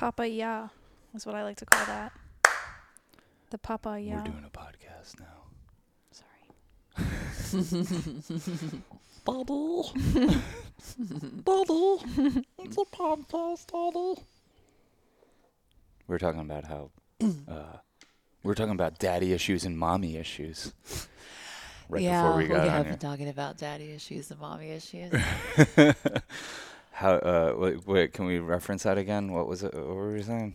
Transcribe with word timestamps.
Papa 0.00 0.26
Ya 0.26 0.68
is 1.14 1.26
what 1.26 1.34
I 1.34 1.42
like 1.42 1.58
to 1.58 1.66
call 1.66 1.84
that. 1.84 2.12
The 3.50 3.58
Papa 3.58 4.00
Ya. 4.00 4.16
We're 4.16 4.32
doing 4.32 4.46
a 4.46 4.48
podcast 4.48 5.20
now. 5.20 5.44
Sorry. 6.10 6.40
Bubble. 9.26 9.92
Bubble. 11.44 12.02
It's 12.60 12.78
a 12.78 12.86
podcast, 12.96 13.70
Bubble. 13.70 14.24
We 16.08 16.14
are 16.14 16.18
talking 16.18 16.40
about 16.40 16.64
how 16.64 16.92
uh, 17.20 17.76
we 18.42 18.52
are 18.52 18.54
talking 18.54 18.72
about 18.72 18.98
daddy 18.98 19.34
issues 19.34 19.66
and 19.66 19.76
mommy 19.76 20.16
issues. 20.16 20.72
Right 21.90 22.02
yeah, 22.02 22.22
before 22.22 22.38
we 22.38 22.46
got 22.46 22.66
have 22.66 22.86
on 22.86 22.92
been 22.92 22.98
talking 22.98 23.28
about 23.28 23.58
daddy 23.58 23.92
issues 23.92 24.30
and 24.30 24.40
mommy 24.40 24.70
issues. 24.70 25.12
Here. 27.00 27.10
how? 27.10 27.14
Uh, 27.16 27.54
wait, 27.56 27.86
wait, 27.86 28.12
can 28.12 28.24
we 28.26 28.38
reference 28.38 28.82
that 28.84 28.98
again? 28.98 29.32
What 29.32 29.46
was 29.46 29.62
it? 29.62 29.74
What 29.74 29.86
were 29.86 30.12
we 30.12 30.22
saying? 30.22 30.54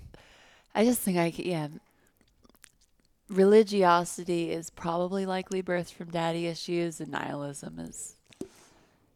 I 0.74 0.86
just 0.86 1.02
think 1.02 1.18
I 1.18 1.32
c- 1.32 1.50
yeah. 1.50 1.68
Religiosity 3.30 4.52
is 4.52 4.70
probably 4.70 5.26
likely 5.26 5.64
birthed 5.64 5.94
from 5.94 6.12
daddy 6.12 6.46
issues, 6.48 7.02
and 7.02 7.12
nihilism 7.12 7.80
is 7.80 8.16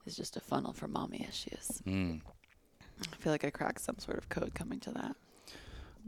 is 0.05 0.15
just 0.15 0.35
a 0.35 0.39
funnel 0.39 0.73
for 0.73 0.87
mommy 0.87 1.25
issues. 1.29 1.81
Mm. 1.85 2.21
I 3.01 3.15
feel 3.17 3.31
like 3.31 3.45
I 3.45 3.49
cracked 3.49 3.81
some 3.81 3.99
sort 3.99 4.17
of 4.17 4.29
code 4.29 4.53
coming 4.55 4.79
to 4.81 4.91
that. 4.91 5.15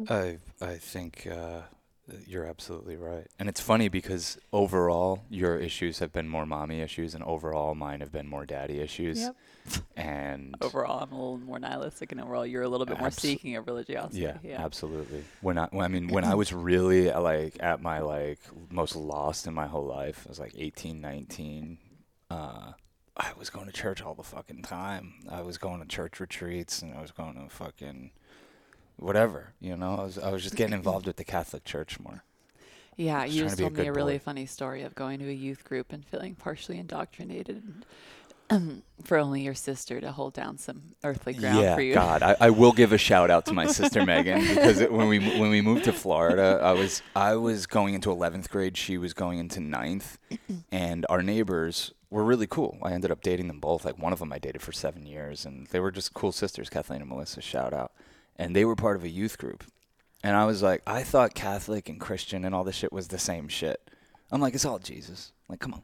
I 0.10 0.38
I 0.66 0.76
think 0.78 1.28
uh, 1.28 1.62
you're 2.28 2.46
absolutely 2.46 2.96
right, 2.96 3.28
and 3.40 3.50
it's 3.50 3.62
funny 3.62 3.90
because 3.90 4.38
overall 4.52 5.24
your 5.30 5.58
issues 5.58 6.00
have 6.00 6.12
been 6.12 6.28
more 6.28 6.46
mommy 6.46 6.82
issues, 6.82 7.14
and 7.14 7.24
overall 7.24 7.76
mine 7.76 8.00
have 8.02 8.12
been 8.12 8.28
more 8.28 8.46
daddy 8.46 8.80
issues. 8.80 9.20
Yep. 9.20 9.36
And 9.96 10.56
Overall, 10.62 11.04
I'm 11.04 11.12
a 11.12 11.16
little 11.16 11.38
more 11.38 11.60
nihilistic, 11.60 12.12
and 12.12 12.20
overall, 12.20 12.46
you're 12.46 12.64
a 12.64 12.70
little 12.70 12.86
bit 12.86 13.00
more 13.00 13.12
seeking 13.12 13.56
of 13.56 13.68
religiosity. 13.68 14.22
yeah, 14.22 14.38
yeah. 14.44 14.64
absolutely. 14.64 15.24
When 15.42 15.58
I, 15.58 15.68
when, 15.72 15.86
I 15.86 15.88
mean, 15.88 16.08
when 16.08 16.24
I 16.24 16.36
was 16.36 16.52
really 16.52 17.12
like 17.12 17.58
at 17.60 17.82
my 17.82 18.00
like 18.00 18.40
most 18.70 18.96
lost 18.96 19.48
in 19.48 19.54
my 19.54 19.68
whole 19.68 19.86
life, 19.86 20.24
I 20.26 20.30
was 20.30 20.40
like 20.40 20.54
18, 20.58 21.00
19. 21.00 21.78
Uh, 22.30 22.72
I 23.16 23.34
was 23.38 23.50
going 23.50 23.68
to 23.68 23.74
church 23.74 24.02
all 24.02 24.16
the 24.16 24.24
fucking 24.24 24.64
time. 24.64 25.14
I 25.30 25.42
was 25.42 25.58
going 25.58 25.82
to 25.82 25.88
church 25.88 26.20
retreats, 26.20 26.82
and 26.82 26.96
I 26.96 27.02
was 27.02 27.12
going 27.12 27.36
to 27.36 27.50
fucking 27.54 28.12
whatever. 29.02 29.54
You 29.60 29.76
know, 29.76 29.96
I 30.00 30.04
was 30.04 30.18
I 30.18 30.32
was 30.32 30.44
just 30.44 30.56
getting 30.56 30.74
involved 30.74 31.08
with 31.08 31.18
the 31.18 31.24
Catholic 31.24 31.66
Church 31.66 32.00
more. 32.00 32.24
Yeah, 32.98 33.26
Just 33.26 33.36
you 33.36 33.44
just 33.44 33.58
to 33.58 33.64
be 33.64 33.64
a 33.64 33.70
told 33.70 33.78
me 33.80 33.88
a 33.88 33.94
really 33.94 34.18
boy. 34.18 34.24
funny 34.24 34.46
story 34.46 34.84
of 34.84 34.96
going 34.96 35.20
to 35.20 35.30
a 35.30 35.34
youth 35.34 35.64
group 35.64 35.94
and 35.94 36.06
feeling 36.06 36.36
partially 36.36 36.78
indoctrinated 36.78 37.64
um, 38.50 38.84
for 39.04 39.18
only 39.18 39.42
your 39.42 39.56
sister 39.56 40.02
to 40.02 40.12
hold 40.12 40.34
down 40.34 40.58
some 40.58 40.82
earthly 41.04 41.34
ground 41.34 41.60
yeah, 41.60 41.76
for 41.76 41.82
you. 41.82 41.90
Yeah, 41.90 41.96
God, 41.96 42.22
I, 42.22 42.36
I 42.40 42.50
will 42.50 42.74
give 42.74 42.92
a 42.92 42.98
shout 42.98 43.32
out 43.32 43.46
to 43.48 43.54
my 43.54 43.66
sister 43.66 44.06
Megan 44.06 44.42
because 44.42 44.80
it, 44.82 44.92
when 44.92 45.08
we 45.08 45.20
when 45.20 45.50
we 45.50 45.62
moved 45.62 45.86
to 45.86 45.94
Florida, 45.94 46.60
I 46.62 46.74
was 46.74 47.02
I 47.16 47.36
was 47.36 47.66
going 47.66 47.94
into 47.94 48.12
eleventh 48.12 48.50
grade. 48.50 48.78
She 48.78 48.98
was 48.98 49.14
going 49.14 49.40
into 49.40 49.60
ninth, 49.60 50.18
and 50.72 51.06
our 51.10 51.24
neighbors 51.24 51.94
were 52.10 52.24
really 52.24 52.48
cool. 52.48 52.78
I 52.84 52.92
ended 52.92 53.10
up 53.10 53.22
dating 53.22 53.48
them 53.48 53.60
both. 53.60 53.86
Like 53.86 53.98
one 53.98 54.14
of 54.14 54.20
them 54.20 54.34
I 54.34 54.38
dated 54.38 54.62
for 54.62 54.74
seven 54.74 55.06
years, 55.06 55.46
and 55.46 55.66
they 55.68 55.80
were 55.80 55.92
just 55.92 56.14
cool 56.14 56.34
sisters. 56.34 56.70
Kathleen 56.70 57.02
and 57.02 57.10
Melissa, 57.10 57.42
shout 57.42 57.74
out. 57.74 57.94
And 58.38 58.56
they 58.56 58.66
were 58.66 58.76
part 58.76 58.96
of 58.96 59.04
a 59.04 59.10
youth 59.10 59.38
group, 59.38 59.64
and 60.24 60.36
I 60.36 60.46
was 60.46 60.64
like, 60.64 60.82
I 60.88 61.04
thought 61.04 61.36
Catholic 61.36 61.90
and 61.90 62.00
Christian 62.00 62.44
and 62.44 62.56
all 62.56 62.64
this 62.64 62.76
shit 62.76 62.92
was 62.92 63.10
the 63.10 63.20
same 63.20 63.48
shit. 63.48 63.80
I'm 64.32 64.42
like, 64.42 64.56
it's 64.56 64.66
all 64.66 64.80
Jesus. 64.80 65.32
Like, 65.48 65.60
come 65.60 65.74
on, 65.74 65.84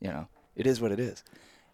you 0.00 0.08
know, 0.08 0.28
it 0.56 0.66
is 0.66 0.80
what 0.80 0.92
it 0.92 1.00
is 1.00 1.22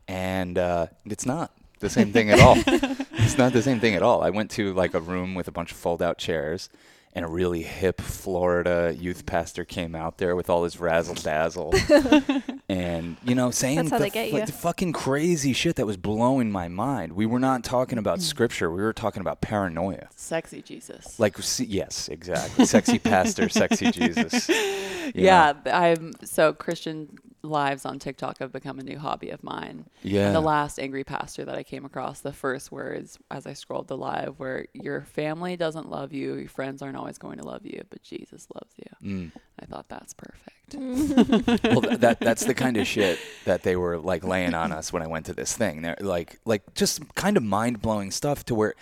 and 0.09 0.59
uh, 0.59 0.87
it's 1.05 1.27
not 1.27 1.53
the 1.81 1.91
same 1.91 2.13
thing 2.13 2.31
at 2.31 2.41
all. 2.41 2.57
it's 2.67 3.39
not 3.39 3.53
the 3.53 3.63
same 3.63 3.81
thing 3.81 3.95
at 3.95 4.03
all. 4.03 4.23
I 4.23 4.31
went 4.31 4.51
to 4.53 4.73
like 4.73 4.95
a 4.95 5.01
room 5.01 5.35
with 5.35 5.49
a 5.49 5.53
bunch 5.53 5.73
of 5.73 5.79
fold-out 5.79 6.19
chairs, 6.19 6.69
and 7.17 7.25
a 7.25 7.29
really 7.29 7.63
hip 7.63 8.01
Florida 8.01 8.95
youth 8.97 9.27
pastor 9.27 9.65
came 9.65 9.95
out 9.95 10.19
there 10.19 10.37
with 10.37 10.51
all 10.51 10.65
his 10.65 10.79
razzle 10.79 11.15
dazzle, 11.15 11.75
and 12.69 13.17
you 13.25 13.35
know, 13.35 13.51
saying 13.51 13.77
That's 13.77 13.91
how 13.91 13.99
the, 13.99 14.05
they 14.05 14.11
get 14.11 14.33
like, 14.33 14.47
the 14.47 14.53
fucking 14.53 14.93
crazy 14.93 15.53
shit 15.53 15.77
that 15.77 15.87
was 15.87 15.97
blowing 15.97 16.53
my 16.53 16.69
mind. 16.69 17.15
We 17.15 17.27
were 17.27 17.39
not 17.39 17.65
talking 17.65 17.99
about 17.99 18.19
Mm. 18.19 18.23
scripture. 18.23 18.71
We 18.71 18.83
were 18.83 18.93
talking 18.93 19.21
about 19.21 19.41
paranoia. 19.41 20.09
Sexy 20.15 20.63
Jesus. 20.63 21.19
Like, 21.19 21.39
see, 21.39 21.65
yes, 21.65 22.09
exactly. 22.09 22.67
Sexy 22.67 22.99
pastor, 22.99 23.49
sexy 23.49 23.91
Jesus. 23.91 24.49
you 24.49 24.55
yeah, 25.15 25.55
know? 25.65 25.73
I'm 25.73 26.13
so 26.23 26.53
Christian 26.53 27.19
lives 27.43 27.85
on 27.85 27.99
TikTok 27.99 28.39
have 28.39 28.53
become 28.53 28.79
a 28.79 28.83
new 28.83 28.99
hobby 28.99 29.31
of 29.31 29.43
mine. 29.43 29.87
yeah. 30.03 30.27
And 30.27 30.35
the 30.35 30.41
last 30.41 30.79
angry 30.79 31.05
pastor 31.05 31.45
that 31.45 31.55
I 31.55 31.63
came 31.63 31.85
across, 31.85 32.21
the 32.21 32.33
first 32.33 32.73
words 32.73 33.19
as 33.31 33.47
I 33.47 33.53
scrolled 33.53 33.89
the 33.89 33.97
live 33.97 34.39
were, 34.39 34.67
"Your 34.73 35.03
family 35.03 35.57
doesn't 35.57 35.91
love 35.91 36.13
you. 36.13 36.35
Your 36.35 36.49
friends 36.49 36.83
aren't 36.83 36.97
always 36.97 37.19
going 37.19 37.39
to 37.39 37.45
love 37.45 37.65
you, 37.65 37.83
but 37.91 38.03
Jesus 38.03 38.47
loves 38.55 38.75
you." 38.77 39.09
Mm. 39.09 39.33
I 39.61 39.67
thought 39.67 39.89
that's 39.89 40.15
perfect. 40.15 40.75
well, 40.75 41.81
th- 41.83 42.01
that 42.01 42.19
that's 42.21 42.45
the 42.45 42.55
kind 42.55 42.77
of 42.77 42.87
shit 42.87 43.19
that 43.45 43.63
they 43.63 43.77
were 43.77 43.99
like 43.99 44.25
laying 44.25 44.53
on 44.55 44.73
us 44.73 44.93
when 44.93 45.03
I 45.03 45.07
went 45.07 45.27
to 45.27 45.33
this 45.33 45.57
thing. 45.57 45.83
They're 45.83 45.97
like 46.01 46.41
like 46.45 46.75
just 46.75 47.15
kind 47.15 47.37
of 47.37 47.43
mind 47.43 47.81
blowing 47.81 48.11
stuff 48.11 48.45
to 48.47 48.55
where, 48.55 48.75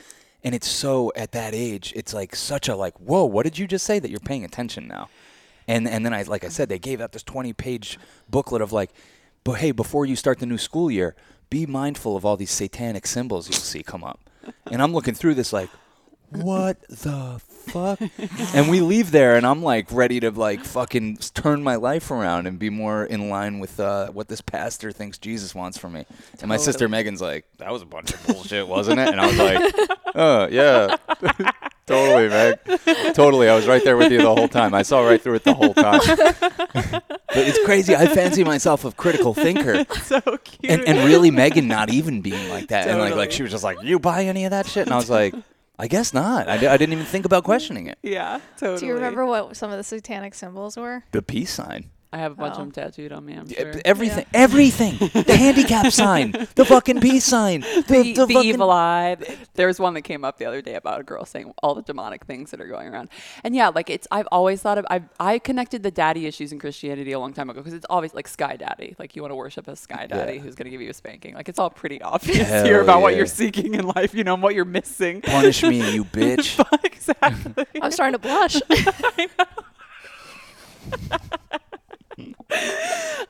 and 0.42 0.54
it's 0.54 0.68
so 0.68 1.12
at 1.14 1.32
that 1.32 1.54
age, 1.54 1.92
it's 1.94 2.14
like 2.14 2.34
such 2.34 2.68
a 2.68 2.76
like 2.76 2.94
whoa, 2.98 3.24
what 3.24 3.42
did 3.42 3.58
you 3.58 3.66
just 3.66 3.84
say 3.84 3.98
that 3.98 4.10
you're 4.10 4.20
paying 4.20 4.44
attention 4.44 4.88
now, 4.88 5.08
and 5.68 5.88
and 5.88 6.04
then 6.04 6.12
I 6.14 6.22
like 6.22 6.44
I 6.44 6.48
said 6.48 6.68
they 6.68 6.78
gave 6.78 7.00
out 7.00 7.12
this 7.12 7.22
twenty 7.22 7.52
page 7.52 7.98
booklet 8.28 8.62
of 8.62 8.72
like, 8.72 8.90
but 9.44 9.54
hey, 9.54 9.72
before 9.72 10.06
you 10.06 10.16
start 10.16 10.38
the 10.38 10.46
new 10.46 10.58
school 10.58 10.90
year, 10.90 11.14
be 11.50 11.66
mindful 11.66 12.16
of 12.16 12.24
all 12.24 12.36
these 12.36 12.50
satanic 12.50 13.06
symbols 13.06 13.48
you'll 13.48 13.58
see 13.58 13.82
come 13.82 14.04
up, 14.04 14.20
and 14.70 14.82
I'm 14.82 14.92
looking 14.92 15.14
through 15.14 15.34
this 15.34 15.52
like. 15.52 15.70
What 16.30 16.80
the 16.88 17.40
fuck? 17.48 18.00
and 18.54 18.68
we 18.68 18.80
leave 18.80 19.12
there, 19.12 19.36
and 19.36 19.46
I'm 19.46 19.62
like 19.62 19.92
ready 19.92 20.18
to 20.18 20.32
like 20.32 20.64
fucking 20.64 21.18
turn 21.32 21.62
my 21.62 21.76
life 21.76 22.10
around 22.10 22.48
and 22.48 22.58
be 22.58 22.70
more 22.70 23.04
in 23.04 23.28
line 23.28 23.60
with 23.60 23.78
uh, 23.78 24.08
what 24.10 24.26
this 24.26 24.40
pastor 24.40 24.90
thinks 24.90 25.16
Jesus 25.18 25.54
wants 25.54 25.78
from 25.78 25.92
me. 25.92 26.06
And 26.40 26.48
my 26.48 26.56
sister 26.56 26.88
Megan's 26.88 27.20
like, 27.20 27.44
"That 27.58 27.70
was 27.70 27.82
a 27.82 27.86
bunch 27.86 28.12
of 28.14 28.26
bullshit, 28.26 28.66
wasn't 28.66 28.98
it?" 28.98 29.08
And 29.08 29.20
I 29.20 29.26
was 29.26 29.38
like, 29.38 29.98
"Oh 30.16 30.48
yeah, 30.50 30.96
totally, 31.86 32.28
Meg, 32.28 33.14
totally." 33.14 33.48
I 33.48 33.54
was 33.54 33.66
right 33.66 33.82
there 33.84 33.96
with 33.96 34.10
you 34.12 34.18
the 34.18 34.34
whole 34.34 34.48
time. 34.48 34.74
I 34.74 34.82
saw 34.82 35.00
right 35.06 35.20
through 35.20 35.34
it 35.34 35.44
the 35.44 35.54
whole 35.54 35.74
time. 35.74 36.00
but 36.04 37.02
it's 37.30 37.62
crazy. 37.64 37.94
I 37.94 38.06
fancy 38.06 38.44
myself 38.44 38.84
a 38.84 38.92
critical 38.92 39.34
thinker, 39.34 39.84
so 40.02 40.20
cute. 40.20 40.70
and 40.70 40.82
and 40.88 41.06
really 41.06 41.30
Megan 41.30 41.68
not 41.68 41.90
even 41.90 42.20
being 42.20 42.48
like 42.48 42.68
that, 42.68 42.88
and 42.88 42.98
like 42.98 43.14
like 43.14 43.32
she 43.32 43.42
was 43.42 43.52
just 43.52 43.64
like, 43.64 43.82
"You 43.82 43.98
buy 43.98 44.24
any 44.24 44.44
of 44.44 44.50
that 44.50 44.66
shit?" 44.66 44.86
And 44.86 44.94
I 44.94 44.96
was 44.96 45.10
like. 45.10 45.34
I 45.76 45.88
guess 45.88 46.14
not. 46.14 46.48
I, 46.48 46.54
I 46.54 46.76
didn't 46.76 46.92
even 46.92 47.04
think 47.04 47.24
about 47.24 47.42
questioning 47.42 47.88
it. 47.88 47.98
yeah, 48.00 48.38
totally. 48.56 48.78
Do 48.78 48.86
you 48.86 48.94
remember 48.94 49.26
what 49.26 49.56
some 49.56 49.72
of 49.72 49.76
the 49.76 49.82
satanic 49.82 50.32
symbols 50.32 50.76
were? 50.76 51.02
The 51.10 51.20
peace 51.20 51.50
sign. 51.50 51.90
I 52.14 52.18
have 52.18 52.32
a 52.32 52.34
bunch 52.36 52.54
Oh. 52.56 52.62
of 52.62 52.66
them 52.66 52.72
tattooed 52.72 53.12
on 53.12 53.24
me. 53.26 53.34
I'm 53.34 53.48
sure. 53.48 53.74
Everything, 53.84 54.24
everything. 54.32 54.96
the 54.98 55.36
handicap 55.36 55.92
sign, 56.02 56.30
the 56.54 56.64
fucking 56.64 57.00
peace 57.00 57.24
sign, 57.24 57.60
the, 57.60 57.84
the, 57.88 58.02
the, 58.12 58.26
the 58.26 58.34
fucking- 58.34 58.48
evil 58.50 58.70
eye. 58.70 59.16
There 59.54 59.66
was 59.66 59.80
one 59.80 59.94
that 59.94 60.02
came 60.02 60.24
up 60.24 60.38
the 60.38 60.44
other 60.44 60.62
day 60.62 60.74
about 60.76 61.00
a 61.00 61.02
girl 61.02 61.24
saying 61.24 61.52
all 61.62 61.74
the 61.74 61.82
demonic 61.82 62.24
things 62.24 62.50
that 62.52 62.60
are 62.60 62.66
going 62.68 62.86
around. 62.88 63.08
And 63.42 63.54
yeah, 63.56 63.68
like 63.68 63.90
it's 63.90 64.06
I've 64.10 64.28
always 64.30 64.62
thought 64.62 64.78
of 64.78 64.86
I 64.90 65.02
I 65.18 65.38
connected 65.38 65.82
the 65.82 65.90
daddy 65.90 66.26
issues 66.26 66.52
in 66.52 66.58
Christianity 66.58 67.12
a 67.12 67.18
long 67.18 67.32
time 67.32 67.50
ago 67.50 67.60
because 67.60 67.74
it's 67.74 67.86
always 67.90 68.14
like 68.14 68.28
sky 68.28 68.56
daddy. 68.56 68.94
Like 68.98 69.16
you 69.16 69.22
want 69.22 69.32
to 69.32 69.36
worship 69.36 69.66
a 69.68 69.74
sky 69.76 70.06
daddy 70.06 70.34
Yeah. 70.34 70.40
who's 70.40 70.54
going 70.54 70.66
to 70.66 70.70
give 70.70 70.80
you 70.80 70.90
a 70.90 70.94
spanking. 70.94 71.34
Like 71.34 71.48
it's 71.48 71.58
all 71.58 71.70
pretty 71.70 72.00
obvious 72.00 72.46
Hell 72.48 72.64
here 72.64 72.80
about 72.80 73.02
what 73.02 73.16
you're 73.16 73.26
seeking 73.26 73.74
in 73.74 73.86
life, 73.86 74.14
you 74.14 74.22
know, 74.24 74.34
and 74.34 74.42
what 74.42 74.54
you're 74.54 74.64
missing. 74.64 75.20
Punish 75.20 75.62
me, 75.62 75.92
you 75.94 76.04
bitch. 76.18 76.64
exactly. 76.84 77.64
I'm 77.82 77.90
starting 77.90 78.12
to 78.12 78.18
blush. 78.18 78.56
I 78.70 79.28
know. 79.38 79.44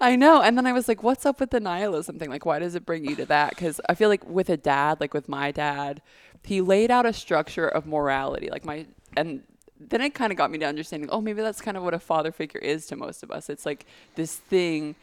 And 0.00 0.58
then 0.58 0.66
I 0.66 0.72
was 0.72 0.88
like, 0.88 1.02
what's 1.02 1.24
up 1.24 1.40
with 1.40 1.50
the 1.50 1.60
nihilism 1.60 2.18
thing? 2.18 2.28
Like, 2.28 2.44
why 2.44 2.58
does 2.58 2.74
it 2.74 2.84
bring 2.84 3.04
you 3.04 3.16
to 3.16 3.26
that? 3.26 3.50
Because 3.50 3.80
I 3.88 3.94
feel 3.94 4.08
like 4.08 4.24
with 4.28 4.50
a 4.50 4.56
dad, 4.56 5.00
like 5.00 5.14
with 5.14 5.28
my 5.28 5.50
dad, 5.50 6.02
he 6.42 6.60
laid 6.60 6.90
out 6.90 7.06
a 7.06 7.12
structure 7.12 7.66
of 7.66 7.86
morality. 7.86 8.50
Like, 8.50 8.64
my, 8.64 8.86
and 9.16 9.42
then 9.80 10.00
it 10.00 10.14
kind 10.14 10.30
of 10.30 10.36
got 10.36 10.50
me 10.50 10.58
to 10.58 10.66
understanding, 10.66 11.08
oh, 11.10 11.20
maybe 11.20 11.40
that's 11.42 11.60
kind 11.60 11.76
of 11.76 11.82
what 11.82 11.94
a 11.94 11.98
father 11.98 12.32
figure 12.32 12.60
is 12.60 12.86
to 12.86 12.96
most 12.96 13.22
of 13.22 13.30
us. 13.30 13.48
It's 13.48 13.64
like 13.64 13.86
this 14.14 14.36
thing 14.36 14.94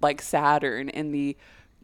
like 0.00 0.20
Saturn 0.20 0.88
in 0.90 1.12
the 1.12 1.36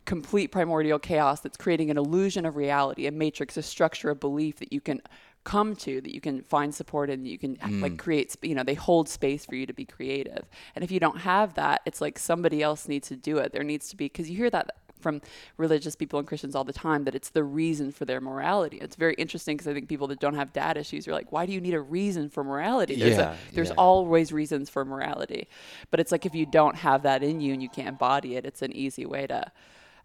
complete 0.04 0.50
primordial 0.50 0.98
chaos 0.98 1.40
that's 1.40 1.56
creating 1.56 1.90
an 1.90 1.98
illusion 1.98 2.46
of 2.46 2.56
reality, 2.56 3.06
a 3.06 3.10
matrix, 3.10 3.56
a 3.56 3.62
structure 3.62 4.10
of 4.10 4.20
belief 4.20 4.56
that 4.56 4.72
you 4.72 4.80
can 4.80 5.02
come 5.48 5.74
to 5.74 5.98
that 6.02 6.14
you 6.14 6.20
can 6.20 6.42
find 6.42 6.74
support 6.74 7.08
and 7.08 7.26
you 7.26 7.38
can 7.38 7.56
like 7.80 7.94
mm. 7.94 7.98
create 7.98 8.36
you 8.42 8.54
know 8.54 8.62
they 8.62 8.74
hold 8.74 9.08
space 9.08 9.46
for 9.46 9.54
you 9.54 9.64
to 9.64 9.72
be 9.72 9.86
creative 9.86 10.44
and 10.74 10.84
if 10.84 10.90
you 10.90 11.00
don't 11.00 11.20
have 11.20 11.54
that 11.54 11.80
it's 11.86 12.02
like 12.02 12.18
somebody 12.18 12.62
else 12.62 12.86
needs 12.86 13.08
to 13.08 13.16
do 13.16 13.38
it 13.38 13.50
there 13.50 13.64
needs 13.64 13.88
to 13.88 13.96
be 13.96 14.04
because 14.04 14.28
you 14.28 14.36
hear 14.36 14.50
that 14.50 14.70
from 15.00 15.22
religious 15.56 15.94
people 15.96 16.18
and 16.18 16.28
Christians 16.28 16.54
all 16.54 16.64
the 16.64 16.72
time 16.72 17.04
that 17.04 17.14
it's 17.14 17.30
the 17.30 17.44
reason 17.44 17.92
for 17.92 18.04
their 18.04 18.20
morality. 18.20 18.78
It's 18.78 18.96
very 18.96 19.14
interesting 19.14 19.56
because 19.56 19.68
I 19.68 19.72
think 19.72 19.88
people 19.88 20.08
that 20.08 20.18
don't 20.18 20.34
have 20.34 20.52
dad 20.52 20.76
issues 20.76 21.06
are 21.06 21.12
like, 21.12 21.30
why 21.30 21.46
do 21.46 21.52
you 21.52 21.60
need 21.60 21.74
a 21.74 21.80
reason 21.80 22.28
for 22.28 22.42
morality? 22.42 22.96
There's, 22.96 23.16
Yeah, 23.16 23.34
a, 23.34 23.54
there's 23.54 23.68
yeah. 23.68 23.74
always 23.78 24.32
reasons 24.32 24.68
for 24.68 24.84
morality. 24.84 25.46
But 25.92 26.00
it's 26.00 26.10
like 26.10 26.26
if 26.26 26.34
you 26.34 26.46
don't 26.46 26.74
have 26.74 27.02
that 27.04 27.22
in 27.22 27.40
you 27.40 27.52
and 27.52 27.62
you 27.62 27.68
can't 27.68 27.88
embody 27.88 28.34
it, 28.34 28.44
it's 28.44 28.60
an 28.60 28.72
easy 28.72 29.06
way 29.06 29.28
to 29.28 29.52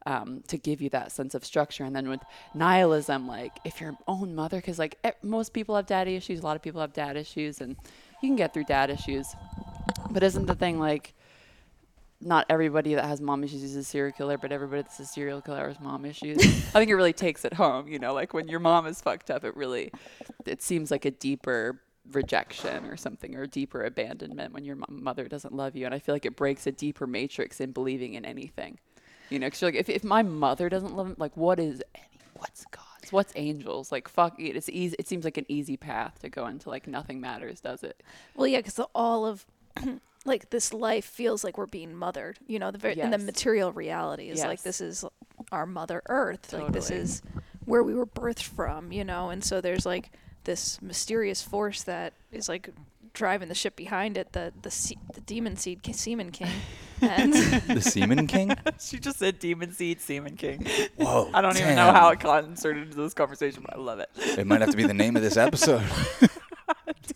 um, 0.05 0.43
to 0.47 0.57
give 0.57 0.81
you 0.81 0.89
that 0.89 1.11
sense 1.11 1.35
of 1.35 1.45
structure. 1.45 1.83
And 1.83 1.95
then 1.95 2.09
with 2.09 2.21
nihilism, 2.53 3.27
like 3.27 3.59
if 3.63 3.81
your 3.81 3.97
own 4.07 4.35
mother, 4.35 4.57
because 4.57 4.79
like 4.79 4.97
most 5.21 5.53
people 5.53 5.75
have 5.75 5.85
daddy 5.85 6.15
issues, 6.15 6.39
a 6.39 6.43
lot 6.43 6.55
of 6.55 6.61
people 6.61 6.81
have 6.81 6.93
dad 6.93 7.17
issues, 7.17 7.61
and 7.61 7.75
you 8.21 8.29
can 8.29 8.35
get 8.35 8.53
through 8.53 8.65
dad 8.65 8.89
issues. 8.89 9.27
But 10.11 10.23
isn't 10.23 10.45
the 10.45 10.55
thing 10.55 10.79
like 10.79 11.13
not 12.25 12.45
everybody 12.49 12.95
that 12.95 13.05
has 13.05 13.21
mom 13.21 13.43
issues 13.43 13.63
is 13.63 13.75
a 13.75 13.83
serial 13.83 14.13
killer, 14.13 14.37
but 14.37 14.51
everybody 14.51 14.81
that's 14.81 14.99
a 14.99 15.05
serial 15.05 15.41
killer 15.41 15.67
has 15.67 15.79
mom 15.79 16.05
issues. 16.05 16.37
I 16.37 16.79
think 16.79 16.89
it 16.89 16.95
really 16.95 17.13
takes 17.13 17.45
it 17.45 17.53
home, 17.53 17.87
you 17.87 17.99
know, 17.99 18.13
like 18.13 18.33
when 18.33 18.47
your 18.47 18.59
mom 18.59 18.85
is 18.87 19.01
fucked 19.01 19.29
up, 19.29 19.43
it 19.43 19.55
really, 19.55 19.91
it 20.45 20.61
seems 20.61 20.91
like 20.91 21.05
a 21.05 21.11
deeper 21.11 21.81
rejection 22.11 22.85
or 22.85 22.97
something 22.97 23.35
or 23.35 23.45
deeper 23.45 23.83
abandonment 23.83 24.53
when 24.53 24.65
your 24.65 24.75
mo- 24.75 24.85
mother 24.89 25.27
doesn't 25.27 25.53
love 25.53 25.75
you. 25.75 25.85
And 25.85 25.93
I 25.93 25.99
feel 25.99 26.15
like 26.15 26.25
it 26.25 26.35
breaks 26.35 26.67
a 26.67 26.71
deeper 26.71 27.07
matrix 27.07 27.61
in 27.61 27.71
believing 27.71 28.13
in 28.13 28.25
anything, 28.25 28.79
you 29.33 29.39
know, 29.39 29.47
because 29.47 29.63
like, 29.63 29.75
if, 29.75 29.89
if 29.89 30.03
my 30.03 30.21
mother 30.21 30.69
doesn't 30.69 30.95
love 30.95 31.07
me, 31.07 31.15
like 31.17 31.35
what 31.35 31.59
is, 31.59 31.81
any, 31.95 32.05
what's 32.35 32.65
God's, 32.65 33.11
what's 33.11 33.33
angels? 33.35 33.91
Like 33.91 34.07
fuck 34.07 34.39
it. 34.39 34.55
It's 34.55 34.69
easy. 34.69 34.95
It 34.99 35.07
seems 35.07 35.25
like 35.25 35.37
an 35.37 35.45
easy 35.47 35.75
path 35.75 36.19
to 36.21 36.29
go 36.29 36.45
into 36.45 36.69
like 36.69 36.85
nothing 36.85 37.19
matters, 37.19 37.59
does 37.59 37.83
it? 37.83 38.03
Well, 38.35 38.45
yeah, 38.45 38.59
because 38.59 38.79
all 38.93 39.25
of 39.25 39.45
like 40.25 40.51
this 40.51 40.71
life 40.71 41.05
feels 41.05 41.43
like 41.43 41.57
we're 41.57 41.65
being 41.65 41.95
mothered. 41.95 42.37
You 42.45 42.59
know, 42.59 42.69
the 42.69 42.77
very 42.77 43.01
and 43.01 43.11
the 43.11 43.17
material 43.17 43.71
reality 43.71 44.29
is 44.29 44.43
like 44.43 44.61
this 44.61 44.81
is 44.81 45.03
our 45.51 45.65
Mother 45.65 46.03
Earth. 46.07 46.53
Like 46.53 46.71
this 46.71 46.91
is 46.91 47.23
where 47.65 47.81
we 47.81 47.95
were 47.95 48.05
birthed 48.05 48.43
from. 48.43 48.91
You 48.91 49.03
know, 49.03 49.31
and 49.31 49.43
so 49.43 49.61
there's 49.61 49.85
like 49.85 50.11
this 50.43 50.79
mysterious 50.79 51.41
force 51.41 51.81
that 51.83 52.13
is 52.31 52.47
like 52.47 52.69
driving 53.13 53.47
the 53.47 53.55
ship 53.55 53.75
behind 53.75 54.17
it. 54.17 54.33
The 54.33 54.53
the 54.61 54.71
se- 54.71 54.97
the 55.13 55.21
demon 55.21 55.55
seed 55.55 55.83
ki- 55.83 55.93
semen 55.93 56.31
king, 56.31 56.49
and 57.01 57.33
The 57.67 57.81
Seaman 57.81 58.27
King? 58.27 58.55
she 58.79 58.99
just 58.99 59.19
said 59.19 59.39
demon 59.39 59.71
seed, 59.73 60.01
semen 60.01 60.35
king. 60.35 60.65
Whoa. 60.97 61.29
I 61.33 61.41
don't 61.41 61.55
even 61.57 61.75
damn. 61.75 61.87
know 61.87 61.91
how 61.91 62.09
it 62.09 62.19
got 62.19 62.43
inserted 62.45 62.83
into 62.83 62.97
this 62.97 63.13
conversation, 63.13 63.63
but 63.65 63.75
I 63.75 63.79
love 63.79 63.99
it. 63.99 64.09
It 64.15 64.47
might 64.47 64.61
have 64.61 64.71
to 64.71 64.77
be 64.77 64.85
the 64.87 64.93
name 64.93 65.15
of 65.15 65.21
this 65.21 65.37
episode. 65.37 65.83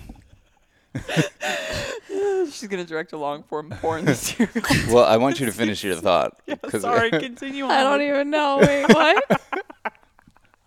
She's 2.50 2.68
gonna 2.68 2.84
direct 2.84 3.12
a 3.12 3.16
long 3.16 3.42
form 3.44 3.70
porn 3.80 4.12
series. 4.14 4.50
Well, 4.88 5.04
I 5.04 5.16
want 5.18 5.38
you 5.40 5.46
to 5.46 5.52
finish 5.52 5.84
your 5.84 5.94
thought. 5.94 6.40
'cause- 6.62 6.82
Sorry, 6.82 7.10
continue 7.10 7.64
on. 7.64 7.70
I 7.70 7.82
don't 7.82 8.02
even 8.02 8.30
know. 8.30 8.58
Wait, 8.58 8.88
what? 8.92 9.40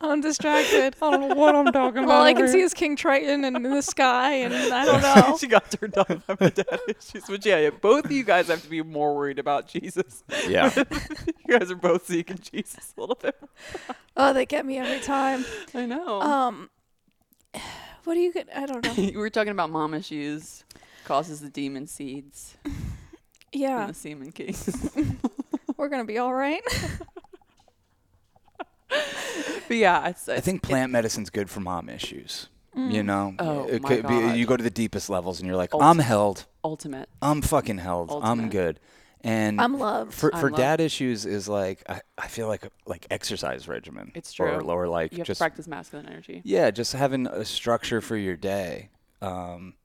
I'm 0.03 0.21
distracted. 0.21 0.95
I 1.01 1.11
don't 1.11 1.29
know 1.29 1.35
what 1.35 1.55
I'm 1.55 1.71
talking 1.71 2.03
about. 2.03 2.15
All 2.15 2.23
I 2.23 2.33
can 2.33 2.47
see 2.47 2.59
is 2.61 2.73
King 2.73 2.95
Triton 2.95 3.45
and 3.45 3.65
the 3.65 3.81
sky, 3.81 4.33
and 4.33 4.53
I 4.53 4.85
don't 4.85 5.01
know. 5.29 5.37
she 5.37 5.47
got 5.47 5.71
turned 5.71 5.97
on 5.97 6.21
by 6.27 6.35
my 6.39 6.49
dad 6.49 6.79
issues. 6.87 7.23
But 7.27 7.45
yeah, 7.45 7.59
yeah, 7.59 7.69
both 7.69 8.05
of 8.05 8.11
you 8.11 8.23
guys 8.23 8.47
have 8.47 8.61
to 8.63 8.69
be 8.69 8.81
more 8.81 9.15
worried 9.15 9.39
about 9.39 9.67
Jesus. 9.67 10.23
Yeah. 10.47 10.71
you 11.47 11.57
guys 11.59 11.71
are 11.71 11.75
both 11.75 12.05
seeking 12.07 12.37
Jesus 12.39 12.93
a 12.97 12.99
little 13.01 13.15
bit. 13.15 13.35
Oh, 14.17 14.33
they 14.33 14.45
get 14.45 14.65
me 14.65 14.77
every 14.77 14.99
time. 14.99 15.45
I 15.73 15.85
know. 15.85 16.21
Um, 16.21 16.69
what 18.03 18.15
do 18.15 18.19
you 18.19 18.33
get? 18.33 18.49
I 18.55 18.65
don't 18.65 18.83
know. 18.83 18.93
we 18.97 19.11
were 19.15 19.29
talking 19.29 19.51
about 19.51 19.69
mom 19.69 19.93
issues 19.93 20.63
causes 21.05 21.41
the 21.41 21.49
demon 21.49 21.85
seeds 21.87 22.55
Yeah, 23.51 23.81
and 23.81 23.89
the 23.89 23.93
semen 23.93 24.31
king. 24.31 24.55
we're 25.77 25.89
gonna 25.89 26.05
be 26.05 26.17
all 26.17 26.33
right. 26.33 26.61
but 29.67 29.77
yeah, 29.77 30.09
it's, 30.09 30.27
I 30.29 30.39
think 30.39 30.61
plant 30.61 30.91
medicine's 30.91 31.29
good 31.29 31.49
for 31.49 31.59
mom 31.59 31.89
issues. 31.89 32.49
You 32.75 33.03
know, 33.03 33.35
Oh, 33.37 33.67
it 33.67 33.83
my 33.83 33.89
could 33.89 34.07
be 34.07 34.15
you 34.39 34.47
go 34.47 34.57
to 34.57 34.63
the 34.63 34.71
deepest 34.71 35.07
levels 35.07 35.39
and 35.39 35.45
you're 35.47 35.55
like, 35.55 35.75
Ult- 35.75 35.83
I'm 35.83 35.99
held, 35.99 36.47
ultimate. 36.63 37.07
I'm 37.21 37.43
fucking 37.43 37.77
held, 37.77 38.09
I'm 38.23 38.49
good. 38.49 38.79
And 39.21 39.61
I'm 39.61 39.77
loved. 39.77 40.11
for 40.13 40.33
I'm 40.33 40.41
for 40.41 40.47
loved. 40.49 40.57
dad 40.57 40.81
issues 40.81 41.25
is 41.25 41.47
like 41.47 41.83
I, 41.87 42.01
I 42.17 42.27
feel 42.27 42.47
like 42.47 42.67
like 42.87 43.05
exercise 43.11 43.67
regimen. 43.67 44.11
It's 44.15 44.37
Or, 44.39 44.59
true. 44.59 44.67
or 44.69 44.87
like 44.87 45.11
You 45.13 45.19
have 45.19 45.27
just 45.27 45.37
to 45.37 45.43
practice 45.43 45.67
masculine 45.67 46.07
energy. 46.07 46.41
yeah, 46.43 46.71
just 46.71 46.93
having 46.93 47.27
a 47.27 47.45
structure 47.45 48.01
for 48.01 48.17
your 48.17 48.35
day. 48.35 48.89
Um, 49.21 49.75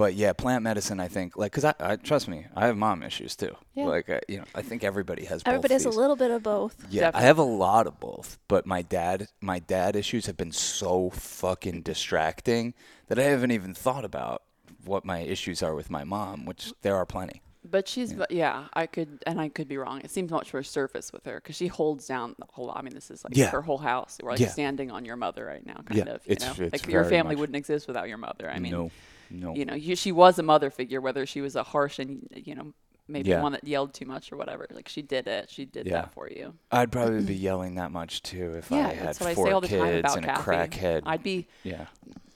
but 0.00 0.14
yeah, 0.14 0.32
plant 0.32 0.62
medicine. 0.64 0.98
I 0.98 1.08
think 1.08 1.36
like 1.36 1.52
because 1.52 1.66
I, 1.66 1.74
I 1.78 1.96
trust 1.96 2.26
me, 2.26 2.46
I 2.56 2.64
have 2.68 2.76
mom 2.76 3.02
issues 3.02 3.36
too. 3.36 3.54
Yeah. 3.74 3.84
Like 3.84 4.08
I, 4.08 4.20
you 4.28 4.38
know, 4.38 4.44
I 4.54 4.62
think 4.62 4.82
everybody 4.82 5.26
has. 5.26 5.42
Everybody 5.44 5.74
both 5.74 5.84
has 5.84 5.94
a 5.94 5.98
little 5.98 6.16
bit 6.16 6.30
of 6.30 6.42
both. 6.42 6.74
Yeah, 6.88 7.10
I 7.12 7.20
have 7.20 7.36
a 7.36 7.42
lot 7.42 7.86
of 7.86 8.00
both, 8.00 8.38
but 8.48 8.64
my 8.64 8.80
dad, 8.80 9.28
my 9.42 9.58
dad 9.58 9.96
issues 9.96 10.24
have 10.24 10.38
been 10.38 10.52
so 10.52 11.10
fucking 11.10 11.82
distracting 11.82 12.72
that 13.08 13.18
I 13.18 13.24
haven't 13.24 13.50
even 13.50 13.74
thought 13.74 14.06
about 14.06 14.42
what 14.86 15.04
my 15.04 15.18
issues 15.18 15.62
are 15.62 15.74
with 15.74 15.90
my 15.90 16.04
mom, 16.04 16.46
which 16.46 16.72
there 16.80 16.96
are 16.96 17.04
plenty. 17.04 17.42
But 17.62 17.86
she's, 17.86 18.14
yeah. 18.14 18.24
yeah, 18.30 18.64
I 18.72 18.86
could, 18.86 19.22
and 19.26 19.38
I 19.38 19.50
could 19.50 19.68
be 19.68 19.76
wrong. 19.76 20.00
It 20.02 20.10
seems 20.10 20.30
much 20.30 20.54
more 20.54 20.62
surface 20.62 21.12
with 21.12 21.26
her 21.26 21.34
because 21.42 21.56
she 21.56 21.66
holds 21.66 22.06
down 22.06 22.34
the 22.38 22.46
whole. 22.48 22.72
I 22.74 22.80
mean, 22.80 22.94
this 22.94 23.10
is 23.10 23.22
like 23.22 23.36
Yeah. 23.36 23.50
her 23.50 23.60
whole 23.60 23.76
house. 23.76 24.16
We're 24.22 24.30
like 24.30 24.40
Yeah. 24.40 24.48
standing 24.48 24.90
on 24.90 25.04
your 25.04 25.16
mother 25.16 25.44
right 25.44 25.64
now, 25.66 25.74
kind 25.84 25.98
Yeah, 26.06 26.14
of. 26.14 26.26
You 26.26 26.32
it's- 26.32 26.58
know, 26.58 26.64
it's 26.64 26.72
like 26.72 26.90
your 26.90 27.04
family 27.04 27.34
much- 27.34 27.40
wouldn't 27.40 27.56
exist 27.56 27.86
without 27.86 28.08
your 28.08 28.16
mother. 28.16 28.50
I 28.50 28.58
mean, 28.60 28.72
no, 28.72 28.90
no. 29.30 29.54
you 29.54 29.64
know, 29.64 29.74
you, 29.74 29.96
she 29.96 30.12
was 30.12 30.38
a 30.38 30.42
mother 30.42 30.70
figure, 30.70 31.00
whether 31.00 31.24
she 31.26 31.40
was 31.40 31.56
a 31.56 31.62
harsh 31.62 31.98
and 31.98 32.28
you 32.34 32.54
know 32.54 32.72
maybe 33.08 33.30
Yeah. 33.30 33.42
one 33.42 33.52
that 33.52 33.64
yelled 33.64 33.92
too 33.94 34.04
much 34.06 34.30
or 34.32 34.36
whatever. 34.36 34.66
Like 34.70 34.88
she 34.88 35.02
did 35.02 35.26
it. 35.26 35.50
She 35.50 35.64
did 35.64 35.86
Yeah. 35.86 35.92
that 36.02 36.12
for 36.14 36.28
you. 36.28 36.54
I'd 36.70 36.92
probably 36.92 37.22
be 37.24 37.34
yelling 37.34 37.74
that 37.76 37.90
much 37.90 38.22
too 38.22 38.54
if 38.54 38.70
Yeah, 38.70 38.88
I 38.88 38.92
had 38.94 39.06
that's 39.08 39.20
what 39.20 39.28
I 39.30 39.34
four 39.34 39.46
say 39.46 39.52
all 39.52 39.60
the 39.60 39.68
kids 39.68 39.82
time 39.82 39.94
about 39.98 40.16
and 40.16 40.26
Kathy. 40.26 40.40
a 40.40 40.44
crackhead. 40.44 41.02
I'd 41.06 41.22
be. 41.22 41.48
yeah, 41.64 41.86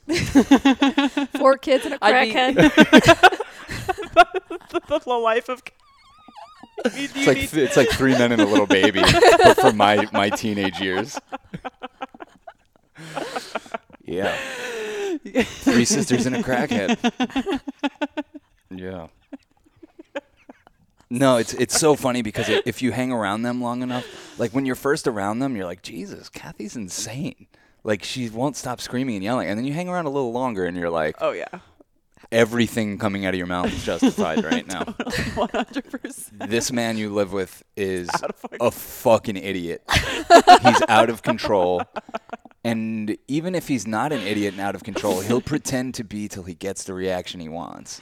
Four 1.38 1.56
kids 1.58 1.85
and 1.87 1.94
a 1.94 1.99
I'd 2.05 2.25
be- 2.26 2.32
crackhead. 2.35 3.40
the 5.05 5.11
life 5.11 5.49
of. 5.49 5.62
it's 6.85 7.26
like 7.26 7.55
it's 7.55 7.76
like 7.76 7.88
three 7.90 8.12
men 8.12 8.32
and 8.32 8.40
a 8.43 8.47
little 8.47 8.67
baby, 8.67 9.00
but 9.00 9.55
for 9.61 9.73
my 9.73 10.06
my 10.12 10.29
teenage 10.31 10.81
years. 10.81 11.19
Yeah, 14.05 14.37
three 15.25 15.85
sisters 15.85 16.27
and 16.27 16.37
a 16.37 16.43
crackhead. 16.43 17.61
Yeah. 18.71 19.06
No, 21.11 21.37
it's 21.37 21.55
it's 21.55 21.79
so 21.79 21.95
funny 21.95 22.23
because 22.23 22.49
if 22.49 22.83
you 22.83 22.91
hang 22.91 23.12
around 23.12 23.43
them 23.43 23.61
long 23.62 23.83
enough, 23.83 24.05
like 24.39 24.51
when 24.53 24.67
you're 24.67 24.75
first 24.75 25.06
around 25.06 25.39
them, 25.39 25.55
you're 25.55 25.67
like, 25.67 25.83
Jesus, 25.83 26.29
Kathy's 26.29 26.75
insane. 26.75 27.47
Like 27.85 28.03
she 28.03 28.29
won't 28.31 28.56
stop 28.56 28.81
screaming 28.81 29.15
and 29.17 29.23
yelling, 29.23 29.49
and 29.49 29.56
then 29.56 29.65
you 29.65 29.73
hang 29.75 29.89
around 29.89 30.07
a 30.07 30.11
little 30.11 30.33
longer, 30.33 30.65
and 30.65 30.77
you're 30.77 30.91
like, 30.91 31.15
Oh 31.21 31.31
yeah, 31.33 31.47
everything 32.32 32.99
coming 32.99 33.26
out 33.26 33.35
of 33.35 33.38
your 33.38 33.47
mouth 33.47 33.73
is 33.73 33.85
justified 33.85 34.43
right 34.53 34.67
now. 34.67 34.85
one 35.35 35.49
hundred 35.53 35.91
percent. 35.91 36.50
This 36.50 36.71
man 36.73 36.97
you 36.97 37.12
live 37.12 37.32
with 37.32 37.62
is 37.76 38.09
Out 38.15 38.31
of 38.31 38.37
fucking- 38.37 38.59
a 38.61 38.71
fucking 38.71 39.37
idiot. 39.37 39.82
he's 39.88 40.82
out 40.88 41.11
of 41.11 41.23
control. 41.23 41.82
And 42.65 43.16
even 43.28 43.54
if 43.54 43.69
he's 43.69 43.87
not 43.87 44.11
an 44.12 44.21
idiot 44.21 44.54
and 44.54 44.61
out 44.62 44.75
of 44.75 44.85
control, 44.85 45.21
he'll 45.21 45.43
pretend 45.43 45.95
to 45.97 46.04
be 46.04 46.28
till 46.28 46.45
he 46.45 46.54
gets 46.54 46.85
the 46.85 46.95
reaction 46.95 47.40
he 47.40 47.49
wants. 47.49 48.00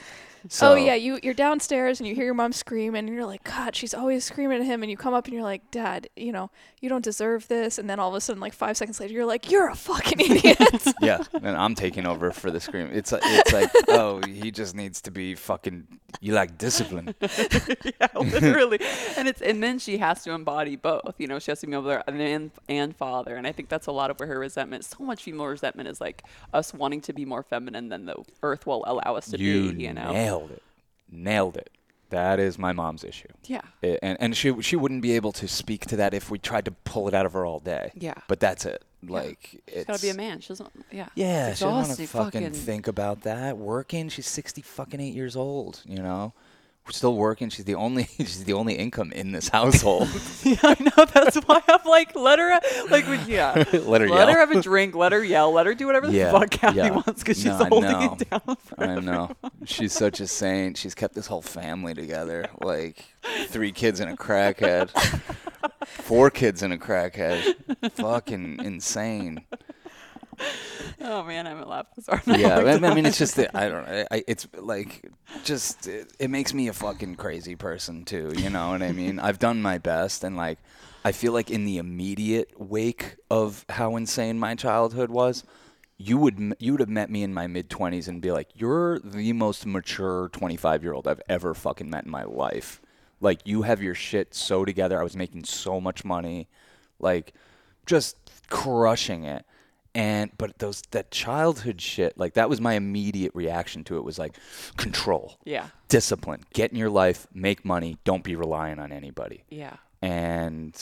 So, 0.49 0.73
oh 0.73 0.75
yeah, 0.75 0.95
you 0.95 1.19
you're 1.23 1.35
downstairs 1.35 2.01
and 2.01 2.09
you 2.09 2.15
hear 2.15 2.25
your 2.25 2.35
mom 2.35 2.53
scream 2.53 2.95
and 2.95 3.09
you're 3.09 3.27
like, 3.27 3.45
God, 3.45 3.77
she's 3.77 3.95
always 3.95 4.25
screaming 4.25 4.61
at 4.61 4.67
him. 4.67 4.83
And 4.83 4.91
you 4.91 4.97
come 4.97 5.15
up 5.15 5.27
and 5.27 5.35
you're 5.35 5.43
like, 5.43 5.71
Dad, 5.71 6.09
you 6.17 6.33
know, 6.33 6.51
you 6.81 6.89
don't 6.89 7.05
deserve 7.05 7.49
this. 7.49 7.79
And 7.79 7.89
then 7.89 7.99
all 8.01 8.09
of 8.09 8.15
a 8.15 8.21
sudden, 8.21 8.41
like 8.41 8.53
five 8.53 8.77
seconds 8.77 8.99
later, 9.01 9.13
you're 9.15 9.27
like, 9.27 9.51
You're 9.51 9.69
a 9.69 9.75
fucking 9.77 10.21
idiot. 10.31 10.59
Yeah, 11.01 11.23
and 11.33 11.57
I'm 11.57 11.75
taking 11.75 12.07
over 12.07 12.31
for 12.31 12.51
the 12.51 12.61
scream. 12.61 12.89
It's 12.93 13.11
like, 13.11 13.23
it's 13.25 13.53
like, 13.53 13.71
oh, 13.89 14.21
he 14.25 14.51
just 14.53 14.75
needs 14.77 15.01
to 15.03 15.11
be 15.11 15.35
fucking. 15.35 15.87
You 16.21 16.35
lack 16.35 16.59
discipline. 16.59 17.15
yeah, 17.21 18.07
literally. 18.15 18.79
and 19.17 19.27
it's 19.27 19.41
and 19.41 19.63
then 19.63 19.79
she 19.79 19.99
has 19.99 20.23
to 20.25 20.33
embody 20.33 20.77
both. 20.77 21.15
You 21.19 21.27
know, 21.27 21.39
she 21.39 21.51
has 21.51 21.61
to 21.61 21.67
be 21.67 21.73
able 21.73 21.85
to 21.85 22.09
and 22.09 22.51
and 22.69 22.95
father. 22.95 23.35
And 23.35 23.47
I 23.47 23.53
think 23.53 23.69
that's 23.69 23.87
a 23.87 23.93
lot 23.93 24.11
of 24.11 24.21
where 24.21 24.29
her 24.29 24.39
resentment. 24.39 24.85
So 24.85 25.03
much 25.03 25.23
female 25.25 25.47
resentment 25.47 25.89
is 25.89 26.01
like 26.01 26.23
us 26.53 26.73
wanting 26.75 27.01
to 27.03 27.13
be 27.13 27.25
more 27.25 27.43
feminine 27.43 27.89
than 27.89 28.07
the 28.07 28.17
earth 28.43 28.67
will 28.67 28.85
allow 28.87 29.17
us 29.17 29.31
to 29.31 29.39
You 29.39 29.73
be. 29.73 29.85
You 29.85 29.95
know. 29.95 30.13
Nailed 30.39 30.51
it. 30.51 30.63
Nailed 31.11 31.57
it. 31.57 31.71
That 32.11 32.39
is 32.39 32.59
my 32.59 32.73
mom's 32.73 33.05
issue. 33.05 33.29
Yeah. 33.45 33.63
I- 33.83 33.99
and 34.03 34.19
and 34.21 34.37
she 34.37 34.61
she 34.63 34.77
wouldn't 34.77 35.01
be 35.03 35.13
able 35.13 35.33
to 35.33 35.49
speak 35.49 35.87
to 35.87 35.97
that 35.97 36.13
if 36.13 36.31
we 36.31 36.39
tried 36.39 36.67
to 36.67 36.71
pull 36.71 37.09
it 37.09 37.15
out 37.15 37.25
of 37.25 37.33
her 37.33 37.47
all 37.47 37.59
day. 37.59 37.91
Yeah. 37.95 38.15
But 38.29 38.39
that's 38.41 38.67
it. 38.67 38.83
Like 39.07 39.63
it's 39.67 39.77
She's 39.79 39.85
gotta 39.87 40.03
be 40.03 40.09
a 40.11 40.15
man. 40.15 40.41
She 40.41 40.49
doesn't. 40.49 40.71
Yeah. 40.93 41.09
Yeah, 41.15 41.55
she 41.55 41.65
doesn't 41.65 41.69
want 41.89 41.99
to 41.99 42.07
fucking, 42.07 42.31
fucking- 42.43 42.53
think 42.53 42.87
about 42.87 43.23
that. 43.23 43.57
Working, 43.57 44.09
she's 44.11 44.27
sixty 44.29 44.61
fucking 44.63 45.01
eight 45.01 45.15
years 45.15 45.37
old. 45.37 45.81
You 45.87 45.99
know, 46.03 46.35
still 46.91 47.15
working. 47.17 47.49
She's 47.49 47.65
the 47.65 47.75
only 47.75 48.05
she's 48.19 48.45
the 48.45 48.53
only 48.55 48.75
income 48.75 49.13
in 49.13 49.33
this 49.33 49.49
household. 49.49 50.09
yeah, 50.43 50.57
I 50.63 50.77
know. 50.81 51.05
That's 51.05 51.37
why 51.39 51.61
I'm 51.69 51.81
like, 51.87 52.15
let 52.17 52.39
her, 52.39 52.59
like, 52.91 53.05
yeah, 53.27 53.55
Let 53.73 54.01
her 54.01 54.09
let 54.09 54.27
yell. 54.29 54.29
her 54.33 54.39
have 54.41 54.51
a 54.51 54.61
drink, 54.61 54.95
let 54.95 55.13
her 55.13 55.23
yell, 55.25 55.53
let 55.53 55.67
her 55.67 55.75
do 55.75 55.87
whatever 55.87 56.07
the 56.09 56.13
Yeah, 56.15 56.33
fuck 56.33 56.51
Kathy 56.51 56.79
yeah. 56.79 56.91
wants 56.91 57.23
because 57.23 57.37
she's 57.37 57.47
No, 57.47 57.59
I 57.61 57.69
holding 57.69 58.03
it 58.03 58.31
down. 58.31 58.57
For 58.57 58.81
I 58.83 58.99
know. 59.01 59.31
She's 59.65 59.93
such 59.93 60.21
a 60.21 60.27
saint. 60.27 60.77
She's 60.77 60.95
kept 60.95 61.15
this 61.15 61.27
whole 61.27 61.43
family 61.43 61.95
together. 61.95 62.47
Like 62.61 63.05
three 63.49 63.73
kids 63.73 64.01
and 64.01 64.11
a 64.11 64.17
crackhead. 64.17 64.91
Four 65.87 66.31
kids 66.31 66.63
and 66.63 66.73
a 66.73 66.79
crackhead. 66.79 67.55
Fucking 67.93 68.59
insane. 68.65 69.45
oh 71.01 71.23
man, 71.25 71.47
I'm 71.47 71.67
laughing 71.67 72.03
so 72.03 72.13
hard. 72.17 72.23
yeah, 72.41 72.59
I 72.59 72.65
mean- 72.75 72.85
I 72.85 72.95
mean, 72.95 73.07
it's 73.07 73.19
just 73.19 73.37
that 73.37 73.51
I 73.55 73.69
don't 73.69 73.87
know. 73.87 74.05
I, 74.11 74.25
it's 74.27 74.47
like 74.57 75.11
just 75.45 75.87
it, 75.87 76.13
it 76.19 76.31
makes 76.31 76.55
me 76.55 76.69
a 76.69 76.73
fucking 76.73 77.17
crazy 77.17 77.57
person 77.57 78.05
too. 78.05 78.33
You 78.37 78.51
know 78.51 78.71
what 78.71 78.83
I 78.83 78.93
mean? 78.93 79.19
I've 79.19 79.39
done 79.39 79.63
my 79.63 79.79
best, 79.79 80.25
and 80.25 80.37
like 80.37 80.59
I 81.05 81.13
feel 81.13 81.33
like 81.33 81.51
in 81.51 81.65
the 81.65 81.79
immediate 81.79 82.51
wake 82.61 83.17
of 83.31 83.65
how 83.69 83.97
insane 83.97 84.39
my 84.39 84.55
childhood 84.55 85.11
was, 85.11 85.45
you 85.99 86.17
would 86.19 86.55
you 86.59 86.73
would 86.73 86.81
have 86.81 86.89
met 86.89 87.11
me 87.11 87.23
in 87.23 87.35
my 87.35 87.47
mid 87.47 87.69
twenties 87.71 88.09
and 88.09 88.21
be 88.23 88.33
like, 88.33 88.49
"You're 88.55 88.99
the 89.01 89.33
most 89.33 89.67
mature 89.67 90.29
twenty 90.31 90.57
five 90.57 90.83
year 90.83 90.93
old 90.95 91.07
I've 91.09 91.23
ever 91.29 91.55
fucking 91.55 91.89
met 91.91 92.05
in 92.05 92.11
my 92.11 92.25
life." 92.25 92.81
Like 93.21 93.41
you 93.45 93.63
have 93.63 93.81
your 93.81 93.95
shit 93.95 94.35
so 94.35 94.65
together. 94.65 94.99
I 94.99 95.05
was 95.05 95.15
making 95.15 95.45
so 95.45 95.81
much 95.81 96.05
money, 96.05 96.49
like 96.99 97.35
just 97.87 98.17
crushing 98.49 99.25
it 99.25 99.45
and 99.95 100.31
but 100.39 100.59
those 100.59 100.83
that 100.93 101.11
childhood 101.11 101.81
shit 101.81 102.17
like 102.17 102.35
that 102.35 102.49
was 102.49 102.61
my 102.61 102.75
immediate 102.75 103.33
reaction 103.35 103.85
to 103.85 103.97
it 103.97 104.05
was 104.05 104.19
like 104.19 104.37
control. 104.77 105.39
Yeah. 105.45 105.67
discipline. 105.89 106.45
Get 106.55 106.71
in 106.73 106.79
your 106.79 106.91
life 106.91 107.27
make 107.35 107.65
money 107.65 107.99
don't 108.05 108.25
be 108.25 108.35
relying 108.37 108.79
on 108.79 108.93
anybody. 108.93 109.45
Yeah. 109.51 109.77
and 110.01 110.75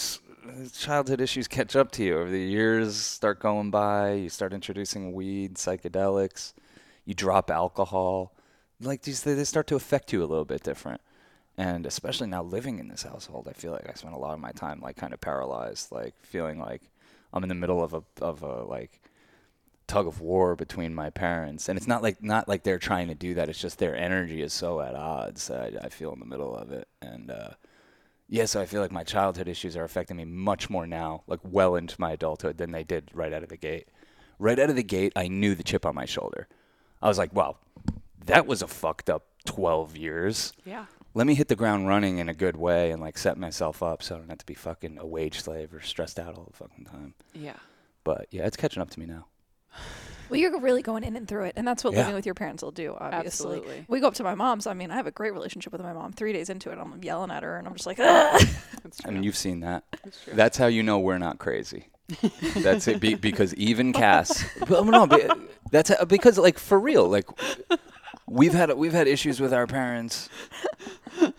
childhood 0.79 1.21
issues 1.21 1.49
catch 1.49 1.77
up 1.77 1.91
to 1.93 2.05
you. 2.05 2.19
Over 2.19 2.31
the 2.31 2.39
years 2.41 2.97
start 2.97 3.41
going 3.41 3.71
by 3.71 4.13
you 4.13 4.29
start 4.29 4.53
introducing 4.53 5.13
weed 5.13 5.55
psychedelics 5.55 6.53
you 7.05 7.15
drop 7.15 7.51
alcohol. 7.51 8.33
Like 8.81 9.03
these 9.03 9.23
they 9.23 9.35
they 9.35 9.45
start 9.45 9.67
to 9.69 9.77
affect 9.77 10.13
you 10.13 10.21
a 10.21 10.27
little 10.27 10.45
bit 10.45 10.63
different. 10.63 11.01
And 11.59 11.85
especially 11.85 12.29
now 12.29 12.43
living 12.43 12.79
in 12.79 12.89
this 12.89 13.03
household 13.03 13.47
i 13.51 13.53
feel 13.53 13.73
like 13.73 13.89
i 13.91 13.93
spent 13.93 14.15
a 14.15 14.19
lot 14.19 14.33
of 14.35 14.41
my 14.41 14.53
time 14.53 14.81
like 14.81 14.97
kind 14.97 15.13
of 15.13 15.21
paralyzed 15.21 15.91
like 15.93 16.15
feeling 16.23 16.59
like 16.59 16.81
i'm 17.33 17.43
in 17.43 17.49
the 17.49 17.55
middle 17.55 17.83
of 17.83 17.95
a 17.95 18.03
of 18.21 18.43
a 18.43 18.63
like 18.65 19.01
tug 19.87 20.07
of 20.07 20.21
war 20.21 20.55
between 20.55 20.95
my 20.95 21.11
parents 21.11 21.69
and 21.69 21.77
it's 21.77 21.89
not 21.89 22.03
like 22.03 22.23
not 22.23 22.49
like 22.49 22.63
they're 22.63 22.79
trying 22.79 23.09
to 23.09 23.15
do 23.15 23.35
that 23.35 23.49
it's 23.49 23.61
just 23.61 23.79
their 23.79 23.97
energy 23.97 24.41
is 24.41 24.53
so 24.53 24.81
at 24.81 24.95
odds 24.95 25.51
i, 25.51 25.73
I 25.83 25.89
feel 25.89 26.13
in 26.13 26.21
the 26.21 26.27
middle 26.27 26.55
of 26.55 26.71
it 26.71 26.87
and 27.03 27.31
uh 27.31 27.51
yeah, 28.33 28.45
so 28.45 28.61
I 28.61 28.67
feel 28.67 28.81
like 28.81 28.93
my 28.93 29.03
childhood 29.03 29.49
issues 29.49 29.77
are 29.77 29.83
affecting 29.83 30.17
me 30.17 30.25
much 30.25 30.71
more 30.71 30.87
now, 30.87 31.25
like 31.27 31.41
well 31.43 31.75
into 31.75 32.01
my 32.01 32.13
adulthood, 32.13 32.59
than 32.59 32.71
they 32.71 32.85
did 32.85 33.11
right 33.13 33.33
out 33.33 33.43
of 33.43 33.49
the 33.49 33.57
gate. 33.57 33.89
Right 34.39 34.59
out 34.59 34.71
of 34.71 34.77
the 34.77 34.85
gate, 34.85 35.13
I 35.17 35.27
knew 35.27 35.57
the 35.57 35.65
chip 35.65 35.85
on 35.85 35.97
my 35.97 36.05
shoulder. 36.05 36.47
I 37.03 37.09
was 37.09 37.19
like, 37.19 37.35
wow, 37.35 37.57
that 38.27 38.47
was 38.47 38.63
a 38.63 38.69
fucked 38.69 39.11
up 39.11 39.27
12 39.47 39.97
years. 39.97 40.53
Yeah. 40.65 40.85
Let 41.15 41.27
me 41.27 41.35
hit 41.35 41.49
the 41.49 41.57
ground 41.57 41.89
running 41.89 42.19
in 42.19 42.29
a 42.29 42.35
good 42.35 42.57
way 42.57 42.91
and 42.93 43.01
like 43.01 43.19
set 43.19 43.37
myself 43.37 43.83
up 43.83 44.03
so 44.03 44.15
I 44.15 44.19
don't 44.19 44.29
have 44.29 44.39
to 44.39 44.47
be 44.47 44.55
fucking 44.55 44.99
a 44.99 45.07
wage 45.07 45.41
slave 45.41 45.75
or 45.75 45.81
stressed 45.81 46.19
out 46.21 46.37
all 46.37 46.45
the 46.51 46.57
fucking 46.57 46.85
time. 46.85 47.15
Yeah. 47.35 47.57
But 48.05 48.27
yeah, 48.31 48.47
it's 48.47 48.57
catching 48.57 48.81
up 48.81 48.91
to 48.91 49.01
me 49.01 49.07
now. 49.07 49.27
Well, 50.29 50.39
you're 50.39 50.61
really 50.61 50.83
going 50.83 51.03
in 51.03 51.17
and 51.17 51.27
through 51.27 51.47
it, 51.47 51.55
and 51.57 51.67
that's 51.67 51.83
what 51.83 51.93
Yeah. 51.93 52.01
living 52.01 52.15
with 52.15 52.25
your 52.27 52.37
parents 52.37 52.63
will 52.63 52.71
do. 52.71 52.97
Obviously, 52.99 53.57
Absolutely. 53.57 53.85
we 53.89 53.99
go 53.99 54.07
up 54.07 54.15
to 54.15 54.23
my 54.23 54.37
mom's. 54.37 54.69
I 54.69 54.75
mean, 54.75 54.93
I 54.93 54.95
have 54.95 55.09
a 55.09 55.11
great 55.11 55.33
relationship 55.33 55.73
with 55.73 55.83
my 55.83 55.93
mom. 55.93 56.13
Three 56.13 56.33
days 56.33 56.49
into 56.49 56.71
it, 56.71 56.79
I'm 56.79 57.03
yelling 57.03 57.33
at 57.33 57.43
her, 57.43 57.57
and 57.57 57.67
I'm 57.67 57.75
just 57.75 57.87
like, 57.87 57.99
Ugh! 57.99 58.43
I 59.05 59.11
mean, 59.11 59.25
you've 59.25 59.37
seen 59.37 59.61
that. 59.61 59.83
That's 60.05 60.23
true. 60.25 60.33
That's 60.35 60.57
how 60.57 60.67
you 60.67 60.85
know 60.85 61.01
we're 61.01 61.19
not 61.19 61.39
crazy. 61.39 61.89
That's 62.57 62.87
it. 62.89 63.01
Be, 63.01 63.15
because 63.15 63.55
even 63.55 63.93
Cass, 63.93 64.45
but 64.69 64.85
no, 64.87 65.07
be- 65.07 65.29
that's 65.71 65.91
how, 65.91 66.05
because 66.05 66.39
like 66.39 66.59
for 66.59 66.79
real, 66.79 67.09
like 67.09 67.27
we've 68.31 68.55
had 68.55 68.73
we've 68.75 68.93
had 68.93 69.09
issues 69.09 69.41
with 69.41 69.53
our 69.53 69.67
parents, 69.67 70.29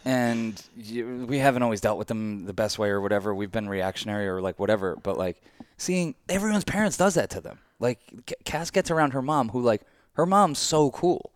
and 0.05 0.61
you, 0.77 1.25
we 1.27 1.39
haven't 1.39 1.63
always 1.63 1.81
dealt 1.81 1.97
with 1.97 2.07
them 2.07 2.45
the 2.45 2.53
best 2.53 2.77
way 2.77 2.89
or 2.89 3.01
whatever. 3.01 3.33
We've 3.33 3.51
been 3.51 3.69
reactionary 3.69 4.27
or 4.27 4.41
like 4.41 4.59
whatever. 4.59 4.97
But 5.01 5.17
like 5.17 5.41
seeing 5.77 6.13
everyone's 6.29 6.65
parents 6.65 6.97
does 6.97 7.15
that 7.15 7.29
to 7.31 7.41
them. 7.41 7.59
Like 7.79 7.99
Cass 8.45 8.69
gets 8.69 8.91
around 8.91 9.11
her 9.11 9.21
mom, 9.21 9.49
who 9.49 9.61
like 9.61 9.81
her 10.13 10.25
mom's 10.25 10.59
so 10.59 10.91
cool, 10.91 11.31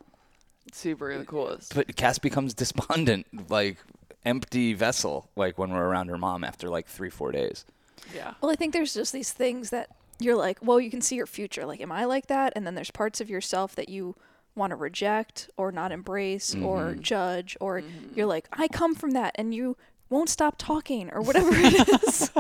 super 0.72 1.18
the 1.18 1.26
coolest. 1.26 1.74
but 1.74 1.96
Cass 1.96 2.20
becomes 2.20 2.54
despondent, 2.54 3.50
like 3.50 3.78
empty 4.26 4.74
vessel, 4.74 5.30
like 5.36 5.58
when 5.58 5.72
we're 5.72 5.86
around 5.88 6.10
her 6.10 6.18
mom 6.18 6.44
after 6.44 6.70
like 6.70 6.88
three 6.88 7.10
four 7.10 7.32
days. 7.32 7.66
Yeah. 8.14 8.34
Well, 8.42 8.52
I 8.52 8.56
think 8.56 8.74
there's 8.74 8.94
just 8.94 9.14
these 9.14 9.32
things 9.32 9.72
that 9.72 9.90
you're 10.20 10.36
like, 10.36 10.60
well, 10.62 10.80
you 10.80 10.92
can 10.92 11.02
see 11.02 11.16
your 11.16 11.26
future. 11.26 11.66
Like, 11.66 11.82
am 11.82 11.92
I 11.92 12.06
like 12.06 12.28
that? 12.28 12.54
And 12.56 12.68
then 12.68 12.76
there's 12.76 12.92
parts 12.92 13.20
of 13.20 13.30
yourself 13.30 13.76
that 13.76 13.90
you 13.90 14.16
want 14.56 14.72
to 14.72 14.76
reject 14.76 15.50
or 15.58 15.72
not 15.72 15.92
embrace 15.92 16.56
or 16.56 16.92
mm-hmm. 16.92 17.02
judge, 17.02 17.58
or 17.60 17.82
mm-hmm. 17.82 18.14
you're 18.16 18.26
like, 18.26 18.48
I 18.54 18.68
come 18.68 18.96
from 18.96 19.12
that, 19.12 19.36
and 19.36 19.54
you 19.54 19.78
won't 20.10 20.30
stop 20.30 20.56
talking 20.58 21.10
or 21.12 21.22
whatever 21.22 21.50
it 21.52 22.04
is. 22.08 22.32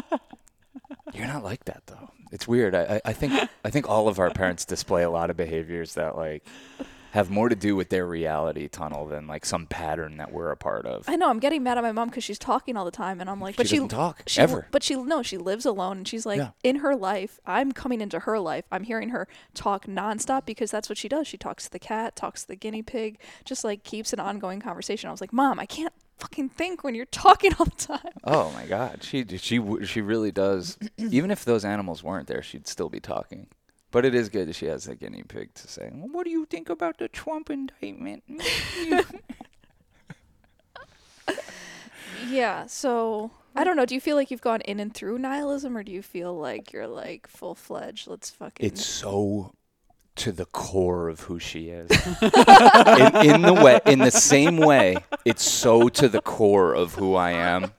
You're 1.13 1.27
not 1.27 1.43
like 1.43 1.65
that 1.65 1.83
though. 1.87 2.11
It's 2.31 2.47
weird. 2.47 2.75
I, 2.75 2.95
I, 2.95 3.01
I 3.05 3.13
think 3.13 3.49
I 3.63 3.69
think 3.69 3.89
all 3.89 4.07
of 4.07 4.19
our 4.19 4.29
parents 4.29 4.65
display 4.65 5.03
a 5.03 5.09
lot 5.09 5.29
of 5.29 5.37
behaviors 5.37 5.93
that 5.93 6.17
like 6.17 6.45
have 7.15 7.29
more 7.31 7.49
to 7.49 7.55
do 7.55 7.75
with 7.75 7.89
their 7.89 8.05
reality 8.05 8.67
tunnel 8.67 9.07
than 9.07 9.25
like 9.25 9.45
some 9.45 9.65
pattern 9.65 10.17
that 10.17 10.31
we're 10.31 10.51
a 10.51 10.57
part 10.57 10.85
of. 10.85 11.05
I 11.07 11.15
know 11.15 11.29
I'm 11.29 11.39
getting 11.39 11.63
mad 11.63 11.77
at 11.77 11.81
my 11.83 11.91
mom 11.91 12.09
because 12.09 12.23
she's 12.23 12.37
talking 12.37 12.77
all 12.77 12.85
the 12.85 12.91
time, 12.91 13.19
and 13.21 13.29
I'm 13.29 13.39
like, 13.41 13.55
but 13.55 13.65
She 13.67 13.71
she 13.71 13.75
doesn't 13.77 13.89
talk, 13.89 14.23
she, 14.27 14.41
ever. 14.41 14.67
But 14.71 14.83
she 14.83 14.95
no, 14.95 15.23
she 15.23 15.37
lives 15.37 15.65
alone, 15.65 15.97
and 15.97 16.07
she's 16.07 16.25
like 16.25 16.37
Yeah. 16.37 16.49
in 16.63 16.77
her 16.77 16.95
life. 16.95 17.39
I'm 17.45 17.71
coming 17.71 18.01
into 18.01 18.19
her 18.19 18.37
life. 18.39 18.65
I'm 18.71 18.83
hearing 18.83 19.09
her 19.09 19.27
talk 19.53 19.87
nonstop 19.87 20.45
because 20.45 20.69
that's 20.71 20.89
what 20.89 20.97
she 20.97 21.07
does. 21.09 21.27
She 21.27 21.37
talks 21.37 21.65
to 21.65 21.71
the 21.71 21.79
cat, 21.79 22.15
talks 22.15 22.41
to 22.43 22.47
the 22.49 22.55
guinea 22.55 22.83
pig, 22.83 23.17
just 23.45 23.63
like 23.63 23.83
keeps 23.83 24.13
an 24.13 24.19
ongoing 24.19 24.59
conversation. 24.59 25.07
I 25.07 25.11
was 25.11 25.21
like, 25.21 25.33
Mom, 25.33 25.59
I 25.59 25.65
can't 25.65 25.93
fucking 26.17 26.49
think 26.49 26.83
when 26.83 26.95
you're 26.95 27.05
talking 27.11 27.53
all 27.59 27.65
the 27.65 27.71
time. 27.71 28.13
Oh 28.23 28.51
my 28.51 28.65
God, 28.65 29.03
she 29.03 29.25
she 29.37 29.61
she 29.85 30.01
really 30.01 30.31
does. 30.31 30.77
Even 30.97 31.31
if 31.31 31.45
those 31.45 31.63
animals 31.63 32.03
weren't 32.03 32.27
there, 32.27 32.41
she'd 32.43 32.67
still 32.67 32.89
be 32.89 32.99
talking. 32.99 33.47
But 33.95 34.03
it 34.03 34.13
is 34.13 34.27
good 34.27 34.49
that 34.49 34.55
she 34.55 34.65
has 34.65 34.89
a 34.89 34.95
guinea 34.95 35.23
pig 35.23 35.53
to 35.53 35.69
say. 35.69 35.89
Well, 35.93 36.09
what 36.09 36.25
do 36.25 36.29
you 36.29 36.45
think 36.45 36.69
about 36.69 36.97
the 36.97 37.07
Trump 37.07 37.49
indictment? 37.49 38.25
Yeah. 42.27 42.65
So 42.65 43.31
I 43.55 43.63
don't 43.63 43.77
know. 43.77 43.85
Do 43.85 43.93
you 43.93 44.01
feel 44.01 44.15
like 44.15 44.31
you've 44.31 44.41
gone 44.41 44.61
in 44.61 44.79
and 44.79 44.93
through 44.93 45.19
nihilism, 45.19 45.77
or 45.77 45.83
do 45.83 45.91
you 45.91 46.01
feel 46.01 46.33
like 46.37 46.73
you're 46.73 46.87
like 46.87 47.27
full 47.27 47.55
fledged? 47.55 48.07
Let's 48.07 48.31
fucking. 48.31 48.65
it's 48.65 48.85
so 48.85 49.53
to 50.15 50.31
the 50.31 50.45
core 50.45 51.07
of 51.07 51.21
who 51.21 51.39
she 51.39 51.69
is. 51.69 51.89
in, 52.21 53.15
in 53.29 53.41
the 53.43 53.53
way, 53.63 53.79
in 53.85 53.99
the 53.99 54.11
same 54.11 54.57
way, 54.57 54.97
it's 55.23 55.43
so 55.43 55.87
to 55.89 56.09
the 56.09 56.21
core 56.21 56.73
of 56.73 56.95
who 56.95 57.15
I 57.15 57.31
am, 57.31 57.71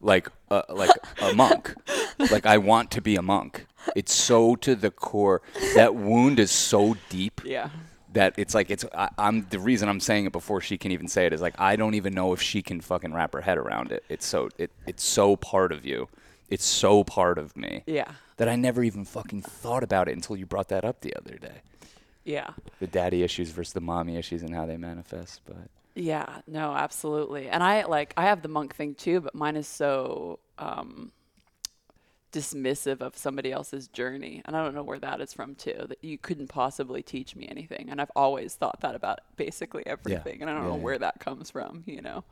like 0.00 0.28
uh, 0.50 0.62
like 0.68 0.90
a 1.22 1.32
monk. 1.32 1.74
Like 2.18 2.44
I 2.44 2.58
want 2.58 2.90
to 2.90 3.00
be 3.00 3.16
a 3.16 3.22
monk. 3.22 3.66
It's 3.96 4.14
so 4.14 4.56
to 4.56 4.74
the 4.74 4.90
core. 4.90 5.42
That 5.74 5.94
wound 5.94 6.38
is 6.38 6.50
so 6.50 6.96
deep 7.08 7.40
Yeah. 7.44 7.70
that 8.12 8.34
it's 8.36 8.54
like 8.54 8.70
it's. 8.70 8.84
I, 8.94 9.08
I'm 9.18 9.46
the 9.50 9.58
reason 9.58 9.88
I'm 9.88 10.00
saying 10.00 10.26
it 10.26 10.32
before 10.32 10.60
she 10.60 10.78
can 10.78 10.92
even 10.92 11.08
say 11.08 11.26
it 11.26 11.32
is 11.32 11.40
like 11.40 11.54
I 11.58 11.76
don't 11.76 11.94
even 11.94 12.14
know 12.14 12.32
if 12.32 12.40
she 12.42 12.62
can 12.62 12.80
fucking 12.80 13.12
wrap 13.12 13.32
her 13.34 13.40
head 13.40 13.58
around 13.58 13.92
it. 13.92 14.04
It's 14.08 14.26
so 14.26 14.48
it 14.58 14.70
it's 14.86 15.02
so 15.04 15.36
part 15.36 15.72
of 15.72 15.84
you. 15.86 16.08
It's 16.50 16.64
so 16.66 17.02
part 17.04 17.38
of 17.38 17.56
me 17.56 17.82
Yeah. 17.86 18.10
that 18.36 18.48
I 18.48 18.56
never 18.56 18.82
even 18.84 19.04
fucking 19.06 19.40
thought 19.42 19.82
about 19.82 20.08
it 20.08 20.12
until 20.14 20.36
you 20.36 20.44
brought 20.44 20.68
that 20.68 20.84
up 20.84 21.00
the 21.00 21.14
other 21.16 21.36
day. 21.38 21.62
Yeah. 22.24 22.50
The 22.78 22.86
daddy 22.86 23.22
issues 23.22 23.50
versus 23.50 23.72
the 23.72 23.80
mommy 23.80 24.16
issues 24.16 24.42
and 24.42 24.54
how 24.54 24.66
they 24.66 24.76
manifest. 24.76 25.40
But 25.46 25.68
Yeah, 25.94 26.40
no, 26.46 26.74
absolutely. 26.74 27.48
And 27.48 27.62
I 27.62 27.84
like 27.86 28.12
I 28.18 28.24
have 28.26 28.42
the 28.42 28.48
monk 28.48 28.74
thing 28.76 28.94
too, 28.94 29.20
but 29.22 29.34
mine 29.34 29.56
is 29.56 29.66
so 29.66 30.38
um 30.58 31.12
dismissive 32.32 33.00
of 33.00 33.16
somebody 33.16 33.52
else's 33.52 33.88
journey. 33.88 34.42
And 34.44 34.56
I 34.56 34.62
don't 34.64 34.74
know 34.74 34.82
where 34.82 34.98
that 34.98 35.20
is 35.20 35.32
from 35.32 35.54
too. 35.54 35.84
That 35.88 36.02
you 36.02 36.18
couldn't 36.18 36.48
possibly 36.48 37.02
teach 37.02 37.36
me 37.36 37.46
anything. 37.48 37.88
And 37.90 38.00
I've 38.00 38.10
always 38.16 38.54
thought 38.54 38.80
that 38.80 38.94
about 38.94 39.20
basically 39.36 39.86
everything. 39.86 40.40
And 40.40 40.50
I 40.50 40.54
don't 40.54 40.62
Yeah, 40.64 40.68
know 40.70 40.76
yeah. 40.76 40.82
where 40.82 40.98
that 40.98 41.20
comes 41.20 41.50
from, 41.50 41.84
you 41.86 42.00
know. 42.00 42.24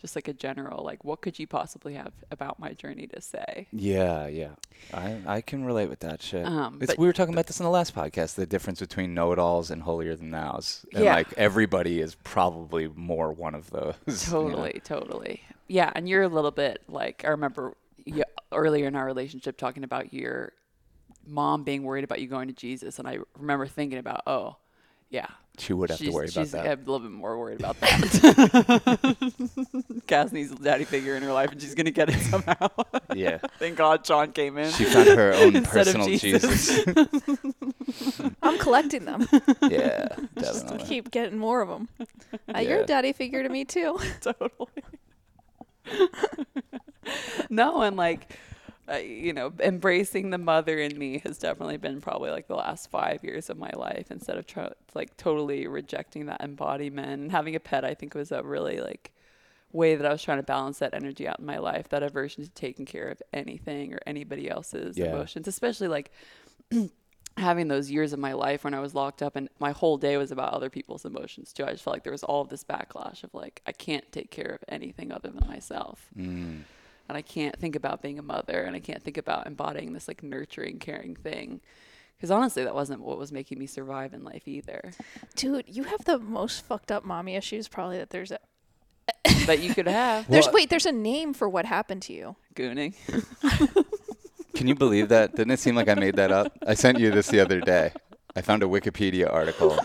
Just 0.00 0.16
like 0.16 0.26
a 0.26 0.32
general 0.32 0.82
like 0.84 1.04
what 1.04 1.20
could 1.20 1.38
you 1.38 1.46
possibly 1.46 1.94
have 1.94 2.10
about 2.32 2.58
my 2.58 2.72
journey 2.72 3.06
to 3.06 3.20
say? 3.20 3.68
yeah, 3.70 4.26
yeah, 4.26 4.48
I 4.92 5.20
I 5.28 5.40
can 5.42 5.64
relate 5.64 5.88
with 5.88 6.00
that 6.00 6.20
shit. 6.20 6.44
Um, 6.44 6.80
but- 6.80 6.98
we 6.98 7.06
were 7.06 7.12
talking 7.12 7.32
about 7.34 7.46
this 7.46 7.60
in 7.60 7.64
the 7.64 7.70
last 7.70 7.94
podcast. 7.94 8.34
The 8.34 8.44
difference 8.44 8.80
between 8.80 9.14
know-it-alls 9.14 9.70
and 9.70 9.82
holier 9.82 10.16
than 10.16 10.32
thous. 10.32 10.84
And 10.92 11.04
Yeah. 11.04 11.14
like 11.14 11.32
everybody 11.34 12.00
is 12.00 12.16
probably 12.24 12.88
more 12.88 13.30
one 13.32 13.54
of 13.54 13.70
those. 13.70 13.94
you 14.08 14.32
know? 14.32 14.48
Totally, 14.50 14.80
totally. 14.84 15.42
Yeah, 15.68 15.92
and 15.94 16.08
you're 16.08 16.22
a 16.22 16.28
little 16.28 16.50
bit 16.50 16.82
like 16.88 17.22
I 17.24 17.28
remember 17.28 17.74
you, 18.04 18.24
earlier 18.52 18.86
in 18.86 18.96
our 18.96 19.04
relationship 19.06 19.56
talking 19.56 19.84
about 19.84 20.12
your 20.12 20.52
mom 21.26 21.62
being 21.64 21.82
worried 21.84 22.04
about 22.04 22.20
you 22.20 22.26
going 22.26 22.48
to 22.48 22.54
Jesus, 22.54 22.98
and 22.98 23.06
I 23.08 23.18
remember 23.38 23.66
thinking 23.66 23.98
about, 23.98 24.22
oh, 24.26 24.56
yeah, 25.10 25.26
She 25.58 25.74
would 25.74 25.90
have 25.90 25.98
she's, 25.98 26.08
to 26.08 26.14
worry 26.14 26.24
about 26.32 26.42
she's 26.42 26.52
that. 26.52 26.64
a 26.66 26.80
little 26.80 26.98
bit 27.00 27.10
more 27.10 27.38
worried 27.38 27.60
about 27.60 27.78
that. 27.80 29.22
Cass 30.06 30.32
needs 30.32 30.50
a 30.52 30.54
daddy 30.56 30.84
figure 30.84 31.14
in 31.16 31.22
her 31.22 31.32
life, 31.32 31.52
and 31.52 31.60
she's 31.60 31.74
gonna 31.74 31.90
get 31.90 32.08
it 32.08 32.18
somehow. 32.20 32.68
yeah. 33.14 33.38
Thank 33.58 33.76
God 33.76 34.06
Sean 34.06 34.32
came 34.32 34.56
in. 34.56 34.72
She 34.72 34.84
found 34.84 35.08
her 35.08 35.34
own 35.34 35.62
personal 35.64 36.06
Jesus. 36.06 36.66
Jesus. 36.86 38.20
I'm 38.42 38.58
collecting 38.58 39.04
them. 39.04 39.28
yeah, 39.68 40.08
Just 40.38 40.62
definitely. 40.64 40.86
keep 40.88 41.10
getting 41.10 41.38
more 41.38 41.60
of 41.60 41.68
them. 41.68 41.88
Uh, 42.54 42.60
You're 42.60 42.80
a 42.80 42.86
daddy 42.86 43.12
figure 43.12 43.42
to 43.42 43.48
me 43.50 43.64
too. 43.66 43.98
totally. 44.22 44.50
no, 47.50 47.82
and 47.82 47.96
like 47.96 48.38
uh, 48.90 48.96
you 48.96 49.32
know, 49.32 49.52
embracing 49.60 50.30
the 50.30 50.38
mother 50.38 50.78
in 50.78 50.98
me 50.98 51.18
has 51.20 51.38
definitely 51.38 51.76
been 51.76 52.00
probably 52.00 52.30
like 52.30 52.48
the 52.48 52.56
last 52.56 52.90
five 52.90 53.22
years 53.22 53.48
of 53.48 53.56
my 53.56 53.70
life 53.76 54.10
instead 54.10 54.36
of 54.36 54.44
like 54.94 55.16
totally 55.16 55.66
rejecting 55.68 56.26
that 56.26 56.40
embodiment. 56.40 57.22
And 57.22 57.30
having 57.30 57.54
a 57.54 57.60
pet, 57.60 57.84
I 57.84 57.94
think, 57.94 58.14
was 58.14 58.32
a 58.32 58.42
really 58.42 58.80
like 58.80 59.12
way 59.70 59.94
that 59.94 60.04
I 60.04 60.10
was 60.10 60.22
trying 60.22 60.38
to 60.38 60.42
balance 60.42 60.80
that 60.80 60.94
energy 60.94 61.28
out 61.28 61.38
in 61.38 61.46
my 61.46 61.58
life, 61.58 61.88
that 61.90 62.02
aversion 62.02 62.42
to 62.44 62.50
taking 62.50 62.84
care 62.84 63.08
of 63.08 63.22
anything 63.32 63.94
or 63.94 64.00
anybody 64.04 64.50
else's 64.50 64.98
Yeah. 64.98 65.06
emotions, 65.06 65.46
especially 65.46 65.88
like 65.88 66.10
having 67.36 67.68
those 67.68 67.90
years 67.90 68.12
of 68.12 68.18
my 68.18 68.32
life 68.32 68.64
when 68.64 68.74
I 68.74 68.80
was 68.80 68.94
locked 68.94 69.22
up 69.22 69.36
and 69.36 69.48
my 69.58 69.72
whole 69.72 69.96
day 69.96 70.16
was 70.16 70.30
about 70.30 70.52
other 70.52 70.68
people's 70.70 71.04
emotions 71.04 71.52
too. 71.52 71.64
I 71.64 71.72
just 71.72 71.82
felt 71.82 71.94
like 71.96 72.04
there 72.04 72.12
was 72.12 72.24
all 72.24 72.42
of 72.42 72.48
this 72.48 72.64
backlash 72.64 73.24
of 73.24 73.32
like, 73.34 73.62
I 73.66 73.72
can't 73.72 74.10
take 74.12 74.30
care 74.30 74.50
of 74.60 74.64
anything 74.68 75.12
other 75.12 75.30
than 75.30 75.48
myself. 75.48 76.08
Mm. 76.16 76.60
And 77.08 77.18
I 77.18 77.22
can't 77.22 77.58
think 77.58 77.74
about 77.74 78.02
being 78.02 78.18
a 78.18 78.22
mother 78.22 78.62
and 78.62 78.76
I 78.76 78.80
can't 78.80 79.02
think 79.02 79.16
about 79.16 79.46
embodying 79.46 79.92
this 79.92 80.08
like 80.08 80.22
nurturing, 80.22 80.78
caring 80.78 81.16
thing. 81.16 81.60
Because 82.16 82.30
honestly, 82.30 82.62
that 82.64 82.74
wasn't 82.74 83.00
what 83.00 83.18
was 83.18 83.32
making 83.32 83.58
me 83.58 83.66
survive 83.66 84.14
in 84.14 84.22
life 84.22 84.46
either. 84.46 84.92
Dude, 85.34 85.64
you 85.66 85.84
have 85.84 86.04
the 86.04 86.18
most 86.18 86.64
fucked 86.64 86.92
up 86.92 87.04
mommy 87.04 87.34
issues 87.34 87.66
probably 87.66 87.98
that 87.98 88.10
there's 88.10 88.30
a 88.30 88.38
that 89.46 89.58
you 89.60 89.74
could 89.74 89.88
have 89.88 90.28
there's 90.28 90.46
Well- 90.46 90.54
wait, 90.54 90.70
there's 90.70 90.86
a 90.86 90.92
name 90.92 91.34
for 91.34 91.48
what 91.48 91.64
happened 91.64 92.02
to 92.02 92.12
you. 92.12 92.36
gooning. 92.54 92.94
Can 94.62 94.68
you 94.68 94.76
believe 94.76 95.08
that? 95.08 95.34
Didn't 95.34 95.50
it 95.50 95.58
seem 95.58 95.74
like 95.74 95.88
I 95.88 95.94
made 95.94 96.14
that 96.14 96.30
up? 96.30 96.56
I 96.64 96.74
sent 96.74 97.00
you 97.00 97.10
this 97.10 97.26
the 97.26 97.40
other 97.40 97.60
day. 97.60 97.92
I 98.36 98.42
found 98.42 98.62
a 98.62 98.66
Wikipedia 98.66 99.28
article. 99.28 99.76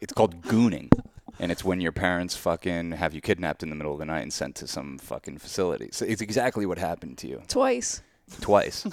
It's 0.00 0.12
called 0.12 0.42
gooning. 0.42 0.90
And 1.38 1.52
it's 1.52 1.62
when 1.62 1.80
your 1.80 1.92
parents 1.92 2.34
fucking 2.34 2.90
have 2.90 3.14
you 3.14 3.20
kidnapped 3.20 3.62
in 3.62 3.70
the 3.70 3.76
middle 3.76 3.92
of 3.92 4.00
the 4.00 4.06
night 4.06 4.22
and 4.22 4.32
sent 4.32 4.56
to 4.56 4.66
some 4.66 4.98
fucking 4.98 5.38
facility. 5.38 5.90
So 5.92 6.04
it's 6.04 6.20
exactly 6.20 6.66
what 6.66 6.78
happened 6.78 7.16
to 7.18 7.28
you 7.28 7.40
Twice. 7.46 8.02
twice. 8.40 8.84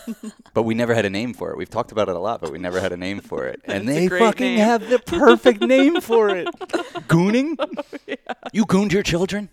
but 0.54 0.62
we 0.62 0.72
never 0.74 0.94
had 0.94 1.04
a 1.04 1.10
name 1.10 1.34
for 1.34 1.50
it. 1.50 1.58
We've 1.58 1.68
talked 1.68 1.92
about 1.92 2.08
it 2.08 2.16
a 2.16 2.18
lot, 2.18 2.40
but 2.40 2.50
we 2.50 2.58
never 2.58 2.80
had 2.80 2.92
a 2.92 2.96
name 2.96 3.20
for 3.20 3.44
it. 3.48 3.60
And 3.66 3.86
It's 3.86 3.98
a 3.98 4.00
they 4.00 4.06
great 4.08 4.20
fucking 4.20 4.54
name. 4.56 4.60
have 4.60 4.88
the 4.88 4.98
perfect 5.00 5.60
name 5.60 6.00
for 6.00 6.30
it. 6.30 6.46
Gooning? 7.06 7.54
You 8.54 8.64
gooned 8.64 8.94
your 8.94 9.02
children? 9.02 9.50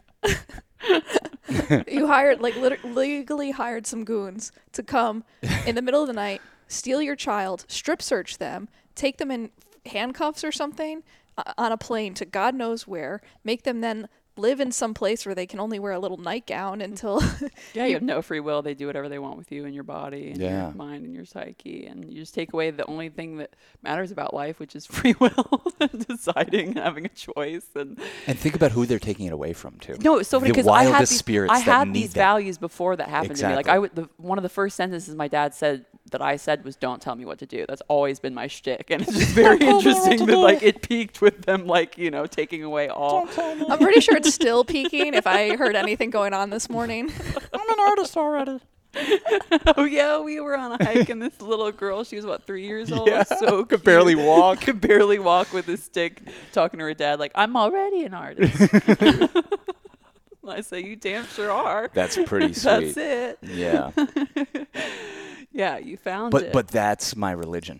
you 1.88 2.08
hired 2.08 2.42
like 2.42 2.56
lit- 2.56 2.84
legally 2.84 3.52
hired 3.52 3.88
some 3.88 4.04
goons 4.04 4.52
to 4.74 4.84
come 4.84 5.24
in 5.66 5.76
the 5.76 5.82
middle 5.82 6.02
of 6.02 6.08
the 6.08 6.14
night, 6.14 6.42
steal 6.68 7.02
your 7.02 7.16
child, 7.16 7.66
strip 7.68 8.02
search 8.02 8.38
them, 8.38 8.68
take 8.96 9.18
them 9.18 9.32
in 9.32 9.50
handcuffs 9.86 10.44
or 10.44 10.52
something 10.52 11.04
uh, 11.38 11.54
on 11.58 11.72
a 11.72 11.78
plane 11.78 12.14
to 12.16 12.26
God 12.26 12.56
knows 12.56 12.88
where, 12.88 13.22
make 13.44 13.64
them 13.64 13.82
then 13.82 14.08
live 14.38 14.60
in 14.60 14.72
some 14.72 14.94
place 14.94 15.26
where 15.26 15.36
they 15.36 15.46
can 15.46 15.60
only 15.60 15.80
wear 15.80 15.92
a 15.94 16.00
little 16.00 16.18
nightgown 16.18 16.82
until 16.82 17.22
Yeah, 17.74 17.86
you 17.86 17.94
have 17.94 18.04
no 18.04 18.22
free 18.22 18.40
will. 18.40 18.62
They 18.62 18.74
do 18.74 18.88
whatever 18.88 19.10
they 19.10 19.20
want 19.20 19.38
with 19.38 19.52
you 19.52 19.66
and 19.66 19.74
your 19.74 19.84
body 19.84 20.30
and 20.32 20.38
Yeah. 20.38 20.66
your 20.68 20.74
mind 20.76 21.06
and 21.06 21.14
your 21.14 21.26
psyche. 21.26 21.86
And 21.86 22.10
you 22.12 22.20
just 22.20 22.34
take 22.34 22.54
away 22.54 22.72
the 22.72 22.86
only 22.86 23.10
thing 23.10 23.38
that 23.38 23.52
matters 23.82 24.12
about 24.12 24.34
life, 24.34 24.60
which 24.60 24.76
is 24.76 24.86
free 24.98 25.16
will 25.20 25.64
and 25.80 26.06
deciding 26.08 26.70
and 26.70 26.78
having 26.80 27.06
a 27.06 27.10
choice. 27.10 27.66
And 27.76 28.00
And 28.28 28.38
think 28.38 28.56
about 28.56 28.72
who 28.72 28.86
they're 28.86 29.00
taking 29.00 29.26
it 29.28 29.34
away 29.34 29.54
from, 29.54 29.78
too. 29.80 29.96
no, 30.02 30.18
it's 30.18 30.30
so 30.30 30.40
funny 30.40 30.52
because 30.52 30.68
I 30.68 30.84
had 30.84 31.02
these, 31.02 31.18
spirits 31.18 31.54
I 31.54 31.60
had 31.60 31.94
these 31.94 32.14
values 32.14 32.58
before 32.58 32.96
that 32.96 33.08
happened 33.10 33.38
to 33.38 33.50
me. 33.50 33.56
Like 33.56 33.68
I 33.68 33.80
would, 33.80 33.96
the, 33.96 34.10
one 34.18 34.38
of 34.38 34.44
the 34.44 34.50
first 34.50 34.76
sentences 34.76 35.16
my 35.16 35.28
dad 35.28 35.54
said 35.54 35.86
that 36.12 36.22
I 36.22 36.36
said 36.38 36.64
was 36.64 36.76
"Don't 36.76 37.02
tell 37.02 37.16
me 37.16 37.26
what 37.26 37.40
to 37.40 37.46
do." 37.46 37.66
That's 37.68 37.82
always 37.88 38.20
been 38.20 38.34
my 38.34 38.48
shtick, 38.48 38.90
and 38.90 39.02
it's 39.02 39.14
just 39.14 39.32
very 39.34 39.60
interesting 39.60 40.26
that 40.26 40.38
like 40.38 40.64
it 40.64 40.82
peaked 40.82 41.22
with 41.22 41.44
them, 41.44 41.68
like 41.68 41.98
you 41.98 42.12
know, 42.12 42.26
taking 42.26 42.64
away 42.64 42.88
all. 42.90 43.28
I'm 43.38 43.78
pretty 43.80 44.02
sure 44.02 44.16
it's 44.18 44.34
still 44.34 44.64
peaking 44.64 45.14
if 45.14 45.28
I 45.28 45.56
heard 45.56 45.76
anything 45.76 46.10
going 46.10 46.34
on 46.34 46.50
this 46.50 46.70
morning. 46.70 47.12
I'm 47.54 47.70
an 47.70 47.80
artist 47.88 48.18
already. 48.18 48.60
Oh 49.76 49.84
yeah, 49.84 50.20
we 50.20 50.40
were 50.40 50.58
on 50.58 50.72
a 50.80 50.84
hike, 50.84 51.10
and 51.10 51.22
this 51.22 51.40
little 51.42 51.72
girl, 51.72 52.04
she 52.04 52.16
was 52.16 52.26
what 52.26 52.48
three 52.48 52.66
years 52.66 52.92
old, 52.92 53.08
Yeah, 53.08 53.24
so 53.24 53.64
could 53.66 53.84
barely 53.84 54.16
walk. 54.16 54.62
could 54.62 54.82
barely 54.82 55.20
walk 55.20 55.54
with 55.54 55.68
a 55.68 55.78
stick, 55.78 56.22
talking 56.52 56.80
to 56.80 56.86
her 56.86 56.94
dad 56.96 57.20
like, 57.20 57.32
"I'm 57.36 57.56
already 57.56 58.04
an 58.06 58.14
artist." 58.16 58.58
I 60.48 60.62
say, 60.62 60.82
"You 60.84 60.96
damn 60.96 61.28
sure 61.28 61.52
are." 61.52 61.92
That's 61.94 62.18
pretty 62.26 62.54
sweet. 62.54 62.96
That's 62.96 62.98
it. 62.98 63.40
Yeah. 63.44 63.92
Yeah, 65.58 65.78
you 65.80 65.98
found 65.98 66.32
but 66.32 66.44
it. 66.44 66.54
but 66.54 66.68
that's 66.68 67.16
my 67.16 67.32
religion. 67.32 67.80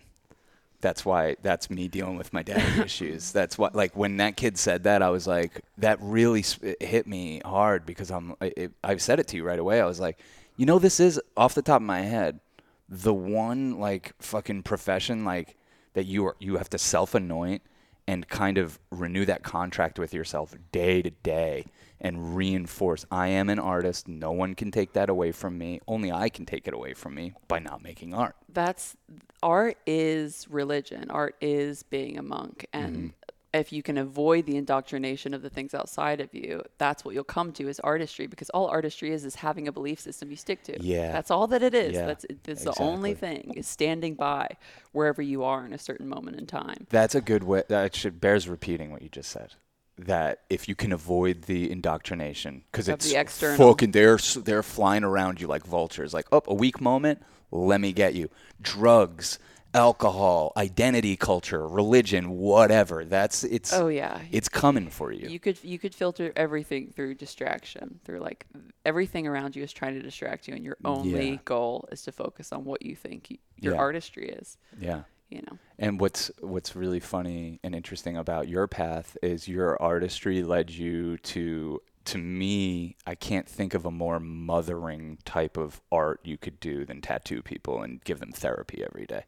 That's 0.80 1.04
why 1.04 1.36
that's 1.42 1.70
me 1.70 1.86
dealing 1.88 2.16
with 2.16 2.32
my 2.32 2.42
daddy 2.42 2.82
issues. 2.84 3.30
That's 3.32 3.56
what 3.56 3.74
like 3.74 3.96
when 3.96 4.16
that 4.18 4.36
kid 4.36 4.58
said 4.58 4.82
that, 4.84 5.00
I 5.02 5.10
was 5.10 5.26
like, 5.26 5.60
that 5.78 5.98
really 6.00 6.44
hit 6.80 7.06
me 7.06 7.40
hard 7.44 7.86
because 7.86 8.10
I'm. 8.10 8.34
I- 8.40 8.52
It, 8.56 8.72
I 8.82 8.96
said 8.96 9.20
it 9.20 9.28
to 9.28 9.36
you 9.36 9.44
right 9.44 9.58
away. 9.58 9.80
I 9.80 9.86
was 9.86 10.00
like, 10.00 10.18
you 10.56 10.66
know, 10.66 10.78
this 10.80 10.98
is 11.00 11.20
off 11.36 11.54
the 11.54 11.62
top 11.62 11.76
of 11.80 11.86
my 11.86 12.00
head, 12.02 12.40
the 12.88 13.14
one 13.14 13.78
like 13.78 14.12
fucking 14.20 14.62
profession 14.64 15.24
like 15.24 15.56
that 15.94 16.06
you 16.06 16.26
are 16.26 16.36
you 16.40 16.56
have 16.56 16.70
to 16.70 16.78
self 16.78 17.14
anoint 17.14 17.62
and 18.08 18.28
kind 18.28 18.58
of 18.58 18.78
renew 18.90 19.24
that 19.26 19.42
contract 19.44 19.98
with 19.98 20.12
yourself 20.14 20.54
day 20.72 21.02
to 21.02 21.10
day 21.10 21.66
and 22.00 22.36
reinforce 22.36 23.04
I 23.10 23.28
am 23.28 23.48
an 23.50 23.58
artist. 23.58 24.08
No 24.08 24.32
one 24.32 24.54
can 24.54 24.70
take 24.70 24.92
that 24.94 25.08
away 25.08 25.32
from 25.32 25.58
me. 25.58 25.80
Only 25.86 26.10
I 26.12 26.28
can 26.28 26.46
take 26.46 26.68
it 26.68 26.74
away 26.74 26.94
from 26.94 27.14
me 27.14 27.32
by 27.48 27.58
not 27.58 27.82
making 27.82 28.14
art. 28.14 28.36
that's 28.52 28.96
art 29.42 29.76
is 29.86 30.46
religion. 30.50 31.10
Art 31.10 31.36
is 31.40 31.82
being 31.84 32.18
a 32.18 32.22
monk, 32.22 32.66
and 32.72 32.96
Mm-hmm. 32.96 33.08
if 33.54 33.72
you 33.72 33.82
can 33.82 33.96
avoid 33.98 34.44
the 34.46 34.56
indoctrination 34.56 35.32
of 35.34 35.42
the 35.42 35.48
things 35.50 35.74
outside 35.74 36.20
of 36.20 36.32
you, 36.34 36.62
that's 36.76 37.04
what 37.04 37.14
you'll 37.14 37.24
come 37.24 37.50
to 37.52 37.68
is 37.68 37.80
artistry. 37.80 38.26
Because 38.26 38.50
all 38.50 38.66
artistry 38.66 39.10
is 39.12 39.24
is 39.24 39.36
having 39.36 39.68
a 39.68 39.72
belief 39.72 39.98
system 40.00 40.30
you 40.30 40.36
stick 40.36 40.62
to. 40.64 40.76
Yeah. 40.82 41.12
that's 41.12 41.30
all 41.30 41.46
that 41.48 41.62
it 41.62 41.74
is. 41.74 41.94
Yeah, 41.94 42.06
That's 42.06 42.26
it's 42.46 42.64
the 42.64 42.74
only 42.80 43.14
thing 43.14 43.54
is 43.56 43.66
standing 43.66 44.14
by 44.14 44.48
wherever 44.92 45.22
you 45.22 45.44
are 45.44 45.64
in 45.64 45.72
a 45.72 45.78
certain 45.78 46.08
moment 46.08 46.36
in 46.38 46.46
time. 46.46 46.86
That's 46.90 47.14
a 47.14 47.20
good 47.20 47.42
way. 47.44 47.62
That 47.68 47.94
should 47.94 48.20
bears 48.20 48.48
repeating 48.48 48.90
what 48.90 49.02
you 49.02 49.08
just 49.08 49.30
said. 49.30 49.54
That 49.98 50.42
if 50.48 50.68
you 50.68 50.74
can 50.76 50.92
avoid 50.92 51.42
the 51.42 51.70
indoctrination, 51.70 52.62
because 52.70 52.88
it's 52.88 53.10
the 53.10 53.16
external. 53.20 53.56
fucking 53.56 53.90
they're 53.90 54.18
they're 54.44 54.62
flying 54.62 55.02
around 55.04 55.40
you 55.40 55.46
like 55.48 55.64
vultures. 55.64 56.14
Like, 56.14 56.26
oh, 56.32 56.42
a 56.46 56.54
weak 56.54 56.80
moment, 56.80 57.20
let 57.50 57.80
me 57.80 57.92
get 57.92 58.14
you. 58.14 58.30
Drugs, 58.62 59.38
alcohol, 59.74 60.52
identity 60.56 61.16
culture, 61.16 61.66
religion, 61.66 62.30
whatever. 62.30 63.04
That's 63.04 63.42
it's. 63.44 63.72
Oh 63.72 63.88
yeah, 63.88 64.20
It's 64.30 64.48
coming 64.48 64.88
for 64.88 65.10
you. 65.12 65.28
you 65.28 65.40
could 65.40 65.58
you 65.64 65.78
could 65.78 65.94
filter 65.94 66.32
everything 66.36 66.92
through 66.94 67.14
distraction 67.16 67.98
through 68.04 68.20
like 68.20 68.46
everything 68.84 69.26
around 69.26 69.56
you 69.56 69.62
is 69.62 69.72
trying 69.72 69.94
to 69.94 70.02
distract 70.02 70.46
you 70.48 70.54
and 70.54 70.64
your 70.64 70.76
only 70.84 71.30
Yeah. 71.32 71.36
goal 71.44 71.88
is 71.92 72.02
to 72.02 72.12
focus 72.12 72.52
on 72.52 72.64
what 72.64 72.82
you 72.82 72.94
think 72.94 73.36
your 73.56 73.74
Yeah. 73.74 73.80
artistry 73.80 74.28
is 74.30 74.56
yeah. 74.80 75.02
You 75.28 75.42
know 75.42 75.58
And 75.78 76.00
what's 76.00 76.30
what's 76.40 76.74
really 76.74 77.00
funny 77.00 77.60
and 77.62 77.74
interesting 77.74 78.16
about 78.16 78.48
your 78.48 78.66
path 78.66 79.16
is 79.22 79.48
your 79.48 79.80
artistry 79.80 80.42
led 80.42 80.70
you 80.70 81.18
to 81.18 81.80
to 82.08 82.16
me, 82.16 82.96
I 83.06 83.14
can't 83.14 83.46
think 83.46 83.74
of 83.74 83.84
a 83.84 83.90
more 83.90 84.18
mothering 84.18 85.18
type 85.26 85.58
of 85.58 85.82
art 85.92 86.20
you 86.24 86.38
could 86.38 86.58
do 86.58 86.86
than 86.86 87.02
tattoo 87.02 87.42
people 87.42 87.82
and 87.82 88.02
give 88.02 88.18
them 88.18 88.32
therapy 88.32 88.82
every 88.82 89.04
day. 89.04 89.24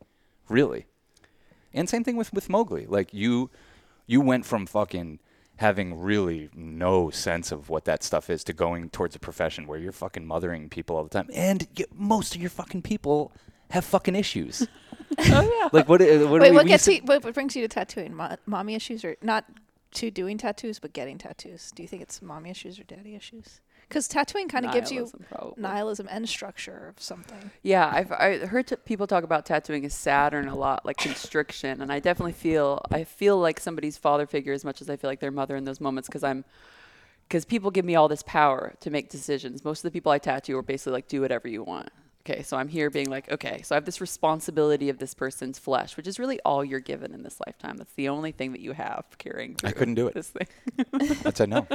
Really. 0.49 0.87
And 1.75 1.91
same 1.91 2.05
thing 2.05 2.17
with 2.17 2.33
with 2.33 2.49
Mowgli. 2.49 2.87
Like 2.87 3.13
you 3.13 3.51
you 4.07 4.23
went 4.23 4.47
from 4.47 4.67
fucking 4.67 5.19
having 5.57 6.01
really 6.01 6.49
no 6.55 7.11
sense 7.11 7.53
of 7.53 7.69
what 7.69 7.85
that 7.85 8.03
stuff 8.03 8.31
is 8.31 8.43
to 8.43 8.55
going 8.55 8.89
towards 8.89 9.15
a 9.15 9.19
profession 9.19 9.67
where 9.67 9.79
you're 9.79 9.93
fucking 9.93 10.27
mothering 10.27 10.71
people 10.71 10.97
all 10.97 11.05
the 11.05 11.11
time 11.11 11.29
and 11.35 11.69
most 11.95 12.35
of 12.35 12.41
your 12.41 12.49
fucking 12.49 12.81
people 12.81 13.31
have 13.71 13.85
fucking 13.85 14.15
issues. 14.17 14.67
oh 15.19 15.43
yeah 15.61 15.69
Like 15.73 15.89
what? 15.89 16.01
uh, 16.01 16.29
what 16.29 16.41
do 16.43 16.43
Wait, 16.43 16.51
we, 16.51 16.57
what 16.57 16.65
we 16.65 16.69
gets 16.69 16.87
used 16.87 17.01
you, 17.03 17.07
what, 17.07 17.25
what 17.25 17.35
brings 17.35 17.57
you 17.57 17.63
to 17.63 17.69
tattooing? 17.69 18.15
Mo- 18.15 18.37
mommy 18.47 18.75
issues 18.75 19.05
or 19.05 19.17
not 19.23 19.45
to 19.95 20.11
doing 20.11 20.39
tattoos, 20.39 20.79
but 20.79 20.93
getting 20.93 21.19
tattoos? 21.19 21.73
Do 21.75 21.83
you 21.83 21.89
think 21.89 22.03
it's 22.03 22.23
mommy 22.23 22.51
issues 22.51 22.79
or 22.79 22.85
daddy 22.85 23.15
issues? 23.17 23.61
Because 23.89 24.07
tattooing 24.07 24.49
kind 24.49 24.65
of 24.65 24.73
gives 24.73 24.93
you 24.93 24.99
Nihilism, 25.01 25.25
probably. 25.29 25.63
nihilism 25.63 26.07
and 26.09 26.29
structure 26.29 26.93
of 26.97 27.03
something. 27.03 27.51
Yeah, 27.65 27.91
I've 27.93 28.13
I 28.13 28.39
heard 28.47 28.69
t- 28.69 28.77
people 28.77 29.09
talk 29.09 29.25
about 29.25 29.45
tattooing 29.47 29.85
as 29.85 29.95
Saturn 29.95 30.47
a 30.47 30.55
lot, 30.55 30.87
like 30.87 30.97
constriction, 30.97 31.81
and 31.83 31.91
I 31.93 31.99
definitely 31.99 32.33
feel 32.35 32.83
I 32.93 33.03
feel 33.03 33.37
like 33.39 33.59
somebody's 33.59 33.99
father 33.99 34.27
figure 34.29 34.53
as 34.53 34.65
much 34.65 34.81
as 34.81 34.89
I 34.89 34.95
feel 34.97 35.11
like 35.11 35.19
their 35.19 35.33
mother 35.33 35.57
in 35.57 35.65
those 35.65 35.81
moments 35.81 36.09
because 36.09 36.23
I'm 36.23 36.45
because 37.29 37.45
people 37.45 37.73
give 37.73 37.85
me 37.85 37.97
all 37.97 38.07
this 38.07 38.23
power 38.23 38.75
to 38.81 38.91
make 38.91 39.09
decisions. 39.09 39.65
Most 39.65 39.81
of 39.81 39.83
the 39.85 39.91
people 39.91 40.13
I 40.13 40.19
tattoo 40.19 40.57
are 40.59 40.63
basically 40.63 40.93
like, 40.93 41.09
do 41.09 41.21
whatever 41.21 41.49
you 41.49 41.65
want. 41.65 41.89
Okay, 42.23 42.43
so 42.43 42.59
I'm 42.59 42.69
here 42.69 42.91
being 42.91 43.09
like, 43.09 43.33
okay, 43.33 43.63
so 43.63 43.75
I 43.75 43.77
have 43.77 43.87
this 43.87 44.01
responsibility 44.01 44.91
of 44.91 44.99
this 44.99 45.15
person's 45.15 45.59
flesh, 45.59 45.97
which 45.97 46.07
is 46.07 46.19
really 46.19 46.39
all 46.45 46.63
you're 46.63 46.79
given 46.79 47.15
in 47.15 47.23
this 47.23 47.41
lifetime. 47.47 47.79
That's 47.79 47.95
the 47.95 48.11
only 48.11 48.31
thing 48.31 48.53
that 48.53 48.61
you 48.61 48.73
have 48.73 49.07
carrying. 49.17 49.57
I 49.65 49.73
couldn't 49.73 49.95
do 49.95 50.07
it. 50.07 50.15
This 50.15 50.29
thing. 50.31 50.47
I'd 51.25 51.37
say 51.37 51.47
no. 51.47 51.67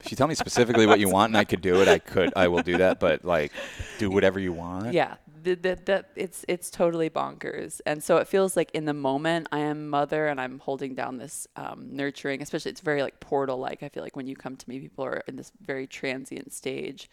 If 0.00 0.10
you 0.10 0.16
tell 0.16 0.28
me 0.28 0.34
specifically 0.34 0.86
what 0.86 0.98
you 0.98 1.10
want 1.10 1.30
and 1.30 1.36
I 1.36 1.44
could 1.44 1.60
do 1.60 1.80
it, 1.82 1.88
I 1.88 1.98
could. 1.98 2.32
I 2.34 2.48
will 2.48 2.62
do 2.62 2.78
that. 2.78 3.00
But 3.00 3.24
like, 3.24 3.52
do 3.98 4.10
whatever 4.10 4.40
you 4.40 4.52
want. 4.52 4.94
Yeah, 4.94 5.16
it's 5.44 6.44
it's 6.48 6.70
totally 6.70 7.10
bonkers, 7.10 7.80
and 7.86 8.02
so 8.02 8.16
it 8.18 8.28
feels 8.28 8.56
like 8.56 8.70
in 8.72 8.84
the 8.84 8.94
moment 8.94 9.48
I 9.52 9.60
am 9.60 9.88
mother 9.88 10.28
and 10.28 10.40
I'm 10.40 10.58
holding 10.58 10.94
down 10.94 11.18
this 11.18 11.46
um, 11.56 11.88
nurturing, 11.90 12.42
especially 12.42 12.70
it's 12.70 12.80
very 12.80 13.02
like 13.02 13.20
portal 13.20 13.58
like. 13.58 13.82
I 13.82 13.88
feel 13.88 14.02
like 14.02 14.16
when 14.16 14.26
you 14.26 14.36
come 14.36 14.56
to 14.56 14.68
me, 14.68 14.80
people 14.80 15.04
are 15.04 15.22
in 15.26 15.36
this 15.36 15.52
very 15.60 15.86
transient 15.86 16.52
stage, 16.52 17.10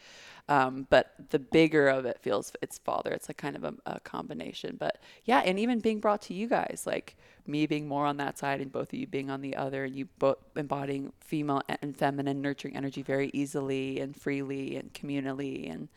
um, 0.49 0.87
but 0.89 1.13
the 1.29 1.39
bigger 1.39 1.87
of 1.87 2.05
it 2.05 2.19
feels 2.21 2.51
it's 2.61 2.77
father. 2.77 3.11
It's 3.11 3.29
like 3.29 3.37
kind 3.37 3.55
of 3.55 3.63
a, 3.63 3.73
a 3.85 3.99
combination, 3.99 4.77
but 4.79 4.99
yeah, 5.25 5.39
and 5.39 5.59
even 5.59 5.79
being 5.79 5.99
brought 5.99 6.21
to 6.23 6.33
you 6.33 6.47
guys 6.47 6.83
like 6.85 7.15
me 7.47 7.65
being 7.65 7.87
more 7.87 8.05
on 8.05 8.17
that 8.17 8.37
side 8.37 8.61
and 8.61 8.71
both 8.71 8.91
of 8.91 8.99
you 8.99 9.07
being 9.07 9.29
on 9.29 9.41
the 9.41 9.55
other 9.55 9.85
and 9.85 9.95
you 9.95 10.05
both 10.19 10.37
embodying 10.55 11.13
female 11.21 11.61
and 11.81 11.95
feminine 11.95 12.41
nurturing 12.41 12.75
energy 12.75 13.01
very 13.01 13.31
easily 13.33 13.99
and 13.99 14.15
freely 14.15 14.75
and 14.75 14.93
communally 14.93 15.71
and 15.71 15.87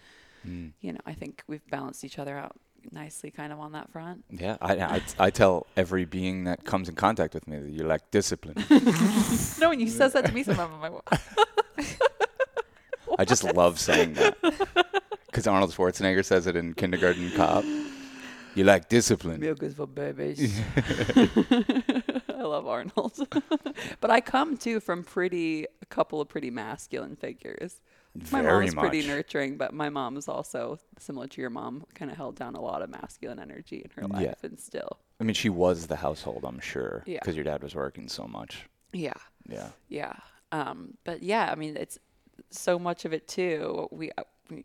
Mm. 0.46 0.72
you 0.80 0.92
know 0.92 1.00
i 1.06 1.12
think 1.12 1.42
we've 1.46 1.66
balanced 1.70 2.02
each 2.04 2.18
other 2.18 2.36
out 2.38 2.56
nicely 2.92 3.30
kind 3.30 3.52
of 3.52 3.60
on 3.60 3.72
that 3.72 3.90
front 3.92 4.24
Yeah, 4.30 4.56
I, 4.62 4.74
I, 4.76 5.02
I 5.18 5.30
tell 5.30 5.66
every 5.76 6.06
being 6.06 6.44
that 6.44 6.64
comes 6.64 6.88
in 6.88 6.94
contact 6.94 7.34
with 7.34 7.46
me 7.46 7.58
that 7.58 7.68
you 7.70 7.84
lack 7.84 8.10
discipline. 8.10 8.54
no 9.60 9.68
when 9.68 9.80
you 9.80 9.88
says 9.88 10.14
that 10.14 10.24
to 10.24 10.32
me 10.32 10.42
sometimes 10.42 10.72
i'm 10.74 10.80
like 10.80 12.00
I 13.18 13.24
just 13.26 13.44
love 13.44 13.78
saying 13.78 14.14
that 14.14 14.36
because 15.26 15.46
Arnold 15.46 15.72
Schwarzenegger 15.72 16.24
says 16.24 16.46
it 16.46 16.56
in 16.56 16.72
Kindergarten 16.74 17.30
Cop. 17.32 17.64
You 18.54 18.64
lack 18.64 18.88
discipline. 18.88 19.40
milk 19.40 19.62
is 19.62 19.74
for 19.74 19.86
babies 19.86 20.58
i 21.16 22.42
love 22.42 22.66
arnold 22.66 23.16
but 24.00 24.10
i 24.10 24.20
come 24.20 24.56
too 24.56 24.80
from 24.80 25.04
pretty 25.04 25.66
a 25.82 25.86
couple 25.86 26.20
of 26.20 26.28
pretty 26.28 26.50
masculine 26.50 27.14
figures 27.14 27.80
my 28.32 28.42
Very 28.42 28.66
mom's 28.66 28.74
pretty 28.74 29.06
nurturing, 29.06 29.56
but 29.56 29.72
my 29.72 29.88
mom's 29.88 30.26
also 30.28 30.78
similar 30.98 31.26
to 31.28 31.40
your 31.40 31.50
mom, 31.50 31.84
kind 31.94 32.10
of 32.10 32.16
held 32.16 32.36
down 32.36 32.54
a 32.56 32.60
lot 32.60 32.82
of 32.82 32.90
masculine 32.90 33.38
energy 33.38 33.82
in 33.84 33.90
her 34.02 34.08
life, 34.08 34.22
Yeah. 34.22 34.34
and 34.42 34.58
still, 34.58 34.98
I 35.20 35.24
mean, 35.24 35.34
she 35.34 35.48
was 35.48 35.86
the 35.86 35.96
household, 35.96 36.44
I'm 36.44 36.58
sure, 36.60 37.04
Yeah. 37.06 37.18
because 37.20 37.36
your 37.36 37.44
dad 37.44 37.62
was 37.62 37.74
working 37.74 38.08
so 38.08 38.26
much. 38.26 38.66
yeah, 38.92 39.12
Yeah. 39.48 39.68
yeah. 39.88 40.14
Um, 40.52 40.96
but 41.04 41.22
yeah, 41.22 41.48
I 41.52 41.54
mean, 41.54 41.76
it's 41.76 41.98
so 42.50 42.78
much 42.78 43.04
of 43.04 43.12
it 43.12 43.28
too. 43.28 43.86
We, 43.92 44.10
uh, 44.18 44.24
we, 44.50 44.64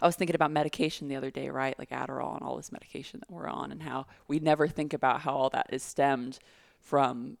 I 0.00 0.06
was 0.06 0.14
thinking 0.14 0.36
about 0.36 0.52
medication 0.52 1.08
the 1.08 1.16
other 1.16 1.32
day, 1.32 1.48
right? 1.50 1.76
Like 1.76 1.90
Adderall 1.90 2.34
and 2.36 2.42
all 2.44 2.56
this 2.56 2.70
medication 2.70 3.18
that 3.20 3.30
we're 3.30 3.48
on, 3.48 3.72
and 3.72 3.82
how 3.82 4.06
we 4.28 4.38
never 4.38 4.68
think 4.68 4.92
about 4.92 5.22
how 5.22 5.32
all 5.34 5.50
that 5.50 5.66
is 5.72 5.82
stemmed 5.82 6.38
from 6.80 7.38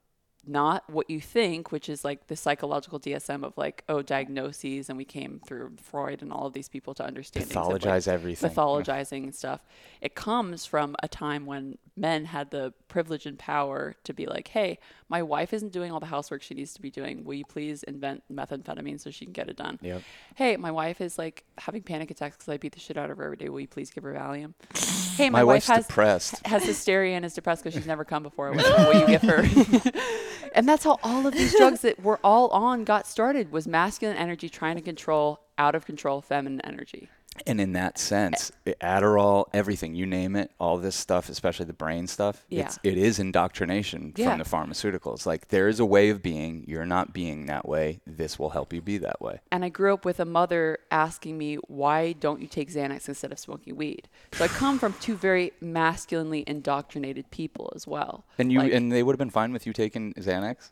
not 0.48 0.88
what 0.90 1.08
you 1.10 1.20
think, 1.20 1.70
which 1.70 1.88
is 1.88 2.04
like 2.04 2.26
the 2.28 2.36
psychological 2.36 2.98
DSM 2.98 3.44
of 3.44 3.56
like, 3.56 3.84
oh, 3.88 4.02
diagnoses, 4.02 4.88
and 4.88 4.96
we 4.96 5.04
came 5.04 5.40
through 5.46 5.72
Freud 5.82 6.22
and 6.22 6.32
all 6.32 6.46
of 6.46 6.52
these 6.52 6.68
people 6.68 6.94
to 6.94 7.04
understand 7.04 7.54
of, 7.54 7.84
like, 7.84 8.06
everything. 8.08 8.50
mythologizing 8.50 9.24
and 9.24 9.34
stuff. 9.34 9.60
It 10.00 10.14
comes 10.14 10.64
from 10.66 10.96
a 11.02 11.08
time 11.08 11.46
when 11.46 11.78
men 11.96 12.24
had 12.26 12.50
the 12.50 12.72
privilege 12.86 13.26
and 13.26 13.38
power 13.38 13.94
to 14.04 14.14
be 14.14 14.26
like, 14.26 14.48
hey, 14.48 14.78
my 15.08 15.22
wife 15.22 15.52
isn't 15.52 15.72
doing 15.72 15.90
all 15.90 16.00
the 16.00 16.06
housework 16.06 16.42
she 16.42 16.54
needs 16.54 16.72
to 16.74 16.80
be 16.80 16.90
doing. 16.90 17.24
Will 17.24 17.34
you 17.34 17.44
please 17.44 17.82
invent 17.82 18.22
methamphetamine 18.32 19.00
so 19.00 19.10
she 19.10 19.24
can 19.24 19.32
get 19.32 19.48
it 19.48 19.56
done? 19.56 19.78
Yep. 19.82 20.02
Hey, 20.36 20.56
my 20.56 20.70
wife 20.70 21.00
is 21.00 21.18
like 21.18 21.44
having 21.58 21.82
panic 21.82 22.10
attacks 22.10 22.36
because 22.36 22.48
I 22.48 22.56
beat 22.56 22.72
the 22.72 22.80
shit 22.80 22.96
out 22.96 23.10
of 23.10 23.18
her 23.18 23.24
every 23.24 23.36
day. 23.36 23.48
Will 23.48 23.60
you 23.60 23.68
please 23.68 23.90
give 23.90 24.04
her 24.04 24.14
Valium? 24.14 24.54
Hey, 25.18 25.30
my, 25.30 25.40
My 25.40 25.44
wife 25.44 25.54
wife's 25.54 25.66
has 25.66 25.86
depressed. 25.88 26.46
has 26.46 26.64
hysteria 26.64 27.16
and 27.16 27.24
is 27.24 27.34
depressed 27.34 27.64
because 27.64 27.74
she's 27.74 27.88
never 27.88 28.04
come 28.04 28.22
before. 28.22 28.52
Will 28.52 29.00
you 29.00 29.06
give 29.08 29.22
her? 29.22 29.42
and 30.54 30.68
that's 30.68 30.84
how 30.84 30.98
all 31.02 31.26
of 31.26 31.34
these 31.34 31.56
drugs 31.56 31.80
that 31.82 32.00
we're 32.00 32.18
all 32.24 32.48
on 32.48 32.84
got 32.84 33.06
started 33.06 33.52
was 33.52 33.66
masculine 33.66 34.16
energy 34.16 34.48
trying 34.48 34.76
to 34.76 34.82
control 34.82 35.40
out 35.58 35.74
of 35.74 35.86
control 35.86 36.20
feminine 36.20 36.60
energy. 36.62 37.08
And 37.46 37.60
in 37.60 37.72
that 37.74 37.98
sense, 37.98 38.52
Adderall, 38.80 39.46
everything, 39.52 39.94
you 39.94 40.06
name 40.06 40.36
it, 40.36 40.50
all 40.58 40.78
this 40.78 40.96
stuff, 40.96 41.28
especially 41.28 41.66
the 41.66 41.72
brain 41.72 42.06
stuff, 42.06 42.44
it's, 42.50 42.78
it 42.82 42.96
is 42.98 43.18
indoctrination 43.18 44.12
Yeah. 44.16 44.30
from 44.30 44.38
the 44.38 44.44
pharmaceuticals. 44.44 45.26
Like, 45.26 45.48
there 45.48 45.68
is 45.68 45.80
a 45.80 45.84
way 45.86 46.10
of 46.10 46.22
being. 46.22 46.64
You're 46.66 46.86
not 46.86 47.12
being 47.12 47.46
that 47.46 47.68
way. 47.68 48.00
This 48.06 48.38
will 48.38 48.50
help 48.50 48.72
you 48.72 48.80
be 48.80 48.98
that 48.98 49.20
way. 49.20 49.40
and 49.50 49.64
I 49.64 49.68
grew 49.68 49.92
up 49.94 50.04
with 50.04 50.20
a 50.20 50.24
mother 50.24 50.78
asking 50.90 51.36
me, 51.38 51.56
"Why 51.68 52.12
don't 52.12 52.40
you 52.40 52.46
take 52.46 52.70
Xanax 52.70 53.08
instead 53.08 53.32
of 53.32 53.38
smoking 53.38 53.76
weed?" 53.76 54.08
So 54.32 54.44
I 54.44 54.48
come 54.48 54.78
from 54.78 54.94
two 55.00 55.16
very 55.16 55.52
masculinely 55.60 56.44
indoctrinated 56.46 57.30
people 57.30 57.72
as 57.74 57.86
well. 57.86 58.24
And 58.38 58.52
you 58.52 58.58
Like, 58.60 58.72
and 58.72 58.92
they 58.92 59.02
would 59.02 59.12
have 59.14 59.18
been 59.18 59.30
fine 59.30 59.52
with 59.52 59.66
you 59.66 59.72
taking 59.72 60.12
Xanax? 60.14 60.70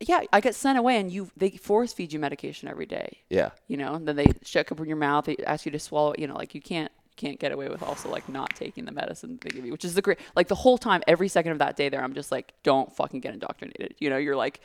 Yeah, 0.00 0.22
I 0.32 0.40
get 0.40 0.54
sent 0.54 0.78
away, 0.78 0.98
and 0.98 1.10
you 1.10 1.30
they 1.36 1.50
force 1.50 1.92
feed 1.92 2.12
you 2.12 2.18
medication 2.18 2.68
every 2.68 2.86
day. 2.86 3.18
Yeah. 3.30 3.50
You 3.68 3.76
know, 3.76 3.94
and 3.94 4.06
then 4.06 4.16
they 4.16 4.26
shut 4.42 4.70
up 4.70 4.80
in 4.80 4.86
your 4.86 4.96
mouth. 4.96 5.24
They 5.26 5.36
ask 5.46 5.66
you 5.66 5.72
to 5.72 5.78
swallow. 5.78 6.14
You 6.18 6.26
know, 6.26 6.34
like 6.34 6.54
you 6.54 6.60
can't 6.60 6.92
can't 7.16 7.38
get 7.38 7.52
away 7.52 7.68
with 7.68 7.82
also 7.82 8.08
like 8.08 8.28
not 8.28 8.54
taking 8.56 8.84
the 8.84 8.92
medicine 8.92 9.38
they 9.40 9.50
give 9.50 9.64
you, 9.64 9.72
which 9.72 9.84
is 9.84 9.94
the 9.94 10.02
great. 10.02 10.18
Like 10.34 10.48
the 10.48 10.54
whole 10.54 10.78
time, 10.78 11.02
every 11.06 11.28
second 11.28 11.52
of 11.52 11.58
that 11.58 11.76
day, 11.76 11.88
there, 11.88 12.02
I'm 12.02 12.14
just 12.14 12.32
like, 12.32 12.52
don't 12.62 12.94
fucking 12.94 13.20
get 13.20 13.34
indoctrinated. 13.34 13.94
You 13.98 14.10
know, 14.10 14.16
you're 14.16 14.36
like, 14.36 14.60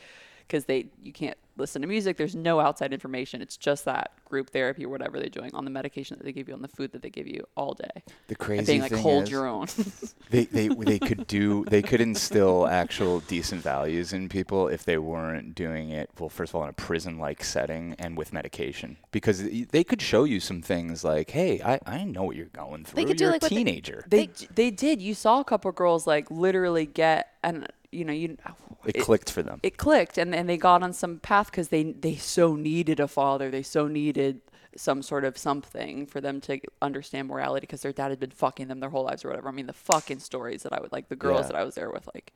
because 0.47 0.65
they 0.65 0.87
you 1.03 1.13
can't 1.13 1.37
listen 1.59 1.81
to 1.81 1.87
music. 1.87 2.17
There's 2.17 2.35
no 2.35 2.59
outside 2.59 2.93
information. 2.93 3.41
It's 3.41 3.57
just 3.57 3.85
that 3.85 4.11
group 4.25 4.49
therapy 4.51 4.85
or 4.85 4.89
whatever 4.89 5.19
they're 5.19 5.29
doing 5.29 5.53
on 5.53 5.65
the 5.65 5.71
medication 5.71 6.17
that 6.17 6.23
they 6.23 6.31
give 6.31 6.47
you, 6.47 6.53
on 6.53 6.61
the 6.61 6.67
food 6.67 6.91
that 6.93 7.01
they 7.01 7.09
give 7.09 7.27
you 7.27 7.45
all 7.55 7.73
day. 7.73 8.03
The 8.27 8.35
And 8.35 8.37
crazy 8.39 8.65
being 8.65 8.81
like, 8.81 8.91
thing 8.91 9.01
hold 9.01 9.23
is, 9.23 9.31
your 9.31 9.45
own. 9.47 9.67
they, 10.29 10.45
they 10.45 10.67
they 10.69 10.99
could 11.09 11.27
do 11.27 11.65
they 11.65 11.81
could 11.81 12.01
instill 12.01 12.67
actual 12.67 13.19
decent 13.21 13.61
values 13.61 14.13
in 14.13 14.29
people 14.29 14.67
if 14.67 14.83
they 14.85 14.97
weren't 14.97 15.55
doing 15.55 15.89
it 15.89 16.09
well 16.19 16.29
first 16.29 16.51
of 16.51 16.55
all 16.55 16.63
in 16.63 16.69
a 16.69 16.73
prison 16.73 17.17
like 17.17 17.43
setting 17.43 17.95
and 17.99 18.17
with 18.17 18.31
medication 18.33 18.97
because 19.11 19.43
they 19.43 19.83
could 19.83 20.01
show 20.01 20.23
you 20.23 20.39
some 20.39 20.61
things 20.61 21.03
like 21.03 21.31
hey 21.31 21.61
I, 21.63 21.79
I 21.85 22.03
know 22.03 22.23
what 22.23 22.35
you're 22.35 22.45
going 22.47 22.85
through 22.85 22.95
They 22.95 23.05
could 23.05 23.17
do 23.17 23.25
you're 23.25 23.33
like 23.33 23.41
a 23.41 23.45
what 23.45 23.49
they- 23.49 23.55
teenager 23.57 24.05
they 24.07 24.29
they 24.53 24.71
did. 24.71 25.01
You 25.01 25.13
saw 25.13 25.39
a 25.39 25.43
couple 25.43 25.71
girls 25.71 26.05
like 26.07 26.29
literally 26.29 26.85
get 26.85 27.33
and 27.43 27.67
you 27.91 28.05
know 28.05 28.13
you 28.13 28.37
it, 28.85 28.99
clicked 28.99 29.31
for 29.31 29.41
them 29.41 29.59
it 29.63 29.77
clicked 29.77 30.17
and, 30.17 30.33
and 30.35 30.47
they 30.47 30.57
got 30.57 30.83
on 30.83 30.93
some 30.93 31.19
path 31.19 31.51
because 31.51 31.69
they 31.69 31.83
they 31.83 32.15
so 32.15 32.55
needed 32.55 32.99
a 32.99 33.07
father 33.07 33.49
they 33.49 33.63
so 33.63 33.87
needed 33.87 34.41
some 34.75 35.01
sort 35.01 35.25
of 35.25 35.37
something 35.37 36.05
for 36.05 36.21
them 36.21 36.39
to 36.39 36.59
understand 36.81 37.27
morality 37.27 37.65
because 37.65 37.81
their 37.81 37.91
dad 37.91 38.09
had 38.09 38.19
been 38.19 38.29
fucking 38.29 38.67
them 38.67 38.79
their 38.79 38.91
whole 38.91 39.03
lives 39.05 39.25
or 39.25 39.29
whatever 39.29 39.49
i 39.49 39.51
mean 39.51 39.65
the 39.65 39.73
fucking 39.73 40.19
stories 40.19 40.63
that 40.63 40.73
i 40.73 40.79
would 40.79 40.91
like 40.91 41.09
the 41.09 41.15
girls 41.15 41.41
Yeah. 41.41 41.47
that 41.47 41.55
i 41.55 41.63
was 41.63 41.75
there 41.75 41.89
with 41.89 42.07
like 42.13 42.33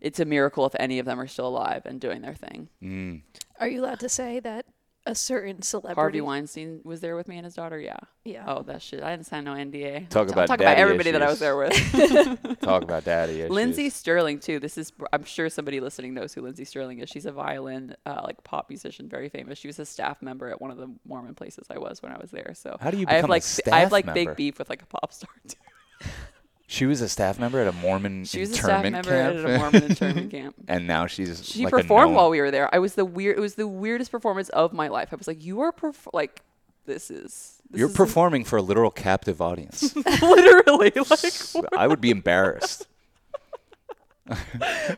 it's 0.00 0.20
a 0.20 0.24
miracle 0.24 0.64
if 0.66 0.74
any 0.78 0.98
of 0.98 1.06
them 1.06 1.20
are 1.20 1.26
still 1.26 1.48
alive 1.48 1.82
and 1.84 2.00
doing 2.00 2.22
their 2.22 2.34
thing 2.34 2.68
mm. 2.82 3.20
Are 3.60 3.68
you 3.68 3.82
allowed 3.82 4.00
to 4.00 4.08
say 4.08 4.40
that 4.40 4.66
a 5.04 5.14
certain 5.14 5.62
celebrity? 5.62 5.94
harvey 5.96 6.20
weinstein 6.20 6.80
was 6.84 7.00
there 7.00 7.16
with 7.16 7.26
me 7.26 7.36
and 7.36 7.44
his 7.44 7.54
daughter 7.54 7.78
yeah 7.80 7.96
Yeah. 8.24 8.44
oh 8.46 8.62
that 8.62 8.80
shit 8.80 9.02
i 9.02 9.10
didn't 9.10 9.26
sign 9.26 9.42
no 9.44 9.52
nda 9.54 10.08
Talk 10.08 10.28
I'm 10.28 10.32
about 10.32 10.46
talking 10.46 10.64
about 10.64 10.76
daddy 10.76 10.80
everybody 10.80 11.10
that 11.10 11.22
i 11.22 11.28
was 11.28 11.40
there 11.40 11.56
with 11.56 11.72
talk 12.60 12.82
about 12.82 13.04
daddy 13.04 13.40
issues. 13.40 13.50
Lindsey 13.50 13.90
Stirling 13.90 14.38
too. 14.38 14.60
This 14.60 14.78
is 14.78 14.92
I'm 15.12 15.24
sure 15.24 15.48
somebody 15.48 15.80
listening 15.80 16.14
knows 16.14 16.32
who 16.34 16.42
Lindsey 16.42 16.64
Stirling 16.64 17.00
is. 17.00 17.08
She's 17.08 17.26
a 17.26 17.32
violin 17.32 17.96
uh, 18.06 18.20
like 18.24 18.42
pop 18.44 18.68
musician, 18.68 19.08
very 19.08 19.28
famous. 19.28 19.58
She 19.58 19.66
was 19.68 19.78
a 19.80 19.84
staff 19.86 20.22
member 20.22 20.48
at 20.48 20.60
one 20.60 20.70
of 20.70 20.76
the 20.76 20.88
Mormon 21.04 21.34
places 21.34 21.66
I 21.70 21.78
was 21.78 22.00
when 22.02 22.12
I 22.12 22.18
was 22.18 22.30
there. 22.30 22.52
So 22.54 22.76
How 22.80 22.90
do 22.92 22.96
you 22.98 23.06
I 23.08 23.14
have 23.14 23.22
become 23.22 23.30
a 23.30 23.32
like 23.32 23.44
I 23.72 23.80
have 23.80 23.92
like 23.92 24.06
member? 24.06 24.24
big 24.26 24.36
beef 24.36 24.58
with 24.58 24.70
like 24.70 24.82
a 24.82 24.86
pop 24.86 25.12
star 25.12 25.30
too. 25.48 25.56
she 26.72 26.86
was 26.86 27.00
a 27.02 27.08
staff 27.08 27.38
member 27.38 27.60
at 27.60 27.66
a 27.68 27.72
mormon 27.72 28.24
She 28.24 28.40
was 28.40 28.50
a 28.50 28.54
staff 28.54 28.84
internment 28.84 29.06
member 29.06 29.10
camp 29.10 29.46
at 29.46 29.54
a 29.54 29.58
Mormon 29.58 29.82
internment 29.84 30.30
camp. 30.36 30.54
and 30.68 30.86
now 30.86 31.06
she's 31.06 31.44
She 31.46 31.64
like 31.64 31.72
a 31.72 31.76
performed 31.76 32.08
known- 32.10 32.14
while 32.16 32.30
we 32.30 32.40
were 32.40 32.50
there. 32.50 32.74
I 32.74 32.78
was 32.78 32.94
the 32.94 33.04
weird. 33.04 33.36
It 33.36 33.40
was 33.40 33.54
the 33.56 33.68
weirdest 33.68 34.10
performance 34.10 34.48
of 34.50 34.72
my 34.72 34.88
life. 34.88 35.10
I 35.12 35.16
was 35.16 35.26
like, 35.28 35.44
you 35.44 35.60
are 35.60 35.72
perf- 35.72 36.08
like, 36.12 36.40
this 36.86 37.10
is. 37.10 37.60
This 37.70 37.78
you're 37.80 37.88
is 37.90 37.94
performing 37.96 38.44
for 38.44 38.56
a 38.58 38.62
literal 38.62 38.90
captive 38.90 39.40
audience 39.42 39.94
literally 40.22 40.92
like. 41.10 41.66
i 41.76 41.86
would 41.86 42.00
be 42.00 42.10
embarrassed 42.10 42.86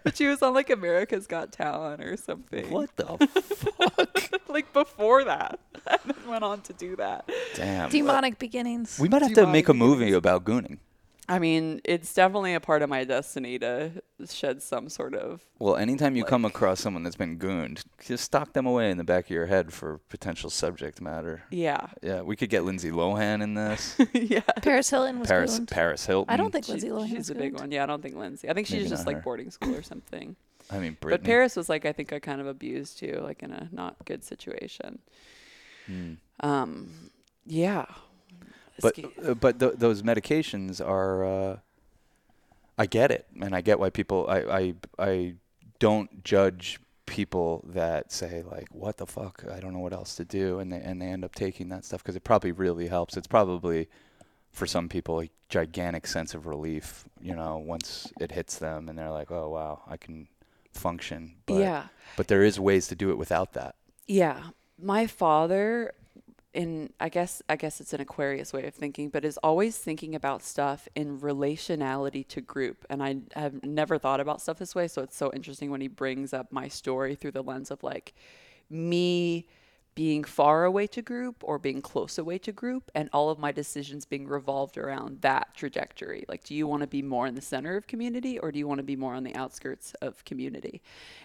But 0.05 0.17
she 0.17 0.27
was 0.27 0.43
on 0.43 0.55
like 0.55 0.71
America's 0.71 1.27
Got 1.27 1.51
Talent 1.51 2.03
or 2.03 2.17
something. 2.17 2.71
what 2.71 2.95
the 2.97 3.07
fuck? 3.29 4.49
like 4.49 4.73
before 4.73 5.25
that, 5.25 5.59
and 5.87 6.01
then 6.05 6.29
went 6.29 6.45
on 6.45 6.61
to 6.63 6.73
do 6.73 6.95
that. 6.97 7.29
damn 7.55 7.91
Demonic 7.91 8.39
beginnings. 8.39 8.99
We 9.01 9.09
might 9.09 9.23
have 9.23 9.33
to 9.35 9.47
make 9.47 9.69
a 9.69 9.73
Demonic 9.73 9.99
movie 9.99 10.13
about 10.13 10.45
gooning. 10.45 10.79
I 11.27 11.39
mean, 11.39 11.81
it's 11.85 12.13
definitely 12.13 12.53
a 12.53 12.61
part 12.61 12.83
of 12.83 12.91
my 12.91 13.05
destiny 13.05 13.59
to 13.61 13.93
shed 14.31 14.63
some 14.63 14.91
sort 14.91 15.15
of. 15.15 15.41
Well, 15.59 15.77
anytime 15.77 16.17
you 16.17 16.25
come 16.25 16.45
across 16.45 16.81
someone 16.81 17.03
that's 17.03 17.17
been 17.17 17.39
gooned, 17.39 17.83
just 18.05 18.25
stock 18.25 18.53
them 18.53 18.67
away 18.67 18.91
in 18.91 18.99
the 18.99 19.05
back 19.05 19.25
of 19.27 19.31
your 19.31 19.47
head 19.47 19.73
for 19.73 20.01
potential 20.11 20.51
subject 20.51 21.01
matter. 21.01 21.43
Yeah. 21.51 21.87
Yeah, 22.03 22.21
we 22.21 22.37
could 22.37 22.51
get 22.51 22.65
Lindsay 22.65 22.91
Lohan 22.91 23.43
in 23.43 23.55
this. 23.55 23.97
yeah. 24.13 24.41
Paris 24.63 24.91
Hilton 24.91 25.19
was 25.21 25.29
Paris 25.29 25.57
gooned. 25.57 25.69
Paris 25.69 26.05
Hilton. 26.05 26.33
I 26.33 26.37
don't 26.37 26.51
think 26.51 26.67
She- 26.67 26.73
Lindsay 26.73 26.89
Lohan 26.91 27.09
she's 27.09 27.17
was 27.17 27.31
a 27.31 27.35
big 27.35 27.53
gooned. 27.53 27.61
one. 27.61 27.73
Yeah, 27.73 27.85
I 27.85 27.87
don't 27.87 28.03
think 28.03 28.17
Lindsay. 28.17 28.51
I 28.51 28.53
think 28.53 28.67
she's 28.67 28.79
Maybe 28.81 28.91
just 28.91 29.07
like 29.07 29.17
her. 29.17 29.23
boarding 29.23 29.51
school 29.51 29.75
or 29.75 29.83
something. 29.83 30.37
I 30.71 30.79
mean, 30.79 30.97
Britney. 31.01 31.11
But 31.11 31.25
Paris 31.25 31.57
was 31.57 31.71
like, 31.71 31.87
I 31.87 31.93
think 31.93 32.13
I 32.13 32.19
kind 32.19 32.43
of 32.43 32.47
abused 32.47 32.99
too, 32.99 33.21
like 33.23 33.43
in 33.43 33.51
a 33.51 33.69
not 33.73 33.97
good 34.05 34.25
situation. 34.25 34.99
Hmm. 35.87 36.13
Um, 36.41 37.11
yeah. 37.47 37.87
But 38.81 38.99
uh, 39.27 39.35
but 39.35 39.61
th- 39.61 39.75
those 39.77 40.03
medications 40.03 40.85
are. 40.85 41.25
Uh, 41.25 41.57
I 42.77 42.87
get 42.87 43.13
it, 43.13 43.27
and 43.41 43.55
I 43.55 43.61
get 43.61 43.79
why 43.79 43.91
people. 43.91 44.27
I 44.29 44.39
I 44.41 44.75
I 44.99 45.35
don't 45.79 46.25
judge 46.25 46.81
people 47.07 47.65
that 47.69 48.11
say 48.11 48.43
like, 48.43 48.69
"What 48.73 48.97
the 48.97 49.07
fuck? 49.07 49.45
I 49.51 49.61
don't 49.61 49.73
know 49.73 49.79
what 49.79 49.93
else 49.93 50.17
to 50.17 50.25
do," 50.25 50.59
and 50.59 50.73
they 50.73 50.81
and 50.81 51.01
they 51.01 51.07
end 51.07 51.25
up 51.25 51.35
taking 51.35 51.69
that 51.69 51.85
stuff 51.85 52.03
because 52.03 52.17
it 52.17 52.25
probably 52.25 52.53
really 52.53 52.89
helps. 52.89 53.17
It's 53.17 53.27
probably 53.27 53.89
for 54.51 54.67
some 54.67 54.89
people 54.89 55.21
a 55.21 55.31
gigantic 55.49 56.07
sense 56.07 56.35
of 56.35 56.47
relief. 56.47 57.05
You 57.21 57.37
know, 57.37 57.59
once 57.59 58.13
it 58.21 58.33
hits 58.33 58.59
them 58.59 58.89
and 58.89 58.99
they're 58.99 59.11
like, 59.11 59.31
"Oh 59.31 59.51
wow, 59.51 59.83
I 59.87 59.97
can 59.97 60.27
function." 60.73 61.37
But, 61.47 61.61
yeah. 61.61 61.87
But 62.17 62.29
there 62.29 62.43
is 62.43 62.59
ways 62.59 62.89
to 62.89 62.97
do 62.97 63.11
it 63.11 63.19
without 63.19 63.53
that. 63.53 63.77
Yeah. 64.07 64.49
My 64.77 65.07
father 65.07 65.95
in 66.55 66.91
I 67.01 67.09
guess 67.09 67.43
I 67.49 67.57
guess 67.57 67.81
it's 67.81 67.93
an 67.93 68.01
Aquarius 68.01 68.53
way 68.53 68.67
of 68.67 68.75
thinking, 68.75 69.11
but 69.11 69.25
is 69.25 69.37
always 69.39 69.77
thinking 69.77 70.15
about 70.15 70.43
stuff 70.43 70.89
in 70.95 71.21
relationality 71.21 72.27
to 72.29 72.41
group. 72.41 72.87
And 72.89 73.03
I 73.03 73.17
have 73.35 73.63
never 73.65 73.99
thought 73.99 74.21
about 74.21 74.41
stuff 74.41 74.59
this 74.59 74.75
way, 74.75 74.89
so 74.89 75.03
it's 75.03 75.17
so 75.17 75.33
interesting 75.35 75.71
when 75.71 75.81
he 75.81 75.89
brings 75.89 76.33
up 76.33 76.53
my 76.53 76.69
story 76.69 77.15
through 77.15 77.33
the 77.33 77.43
lens 77.43 77.71
of 77.71 77.83
like 77.83 78.15
me 78.71 79.47
being 79.95 80.25
far 80.25 80.65
away 80.65 80.87
to 80.89 81.03
group 81.03 81.37
or 81.43 81.59
being 81.59 81.81
close 81.81 82.19
away 82.19 82.39
to 82.39 82.53
group 82.53 82.91
and 82.95 83.09
all 83.13 83.31
of 83.31 83.39
my 83.39 83.53
decisions 83.53 84.05
being 84.05 84.27
revolved 84.27 84.77
around 84.77 85.21
that 85.21 85.55
trajectory. 85.55 86.25
Like 86.29 86.45
do 86.45 86.55
you 86.55 86.67
want 86.67 86.83
to 86.83 86.87
be 86.87 87.03
more 87.03 87.27
in 87.27 87.35
the 87.35 87.41
center 87.41 87.77
of 87.77 87.87
community 87.87 88.39
or 88.39 88.51
do 88.51 88.59
you 88.59 88.67
want 88.67 88.79
to 88.79 88.85
be 88.85 88.97
more 88.97 89.15
on 89.15 89.25
the 89.25 89.35
outskirts 89.35 89.95
of 90.03 90.25
community? 90.25 90.83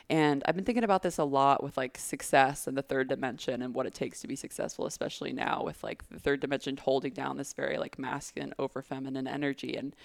And 0.10 0.44
i've 0.48 0.56
been 0.56 0.66
thinking 0.66 0.84
about 0.84 1.04
this 1.04 1.18
a 1.18 1.24
lot 1.24 1.64
with 1.64 1.78
like 1.78 1.98
success 1.98 2.68
and 2.68 2.78
the 2.78 2.82
third 2.82 3.08
dimension 3.08 3.62
and 3.62 3.74
what 3.74 3.86
it 3.86 3.94
takes 3.94 4.22
to 4.22 4.28
be 4.28 4.36
successful 4.36 4.86
especially 4.86 5.34
now 5.34 5.64
with 5.64 5.84
like 5.84 6.08
the 6.10 6.20
third 6.20 6.40
dimension 6.40 6.78
holding 6.78 7.14
down 7.14 7.38
this 7.38 7.54
very 7.54 7.78
like 7.78 8.00
masculine 8.00 8.54
over 8.60 8.82
feminine 8.82 9.28
energy. 9.28 9.76
And 9.76 9.96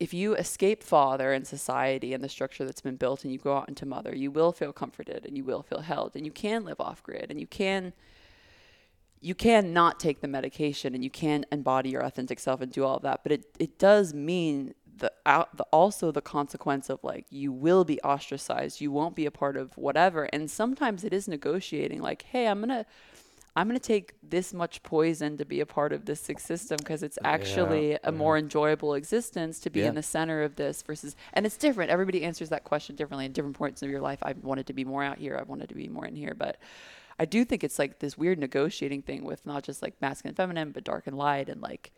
if 0.00 0.14
you 0.14 0.34
escape 0.34 0.82
father 0.82 1.32
and 1.32 1.46
society 1.46 2.14
and 2.14 2.24
the 2.24 2.28
structure 2.28 2.64
that's 2.64 2.80
been 2.80 2.96
built 2.96 3.22
and 3.22 3.32
you 3.32 3.38
go 3.38 3.58
out 3.58 3.68
into 3.68 3.84
mother, 3.84 4.16
you 4.16 4.30
will 4.30 4.50
feel 4.50 4.72
comforted 4.72 5.26
and 5.26 5.36
you 5.36 5.44
will 5.44 5.62
feel 5.62 5.80
held 5.80 6.16
and 6.16 6.24
you 6.24 6.32
can 6.32 6.64
live 6.64 6.80
off 6.80 7.02
grid 7.02 7.26
and 7.30 7.38
you 7.38 7.46
can 7.46 7.92
you 9.22 9.34
can 9.34 9.74
not 9.74 10.00
take 10.00 10.22
the 10.22 10.28
medication 10.28 10.94
and 10.94 11.04
you 11.04 11.10
can 11.10 11.44
embody 11.52 11.90
your 11.90 12.02
authentic 12.02 12.40
self 12.40 12.62
and 12.62 12.72
do 12.72 12.82
all 12.82 12.96
of 12.96 13.02
that. 13.02 13.22
But 13.22 13.32
it, 13.32 13.44
it 13.58 13.78
does 13.78 14.14
mean 14.14 14.72
the, 14.96 15.12
out, 15.26 15.54
the 15.58 15.64
also 15.64 16.10
the 16.10 16.22
consequence 16.22 16.88
of 16.88 17.00
like 17.02 17.26
you 17.28 17.52
will 17.52 17.84
be 17.84 18.00
ostracized, 18.00 18.80
you 18.80 18.90
won't 18.90 19.14
be 19.14 19.26
a 19.26 19.30
part 19.30 19.58
of 19.58 19.76
whatever. 19.76 20.24
And 20.32 20.50
sometimes 20.50 21.04
it 21.04 21.12
is 21.12 21.28
negotiating 21.28 22.00
like, 22.00 22.22
hey, 22.22 22.48
I'm 22.48 22.60
gonna 22.60 22.86
I'm 23.56 23.66
going 23.68 23.78
to 23.78 23.84
take 23.84 24.14
this 24.22 24.54
much 24.54 24.82
poison 24.82 25.36
to 25.38 25.44
be 25.44 25.60
a 25.60 25.66
part 25.66 25.92
of 25.92 26.04
this 26.04 26.20
sick 26.20 26.38
system 26.38 26.76
because 26.78 27.02
it's 27.02 27.18
actually 27.24 27.92
Yeah, 27.92 27.98
a 28.04 28.12
more 28.12 28.38
enjoyable 28.38 28.94
existence 28.94 29.58
to 29.60 29.70
be 29.70 29.80
Yeah. 29.80 29.88
in 29.88 29.94
the 29.96 30.02
center 30.02 30.42
of 30.42 30.56
this 30.56 30.82
versus, 30.82 31.16
and 31.32 31.44
it's 31.44 31.56
different. 31.56 31.90
Everybody 31.90 32.22
answers 32.24 32.48
that 32.50 32.64
question 32.64 32.94
differently 32.96 33.26
in 33.26 33.32
different 33.32 33.56
points 33.56 33.82
of 33.82 33.90
your 33.90 34.00
life. 34.00 34.20
I 34.22 34.34
wanted 34.40 34.66
to 34.68 34.72
be 34.72 34.84
more 34.84 35.02
out 35.02 35.18
here. 35.18 35.36
I 35.36 35.42
wanted 35.42 35.68
to 35.70 35.74
be 35.74 35.88
more 35.88 36.06
in 36.06 36.14
here, 36.14 36.34
but 36.36 36.58
I 37.18 37.24
do 37.24 37.44
think 37.44 37.64
it's 37.64 37.78
like 37.78 37.98
this 37.98 38.16
weird 38.16 38.38
negotiating 38.38 39.02
thing 39.02 39.24
with 39.24 39.44
not 39.44 39.64
just 39.64 39.82
like 39.82 39.94
masculine 40.00 40.30
and 40.30 40.36
feminine, 40.36 40.70
but 40.70 40.84
dark 40.84 41.06
and 41.06 41.18
light 41.18 41.48
and 41.48 41.60
like 41.60 41.92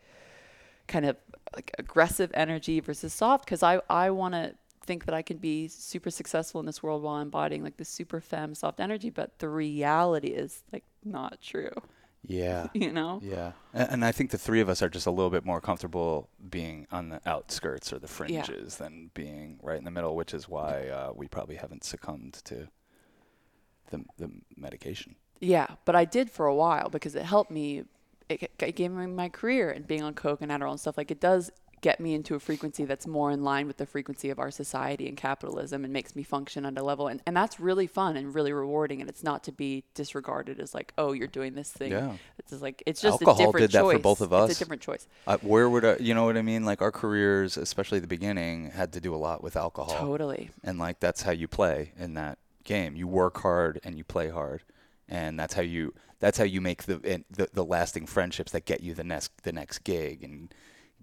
kind 0.87 1.05
of 1.05 1.15
like 1.55 1.71
aggressive 1.79 2.29
energy 2.33 2.79
versus 2.79 3.13
soft 3.13 3.45
because 3.45 3.63
I, 3.63 3.79
I 3.89 4.09
want 4.09 4.33
to 4.33 4.55
think 4.85 5.05
that 5.05 5.15
I 5.15 5.21
can 5.21 5.37
be 5.37 5.69
super 5.69 6.09
successful 6.09 6.59
in 6.59 6.65
this 6.65 6.83
world 6.83 7.03
while 7.03 7.19
embodying 7.21 7.63
like 7.63 7.77
this 7.77 7.87
super 7.87 8.19
femme 8.19 8.53
soft 8.53 8.81
energy, 8.81 9.09
but 9.09 9.39
the 9.39 9.47
reality 9.47 10.29
is 10.29 10.63
like 10.73 10.83
not 11.05 11.41
true, 11.41 11.71
Yeah. 12.25 12.67
you 12.73 12.91
know? 12.91 13.19
Yeah, 13.23 13.53
and, 13.73 13.89
and 13.91 14.05
I 14.05 14.11
think 14.11 14.31
the 14.31 14.37
three 14.37 14.61
of 14.61 14.69
us 14.69 14.81
are 14.81 14.89
just 14.89 15.05
a 15.05 15.11
little 15.11 15.29
bit 15.29 15.45
more 15.45 15.61
comfortable 15.61 16.29
being 16.49 16.87
on 16.91 17.09
the 17.09 17.21
outskirts 17.25 17.91
or 17.93 17.99
the 17.99 18.07
fringes 18.07 18.77
than 18.77 19.11
being 19.13 19.59
right 19.61 19.77
in 19.77 19.83
the 19.83 19.91
middle, 19.91 20.15
which 20.15 20.33
is 20.33 20.47
why 20.49 20.87
uh, 20.87 21.11
we 21.15 21.27
probably 21.27 21.55
haven't 21.55 21.83
succumbed 21.83 22.33
to 22.45 22.67
the 23.89 24.03
the 24.17 24.29
medication. 24.55 25.15
Yeah, 25.39 25.67
but 25.85 25.95
I 25.95 26.05
did 26.05 26.31
for 26.31 26.45
a 26.45 26.55
while 26.55 26.89
because 26.89 27.15
it 27.15 27.23
helped 27.23 27.51
me. 27.51 27.83
It, 28.29 28.49
it 28.59 28.75
gave 28.75 28.91
me 28.91 29.05
my 29.07 29.27
career 29.27 29.69
and 29.69 29.85
being 29.85 30.01
on 30.01 30.13
coke 30.13 30.41
and 30.41 30.49
Adderall 30.51 30.71
and 30.71 30.79
stuff. 30.79 30.97
Like 30.97 31.11
it 31.11 31.19
does 31.19 31.51
get 31.83 31.99
me 31.99 32.13
into 32.13 32.33
a 32.33 32.39
frequency 32.39 32.85
that's 32.85 33.05
more 33.05 33.29
in 33.29 33.43
line 33.43 33.67
with 33.67 33.75
the 33.75 33.85
frequency 33.85 34.29
of 34.29 34.39
our 34.39 34.49
society 34.49 35.07
and 35.07 35.17
capitalism 35.17 35.83
and 35.83 35.91
makes 35.91 36.15
me 36.15 36.23
function 36.23 36.65
at 36.65 36.77
a 36.77 36.81
level. 36.81 37.09
And, 37.09 37.21
and 37.27 37.35
that's 37.35 37.59
really 37.59 37.87
fun 37.87 38.15
and 38.15 38.33
really 38.33 38.53
rewarding. 38.53 39.01
And 39.01 39.09
it's 39.09 39.21
not 39.21 39.43
to 39.43 39.51
be 39.51 39.83
disregarded 39.93 40.59
as 40.61 40.73
like, 40.73 40.93
oh, 40.97 41.11
you're 41.11 41.27
doing 41.27 41.55
this 41.55 41.69
thing. 41.69 41.91
Yeah. 41.91 42.13
It's 42.39 42.51
just 42.51 42.61
like, 42.61 42.81
it's 42.85 43.01
just 43.01 43.21
Alcohol 43.21 43.35
a 43.35 43.37
different 43.37 43.71
did 43.71 43.71
that 43.73 43.83
for 43.83 43.99
both 43.99 44.21
of 44.21 44.31
us 44.31 44.51
It's 44.51 44.59
a 44.59 44.63
different 44.63 44.81
choice. 44.81 45.07
Uh, 45.27 45.37
where 45.41 45.69
would 45.69 45.83
I, 45.83 45.97
you 45.97 46.13
know 46.13 46.23
what 46.23 46.37
I 46.37 46.41
mean? 46.41 46.63
Like 46.63 46.81
our 46.81 46.91
careers, 46.91 47.57
especially 47.57 47.99
the 47.99 48.07
beginning, 48.07 48.71
had 48.71 48.93
to 48.93 49.01
do 49.01 49.13
a 49.13 49.17
lot 49.17 49.43
with 49.43 49.57
alcohol. 49.57 49.99
Totally. 49.99 50.49
and 50.63 50.79
like 50.79 51.01
that's 51.01 51.23
how 51.23 51.31
you 51.31 51.49
play 51.49 51.91
in 51.97 52.13
that 52.13 52.37
game. 52.63 52.95
You 52.95 53.07
work 53.07 53.41
hard 53.41 53.81
and 53.83 53.97
you 53.97 54.05
play 54.05 54.29
hard, 54.29 54.63
and 55.09 55.37
that's 55.37 55.53
how 55.53 55.61
you 55.61 55.93
that's 56.19 56.37
how 56.37 56.45
you 56.45 56.61
make 56.61 56.83
the 56.83 57.23
the, 57.29 57.49
the 57.53 57.65
lasting 57.65 58.05
friendships 58.05 58.53
that 58.53 58.65
get 58.65 58.81
you 58.81 58.93
the 58.93 59.03
next 59.03 59.43
the 59.43 59.51
next 59.51 59.79
gig 59.79 60.23
and 60.23 60.53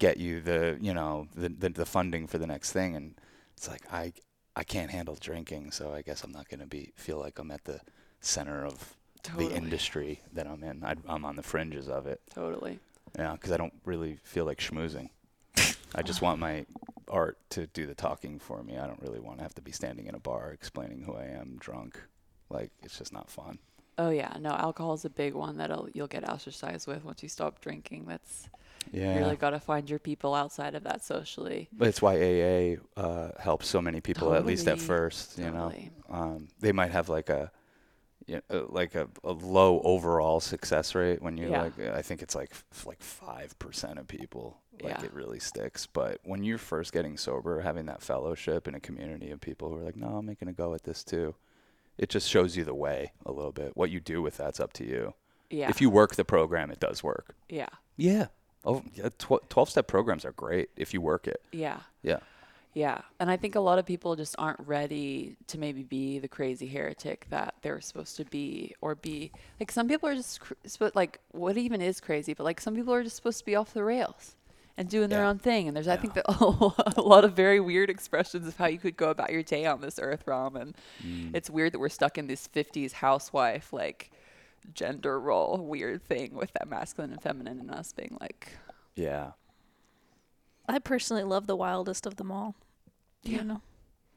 get 0.00 0.16
you 0.16 0.40
the 0.40 0.76
you 0.80 0.92
know 0.92 1.28
the, 1.36 1.48
the 1.48 1.68
the 1.68 1.86
funding 1.86 2.26
for 2.26 2.38
the 2.38 2.46
next 2.48 2.72
thing. 2.72 2.96
And 2.96 3.14
it's 3.56 3.68
like 3.68 3.82
I 3.92 4.12
I 4.56 4.64
can't 4.64 4.90
handle 4.90 5.16
drinking, 5.20 5.70
so 5.70 5.94
I 5.94 6.02
guess 6.02 6.24
I'm 6.24 6.32
not 6.32 6.48
gonna 6.48 6.66
be 6.66 6.92
feel 6.96 7.18
like 7.18 7.38
I'm 7.38 7.52
at 7.52 7.64
the 7.64 7.80
center 8.20 8.66
of 8.66 8.96
Totally. 9.22 9.48
the 9.48 9.54
industry 9.54 10.20
that 10.32 10.46
I'm 10.46 10.64
in. 10.64 10.82
I, 10.82 10.96
I'm 11.06 11.24
on 11.24 11.36
the 11.36 11.42
fringes 11.42 11.88
of 11.88 12.06
it. 12.06 12.20
Totally. 12.34 12.80
Yeah, 13.16 13.32
because 13.32 13.52
I 13.52 13.56
don't 13.56 13.74
really 13.84 14.18
feel 14.24 14.44
like 14.44 14.58
schmoozing. 14.58 15.10
I 15.94 16.02
just 16.02 16.22
want 16.22 16.38
my 16.38 16.64
art 17.08 17.38
to 17.50 17.66
do 17.68 17.86
the 17.86 17.94
talking 17.94 18.38
for 18.38 18.62
me. 18.62 18.78
I 18.78 18.86
don't 18.86 19.00
really 19.02 19.20
want 19.20 19.38
to 19.38 19.42
have 19.42 19.54
to 19.56 19.62
be 19.62 19.72
standing 19.72 20.06
in 20.06 20.14
a 20.14 20.20
bar 20.20 20.52
explaining 20.52 21.02
who 21.02 21.14
I 21.14 21.24
am 21.24 21.56
drunk. 21.58 22.00
Like 22.48 22.70
it's 22.82 22.98
just 22.98 23.12
not 23.12 23.30
fun. 23.30 23.58
Oh 23.98 24.10
yeah, 24.10 24.34
no, 24.40 24.50
alcohol 24.50 24.94
is 24.94 25.04
a 25.04 25.10
big 25.10 25.34
one 25.34 25.58
that'll 25.58 25.88
you'll 25.92 26.06
get 26.06 26.26
ostracized 26.28 26.86
with 26.86 27.04
once 27.04 27.22
you 27.22 27.28
stop 27.28 27.60
drinking. 27.60 28.06
That's 28.08 28.48
Yeah. 28.92 29.14
you 29.14 29.20
really 29.20 29.36
got 29.36 29.50
to 29.50 29.60
find 29.60 29.88
your 29.88 29.98
people 29.98 30.34
outside 30.34 30.74
of 30.74 30.84
that 30.84 31.04
socially. 31.04 31.68
But 31.72 31.88
it's 31.88 32.02
why 32.02 32.16
AA 32.16 32.76
uh, 33.00 33.30
helps 33.38 33.68
so 33.68 33.80
many 33.80 34.00
people, 34.00 34.34
at 34.34 34.44
least 34.46 34.66
at 34.68 34.80
first. 34.80 35.38
You 35.38 35.44
Totally. 35.50 35.90
know, 36.08 36.14
um, 36.14 36.48
they 36.60 36.72
might 36.72 36.90
have 36.90 37.08
like 37.08 37.28
a, 37.28 37.52
you 38.26 38.36
know, 38.50 38.60
uh, 38.60 38.64
like 38.68 38.94
a, 38.94 39.08
a 39.24 39.32
low 39.32 39.80
overall 39.84 40.40
success 40.40 40.94
rate 40.94 41.22
when 41.22 41.36
you 41.36 41.50
Yeah. 41.50 41.62
like. 41.62 41.78
I 41.80 42.02
think 42.02 42.22
it's 42.22 42.34
like 42.34 42.50
f- 42.52 42.86
like 42.86 43.00
five 43.00 43.58
percent 43.58 43.98
of 43.98 44.06
people 44.08 44.58
like 44.82 44.98
Yeah. 44.98 45.04
it 45.04 45.12
really 45.14 45.40
sticks. 45.40 45.86
But 45.86 46.18
when 46.24 46.42
you're 46.42 46.58
first 46.58 46.92
getting 46.92 47.16
sober, 47.16 47.60
having 47.60 47.86
that 47.86 48.02
fellowship 48.02 48.66
in 48.66 48.74
a 48.74 48.80
community 48.80 49.30
of 49.30 49.40
people 49.40 49.68
who 49.68 49.76
are 49.76 49.82
like, 49.84 49.96
no, 49.96 50.16
I'm 50.16 50.26
making 50.26 50.48
a 50.48 50.52
go 50.52 50.74
at 50.74 50.84
this 50.84 51.04
too. 51.04 51.34
It 51.98 52.08
just 52.08 52.28
shows 52.28 52.56
you 52.56 52.64
the 52.64 52.74
way 52.74 53.12
a 53.26 53.30
little 53.32 53.52
bit. 53.52 53.76
What 53.76 53.90
you 53.90 54.00
do 54.00 54.22
with 54.22 54.36
that's 54.38 54.58
up 54.58 54.72
to 54.74 54.84
you. 54.86 55.14
Yeah. 55.50 55.68
If 55.68 55.80
you 55.80 55.90
work 55.90 56.14
the 56.14 56.24
program, 56.24 56.70
it 56.70 56.80
does 56.80 57.02
work. 57.04 57.34
yeah. 57.48 57.68
Yeah. 57.96 58.28
Oh, 58.64 58.82
yeah, 58.94 59.08
tw- 59.18 59.48
12 59.48 59.70
step 59.70 59.86
programs 59.86 60.24
are 60.24 60.32
great 60.32 60.70
if 60.76 60.92
you 60.92 61.00
work 61.00 61.26
it. 61.26 61.40
Yeah. 61.52 61.80
Yeah. 62.02 62.18
Yeah. 62.74 63.00
And 63.18 63.30
I 63.30 63.36
think 63.36 63.54
a 63.56 63.60
lot 63.60 63.78
of 63.78 63.86
people 63.86 64.14
just 64.16 64.36
aren't 64.38 64.60
ready 64.60 65.36
to 65.48 65.58
maybe 65.58 65.82
be 65.82 66.18
the 66.18 66.28
crazy 66.28 66.66
heretic 66.68 67.26
that 67.30 67.54
they're 67.62 67.80
supposed 67.80 68.16
to 68.18 68.24
be 68.26 68.74
or 68.80 68.94
be. 68.94 69.32
Like 69.58 69.72
some 69.72 69.88
people 69.88 70.08
are 70.08 70.14
just 70.14 70.40
cr- 70.40 70.54
like 70.94 71.18
what 71.32 71.56
even 71.56 71.80
is 71.80 72.00
crazy, 72.00 72.32
but 72.34 72.44
like 72.44 72.60
some 72.60 72.76
people 72.76 72.94
are 72.94 73.02
just 73.02 73.16
supposed 73.16 73.38
to 73.40 73.44
be 73.44 73.56
off 73.56 73.72
the 73.74 73.82
rails 73.82 74.36
and 74.76 74.88
doing 74.88 75.08
their 75.08 75.24
own 75.24 75.38
thing. 75.38 75.66
And 75.66 75.76
there's 75.76 75.88
I 75.88 75.96
think 75.96 76.14
that 76.14 76.26
a 76.96 77.02
lot 77.02 77.24
of 77.24 77.32
very 77.34 77.58
weird 77.60 77.90
expressions 77.90 78.46
of 78.46 78.56
how 78.56 78.66
you 78.66 78.78
could 78.78 78.96
go 78.96 79.10
about 79.10 79.32
your 79.32 79.42
day 79.42 79.66
on 79.66 79.80
this 79.80 79.98
earth 80.00 80.24
realm 80.26 80.54
and 80.56 80.76
Mm. 81.04 81.34
it's 81.34 81.50
weird 81.50 81.72
that 81.72 81.78
we're 81.80 81.88
stuck 81.88 82.18
in 82.18 82.26
this 82.28 82.46
50s 82.54 82.92
housewife 82.92 83.72
like 83.72 84.10
gender 84.74 85.18
role 85.18 85.58
weird 85.58 86.02
thing 86.06 86.34
with 86.34 86.52
that 86.52 86.68
masculine 86.68 87.12
and 87.12 87.22
feminine 87.22 87.58
and 87.60 87.70
us 87.70 87.92
being 87.92 88.16
like 88.20 88.52
Yeah. 88.94 89.32
I 90.68 90.78
personally 90.78 91.24
love 91.24 91.46
the 91.46 91.56
wildest 91.56 92.06
of 92.06 92.16
them 92.16 92.30
all. 92.30 92.54
Yeah. 93.22 93.38
You 93.38 93.44
know, 93.44 93.60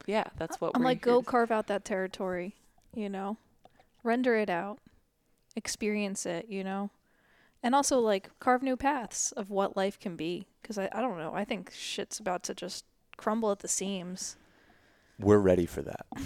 yeah, 0.06 0.24
that's 0.38 0.60
what 0.60 0.72
I'm 0.74 0.82
we're 0.82 0.86
like, 0.86 1.00
go 1.00 1.20
to- 1.20 1.26
carve 1.26 1.50
out 1.50 1.66
that 1.66 1.84
territory. 1.84 2.54
You 2.94 3.08
know, 3.08 3.38
render 4.04 4.36
it 4.36 4.48
out, 4.48 4.78
experience 5.56 6.26
it. 6.26 6.46
You 6.48 6.62
know, 6.62 6.90
and 7.62 7.74
also 7.74 7.98
like 7.98 8.30
carve 8.38 8.62
new 8.62 8.76
paths 8.76 9.32
of 9.32 9.50
what 9.50 9.76
life 9.76 9.98
can 9.98 10.14
be. 10.16 10.46
Because 10.62 10.78
I, 10.78 10.88
I 10.92 11.00
don't 11.00 11.18
know. 11.18 11.34
I 11.34 11.44
think 11.44 11.72
shit's 11.74 12.18
about 12.20 12.42
to 12.44 12.54
just 12.54 12.84
crumble 13.16 13.50
at 13.50 13.58
the 13.58 13.68
seams. 13.68 14.36
We're 15.18 15.38
ready 15.38 15.66
for 15.66 15.82
that. 15.82 16.06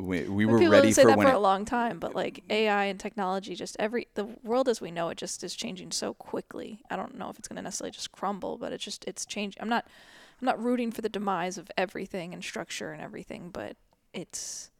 We, 0.00 0.28
we 0.28 0.46
were 0.46 0.58
people 0.58 0.72
ready 0.72 0.88
have 0.88 0.94
say 0.94 1.02
for 1.02 1.08
that 1.08 1.18
when 1.18 1.26
for 1.26 1.32
it, 1.32 1.36
a 1.36 1.40
long 1.40 1.64
time, 1.64 1.98
but 1.98 2.14
like 2.14 2.42
AI 2.50 2.84
and 2.84 2.98
technology, 2.98 3.54
just 3.54 3.76
every 3.78 4.08
the 4.14 4.28
world 4.42 4.68
as 4.68 4.80
we 4.80 4.90
know 4.90 5.08
it 5.08 5.18
just 5.18 5.44
is 5.44 5.54
changing 5.54 5.92
so 5.92 6.14
quickly. 6.14 6.80
I 6.90 6.96
don't 6.96 7.16
know 7.16 7.28
if 7.28 7.38
it's 7.38 7.48
going 7.48 7.56
to 7.56 7.62
necessarily 7.62 7.92
just 7.92 8.12
crumble, 8.12 8.58
but 8.58 8.72
it's 8.72 8.84
just 8.84 9.04
it's 9.06 9.26
changing. 9.26 9.62
I'm 9.62 9.68
not 9.68 9.86
I'm 10.40 10.46
not 10.46 10.62
rooting 10.62 10.90
for 10.90 11.02
the 11.02 11.08
demise 11.08 11.58
of 11.58 11.70
everything 11.76 12.32
and 12.32 12.42
structure 12.42 12.92
and 12.92 13.02
everything, 13.02 13.50
but 13.50 13.76
it's 14.12 14.70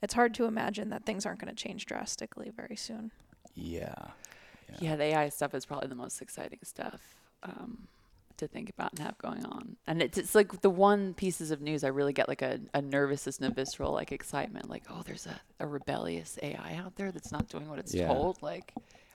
it's 0.00 0.14
hard 0.14 0.34
to 0.34 0.46
imagine 0.46 0.90
that 0.90 1.04
things 1.04 1.24
aren't 1.26 1.40
going 1.40 1.54
to 1.54 1.62
change 1.62 1.86
drastically 1.86 2.50
very 2.54 2.76
soon. 2.76 3.12
yeah. 4.68 4.76
Yeah, 4.80 4.96
the 4.96 5.04
AI 5.04 5.28
stuff 5.28 5.54
is 5.54 5.66
probably 5.66 5.88
the 5.88 5.94
most 5.94 6.22
exciting 6.22 6.58
stuff 6.62 7.00
um, 7.42 7.88
to 8.38 8.48
think 8.48 8.70
about 8.70 8.92
and 8.92 9.00
have 9.00 9.18
going 9.18 9.44
on. 9.44 9.76
And 9.86 10.02
it's, 10.02 10.18
it's 10.18 10.34
like 10.34 10.60
the 10.62 10.70
one 10.70 11.14
pieces 11.14 11.50
of 11.50 11.60
news 11.60 11.84
I 11.84 11.88
really 11.88 12.12
get 12.12 12.28
like 12.28 12.42
a, 12.42 12.60
a 12.74 12.82
nervousness 12.82 13.38
and 13.38 13.50
a 13.50 13.54
visceral 13.54 13.92
like 13.92 14.12
excitement, 14.12 14.68
like 14.70 14.84
oh, 14.90 15.02
there's 15.04 15.26
a, 15.26 15.40
a 15.60 15.66
rebellious 15.66 16.38
AI 16.42 16.80
out 16.84 16.96
there 16.96 17.12
that's 17.12 17.32
not 17.32 17.48
doing 17.48 17.68
what 17.68 17.78
it's 17.78 17.94
Yeah. 17.94 18.08
told. 18.08 18.42
Like, 18.42 18.72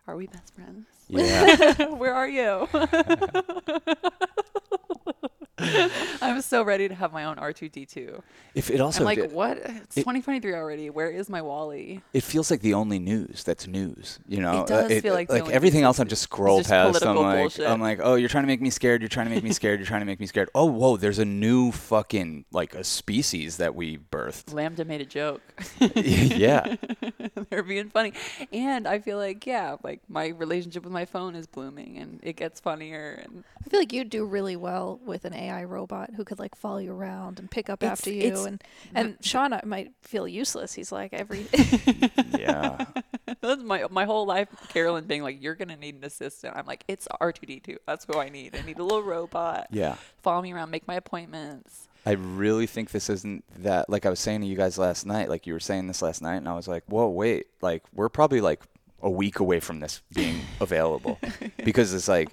Are 0.08 0.16
we 0.16 0.28
best 0.28 0.54
friends? 0.56 0.86
Yeah. 1.10 1.86
Where 1.90 2.14
are 2.14 2.28
you? 2.30 2.68
I'm 6.22 6.42
so 6.42 6.64
ready 6.64 6.88
to 6.88 6.96
have 6.96 7.12
my 7.14 7.26
own 7.26 7.38
R2D2. 7.38 8.22
if 8.56 8.70
it 8.70 8.80
also 8.80 9.00
I'm 9.00 9.06
like, 9.06 9.18
did- 9.20 9.32
what? 9.32 9.58
It's 9.58 9.98
it- 9.98 10.02
2023 10.02 10.54
already. 10.54 10.90
Where 10.90 11.10
is 11.10 11.30
my 11.30 11.42
WALL-E? 11.42 12.02
it 12.14 12.24
feels 12.24 12.52
like 12.52 12.62
the 12.62 12.74
only 12.74 13.00
news 13.00 13.44
that's 13.44 13.68
news. 13.68 14.20
You 14.28 14.40
know, 14.42 14.62
It 14.62 14.68
does 14.68 14.92
Uh, 14.92 15.02
feel 15.02 15.14
like 15.14 15.30
like 15.30 15.50
everything 15.50 15.84
else. 15.84 16.00
I'm 16.00 16.08
just 16.08 16.22
scroll 16.24 16.60
just 16.60 16.70
past. 16.70 17.04
I'm 17.06 17.16
like, 17.16 17.40
bullshit. 17.40 17.68
I'm 17.68 17.82
like, 17.82 18.00
oh, 18.04 18.16
you're 18.16 18.30
trying 18.30 18.44
to 18.44 18.48
make 18.48 18.62
me 18.62 18.70
scared. 18.70 19.02
You're 19.02 19.10
trying 19.10 19.28
to 19.28 19.34
make 19.34 19.44
me 19.44 19.52
scared. 19.52 19.80
You're 19.80 19.88
trying 19.88 20.02
to 20.02 20.06
make 20.06 20.20
me 20.20 20.26
scared. 20.28 20.50
Oh, 20.54 20.66
whoa, 20.66 20.98
there's 20.98 21.20
a 21.20 21.26
new 21.26 21.72
fucking 21.72 22.46
like 22.52 22.76
a 22.76 22.84
species 22.84 23.58
that 23.58 23.74
we 23.76 23.98
birthed. 23.98 24.46
LaMDA 24.54 24.86
made 24.86 25.02
a 25.02 25.06
joke. 25.06 25.42
yeah, 25.96 26.76
They're 27.50 27.64
being 27.64 27.90
funny. 27.90 28.14
And 28.54 28.88
I 28.88 29.00
feel 29.00 29.18
like, 29.18 29.46
yeah, 29.46 29.78
like 29.84 30.02
my 30.08 30.28
relationship 30.28 30.84
with 30.84 30.94
my 30.94 31.06
phone 31.06 31.36
is 31.36 31.48
blooming 31.48 31.98
and 31.98 32.20
it 32.24 32.36
gets 32.36 32.60
funnier. 32.60 33.20
And 33.24 33.44
I 33.66 33.70
feel 33.70 33.80
like 33.80 33.92
you'd 33.94 34.10
do 34.10 34.26
really 34.26 34.56
well 34.56 35.00
with 35.06 35.26
an 35.26 35.34
AI 35.48 35.64
robot 35.64 36.12
who 36.16 36.24
could 36.24 36.40
like 36.40 36.56
follow 36.56 36.78
you 36.78 36.94
around 36.94 37.40
and 37.40 37.50
pick 37.50 37.70
up 37.70 37.82
It's- 37.84 38.00
after 38.00 38.12
you. 38.12 38.46
And 38.46 38.64
and 38.94 39.18
Sean 39.26 39.54
uh, 39.54 39.62
might 39.66 39.92
feel 40.02 40.28
useless. 40.28 40.74
He's 40.74 40.92
like 40.92 41.14
every. 41.14 41.48
yeah. 42.38 42.86
that's 43.42 43.64
my, 43.64 43.86
my 43.90 44.06
whole 44.06 44.26
life, 44.26 44.48
Carolyn 44.70 45.06
being 45.06 45.24
like, 45.24 45.42
you're 45.42 45.56
going 45.56 45.68
to 45.70 45.76
need 45.76 45.96
an 45.96 46.04
assistant. 46.04 46.56
I'm 46.56 46.66
like, 46.66 46.84
it's 46.88 47.08
R2D2. 47.22 47.78
That's 47.86 48.06
who 48.06 48.20
I 48.20 48.30
need. 48.30 48.56
I 48.56 48.62
need 48.66 48.80
a 48.80 48.84
little 48.84 49.04
robot. 49.04 49.68
Yeah. 49.72 49.96
Follow 50.22 50.42
me 50.42 50.54
around, 50.54 50.72
make 50.72 50.88
my 50.88 50.96
appointments. 50.96 51.88
I 52.06 52.12
really 52.12 52.68
think 52.68 52.92
this 52.92 53.10
isn't 53.10 53.44
that. 53.64 53.90
Like 53.90 54.06
I 54.06 54.10
was 54.10 54.20
saying 54.20 54.42
to 54.42 54.48
you 54.48 54.56
guys 54.56 54.78
last 54.78 55.06
night, 55.06 55.28
like 55.30 55.46
you 55.46 55.54
were 55.54 55.60
saying 55.60 55.88
this 55.88 56.02
last 56.02 56.22
night, 56.22 56.38
and 56.38 56.48
I 56.48 56.56
was 56.56 56.68
like, 56.68 56.84
whoa, 56.88 57.10
wait, 57.10 57.48
like 57.62 57.84
we're 57.94 58.08
probably 58.08 58.40
like 58.40 58.64
a 59.02 59.10
week 59.10 59.40
away 59.40 59.60
from 59.60 59.82
this 59.82 60.02
being 60.14 60.40
available 60.62 61.20
because 61.64 61.94
it's 61.94 62.08
like 62.08 62.30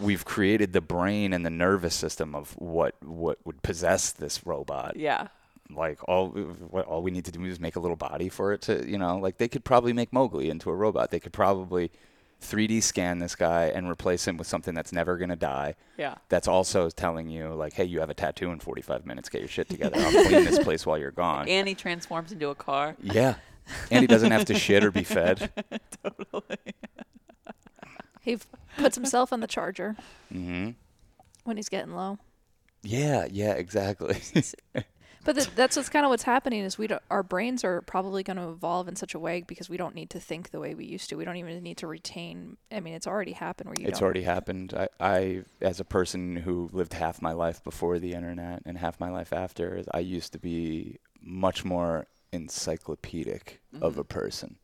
we've 0.00 0.24
created 0.24 0.72
the 0.72 0.80
brain 0.80 1.32
and 1.32 1.44
the 1.44 1.50
nervous 1.50 1.94
system 1.94 2.34
of 2.34 2.52
what 2.58 2.94
what 3.02 3.38
would 3.44 3.62
possess 3.62 4.10
this 4.12 4.46
robot. 4.46 4.96
Yeah. 4.96 5.28
Like 5.70 5.98
all 6.08 6.28
what 6.30 6.86
all 6.86 7.02
we 7.02 7.10
need 7.10 7.24
to 7.26 7.32
do 7.32 7.44
is 7.44 7.60
make 7.60 7.76
a 7.76 7.80
little 7.80 7.96
body 7.96 8.28
for 8.28 8.52
it 8.52 8.62
to, 8.62 8.88
you 8.88 8.96
know, 8.98 9.18
like 9.18 9.38
they 9.38 9.48
could 9.48 9.64
probably 9.64 9.92
make 9.92 10.12
Mowgli 10.12 10.48
into 10.50 10.70
a 10.70 10.74
robot. 10.74 11.10
They 11.10 11.20
could 11.20 11.32
probably 11.32 11.90
3D 12.40 12.80
scan 12.82 13.18
this 13.18 13.34
guy 13.34 13.64
and 13.66 13.88
replace 13.90 14.26
him 14.26 14.36
with 14.36 14.46
something 14.46 14.72
that's 14.72 14.92
never 14.92 15.16
going 15.16 15.28
to 15.28 15.34
die 15.36 15.74
Yeah. 15.96 16.14
that's 16.28 16.46
also 16.46 16.88
telling 16.88 17.28
you 17.28 17.52
like, 17.52 17.72
hey, 17.72 17.82
you 17.84 17.98
have 17.98 18.10
a 18.10 18.14
tattoo 18.14 18.52
in 18.52 18.60
45 18.60 19.04
minutes. 19.04 19.28
Get 19.28 19.40
your 19.40 19.48
shit 19.48 19.68
together. 19.68 19.96
I'll 19.98 20.12
clean 20.24 20.44
this 20.44 20.60
place 20.60 20.86
while 20.86 20.96
you're 20.98 21.10
gone. 21.10 21.48
And 21.48 21.66
he 21.66 21.74
transforms 21.74 22.30
into 22.30 22.48
a 22.50 22.54
car. 22.54 22.94
yeah, 23.02 23.34
and 23.90 24.00
he 24.02 24.06
doesn't 24.06 24.30
have 24.30 24.44
to 24.46 24.54
shit 24.54 24.84
or 24.84 24.90
be 24.92 25.02
fed. 25.04 25.50
he 28.28 28.38
puts 28.76 28.96
himself 28.96 29.32
on 29.32 29.40
the 29.40 29.46
charger 29.46 29.96
hmm 30.30 30.70
when 31.44 31.56
he's 31.56 31.68
getting 31.68 31.94
low. 31.94 32.18
Yeah, 32.82 33.26
yeah, 33.30 33.52
exactly. 33.52 34.20
But 35.24 35.34
th- 35.34 35.50
that's 35.54 35.76
what's 35.76 35.88
kind 35.88 36.06
of 36.06 36.10
what's 36.10 36.22
happening 36.22 36.60
is 36.60 36.78
we 36.78 36.86
don't, 36.86 37.02
our 37.10 37.22
brains 37.22 37.64
are 37.64 37.82
probably 37.82 38.22
going 38.22 38.36
to 38.36 38.48
evolve 38.48 38.88
in 38.88 38.96
such 38.96 39.14
a 39.14 39.18
way 39.18 39.42
because 39.46 39.68
we 39.68 39.76
don't 39.76 39.94
need 39.94 40.10
to 40.10 40.20
think 40.20 40.52
the 40.52 40.60
way 40.60 40.74
we 40.74 40.86
used 40.86 41.10
to. 41.10 41.16
We 41.16 41.24
don't 41.24 41.36
even 41.36 41.62
need 41.62 41.76
to 41.78 41.86
retain. 41.86 42.56
I 42.72 42.80
mean, 42.80 42.94
it's 42.94 43.06
already 43.06 43.32
happened 43.32 43.68
where 43.68 43.74
you 43.78 43.88
it's 43.88 43.98
don't. 43.98 44.04
already 44.04 44.22
happened. 44.22 44.72
I, 44.74 44.88
I, 45.00 45.42
as 45.60 45.80
a 45.80 45.84
person 45.84 46.36
who 46.36 46.70
lived 46.72 46.94
half 46.94 47.20
my 47.20 47.32
life 47.32 47.62
before 47.62 47.98
the 47.98 48.14
internet 48.14 48.62
and 48.64 48.78
half 48.78 49.00
my 49.00 49.10
life 49.10 49.32
after, 49.32 49.82
I 49.92 49.98
used 49.98 50.32
to 50.32 50.38
be 50.38 50.98
much 51.20 51.64
more 51.64 52.06
encyclopedic 52.32 53.60
of 53.82 53.92
Mm-hmm. 53.92 54.00
a 54.00 54.04
person. 54.04 54.56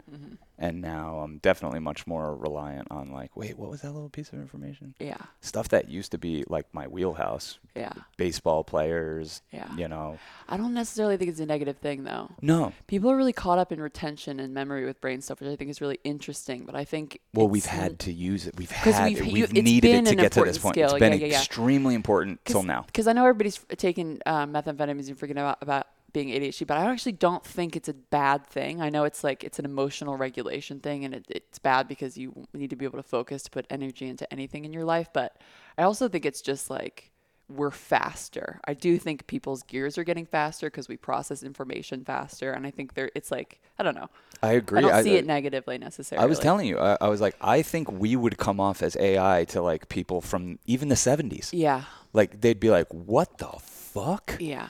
And 0.57 0.81
now 0.81 1.19
I'm 1.19 1.39
definitely 1.39 1.81
much 1.81 2.07
more 2.07 2.35
reliant 2.37 2.89
on 2.91 3.11
like, 3.13 3.37
wait, 3.37 3.59
what 3.59 3.69
was 3.69 3.83
that 3.83 3.93
little 3.93 4.09
piece 4.09 4.29
of 4.33 4.39
information? 4.39 4.95
Yeah. 5.01 5.19
Stuff 5.41 5.69
that 5.71 5.89
used 5.91 6.13
to 6.13 6.19
be 6.19 6.45
like 6.49 6.67
my 6.73 6.87
wheelhouse. 6.87 7.59
Yeah. 7.77 7.93
Baseball 8.17 8.63
players, 8.65 9.43
Yeah. 9.53 9.67
you 9.77 9.89
know. 9.89 10.19
I 10.49 10.57
don't 10.57 10.73
necessarily 10.73 11.17
think 11.19 11.31
it's 11.33 11.41
a 11.41 11.45
negative 11.47 11.77
thing 11.79 12.05
though. 12.05 12.31
No. 12.41 12.73
People 12.87 13.11
are 13.11 13.17
really 13.17 13.33
caught 13.33 13.59
up 13.59 13.73
in 13.73 13.81
retention 13.81 14.39
and 14.41 14.55
memory 14.55 14.87
with 14.87 15.01
brain 15.03 15.21
stuff, 15.21 15.41
which 15.41 15.51
I 15.51 15.57
think 15.57 15.71
is 15.71 15.81
really 15.83 15.99
interesting. 16.05 16.65
But 16.65 16.77
I 16.77 16.85
think 16.85 17.21
Well, 17.35 17.49
we've 17.49 17.67
had 17.67 17.99
to 18.01 18.13
use 18.13 18.47
it. 18.47 18.57
We've 18.57 18.71
had 18.71 19.07
we've- 19.13 19.21
it. 19.29 19.33
We've 19.33 19.53
needed 19.53 19.95
it 19.97 20.07
to 20.07 20.15
get 20.15 20.33
to 20.33 20.45
this 20.45 20.59
point. 20.59 20.77
skill. 20.77 20.91
It's 20.91 20.99
been 20.99 21.13
Yeah, 21.13 21.19
yeah, 21.19 21.27
yeah. 21.27 21.39
extremely 21.41 21.95
important 21.95 22.43
till 22.47 22.63
now. 22.63 22.83
because 22.87 23.07
I 23.07 23.13
know 23.13 23.23
everybody's 23.27 23.59
taking 23.77 24.21
uh, 24.25 24.47
methamphetamines 24.47 25.09
and 25.09 25.19
freaking 25.19 25.39
out 25.39 25.59
about 25.61 25.89
being 26.15 26.29
ADHD, 26.29 26.67
but 26.67 26.79
I 26.79 26.91
actually 26.91 27.13
don't 27.13 27.45
think 27.45 27.77
it's 27.77 27.89
a 27.91 27.93
bad 27.93 28.47
thing. 28.47 28.81
I 28.81 28.89
know 28.89 29.05
it's 29.05 29.23
like 29.23 29.45
it's 29.45 29.59
an 29.59 29.67
emotional 29.67 30.17
regulation 30.17 30.81
thing, 30.81 31.05
and 31.05 31.13
it, 31.13 31.27
it's 31.29 31.59
bad 31.59 31.87
because 31.89 32.17
you 32.17 32.47
need 32.55 32.71
to 32.71 32.77
be 32.77 32.87
able 32.87 32.99
to 32.99 33.03
focus 33.03 33.43
to 33.43 33.51
put 33.51 33.67
energy 33.69 34.09
into 34.09 34.33
anything 34.33 34.65
in 34.65 34.73
your 34.73 34.85
life. 34.85 35.09
But 35.13 35.37
I 35.77 35.83
also 35.83 36.09
think 36.09 36.25
it's 36.25 36.41
just 36.41 36.71
like 36.71 37.11
we're 37.51 37.73
faster. 37.73 38.61
I 38.65 38.73
do 38.73 38.97
think 38.97 39.27
people's 39.27 39.63
gears 39.65 39.99
are 39.99 40.05
getting 40.05 40.25
faster 40.25 40.69
because 40.71 40.89
we 40.89 40.97
process 40.97 41.43
information 41.43 42.05
faster, 42.05 42.53
and 42.53 42.65
I 42.67 42.71
think 42.71 42.95
there 42.95 43.11
it's 43.15 43.31
like 43.31 43.61
I 43.79 43.83
don't 43.83 43.97
know. 43.97 44.09
I 44.41 44.53
agree. 44.53 44.79
I 44.79 44.83
don't 44.83 44.93
I- 44.93 45.03
see 45.03 45.17
it 45.17 45.27
negatively 45.27 45.77
necessarily. 45.79 46.23
I 46.25 46.27
was 46.29 46.39
telling 46.39 46.67
you, 46.67 46.79
I, 46.79 46.97
I 47.01 47.09
was 47.09 47.21
like, 47.21 47.35
I 47.41 47.63
think 47.63 47.91
we 47.91 48.15
would 48.15 48.39
come 48.39 48.61
off 48.61 48.83
as 48.83 48.97
AI 48.99 49.45
to 49.49 49.61
like 49.61 49.89
people 49.89 50.21
from 50.21 50.59
even 50.65 50.89
the 50.89 50.95
70s. 50.95 51.51
Yeah, 51.53 51.83
Like 52.13 52.41
they'd 52.41 52.61
be 52.61 52.71
like, 52.71 52.87
"What 52.91 53.39
the 53.39 53.49
fuck?" 53.61 54.37
yeah. 54.39 54.69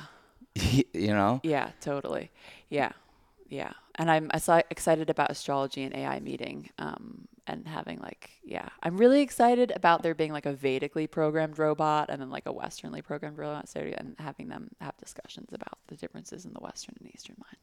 you 0.93 1.09
know? 1.15 1.41
Yeah, 1.43 1.71
totally. 1.81 2.31
Yeah, 2.69 2.93
yeah. 3.49 3.73
And 3.97 4.11
I'm 4.11 4.31
I 4.33 4.39
saw 4.39 4.61
excited 4.71 5.11
about 5.11 5.31
astrology 5.31 5.83
and 5.85 5.95
AI 5.95 6.21
meeting, 6.21 6.71
um, 6.79 7.29
and 7.47 7.67
having 7.69 8.01
like, 8.01 8.31
yeah, 8.45 8.69
I'm 8.83 8.97
really 8.97 9.21
excited 9.23 9.73
about 9.77 10.03
there 10.03 10.15
being 10.15 10.33
like 10.33 10.47
a 10.47 10.55
Vedically 10.55 11.11
programmed 11.11 11.59
robot 11.59 12.09
and 12.11 12.21
then 12.21 12.31
like 12.31 12.47
a 12.47 12.53
Westernly 12.53 13.03
programmed 13.05 13.39
robot, 13.39 13.69
so, 13.69 13.81
and 13.81 14.17
having 14.19 14.49
them 14.49 14.71
have 14.81 14.97
discussions 14.99 15.53
about 15.53 15.79
the 15.89 15.97
differences 15.97 16.45
in 16.45 16.53
the 16.55 16.61
Western 16.61 16.97
and 17.01 17.11
Eastern 17.15 17.37
mind. 17.39 17.59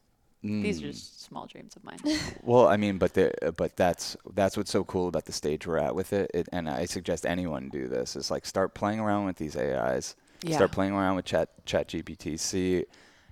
These 0.60 0.82
are 0.82 0.86
Mm. 0.86 0.92
just 0.92 1.22
small 1.22 1.46
dreams 1.46 1.76
of 1.76 1.84
mine. 1.84 2.00
Well, 2.42 2.66
I 2.68 2.76
mean, 2.76 2.98
but 2.98 3.14
the, 3.14 3.32
but 3.56 3.76
that's 3.76 4.16
that's 4.34 4.56
what's 4.56 4.70
so 4.70 4.84
cool 4.84 5.08
about 5.08 5.26
the 5.26 5.32
stage 5.32 5.66
we're 5.66 5.78
at 5.78 5.94
with 5.94 6.12
it. 6.12 6.30
it 6.34 6.48
and 6.52 6.68
I 6.68 6.86
suggest 6.86 7.24
anyone 7.26 7.68
do 7.68 7.88
this. 7.88 8.16
Is 8.16 8.30
like 8.30 8.46
start 8.46 8.74
playing 8.74 9.00
around 9.00 9.26
with 9.26 9.36
these 9.36 9.56
AIs. 9.56 10.16
Yeah. 10.44 10.56
Start 10.56 10.72
playing 10.72 10.92
around 10.92 11.16
with 11.16 11.24
Chat 11.24 11.48
ChatGPT. 11.66 12.38
See 12.38 12.84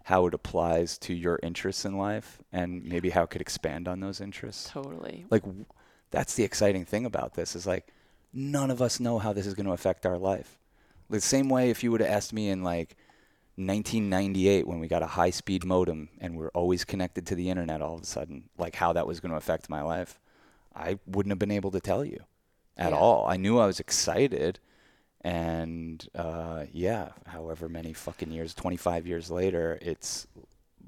how 0.05 0.27
it 0.27 0.35
applies 0.35 0.97
to 0.99 1.15
your 1.15 1.39
interests 1.43 1.85
in 1.85 1.97
life, 1.99 2.39
and 2.53 2.85
maybe 2.85 3.11
how 3.11 3.25
it 3.25 3.31
could 3.31 3.41
expand 3.41 3.87
on 3.89 4.01
those 4.01 4.21
interests. 4.21 4.69
totally. 4.71 5.27
Like 5.31 5.43
w- 5.43 5.65
that's 6.11 6.35
the 6.35 6.43
exciting 6.45 6.85
thing 6.85 7.05
about 7.07 7.35
this 7.35 7.55
is 7.55 7.67
like 7.67 7.89
none 8.33 8.71
of 8.71 8.81
us 8.83 8.99
know 9.01 9.19
how 9.19 9.33
this 9.33 9.47
is 9.47 9.55
going 9.55 9.67
to 9.67 9.73
affect 9.73 10.07
our 10.07 10.19
life. 10.19 10.59
The 11.09 11.21
same 11.21 11.49
way 11.49 11.71
if 11.71 11.83
you 11.85 11.91
would 11.93 12.01
have 12.01 12.11
asked 12.11 12.33
me 12.33 12.49
in 12.49 12.63
like 12.63 12.97
1998 13.57 14.67
when 14.67 14.81
we 14.81 14.89
got 14.89 15.03
a 15.03 15.07
high 15.07 15.31
speed 15.31 15.65
modem 15.65 16.09
and 16.21 16.37
we're 16.37 16.49
always 16.51 16.85
connected 16.85 17.27
to 17.27 17.35
the 17.35 17.51
internet 17.51 17.83
all 17.83 17.97
of 17.97 18.03
a 18.03 18.07
sudden, 18.07 18.45
like 18.59 18.77
how 18.77 18.93
that 18.93 19.07
was 19.07 19.21
going 19.21 19.31
to 19.31 19.37
affect 19.37 19.69
my 19.69 19.83
life, 19.83 20.19
I 20.75 20.99
wouldn't 21.07 21.31
have 21.33 21.39
been 21.39 21.51
able 21.51 21.71
to 21.73 21.81
tell 21.81 22.05
you 22.05 22.21
at 22.77 22.91
Yeah. 22.93 22.99
all. 22.99 23.27
I 23.27 23.37
knew 23.37 23.59
I 23.59 23.67
was 23.67 23.81
excited. 23.81 24.59
And 25.23 26.07
uh, 26.15 26.65
yeah, 26.73 27.11
however 27.27 27.69
many 27.69 27.93
fucking 27.93 28.31
years, 28.31 28.55
25 28.55 29.07
years 29.07 29.31
later, 29.31 29.79
it's 29.83 30.27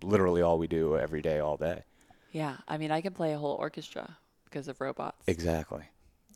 literally 0.03 0.43
all 0.43 0.59
we 0.59 0.67
do 0.67 0.97
every 0.97 1.21
day, 1.21 1.39
all 1.39 1.57
day. 1.57 1.85
Yeah, 2.33 2.57
I 2.67 2.79
mean, 2.79 2.91
I 2.91 3.03
can 3.03 3.13
play 3.13 3.35
a 3.35 3.39
whole 3.39 3.55
orchestra 3.55 4.17
because 4.45 4.69
of 4.69 4.81
robots. 4.81 5.23
Exactly. 5.27 5.83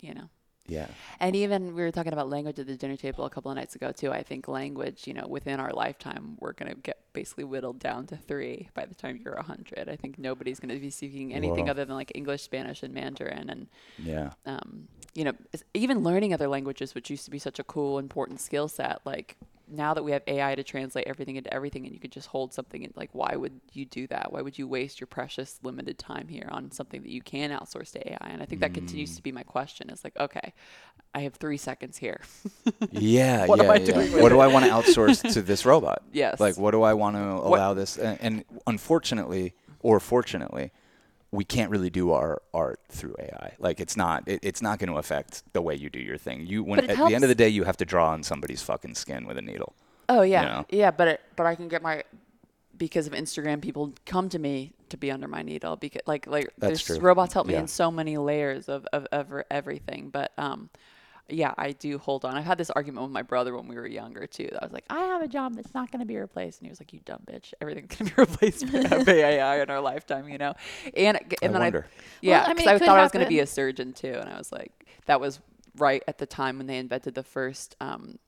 You 0.03 0.15
know. 0.15 0.29
Yeah. 0.69 0.89
And 1.21 1.37
even 1.37 1.75
we 1.75 1.83
were 1.83 1.91
talking 1.91 2.13
about 2.13 2.29
language 2.29 2.59
at 2.59 2.67
the 2.67 2.77
dinner 2.77 2.97
table 2.97 3.25
a 3.25 3.31
couple 3.31 3.51
of 3.51 3.57
nights 3.57 3.75
ago 3.77 3.93
too. 3.93 4.13
I 4.13 4.23
think 4.23 4.49
language, 4.49 5.07
you 5.07 5.15
know, 5.15 5.27
within 5.29 5.61
our 5.61 5.73
lifetime, 5.73 6.37
we're 6.41 6.53
gonna 6.53 6.75
get 6.75 6.99
basically 7.13 7.45
whittled 7.45 7.79
down 7.79 8.07
to 8.09 8.17
three 8.17 8.69
by 8.75 8.85
the 8.85 8.95
time 8.95 9.21
you're 9.25 9.35
a 9.35 9.43
hundred. 9.43 9.89
I 9.89 9.97
think 9.97 10.19
nobody's 10.19 10.61
gonna 10.61 10.77
be 10.77 10.91
speaking 10.91 11.33
anything 11.33 11.67
Whoa. 11.67 11.71
other 11.73 11.85
than 11.85 11.95
like 11.97 12.13
English, 12.15 12.43
Spanish, 12.43 12.83
and 12.83 12.93
Mandarin, 12.93 13.49
and 13.49 13.67
Yeah. 13.99 14.31
um, 14.45 14.89
you 15.15 15.25
know, 15.25 15.33
even 15.73 16.03
learning 16.03 16.35
other 16.35 16.49
languages, 16.49 16.95
which 16.95 17.09
used 17.11 17.25
to 17.25 17.31
be 17.31 17.39
such 17.39 17.59
a 17.59 17.65
cool, 17.65 17.99
important 17.99 18.41
skill 18.41 18.69
set, 18.69 19.01
like 19.07 19.37
now 19.69 19.95
that 19.95 20.03
we 20.03 20.13
have 20.13 20.23
AI 20.27 20.55
to 20.55 20.63
translate 20.63 21.07
everything 21.07 21.37
into 21.37 21.53
everything, 21.53 21.85
and 21.85 21.95
you 21.95 22.01
could 22.01 22.13
just 22.13 22.29
hold 22.29 22.53
something, 22.53 22.85
and 22.85 22.93
like, 22.97 23.11
why 23.13 23.35
would 23.37 23.61
you 23.73 23.85
do 23.85 24.07
that? 24.09 24.33
Why 24.33 24.43
would 24.43 24.59
you 24.59 24.69
waste 24.69 25.01
your 25.01 25.07
precious 25.07 25.59
limited 25.63 25.99
time 25.99 26.29
here 26.29 26.49
on 26.51 26.71
something 26.71 27.03
that 27.03 27.11
you 27.11 27.23
can 27.23 27.51
outsource 27.51 27.93
to 27.93 28.13
AI? 28.13 28.29
And 28.29 28.43
I 28.43 28.47
think 28.47 28.61
that 28.61 28.75
continues 28.75 29.13
mm. 29.13 29.17
to 29.17 29.23
be 29.23 29.33
my 29.33 29.43
question. 29.43 29.91
Is 29.91 30.05
like, 30.05 30.17
okay, 30.19 30.55
I 31.15 31.21
have 31.21 31.35
three 31.35 31.57
seconds 31.57 31.99
here. 31.99 32.21
Yeah, 32.91 33.47
What 33.47 33.59
yeah, 33.59 33.65
am 33.65 33.71
I 33.71 33.77
yeah. 33.77 33.93
doing 33.93 34.23
What 34.23 34.29
do? 34.31 34.39
I 34.39 34.47
want 34.47 34.65
to 34.65 34.71
outsource 34.71 35.33
to 35.33 35.43
this 35.43 35.65
robot? 35.65 36.03
Yes. 36.13 36.41
Like, 36.41 36.57
what 36.57 36.71
do 36.71 36.83
I 36.83 36.95
want 36.95 37.17
to 37.17 37.21
allow 37.21 37.75
this? 37.75 37.97
And, 37.99 38.19
and 38.21 38.45
unfortunately, 38.67 39.55
or 39.81 40.01
fortunately, 40.01 40.73
we 41.37 41.45
can't 41.45 41.71
really 41.71 41.91
do 41.91 42.13
our 42.13 42.43
art 42.55 42.81
through 42.89 43.15
AI. 43.19 43.55
Like, 43.59 43.79
it's 43.79 43.97
not. 43.97 44.27
It, 44.27 44.41
it's 44.43 44.63
not 44.63 44.79
going 44.79 44.91
to 44.91 44.97
affect 44.99 45.43
the 45.53 45.63
way 45.63 45.75
you 45.75 45.91
do 45.91 46.01
your 46.01 46.17
thing. 46.17 46.47
You, 46.47 46.65
when 46.65 46.81
at 46.81 46.97
the 46.97 47.15
end 47.15 47.23
of 47.25 47.29
the 47.29 47.35
day, 47.35 47.49
you 47.49 47.65
have 47.65 47.77
to 47.77 47.85
draw 47.85 48.11
on 48.11 48.23
somebody's 48.23 48.63
fucking 48.63 48.95
skin 48.95 49.27
with 49.27 49.37
a 49.37 49.43
needle. 49.43 49.75
Oh 50.09 50.23
yeah, 50.23 50.43
know? 50.43 50.67
yeah. 50.71 50.91
But 50.91 51.09
it, 51.09 51.21
but 51.37 51.47
I 51.47 51.55
can 51.55 51.69
get 51.69 51.83
my 51.83 52.03
because 52.77 53.07
of 53.07 53.13
Instagram, 53.13 53.61
people 53.61 53.93
come 54.05 54.29
to 54.31 54.39
me 54.39 54.73
to 54.89 54.97
be 54.97 55.11
under 55.11 55.29
my 55.29 55.43
needle 55.43 55.77
because 55.77 56.03
like 56.07 56.27
like 56.27 56.51
That's 56.59 56.87
there's 56.87 56.99
true. 56.99 57.07
robots 57.07 57.35
help 57.35 57.47
me 57.47 57.55
Yeah. 57.55 57.61
in 57.61 57.67
so 57.69 57.91
many 57.91 58.17
layers 58.17 58.69
of 58.69 58.87
of, 58.93 59.07
of 59.13 59.43
everything. 59.51 60.11
But 60.11 60.33
um, 60.39 60.71
yeah, 61.29 61.55
I 61.59 61.73
do 61.73 61.99
hold 61.99 62.25
on. 62.25 62.37
I've 62.37 62.45
had 62.45 62.59
this 62.59 62.71
argument 62.71 63.03
with 63.05 63.13
my 63.13 63.23
brother 63.23 63.57
when 63.57 63.67
we 63.69 63.77
were 63.77 63.87
younger 63.87 64.27
too. 64.27 64.49
I 64.61 64.65
was 64.65 64.73
like, 64.73 64.85
I 64.91 65.01
have 65.01 65.23
a 65.23 65.29
job 65.29 65.57
that's 65.57 65.75
not 65.75 65.91
going 65.91 66.01
to 66.01 66.07
be 66.07 66.17
replaced, 66.17 66.61
and 66.61 66.67
he 66.67 66.71
was 66.71 66.81
like, 66.81 66.93
You 66.93 67.01
dumb 67.05 67.23
bitch, 67.27 67.53
everything's 67.61 67.95
going 67.97 68.11
to 68.11 68.15
be 68.17 68.21
replaced 68.23 68.73
by 68.73 68.99
by 69.05 69.13
AI 69.13 69.63
in 69.63 69.71
our 69.71 69.81
lifetime, 69.81 70.29
you 70.29 70.39
know. 70.39 70.55
And 70.97 71.19
and 71.43 71.55
then 71.55 71.63
wonder. 71.63 71.87
I 71.89 72.03
yeah, 72.21 72.43
Well, 72.43 72.47
I 72.47 72.55
'cause 72.55 72.57
mean, 72.59 72.69
I, 72.69 72.75
it 72.75 72.79
could 72.79 72.87
thought 72.87 72.99
I 72.99 73.03
was 73.03 73.13
going 73.13 73.25
to 73.25 73.27
be 73.27 73.41
a 73.41 73.47
surgeon 73.47 73.93
too, 73.93 74.15
and 74.21 74.29
I 74.29 74.39
was 74.39 74.53
like, 74.53 74.73
that 75.07 75.21
was 75.21 75.41
right 75.77 76.03
at 76.09 76.19
the 76.19 76.27
time 76.27 76.59
when 76.59 76.67
they 76.67 76.79
invented 76.79 77.15
the 77.15 77.23
first 77.23 77.77
um, 77.81 78.19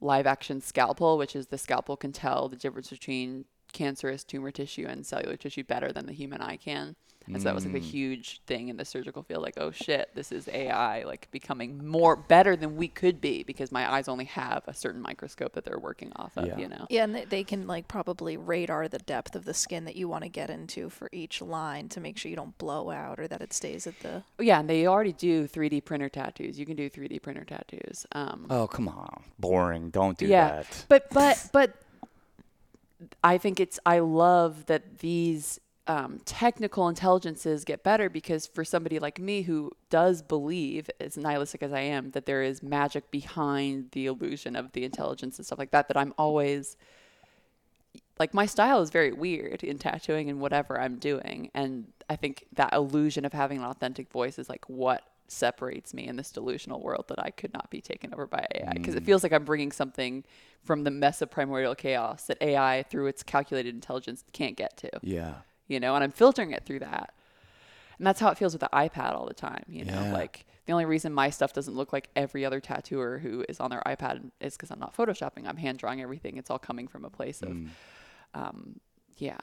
live 0.00 0.26
action 0.26 0.60
scalpel, 0.60 1.18
which 1.18 1.36
is 1.36 1.48
the 1.48 1.58
scalpel 1.58 1.96
can 1.96 2.12
tell 2.12 2.48
the 2.48 2.56
difference 2.56 2.90
between 2.90 3.44
cancerous 3.72 4.24
tumor 4.24 4.50
tissue 4.50 4.86
and 4.88 5.06
cellular 5.06 5.36
tissue 5.36 5.62
better 5.64 5.92
than 5.92 6.06
the 6.06 6.12
human 6.12 6.40
eye 6.40 6.56
can. 6.56 6.96
And 7.34 7.42
so 7.42 7.48
that 7.48 7.54
was 7.54 7.66
like 7.66 7.74
a 7.74 7.78
huge 7.78 8.40
thing 8.46 8.68
in 8.68 8.76
the 8.76 8.84
surgical 8.84 9.22
field. 9.22 9.42
Like, 9.42 9.54
oh 9.56 9.70
shit, 9.70 10.10
this 10.14 10.32
is 10.32 10.48
AI, 10.48 11.04
like 11.04 11.30
becoming 11.30 11.86
more 11.86 12.16
better 12.16 12.56
than 12.56 12.76
we 12.76 12.88
could 12.88 13.20
be 13.20 13.42
because 13.42 13.70
my 13.72 13.90
eyes 13.90 14.08
only 14.08 14.26
have 14.26 14.62
a 14.66 14.74
certain 14.74 15.00
microscope 15.00 15.54
that 15.54 15.64
they're 15.64 15.78
working 15.78 16.12
off 16.16 16.36
of. 16.36 16.46
Yeah. 16.46 16.58
You 16.58 16.68
know. 16.68 16.86
Yeah, 16.90 17.04
and 17.04 17.14
they, 17.14 17.24
they 17.24 17.44
can 17.44 17.66
like 17.66 17.88
probably 17.88 18.36
radar 18.36 18.88
the 18.88 18.98
depth 18.98 19.34
of 19.34 19.44
the 19.44 19.54
skin 19.54 19.84
that 19.84 19.96
you 19.96 20.08
want 20.08 20.24
to 20.24 20.28
get 20.30 20.50
into 20.50 20.90
for 20.90 21.08
each 21.12 21.40
line 21.40 21.88
to 21.90 22.00
make 22.00 22.18
sure 22.18 22.30
you 22.30 22.36
don't 22.36 22.56
blow 22.58 22.90
out 22.90 23.18
or 23.18 23.28
that 23.28 23.40
it 23.40 23.52
stays 23.52 23.86
at 23.86 23.98
the. 24.00 24.22
Yeah, 24.38 24.60
and 24.60 24.68
they 24.68 24.86
already 24.86 25.12
do 25.12 25.46
3D 25.46 25.84
printer 25.84 26.08
tattoos. 26.08 26.58
You 26.58 26.66
can 26.66 26.76
do 26.76 26.90
3D 26.90 27.22
printer 27.22 27.44
tattoos. 27.44 28.06
Um, 28.12 28.46
Oh 28.50 28.66
come 28.66 28.88
on, 28.88 29.22
boring. 29.38 29.90
Don't 29.90 30.18
do 30.18 30.26
yeah, 30.26 30.56
that. 30.56 30.84
but 30.88 31.06
but 31.10 31.48
but 31.52 31.74
I 33.22 33.38
think 33.38 33.60
it's 33.60 33.78
I 33.86 34.00
love 34.00 34.66
that 34.66 34.98
these 34.98 35.60
um, 35.90 36.20
technical 36.24 36.88
intelligences 36.88 37.64
get 37.64 37.82
better 37.82 38.08
because 38.08 38.46
for 38.46 38.64
somebody 38.64 39.00
like 39.00 39.18
me 39.18 39.42
who 39.42 39.72
does 39.88 40.22
believe, 40.22 40.88
as 41.00 41.16
nihilistic 41.16 41.64
as 41.64 41.72
I 41.72 41.80
am, 41.80 42.12
that 42.12 42.26
there 42.26 42.42
is 42.42 42.62
magic 42.62 43.10
behind 43.10 43.90
the 43.90 44.06
illusion 44.06 44.54
of 44.54 44.70
the 44.70 44.84
intelligence 44.84 45.38
and 45.38 45.46
stuff 45.46 45.58
like 45.58 45.72
that, 45.72 45.88
that 45.88 45.96
I'm 45.96 46.14
always 46.16 46.76
like 48.20 48.32
my 48.32 48.46
style 48.46 48.82
is 48.82 48.90
very 48.90 49.10
weird 49.10 49.64
in 49.64 49.78
tattooing 49.78 50.30
and 50.30 50.40
whatever 50.40 50.80
I'm 50.80 50.96
doing. 50.96 51.50
And 51.54 51.86
I 52.08 52.14
think 52.14 52.46
that 52.52 52.72
illusion 52.72 53.24
of 53.24 53.32
having 53.32 53.58
an 53.58 53.64
authentic 53.64 54.12
voice 54.12 54.38
is 54.38 54.48
like 54.48 54.64
what 54.68 55.02
separates 55.26 55.92
me 55.92 56.06
in 56.06 56.14
this 56.14 56.30
delusional 56.30 56.80
world 56.80 57.06
that 57.08 57.18
I 57.18 57.30
could 57.30 57.52
not 57.52 57.68
be 57.68 57.80
taken 57.80 58.14
over 58.14 58.28
by 58.28 58.46
AI. 58.54 58.74
Because 58.74 58.94
it 58.94 59.04
feels 59.04 59.24
like 59.24 59.32
I'm 59.32 59.44
bringing 59.44 59.72
something 59.72 60.22
from 60.62 60.84
the 60.84 60.90
mess 60.92 61.20
of 61.20 61.32
primordial 61.32 61.74
chaos 61.74 62.26
that 62.26 62.38
AI, 62.40 62.84
through 62.84 63.06
its 63.06 63.24
calculated 63.24 63.74
intelligence, 63.74 64.22
can't 64.32 64.56
get 64.56 64.76
to. 64.78 64.90
Yeah. 65.02 65.34
You 65.70 65.78
know, 65.80 65.94
and 65.94 66.02
I'm 66.02 66.10
filtering 66.10 66.50
it 66.50 66.64
through 66.66 66.80
that. 66.80 67.14
And 67.96 68.06
that's 68.06 68.18
how 68.18 68.28
it 68.30 68.36
feels 68.38 68.52
with 68.54 68.60
the 68.60 68.68
iPad 68.72 69.14
all 69.14 69.26
the 69.26 69.34
time. 69.34 69.62
You 69.68 69.84
know, 69.84 70.02
Yeah. 70.02 70.12
like 70.12 70.44
the 70.66 70.72
only 70.72 70.84
reason 70.84 71.12
my 71.12 71.30
stuff 71.30 71.52
doesn't 71.52 71.74
look 71.74 71.92
like 71.92 72.08
every 72.16 72.44
other 72.44 72.60
tattooer 72.60 73.18
who 73.18 73.44
is 73.48 73.60
on 73.60 73.70
their 73.70 73.82
iPad 73.86 74.30
is 74.40 74.56
because 74.56 74.70
I'm 74.70 74.80
not 74.80 74.96
photoshopping. 74.96 75.46
I'm 75.46 75.56
hand 75.56 75.78
drawing 75.78 76.00
everything. 76.02 76.36
It's 76.36 76.50
all 76.50 76.58
coming 76.58 76.88
from 76.88 77.04
a 77.04 77.10
place 77.10 77.40
of, 77.42 77.56
um, 78.34 78.80
yeah. 79.18 79.38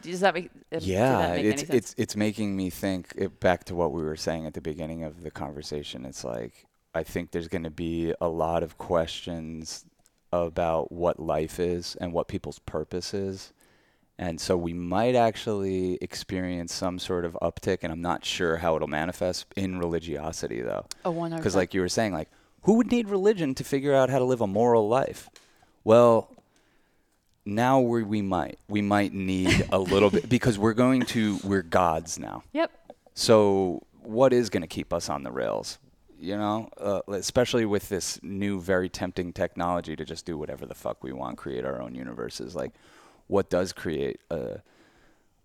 Does 0.00 0.20
that 0.20 0.32
make? 0.34 0.50
Yeah, 0.70 1.18
that 1.18 1.36
make 1.36 1.44
it's 1.44 1.62
it's 1.64 1.94
it's 1.98 2.14
making 2.16 2.56
me 2.56 2.70
think 2.70 3.12
it, 3.16 3.40
back 3.40 3.64
to 3.64 3.74
what 3.74 3.92
we 3.92 4.02
were 4.02 4.16
saying 4.16 4.46
at 4.46 4.54
the 4.54 4.60
beginning 4.60 5.02
of 5.02 5.22
the 5.22 5.30
conversation. 5.30 6.04
It's 6.04 6.22
like 6.22 6.66
I 6.94 7.02
think 7.02 7.32
there's 7.32 7.48
going 7.48 7.64
to 7.64 7.70
be 7.70 8.14
a 8.20 8.28
lot 8.28 8.62
of 8.62 8.78
questions 8.78 9.84
about 10.32 10.92
what 10.92 11.18
life 11.18 11.58
is 11.58 11.96
and 12.00 12.12
what 12.12 12.28
people's 12.28 12.58
purpose 12.60 13.12
is. 13.12 13.52
And 14.18 14.40
so 14.40 14.56
we 14.56 14.72
might 14.72 15.14
actually 15.14 15.96
experience 16.00 16.74
some 16.74 16.98
sort 16.98 17.24
of 17.24 17.38
uptick, 17.40 17.78
and 17.82 17.92
I'm 17.92 18.00
not 18.00 18.24
sure 18.24 18.56
how 18.56 18.74
it'll 18.74 18.88
manifest 18.88 19.46
in 19.54 19.78
religiosity, 19.78 20.60
though. 20.60 20.86
Oh, 21.04 21.12
100%. 21.12 21.36
Because, 21.36 21.54
like 21.54 21.72
you 21.72 21.80
were 21.80 21.88
saying, 21.88 22.12
like 22.12 22.28
who 22.62 22.74
would 22.74 22.90
need 22.90 23.08
religion 23.08 23.54
to 23.54 23.64
figure 23.64 23.94
out 23.94 24.10
how 24.10 24.18
to 24.18 24.24
live 24.24 24.40
a 24.40 24.46
moral 24.46 24.88
life? 24.88 25.30
Well, 25.84 26.30
now 27.46 27.80
we 27.80 28.02
we 28.02 28.20
might 28.20 28.58
we 28.68 28.82
might 28.82 29.14
need 29.14 29.66
a 29.72 29.78
little 29.94 30.10
bit 30.10 30.28
because 30.28 30.58
we're 30.58 30.74
going 30.74 31.02
to 31.06 31.38
we're 31.44 31.62
gods 31.62 32.18
now. 32.18 32.42
Yep. 32.52 32.70
So 33.14 33.82
what 34.02 34.32
is 34.32 34.50
going 34.50 34.60
to 34.60 34.66
keep 34.68 34.92
us 34.92 35.08
on 35.08 35.22
the 35.22 35.30
rails? 35.30 35.78
You 36.20 36.36
know, 36.36 36.68
uh, 36.76 37.00
especially 37.08 37.64
with 37.64 37.88
this 37.88 38.18
new, 38.22 38.60
very 38.60 38.88
tempting 38.88 39.32
technology 39.32 39.94
to 39.94 40.04
just 40.04 40.26
do 40.26 40.36
whatever 40.36 40.66
the 40.66 40.74
fuck 40.74 41.02
we 41.02 41.12
want, 41.12 41.38
create 41.38 41.64
our 41.64 41.80
own 41.80 41.94
universes. 41.94 42.56
Like, 42.56 42.72
what 43.28 43.48
does 43.48 43.72
create 43.72 44.20
a 44.30 44.60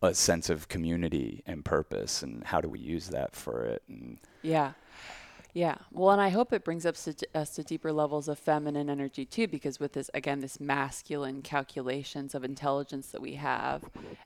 a 0.02 0.14
sense 0.14 0.50
of 0.50 0.68
community 0.68 1.44
and 1.48 1.64
purpose, 1.64 2.22
and 2.24 2.44
how 2.44 2.60
do 2.60 2.68
we 2.68 2.78
use 2.80 3.08
that 3.08 3.34
for 3.36 3.64
it? 3.64 3.84
And 3.88 4.18
Yeah. 4.42 4.74
Yeah. 5.54 5.76
Well, 5.92 6.10
and 6.10 6.22
I 6.22 6.30
hope 6.30 6.52
it 6.52 6.64
brings 6.64 6.84
up 6.84 6.96
to, 6.96 7.16
us 7.36 7.52
to 7.52 7.64
deeper 7.64 7.94
levels 7.94 8.28
of 8.28 8.40
feminine 8.40 8.90
energy 8.90 9.24
too, 9.24 9.48
because 9.48 9.80
with 9.80 9.94
this, 9.94 10.10
again, 10.16 10.40
this 10.40 10.60
masculine 10.60 11.44
calculations 11.44 12.34
of 12.34 12.44
intelligence 12.44 13.08
that 13.10 13.22
we 13.22 13.36
have, 13.36 13.84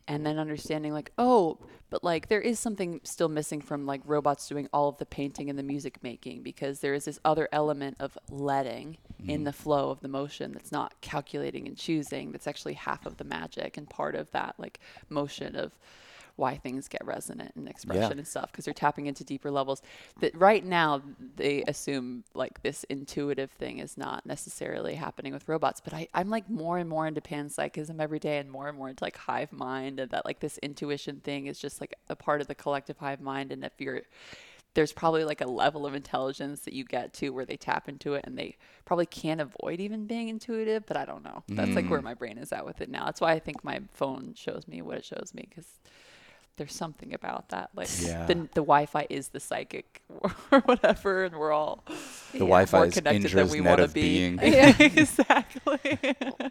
and 0.08 0.26
then 0.26 0.40
understanding 0.40 0.94
like, 0.94 1.12
oh, 1.18 1.58
but 1.90 2.02
like 2.02 2.30
there 2.30 2.40
is 2.40 2.60
something 2.60 3.02
still 3.04 3.28
missing 3.28 3.60
from 3.60 3.86
like 3.86 4.02
robots 4.06 4.48
doing 4.48 4.70
all 4.72 4.88
of 4.88 4.98
the 5.00 5.06
painting 5.06 5.50
and 5.50 5.60
the 5.60 5.64
music 5.64 6.02
making, 6.02 6.44
because 6.44 6.80
there 6.80 6.94
is 6.94 7.04
this 7.04 7.20
other 7.26 7.50
element 7.52 7.98
of 8.00 8.18
letting 8.30 8.98
in 9.20 9.28
mm-hmm. 9.28 9.44
the 9.44 9.54
flow 9.54 9.90
of 9.90 10.00
the 10.00 10.08
motion 10.08 10.54
that's 10.54 10.72
not 10.72 10.94
calculating 11.02 11.68
and 11.68 11.76
choosing, 11.76 12.32
that's 12.32 12.48
actually 12.48 12.74
half 12.74 13.06
of 13.06 13.18
the 13.18 13.26
magic 13.26 13.76
and 13.76 13.90
part 13.90 14.16
of 14.16 14.32
that 14.32 14.56
like 14.58 14.80
motion 15.10 15.58
of 15.58 15.74
why 16.38 16.56
things 16.56 16.88
get 16.88 17.04
resonant 17.06 17.52
and 17.56 17.68
expression 17.68 18.18
and 18.18 18.28
stuff 18.28 18.52
because 18.52 18.64
they're 18.64 18.74
tapping 18.74 19.08
into 19.08 19.24
deeper 19.24 19.52
levels 19.52 19.82
that 20.22 20.36
right 20.38 20.64
now 20.64 21.02
they 21.36 21.64
assume 21.68 22.24
like 22.34 22.62
this 22.62 22.84
intuitive 22.86 23.52
thing 23.52 23.80
is 23.80 23.98
not 23.98 24.26
necessarily 24.26 24.96
happening 24.96 25.34
with 25.34 25.48
robots 25.50 25.82
but 25.84 25.94
I, 25.94 26.08
i'm 26.14 26.30
like 26.30 26.50
more 26.50 26.78
and 26.78 26.88
more 26.88 27.08
into 27.08 27.22
panpsychism 27.22 28.00
every 28.00 28.20
day 28.20 28.38
and 28.38 28.50
more 28.50 28.70
and 28.70 28.78
more 28.78 28.88
into 28.88 29.04
like 29.04 29.18
hive 29.18 29.52
mind 29.52 30.00
and 30.00 30.12
that 30.12 30.26
like 30.26 30.40
this 30.40 30.58
intuition 30.60 31.20
thing 31.20 31.48
is 31.48 31.60
just 31.60 31.82
like 31.82 31.96
a 32.08 32.16
part 32.16 32.40
of 32.40 32.48
the 32.48 32.56
collective 32.56 32.98
hive 32.98 33.20
mind 33.20 33.52
and 33.52 33.66
if 33.66 33.74
you're 33.80 34.04
there's 34.78 34.94
probably 34.94 35.24
like 35.24 35.42
a 35.42 35.48
level 35.48 35.88
of 35.88 35.96
intelligence 35.96 36.60
that 36.60 36.74
you 36.74 36.84
get 36.84 37.12
to 37.12 37.32
where 37.32 37.46
they 37.46 37.58
tap 37.58 37.90
into 37.90 38.14
it 38.14 38.24
and 38.28 38.38
they 38.38 38.56
probably 38.86 39.08
can't 39.08 39.42
avoid 39.42 39.80
even 39.80 40.06
being 40.06 40.30
intuitive 40.30 40.86
but 40.86 40.96
i 40.96 41.04
don't 41.04 41.24
know. 41.24 41.44
That's 41.48 41.72
like 41.72 41.90
where 41.90 42.00
mm. 42.00 42.04
my 42.04 42.14
brain 42.14 42.38
is 42.38 42.52
at 42.52 42.64
with 42.64 42.80
it 42.80 42.88
now. 42.88 43.06
That's 43.06 43.20
why 43.20 43.32
i 43.32 43.40
think 43.40 43.64
my 43.64 43.82
phone 43.92 44.36
shows 44.36 44.68
me 44.68 44.84
what 44.84 44.98
it 44.98 45.04
shows 45.04 45.32
me 45.34 45.48
because 45.50 45.66
there's 46.58 46.74
something 46.76 47.14
about 47.14 47.50
that 47.50 47.70
like 47.76 47.88
Yeah. 48.02 48.26
the, 48.26 48.34
the 48.36 48.62
wi-fi 48.62 49.08
is 49.10 49.30
the 49.30 49.40
psychic 49.40 50.02
or 50.52 50.60
whatever 50.66 51.24
and 51.26 51.36
we're 51.36 51.52
all 51.52 51.84
the 52.34 52.40
more 52.40 52.48
Wi-Fi 52.50 52.84
is 52.86 52.94
connected 52.96 53.32
than 53.32 53.50
we 53.50 53.62
wanna 53.62 53.88
be. 53.88 54.02
being. 54.02 54.40
exactly 54.80 55.98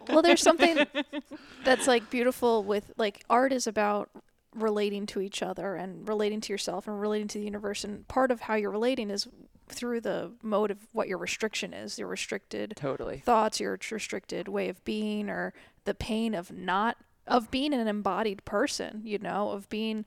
Well, 0.09 0.21
there's 0.21 0.41
something 0.41 0.85
that's 1.63 1.87
like 1.87 2.09
beautiful 2.09 2.63
with 2.63 2.91
like 2.97 3.23
art 3.29 3.53
is 3.53 3.67
about 3.67 4.09
relating 4.55 5.05
to 5.05 5.21
each 5.21 5.43
other 5.43 5.75
and 5.75 6.07
relating 6.07 6.41
to 6.41 6.51
yourself 6.53 6.87
and 6.87 6.99
relating 6.99 7.27
to 7.27 7.37
the 7.37 7.45
universe. 7.45 7.83
And 7.83 8.07
part 8.07 8.31
of 8.31 8.41
how 8.41 8.55
you're 8.55 8.71
relating 8.71 9.11
is 9.11 9.27
through 9.69 10.01
the 10.01 10.31
mode 10.41 10.71
of 10.71 10.77
what 10.93 11.07
your 11.07 11.17
restriction 11.19 11.73
is, 11.73 11.99
your 11.99 12.07
restricted 12.07 12.73
totally 12.75 13.19
thoughts, 13.19 13.59
your 13.59 13.77
restricted 13.91 14.47
way 14.47 14.69
of 14.69 14.83
being, 14.83 15.29
or 15.29 15.53
the 15.85 15.93
pain 15.93 16.33
of 16.33 16.51
not 16.51 16.97
of 17.27 17.51
being 17.51 17.73
an 17.73 17.87
embodied 17.87 18.43
person, 18.45 19.01
you 19.03 19.17
know, 19.19 19.51
of 19.51 19.69
being 19.69 20.05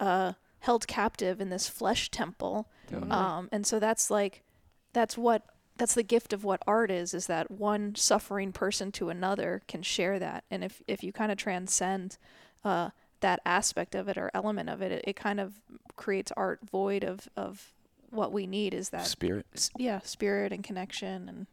uh, 0.00 0.32
held 0.60 0.86
captive 0.86 1.40
in 1.40 1.48
this 1.50 1.68
flesh 1.68 2.10
temple. 2.10 2.68
Um, 3.10 3.48
and 3.52 3.66
so 3.66 3.78
that's 3.80 4.10
like 4.10 4.42
that's 4.92 5.16
what 5.18 5.42
that's 5.76 5.94
the 5.94 6.02
gift 6.02 6.32
of 6.32 6.42
what 6.44 6.62
art 6.66 6.90
is 6.90 7.12
is 7.12 7.26
that 7.26 7.50
one 7.50 7.94
suffering 7.94 8.52
person 8.52 8.90
to 8.92 9.10
another 9.10 9.60
can 9.68 9.82
share 9.82 10.18
that 10.18 10.44
and 10.50 10.64
if 10.64 10.80
if 10.86 11.02
you 11.04 11.12
kind 11.12 11.30
of 11.30 11.36
transcend 11.36 12.16
uh, 12.64 12.90
that 13.20 13.40
aspect 13.44 13.94
of 13.94 14.08
it 14.08 14.16
or 14.16 14.30
element 14.32 14.68
of 14.70 14.80
it, 14.80 14.90
it 14.92 15.04
it 15.08 15.16
kind 15.16 15.38
of 15.40 15.60
creates 15.96 16.32
art 16.36 16.60
void 16.70 17.04
of 17.04 17.28
of 17.36 17.72
what 18.10 18.32
we 18.32 18.46
need 18.46 18.72
is 18.72 18.88
that 18.90 19.06
Spirit. 19.06 19.44
s- 19.54 19.70
yeah 19.76 19.98
spirit 20.04 20.52
and 20.52 20.62
connection 20.64 21.28
and 21.28 21.46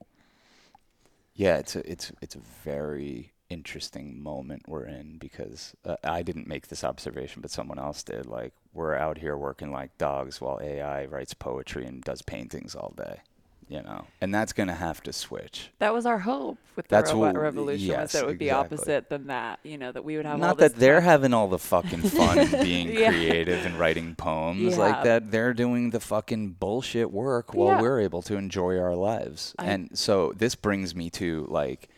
Yeah, 1.35 1.57
it's 1.57 1.75
a 1.75 1.91
it's 1.91 2.11
it's 2.21 2.35
a 2.35 2.41
very 2.63 3.32
interesting 3.49 4.21
moment 4.21 4.63
we're 4.67 4.85
in 4.85 5.17
because 5.19 5.73
uh, 5.85 5.95
I 6.03 6.23
didn't 6.23 6.47
make 6.47 6.67
this 6.67 6.83
observation, 6.83 7.41
but 7.41 7.51
someone 7.51 7.79
else 7.79 8.03
did. 8.03 8.25
Like 8.25 8.53
we're 8.73 8.95
out 8.95 9.17
here 9.19 9.37
working 9.37 9.71
like 9.71 9.97
dogs 9.97 10.41
while 10.41 10.59
AI 10.61 11.05
writes 11.05 11.33
poetry 11.33 11.85
and 11.85 12.01
does 12.03 12.21
paintings 12.21 12.73
all 12.75 12.93
day, 12.97 13.19
you 13.69 13.81
know, 13.83 14.05
and 14.21 14.33
that's 14.33 14.53
gonna 14.53 14.73
have 14.73 15.01
to 15.03 15.13
switch. 15.13 15.69
that 15.79 15.93
was 15.93 16.05
our 16.05 16.19
hope 16.19 16.57
with 16.75 16.87
the 16.87 16.95
That's 16.95 17.11
robot 17.13 17.35
what- 17.35 17.41
revolution 17.43 17.95
was 17.99 18.11
that 18.13 18.23
it 18.23 18.25
would 18.25 18.39
be 18.39 18.45
exactly. 18.47 18.77
opposite 18.77 19.09
than 19.09 19.27
that 19.27 19.59
you 19.63 19.77
know 19.77 19.91
that 19.91 20.03
we 20.03 20.17
would 20.17 20.25
have 20.25 20.33
all 20.41 20.47
Not 20.47 20.57
that 20.57 20.75
they're 20.75 20.95
time- 21.01 21.03
having 21.03 21.33
all 21.33 21.47
the 21.47 21.59
fucking 21.59 22.01
fun 22.01 22.49
being 22.63 22.89
Yeah. 22.89 23.09
creative 23.11 23.63
and 23.65 23.77
writing 23.77 24.15
poems 24.15 24.61
Yeah. 24.75 24.77
like 24.79 25.03
that. 25.03 25.29
They're 25.29 25.53
doing 25.53 25.91
the 25.91 25.99
fucking 25.99 26.53
bullshit 26.53 27.11
work 27.11 27.53
while 27.53 27.75
Yeah. 27.75 27.81
we're 27.81 27.99
able 27.99 28.23
to 28.23 28.35
enjoy 28.37 28.79
our 28.79 28.95
lives. 28.95 29.53
I- 29.59 29.65
and 29.65 29.95
so 29.95 30.33
this 30.35 30.55
brings 30.55 30.95
me 30.95 31.11
to 31.11 31.45
like 31.49 31.89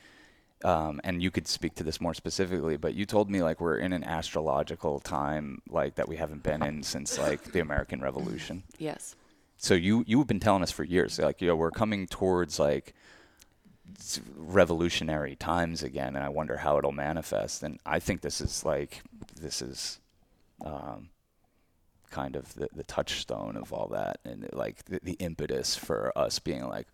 um, 0.65 0.99
and 1.03 1.21
you 1.21 1.29
could 1.29 1.47
speak 1.47 1.75
to 1.75 1.83
this 1.83 2.01
more 2.01 2.15
specifically, 2.15 2.75
but 2.75 2.95
you 2.95 3.05
told 3.05 3.29
me 3.29 3.43
like 3.43 3.61
we're 3.61 3.77
in 3.77 3.93
an 3.93 4.03
astrological 4.03 4.99
time 4.99 5.61
like 5.69 5.93
that 5.95 6.07
we 6.09 6.15
haven't 6.15 6.41
been 6.41 6.63
in 6.63 6.81
since 6.81 7.19
like 7.19 7.51
the 7.51 7.59
American 7.59 8.01
Revolution. 8.01 8.63
Yes. 8.79 9.15
So 9.57 9.75
you 9.75 10.03
you've 10.07 10.25
been 10.25 10.39
telling 10.39 10.63
us 10.63 10.71
for 10.71 10.83
years 10.83 11.19
like 11.19 11.39
you 11.39 11.47
know 11.47 11.55
we're 11.55 11.69
coming 11.69 12.07
towards 12.07 12.57
like 12.57 12.95
revolutionary 14.35 15.35
times 15.35 15.83
again, 15.83 16.15
and 16.15 16.25
I 16.25 16.29
wonder 16.29 16.57
how 16.57 16.79
it'll 16.79 16.91
manifest. 16.91 17.61
And 17.61 17.79
I 17.85 17.99
think 17.99 18.21
this 18.21 18.41
is 18.41 18.65
like 18.65 19.03
this 19.39 19.61
is 19.61 19.99
um, 20.65 21.09
kind 22.09 22.35
of 22.35 22.55
the, 22.55 22.69
the 22.73 22.83
touchstone 22.83 23.55
of 23.55 23.71
all 23.71 23.89
that, 23.89 24.17
and 24.25 24.49
like 24.51 24.83
the, 24.85 24.99
the 25.03 25.17
impetus 25.19 25.75
for 25.75 26.11
us 26.17 26.39
being 26.39 26.67
like, 26.67 26.87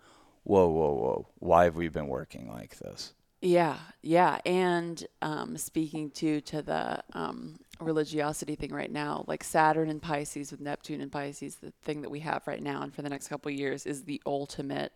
whoa, 0.43 0.67
whoa, 0.67 0.91
whoa, 0.91 1.28
why 1.39 1.63
have 1.63 1.78
we 1.78 1.88
been 1.88 2.07
working 2.07 2.51
like 2.51 2.78
this? 2.80 3.13
Yeah, 3.42 3.78
yeah, 4.04 4.39
and 4.46 5.04
um, 5.24 5.58
speaking 5.58 6.12
to 6.12 6.42
to 6.42 6.62
the 6.62 7.04
um, 7.14 7.58
religiosity 7.80 8.56
thing 8.56 8.72
right 8.72 8.92
now, 8.92 9.26
like 9.28 9.44
Saturn 9.44 9.89
and 9.89 10.00
Pisces 10.02 10.52
with 10.52 10.62
Neptune 10.62 11.02
and 11.02 11.12
Pisces, 11.12 11.56
the 11.56 11.72
thing 11.84 12.02
that 12.04 12.12
we 12.12 12.20
have 12.20 12.46
right 12.46 12.62
now 12.62 12.84
and 12.84 12.94
for 12.94 13.02
the 13.02 13.10
next 13.10 13.30
couple 13.30 13.50
years 13.52 13.88
is 13.88 14.04
the 14.04 14.22
ultimate 14.28 14.94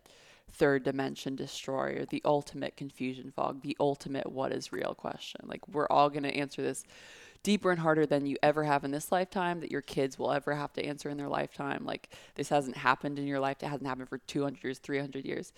third 0.52 0.84
dimension 0.84 1.34
destroyer, 1.34 2.04
the 2.04 2.22
ultimate 2.24 2.76
confusion 2.76 3.32
fog, 3.34 3.62
the 3.62 3.76
ultimate 3.80 4.30
what 4.30 4.52
is 4.52 4.72
real 4.72 4.94
question. 4.94 5.40
Like 5.44 5.66
we're 5.68 5.88
all 5.88 6.08
to 6.10 6.36
answer 6.36 6.62
this 6.62 6.84
deeper 7.42 7.72
and 7.72 7.80
harder 7.80 8.06
than 8.06 8.26
you 8.26 8.36
ever 8.44 8.62
have 8.62 8.84
in 8.84 8.92
this 8.92 9.10
lifetime 9.10 9.58
that 9.60 9.72
your 9.72 9.82
kids 9.82 10.18
will 10.20 10.30
ever 10.32 10.54
have 10.54 10.72
to 10.74 10.84
answer 10.84 11.10
in 11.10 11.16
their 11.16 11.28
lifetime. 11.28 11.84
Like 11.84 12.10
this 12.36 12.48
hasn't 12.48 12.76
happened 12.76 13.18
in 13.18 13.26
your 13.26 13.40
life. 13.40 13.56
It 13.62 13.66
hasn't 13.66 13.88
happened 13.88 14.08
for 14.08 14.18
200 14.18 14.62
years, 14.62 14.78
300 14.78 15.24
years. 15.24 15.52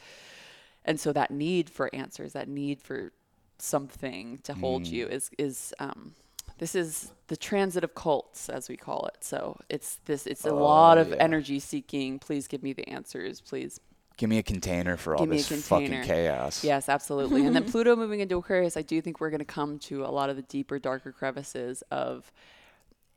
And 0.89 0.99
so 0.99 1.12
that 1.12 1.30
need 1.30 1.68
for 1.68 1.95
answers, 1.95 2.32
that 2.32 2.49
need 2.49 2.80
for 2.80 3.12
something 3.59 4.39
to 4.45 4.55
hold 4.55 4.86
you 4.86 5.07
is 5.09 5.30
is 5.36 5.74
um 5.80 6.14
this 6.59 6.74
is 6.74 7.12
the 7.26 7.36
transit 7.36 7.84
of 7.84 7.95
cults 7.95 8.49
as 8.49 8.70
we 8.70 8.76
call 8.76 9.07
it. 9.07 9.18
So 9.20 9.61
it's 9.68 10.01
this 10.07 10.26
it's 10.26 10.47
a 10.47 10.55
lot 10.55 10.97
of 10.97 11.11
yeah. 11.11 11.16
energy 11.16 11.61
seeking. 11.61 12.18
Please 12.18 12.49
give 12.49 12.62
me 12.62 12.72
the 12.72 12.89
answers, 12.89 13.43
please. 13.43 13.80
Give 14.16 14.30
me 14.30 14.39
a 14.39 14.43
container 14.43 14.97
for 14.97 15.14
all 15.14 15.20
Give 15.20 15.28
me 15.28 15.36
this 15.36 15.68
fucking 15.68 16.03
chaos. 16.05 16.64
Yes, 16.64 16.89
absolutely. 16.89 17.47
and 17.47 17.55
then 17.55 17.64
Pluto 17.70 17.95
moving 17.95 18.20
into 18.20 18.39
Aquarius, 18.39 18.76
I 18.76 18.82
do 18.82 19.01
think 19.01 19.20
we're 19.20 19.30
going 19.30 19.39
to 19.39 19.45
come 19.45 19.78
to 19.80 20.05
a 20.05 20.11
lot 20.11 20.30
of 20.30 20.36
the 20.36 20.43
deeper, 20.43 20.80
darker 20.80 21.12
crevices 21.12 21.84
of 21.91 22.32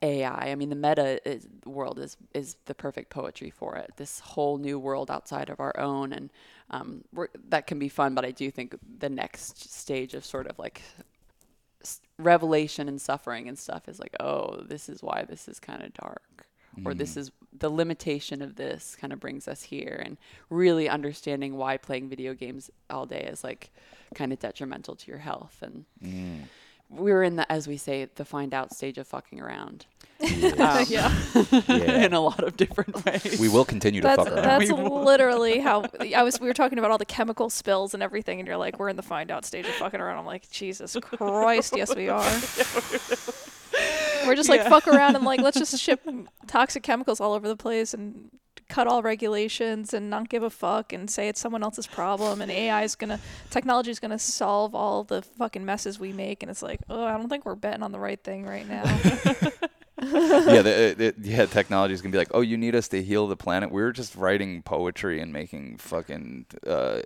AI. 0.02 0.50
I 0.50 0.56
mean, 0.56 0.70
the 0.70 0.76
meta 0.76 1.20
is, 1.30 1.48
world 1.66 2.00
is 2.00 2.18
is 2.34 2.58
the 2.66 2.74
perfect 2.74 3.10
poetry 3.10 3.50
for 3.50 3.76
it. 3.76 3.92
This 3.98 4.20
whole 4.20 4.58
new 4.58 4.80
world 4.80 5.12
outside 5.12 5.50
of 5.50 5.60
our 5.60 5.78
own, 5.80 6.12
and 6.14 6.30
um, 6.70 7.04
we're, 7.14 7.28
that 7.50 7.68
can 7.68 7.78
be 7.80 7.90
fun. 7.90 8.16
But 8.16 8.26
I 8.26 8.32
do 8.32 8.50
think 8.50 8.76
the 9.00 9.10
next 9.10 9.72
stage 9.74 10.14
of 10.14 10.26
sort 10.26 10.48
of 10.48 10.58
like 10.58 10.82
s- 11.82 12.02
revelation 12.18 12.88
and 12.88 13.00
suffering 13.00 13.48
and 13.48 13.58
stuff 13.58 13.88
is 13.88 14.00
like, 14.00 14.16
oh, 14.20 14.62
this 14.68 14.90
is 14.90 15.04
why 15.04 15.24
this 15.28 15.48
is 15.48 15.60
kind 15.60 15.84
of 15.84 15.94
dark, 15.94 16.48
or 16.86 16.94
this 16.94 17.16
is 17.18 17.32
the 17.58 17.70
limitation 17.70 18.42
of 18.42 18.56
this 18.56 18.96
kind 19.00 19.14
of 19.14 19.20
brings 19.20 19.48
us 19.48 19.62
here, 19.64 20.02
and 20.04 20.18
really 20.50 20.90
understanding 20.90 21.58
why 21.58 21.78
playing 21.78 22.10
video 22.10 22.34
games 22.34 22.72
all 22.90 23.06
day 23.06 23.22
is 23.22 23.44
like 23.44 23.72
kind 24.16 24.34
of 24.34 24.40
detrimental 24.40 24.96
to 24.96 25.08
your 25.12 25.20
health 25.20 25.58
and. 25.62 25.86
We're 26.94 27.24
in 27.24 27.38
the, 27.38 27.50
as 27.50 27.68
we 27.68 27.78
say, 27.78 28.08
the 28.16 28.26
find 28.26 28.54
out 28.54 28.74
stage 28.76 28.98
of 28.98 29.08
fucking 29.08 29.40
around. 29.40 29.86
Um, 30.22 30.30
yeah. 30.30 30.84
Yeah. 30.88 31.12
in 32.06 32.14
a 32.14 32.20
lot 32.20 32.44
of 32.44 32.58
different 32.58 33.06
ways. 33.06 33.40
We 33.40 33.48
will 33.50 33.66
continue 33.66 34.02
to 34.02 34.08
That's 34.08 34.24
fuck 34.24 34.34
around. 34.34 34.44
that's 34.44 34.70
literally 34.72 35.60
how 35.60 35.86
I 36.16 36.22
was. 36.24 36.40
We 36.40 36.48
were 36.48 36.54
talking 36.54 36.78
about 36.78 36.92
all 36.92 36.98
the 36.98 37.06
chemical 37.06 37.50
spills 37.50 37.94
and 37.94 38.04
everything, 38.04 38.40
and 38.40 38.48
you're 38.48 38.58
like, 38.58 38.78
we're 38.78 38.90
in 38.90 38.98
the 38.98 39.02
find 39.04 39.32
out 39.32 39.46
stage 39.46 39.66
of 39.68 39.74
fucking 39.76 40.00
around. 40.02 40.20
I'm 40.20 40.26
like, 40.26 40.50
Jesus 40.52 40.96
Christ, 41.02 41.74
yes 41.76 41.96
we 41.96 42.10
are. 42.10 42.24
We're 44.28 44.36
just 44.36 44.50
like 44.50 44.64
fuck 44.66 44.88
around 44.88 45.16
and 45.16 45.26
like 45.26 45.42
let's 45.42 45.58
just 45.58 45.76
ship 45.80 46.02
toxic 46.46 46.84
chemicals 46.84 47.20
all 47.20 47.34
over 47.34 47.48
the 47.48 47.56
place 47.56 47.94
and 47.94 48.30
cut 48.72 48.88
all 48.88 49.04
regulations 49.04 49.94
and 49.94 50.10
not 50.10 50.30
give 50.30 50.44
a 50.44 50.50
fuck 50.50 50.94
and 50.94 51.10
say 51.10 51.28
it's 51.28 51.42
someone 51.42 51.62
else's 51.62 51.88
problem 51.88 52.42
and 52.42 52.50
AI 52.50 52.84
is 52.84 52.96
gonna 52.96 53.20
technology 53.50 53.92
is 53.92 54.00
gonna 54.00 54.18
solve 54.18 54.74
all 54.74 55.04
the 55.04 55.22
fucking 55.22 55.66
messes 55.66 56.00
we 56.00 56.14
make 56.14 56.42
and 56.42 56.50
it's 56.50 56.64
like 56.64 56.80
oh 56.90 57.04
I 57.04 57.18
don't 57.18 57.28
think 57.28 57.46
we're 57.46 57.56
betting 57.56 57.84
on 57.84 57.92
the 57.92 58.00
right 58.00 58.22
thing 58.24 58.46
right 58.46 58.68
now. 58.68 58.84
yeah, 60.02 60.62
the, 60.62 60.96
the, 60.98 61.16
yeah, 61.22 61.46
technology 61.46 61.94
is 61.94 62.02
gonna 62.02 62.12
be 62.12 62.18
like, 62.18 62.32
oh, 62.34 62.42
you 62.42 62.58
need 62.58 62.76
us 62.76 62.88
to 62.88 63.04
heal 63.04 63.28
the 63.28 63.36
planet. 63.36 63.72
We 63.72 63.82
were 63.82 63.92
just 63.92 64.16
writing 64.16 64.64
poetry 64.64 65.22
and 65.22 65.32
making 65.32 65.78
fucking, 65.78 66.48
uh, 66.66 67.02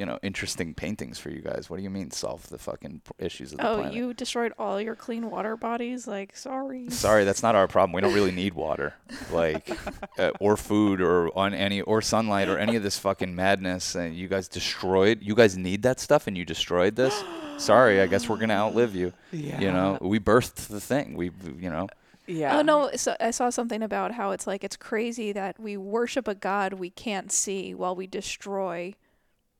you 0.00 0.06
know, 0.06 0.18
interesting 0.22 0.72
paintings 0.72 1.18
for 1.18 1.28
you 1.28 1.42
guys. 1.42 1.68
What 1.68 1.76
do 1.76 1.82
you 1.82 1.90
mean 1.90 2.10
solve 2.10 2.48
the 2.48 2.56
fucking 2.56 3.02
issues 3.18 3.52
of 3.52 3.58
the 3.58 3.68
oh, 3.68 3.74
planet? 3.74 3.92
you 3.92 4.14
destroyed 4.14 4.54
all 4.58 4.80
your 4.80 4.96
clean 4.96 5.30
water 5.30 5.58
bodies? 5.58 6.06
Like 6.06 6.34
sorry. 6.34 6.88
Sorry, 6.88 7.24
that's 7.24 7.42
not 7.42 7.54
our 7.54 7.68
problem. 7.74 7.92
We 7.92 8.00
don't 8.00 8.14
really 8.14 8.30
need 8.30 8.54
water, 8.54 8.94
like, 9.30 9.70
uh, 10.18 10.30
or 10.40 10.56
food, 10.56 11.02
or 11.02 11.36
on 11.36 11.52
any, 11.52 11.82
or 11.82 12.00
sunlight, 12.00 12.48
or 12.48 12.56
any 12.56 12.76
of 12.76 12.82
this 12.82 12.98
fucking 12.98 13.34
madness. 13.34 13.94
And 13.94 14.16
you 14.16 14.26
guys 14.26 14.48
destroyed. 14.48 15.18
You 15.20 15.34
guys 15.34 15.58
need 15.58 15.82
that 15.82 16.00
stuff, 16.00 16.26
and 16.26 16.34
you 16.34 16.46
destroyed 16.46 16.96
this. 16.96 17.22
Sorry, 17.58 18.00
I 18.00 18.06
guess 18.06 18.26
we're 18.26 18.38
gonna 18.38 18.54
outlive 18.54 18.96
you. 18.96 19.12
Yeah. 19.32 19.60
You 19.60 19.70
know, 19.70 19.98
we 20.00 20.18
birthed 20.18 20.68
the 20.68 20.80
thing. 20.80 21.14
We, 21.14 21.30
you 21.58 21.68
know, 21.68 21.88
yeah. 22.26 22.58
Oh 22.58 22.62
no! 22.62 22.90
So 22.96 23.16
I 23.20 23.32
saw 23.32 23.50
something 23.50 23.82
about 23.82 24.12
how 24.12 24.30
it's 24.30 24.46
like 24.46 24.64
it's 24.64 24.76
crazy 24.76 25.32
that 25.32 25.60
we 25.60 25.76
worship 25.76 26.26
a 26.26 26.34
god 26.34 26.72
we 26.72 26.88
can't 26.88 27.30
see 27.30 27.74
while 27.74 27.94
we 27.94 28.06
destroy, 28.06 28.94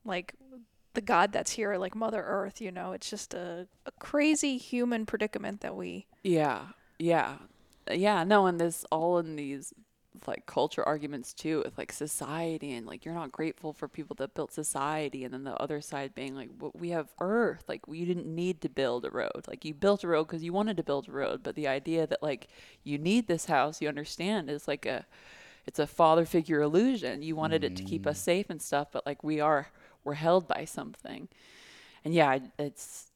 like, 0.04 0.34
the 0.94 1.00
god 1.00 1.32
that's 1.32 1.52
here, 1.52 1.76
like 1.76 1.94
Mother 1.94 2.22
Earth. 2.22 2.60
You 2.60 2.72
know, 2.72 2.92
it's 2.92 3.10
just 3.10 3.34
a, 3.34 3.66
a 3.86 3.92
crazy 3.92 4.56
human 4.56 5.06
predicament 5.06 5.60
that 5.60 5.76
we. 5.76 6.06
Yeah, 6.22 6.62
yeah, 6.98 7.36
yeah. 7.90 8.24
No, 8.24 8.46
and 8.46 8.60
this 8.60 8.84
all 8.90 9.18
in 9.18 9.36
these 9.36 9.72
like 10.26 10.44
culture 10.44 10.82
arguments 10.82 11.32
too, 11.32 11.62
with 11.64 11.78
like 11.78 11.92
society 11.92 12.74
and 12.74 12.86
like 12.86 13.04
you're 13.04 13.14
not 13.14 13.32
grateful 13.32 13.72
for 13.72 13.88
people 13.88 14.16
that 14.16 14.34
built 14.34 14.52
society, 14.52 15.24
and 15.24 15.32
then 15.32 15.44
the 15.44 15.54
other 15.56 15.80
side 15.80 16.14
being 16.14 16.34
like, 16.34 16.50
well, 16.58 16.72
we 16.74 16.90
have 16.90 17.08
Earth, 17.20 17.64
like 17.68 17.82
you 17.88 18.04
didn't 18.04 18.26
need 18.26 18.60
to 18.60 18.68
build 18.68 19.04
a 19.04 19.10
road, 19.10 19.44
like 19.46 19.64
you 19.64 19.72
built 19.72 20.04
a 20.04 20.08
road 20.08 20.24
because 20.24 20.42
you 20.42 20.52
wanted 20.52 20.76
to 20.76 20.82
build 20.82 21.08
a 21.08 21.12
road, 21.12 21.42
but 21.42 21.54
the 21.54 21.68
idea 21.68 22.06
that 22.06 22.22
like 22.22 22.48
you 22.82 22.98
need 22.98 23.28
this 23.28 23.46
house, 23.46 23.80
you 23.80 23.88
understand, 23.88 24.50
is 24.50 24.66
like 24.66 24.84
a 24.86 25.06
it's 25.66 25.78
a 25.78 25.86
father 25.86 26.24
figure 26.24 26.60
illusion. 26.60 27.22
You 27.22 27.36
wanted 27.36 27.62
it 27.62 27.76
to 27.76 27.84
keep 27.84 28.06
us 28.06 28.18
mm. 28.18 28.24
safe 28.24 28.50
and 28.50 28.60
stuff, 28.60 28.88
but 28.90 29.06
like 29.06 29.22
we 29.22 29.40
are 29.40 29.68
we're 30.04 30.14
held 30.14 30.48
by 30.48 30.64
something, 30.64 31.28
and 32.04 32.14
yeah, 32.14 32.38
it's. 32.58 33.06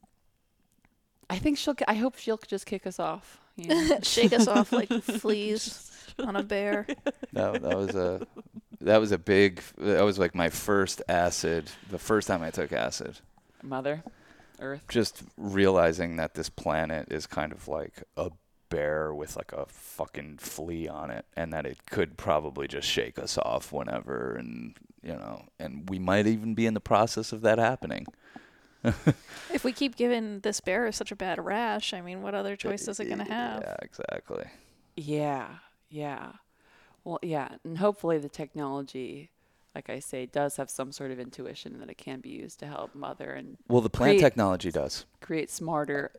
I 1.30 1.38
think 1.38 1.58
she'll. 1.58 1.76
I 1.88 1.94
hope 1.94 2.16
she'll 2.18 2.38
just 2.38 2.66
kick 2.66 2.86
us 2.86 2.98
off. 2.98 3.40
You 3.56 3.68
know? 3.68 3.98
Shake 4.02 4.32
us 4.32 4.46
off 4.48 4.72
like 4.72 4.88
fleas 5.02 5.90
on 6.18 6.36
a 6.36 6.42
bear. 6.42 6.86
that, 7.32 7.62
that 7.62 7.76
was 7.76 7.94
a, 7.94 8.26
that 8.80 8.98
was 8.98 9.12
a 9.12 9.18
big. 9.18 9.62
That 9.78 10.02
was 10.02 10.18
like 10.18 10.34
my 10.34 10.50
first 10.50 11.02
acid. 11.08 11.70
The 11.90 11.98
first 11.98 12.28
time 12.28 12.42
I 12.42 12.50
took 12.50 12.72
acid. 12.72 13.18
Mother, 13.62 14.02
Earth. 14.60 14.82
just 14.88 15.22
realizing 15.38 16.16
that 16.16 16.34
this 16.34 16.50
planet 16.50 17.08
is 17.10 17.26
kind 17.26 17.52
of 17.52 17.66
like 17.66 18.02
a 18.16 18.30
bear 18.68 19.14
with 19.14 19.36
like 19.36 19.52
a 19.52 19.66
fucking 19.68 20.36
flea 20.38 20.88
on 20.88 21.10
it 21.10 21.24
and 21.36 21.52
that 21.52 21.64
it 21.64 21.86
could 21.86 22.16
probably 22.16 22.66
just 22.66 22.88
shake 22.88 23.18
us 23.18 23.38
off 23.38 23.72
whenever 23.72 24.34
and 24.34 24.74
you 25.04 25.12
know 25.12 25.42
and 25.58 25.88
we 25.90 25.98
might 25.98 26.26
even 26.26 26.54
be 26.54 26.66
in 26.66 26.74
the 26.74 26.80
process 26.80 27.32
of 27.32 27.40
that 27.42 27.58
happening 27.58 28.06
If 29.52 29.64
we 29.64 29.72
keep 29.72 29.96
giving 29.96 30.40
this 30.40 30.60
bear 30.60 30.90
such 30.92 31.10
a 31.10 31.16
bad 31.16 31.42
rash, 31.42 31.94
I 31.94 32.00
mean, 32.02 32.20
what 32.22 32.34
other 32.34 32.54
choice 32.56 32.86
is 32.88 33.00
it 33.00 33.06
gonna 33.08 33.24
have? 33.24 33.62
yeah 33.62 33.76
exactly 33.82 34.44
Yeah, 34.96 35.48
yeah. 35.88 36.32
Well, 37.04 37.18
yeah, 37.22 37.48
and 37.64 37.78
hopefully 37.78 38.18
the 38.18 38.28
technology, 38.28 39.30
like 39.74 39.88
I 39.90 40.00
say, 40.00 40.26
does 40.26 40.56
have 40.56 40.70
some 40.70 40.90
sort 40.92 41.10
of 41.12 41.18
intuition 41.20 41.78
that 41.80 41.88
it 41.90 41.98
can 41.98 42.20
be 42.20 42.30
used 42.30 42.58
to 42.60 42.66
help 42.66 42.94
mother 42.94 43.30
and 43.32 43.56
well 43.68 43.80
the 43.80 43.90
plant 43.90 44.12
Create- 44.18 44.20
technology 44.20 44.70
does 44.70 45.06
create 45.20 45.50
smarter 45.50 46.10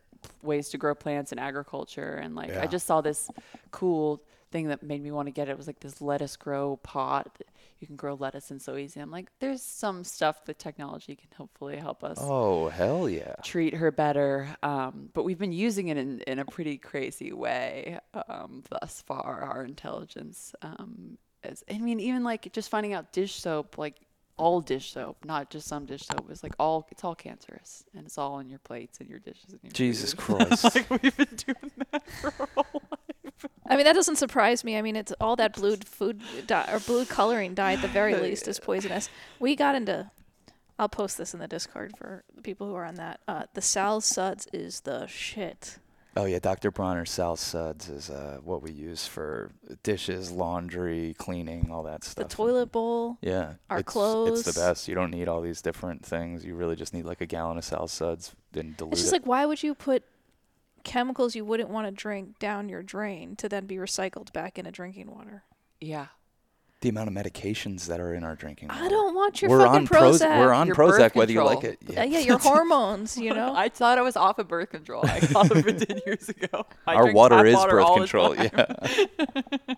ways 0.42 0.70
to 0.70 0.78
grow 0.80 0.96
plants 0.96 1.32
in 1.32 1.38
agriculture. 1.38 2.14
And 2.16 2.34
like, 2.36 2.50
Yeah. 2.50 2.64
I 2.64 2.68
just 2.68 2.88
saw 2.88 3.02
this 3.02 3.30
cool 3.70 4.22
thing 4.52 4.70
that 4.70 4.82
made 4.82 5.04
me 5.04 5.12
want 5.12 5.28
to 5.28 5.32
get 5.32 5.48
it. 5.50 5.52
It 5.52 5.58
was 5.58 5.68
like 5.68 5.80
this 5.82 6.02
lettuce 6.02 6.36
grow 6.36 6.78
pot. 6.78 7.42
You 7.80 7.88
can 7.88 7.96
grow 7.96 8.16
lettuce 8.16 8.52
in 8.52 8.60
so 8.60 8.78
easy. 8.78 9.00
I'm 9.00 9.12
like, 9.12 9.30
there's 9.40 9.62
some 9.62 10.04
stuff 10.04 10.46
that 10.46 10.60
technology 10.60 11.16
can 11.16 11.30
hopefully 11.38 11.78
help 11.78 12.04
us 12.04 12.18
oh 12.22 12.70
hell 12.70 13.10
yeah 13.10 13.36
treat 13.44 13.74
her 13.76 13.92
better. 13.92 14.56
Um, 14.64 15.10
but 15.14 15.24
we've 15.24 15.38
been 15.40 15.52
using 15.52 15.90
it 15.90 15.98
in, 15.98 16.22
in 16.22 16.40
a 16.40 16.46
pretty 16.46 16.78
crazy 16.78 17.34
way 17.34 18.00
um, 18.30 18.64
thus 18.70 19.04
far. 19.06 19.42
Our 19.42 19.64
intelligence 19.64 20.54
um, 20.62 21.18
is, 21.44 21.64
I 21.70 21.78
mean, 21.78 22.00
even 22.00 22.24
like 22.24 22.52
just 22.54 22.70
finding 22.70 22.94
out 22.94 23.12
dish 23.12 23.36
soap, 23.36 23.78
like 23.78 23.96
all 24.38 24.62
dish 24.62 24.92
soap, 24.92 25.24
not 25.26 25.50
just 25.50 25.68
some 25.68 25.86
dish 25.86 26.06
soap, 26.06 26.30
is 26.32 26.44
like 26.44 26.54
all 26.60 26.88
it's 26.92 27.04
all 27.04 27.16
cancerous 27.16 27.86
and 27.96 28.06
it's 28.06 28.18
all 28.18 28.34
on 28.34 28.50
your 28.50 28.60
plates 28.60 29.00
and 29.00 29.10
your 29.10 29.20
dishes 29.20 29.52
and 29.52 29.60
your 29.64 29.72
jesus 29.72 30.14
food. 30.14 30.38
christ 30.48 30.76
like 30.76 30.90
we've 31.02 31.16
been 31.16 31.28
doing 31.38 31.72
that 31.92 32.06
for 32.22 32.28
a 32.28 32.64
whole 32.64 32.82
life. 32.92 33.15
I 33.68 33.76
mean, 33.76 33.86
that 33.86 33.94
doesn't 33.94 34.18
surprise 34.18 34.64
me. 34.64 34.78
I 34.78 34.82
mean, 34.82 34.96
it's 34.96 35.14
all 35.20 35.36
that 35.38 35.54
blue 35.54 35.78
food 35.78 36.22
dye 36.48 36.70
or 36.72 36.80
blue 36.80 37.06
coloring 37.06 37.54
dye 37.54 37.74
at 37.74 37.82
the 37.82 37.88
very 37.88 38.16
least 38.22 38.48
is 38.48 38.60
poisonous. 38.60 39.10
We 39.40 39.56
got 39.56 39.76
into 39.76 40.12
I'll 40.78 40.90
post 40.90 41.18
this 41.18 41.34
in 41.34 41.40
the 41.40 41.48
Discord 41.48 41.94
for 41.98 42.24
the 42.36 42.42
people 42.42 42.68
who 42.68 42.76
are 42.76 42.86
on 42.86 42.96
that. 42.96 43.22
Uh, 43.28 43.44
the 43.54 43.62
Sal 43.62 44.02
Suds 44.02 44.48
is 44.52 44.82
the 44.82 45.08
shit. 45.08 45.78
Oh 46.18 46.26
yeah, 46.26 46.40
Dr. 46.40 46.72
Bronner 46.72 47.06
Sal 47.06 47.36
Suds 47.36 47.90
is 47.90 48.10
uh, 48.10 48.40
what 48.44 48.62
we 48.62 48.72
use 48.72 49.06
for 49.06 49.52
dishes, 49.84 50.32
laundry, 50.32 51.14
cleaning, 51.18 51.70
all 51.72 51.84
that 51.84 52.06
stuff. 52.06 52.30
The 52.30 52.36
toilet 52.36 52.72
bowl. 52.72 53.18
Yeah, 53.22 53.56
our 53.70 53.80
it's, 53.80 53.96
It's 53.96 54.44
the 54.44 54.60
best. 54.60 54.88
You 54.88 54.96
don't 54.96 55.12
need 55.12 55.28
all 55.28 55.42
these 55.42 55.62
different 55.62 56.06
things. 56.06 56.46
You 56.46 56.56
really 56.56 56.78
just 56.78 56.94
need 56.94 57.04
like 57.04 57.20
a 57.20 57.26
gallon 57.26 57.58
of 57.58 57.66
Sal 57.66 57.88
Suds 57.88 58.34
and 58.54 58.78
dilute 58.78 58.94
It's 58.94 59.02
just 59.02 59.14
it. 59.14 59.18
like, 59.18 59.28
why 59.28 59.46
would 59.46 59.62
you 59.62 59.76
put 59.76 60.04
chemicals 60.86 61.36
you 61.36 61.44
wouldn't 61.44 61.70
want 61.70 61.88
to 61.88 61.92
drink 61.92 62.40
down 62.40 62.70
your 62.70 62.82
drain 62.84 63.36
to 63.38 63.50
then 63.50 63.66
be 63.66 63.76
recycled 63.76 64.32
back 64.32 64.58
into 64.58 64.72
drinking 64.72 65.12
water? 65.12 65.44
Yeah. 65.82 66.08
the 66.82 66.90
amount 66.90 67.08
of 67.10 67.14
medications 67.16 67.88
that 67.88 68.00
are 68.00 68.14
in 68.14 68.24
our 68.24 68.36
drinking. 68.36 68.68
water. 68.70 68.84
I 68.84 68.88
don't 68.90 69.16
want 69.16 69.42
your 69.42 69.50
we're 69.50 69.60
fucking 69.66 69.76
on 69.76 69.88
Proz- 69.88 70.22
Prozac. 70.22 70.40
We're 70.40 70.54
on 70.54 70.68
Your 70.68 70.76
Prozac, 70.76 71.16
whether 71.16 71.32
you 71.32 71.44
like 71.44 71.62
control. 71.62 71.76
it. 71.90 71.98
Uh, 71.98 72.04
yeah, 72.04 72.20
your 72.20 72.38
hormones, 72.38 73.18
you 73.18 73.34
know. 73.34 73.54
I 73.66 73.70
thought 73.70 73.98
I 73.98 74.02
was 74.02 74.16
off 74.16 74.38
of 74.40 74.48
birth 74.48 74.70
control. 74.70 75.02
I 75.06 75.20
got 75.34 75.50
it 75.52 75.88
10 75.88 76.02
years 76.06 76.30
ago. 76.30 76.66
I 76.86 76.96
Our 76.96 77.12
water 77.12 77.44
is 77.46 77.56
water 77.56 77.72
birth 77.78 77.94
control. 77.96 78.36
Yeah. 78.36 78.66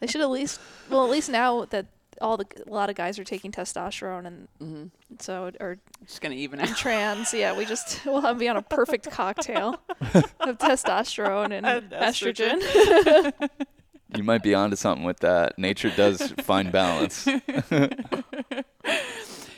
They 0.00 0.06
should 0.08 0.20
at 0.20 0.30
least, 0.30 0.60
well, 0.90 1.04
at 1.04 1.10
least 1.10 1.30
now 1.30 1.64
that 1.66 1.86
all 2.20 2.36
the 2.36 2.46
a 2.66 2.70
lot 2.72 2.88
of 2.90 2.96
guys 2.96 3.18
are 3.18 3.24
taking 3.24 3.50
testosterone 3.52 4.26
and 4.26 4.48
Mhm. 4.60 4.90
so 5.20 5.50
or 5.60 5.78
Just 6.06 6.20
gonna 6.20 6.34
even 6.34 6.60
out. 6.60 6.76
trans, 6.76 7.32
yeah, 7.34 7.56
we 7.56 7.64
just 7.64 8.00
we'll 8.06 8.20
have 8.20 8.38
be 8.38 8.48
on 8.48 8.56
a 8.56 8.62
perfect 8.62 9.10
cocktail 9.10 9.80
of 10.40 10.58
testosterone 10.58 11.52
and, 11.52 11.66
And 11.66 11.90
estrogen. 11.90 12.60
estrogen. 12.60 13.48
you 14.16 14.22
might 14.24 14.42
be 14.42 14.54
onto 14.54 14.76
something 14.76 15.04
with 15.04 15.20
that. 15.20 15.58
Nature 15.58 15.90
does 15.96 16.32
find 16.42 16.70
balance. 16.72 17.26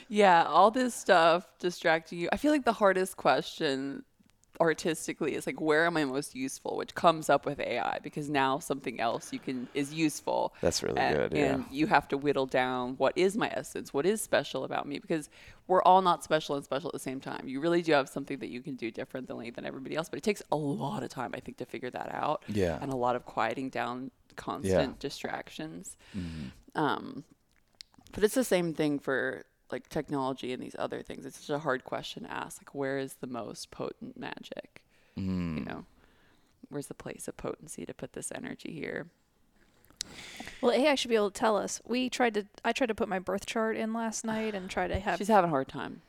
Yeah, 0.09 0.45
all 0.45 0.71
this 0.71 0.95
stuff 0.95 1.45
distracting 1.59 2.17
you. 2.19 2.29
I 2.31 2.37
feel 2.37 2.53
like 2.53 2.63
the 2.63 2.71
hardest 2.71 3.17
question 3.17 4.03
artistically 4.59 5.35
is 5.35 5.45
like 5.45 5.59
where 5.61 5.85
am 5.85 5.97
I 5.97 6.05
most 6.05 6.35
useful, 6.35 6.77
which 6.77 6.95
comes 6.95 7.29
up 7.29 7.45
with 7.45 7.59
AI 7.59 7.99
because 8.01 8.29
now 8.29 8.59
something 8.59 8.99
else 8.99 9.31
you 9.31 9.39
can 9.39 9.67
is 9.73 9.93
useful. 9.93 10.53
That's 10.61 10.83
really 10.83 10.99
and, 10.99 11.15
good. 11.15 11.33
Yeah. 11.33 11.53
And 11.53 11.65
you 11.71 11.87
have 11.87 12.07
to 12.09 12.17
whittle 12.17 12.45
down 12.45 12.95
what 12.97 13.13
is 13.15 13.37
my 13.37 13.49
essence, 13.53 13.93
what 13.93 14.05
is 14.05 14.21
special 14.21 14.63
about 14.63 14.87
me, 14.87 14.99
because 14.99 15.29
we're 15.67 15.81
all 15.83 16.01
not 16.01 16.23
special 16.23 16.55
and 16.55 16.63
special 16.63 16.89
at 16.89 16.93
the 16.93 16.99
same 16.99 17.19
time. 17.19 17.47
You 17.47 17.59
really 17.59 17.81
do 17.81 17.91
have 17.93 18.09
something 18.09 18.39
that 18.39 18.49
you 18.49 18.61
can 18.61 18.75
do 18.75 18.91
differently 18.91 19.49
than 19.49 19.65
everybody 19.65 19.95
else, 19.95 20.09
but 20.09 20.17
it 20.17 20.23
takes 20.23 20.41
a 20.51 20.55
lot 20.55 21.03
of 21.03 21.09
time, 21.09 21.31
I 21.33 21.39
think, 21.39 21.57
to 21.57 21.65
figure 21.65 21.89
that 21.89 22.13
out. 22.13 22.43
Yeah. 22.47 22.79
And 22.81 22.91
a 22.91 22.95
lot 22.95 23.15
of 23.15 23.25
quieting 23.25 23.69
down 23.69 24.11
constant 24.35 24.99
distractions. 24.99 25.97
Mm-hmm. 26.17 26.79
Um, 26.79 27.23
but 28.13 28.23
it's 28.23 28.35
the 28.35 28.43
same 28.43 28.73
thing 28.73 28.99
for 28.99 29.45
like 29.71 29.89
technology 29.89 30.53
and 30.53 30.61
these 30.61 30.75
other 30.77 31.01
things. 31.01 31.25
It's 31.25 31.39
such 31.39 31.55
a 31.55 31.59
hard 31.59 31.83
question 31.83 32.23
to 32.23 32.31
ask. 32.31 32.61
Like, 32.61 32.73
where 32.73 32.97
is 32.97 33.15
the 33.15 33.27
most 33.27 33.71
potent 33.71 34.17
magic? 34.17 34.83
Mm. 35.17 35.59
You 35.59 35.65
know, 35.65 35.85
where's 36.69 36.87
the 36.87 36.93
place 36.93 37.27
of 37.27 37.37
potency 37.37 37.85
to 37.85 37.93
put 37.93 38.13
this 38.13 38.31
energy 38.33 38.71
here? 38.71 39.07
well, 40.61 40.71
AI 40.71 40.95
should 40.95 41.09
be 41.09 41.15
able 41.15 41.31
to 41.31 41.39
tell 41.39 41.57
us. 41.57 41.81
We 41.85 42.09
tried 42.09 42.33
to 42.35 42.45
I 42.63 42.71
tried 42.71 42.87
to 42.87 42.95
put 42.95 43.09
my 43.09 43.19
birth 43.19 43.45
chart 43.45 43.77
in 43.77 43.93
last 43.93 44.25
night 44.25 44.55
and 44.55 44.69
try 44.69 44.87
to 44.87 44.99
have 44.99 45.17
She's 45.17 45.27
having 45.27 45.49
a 45.49 45.51
hard 45.51 45.67
time. 45.67 46.01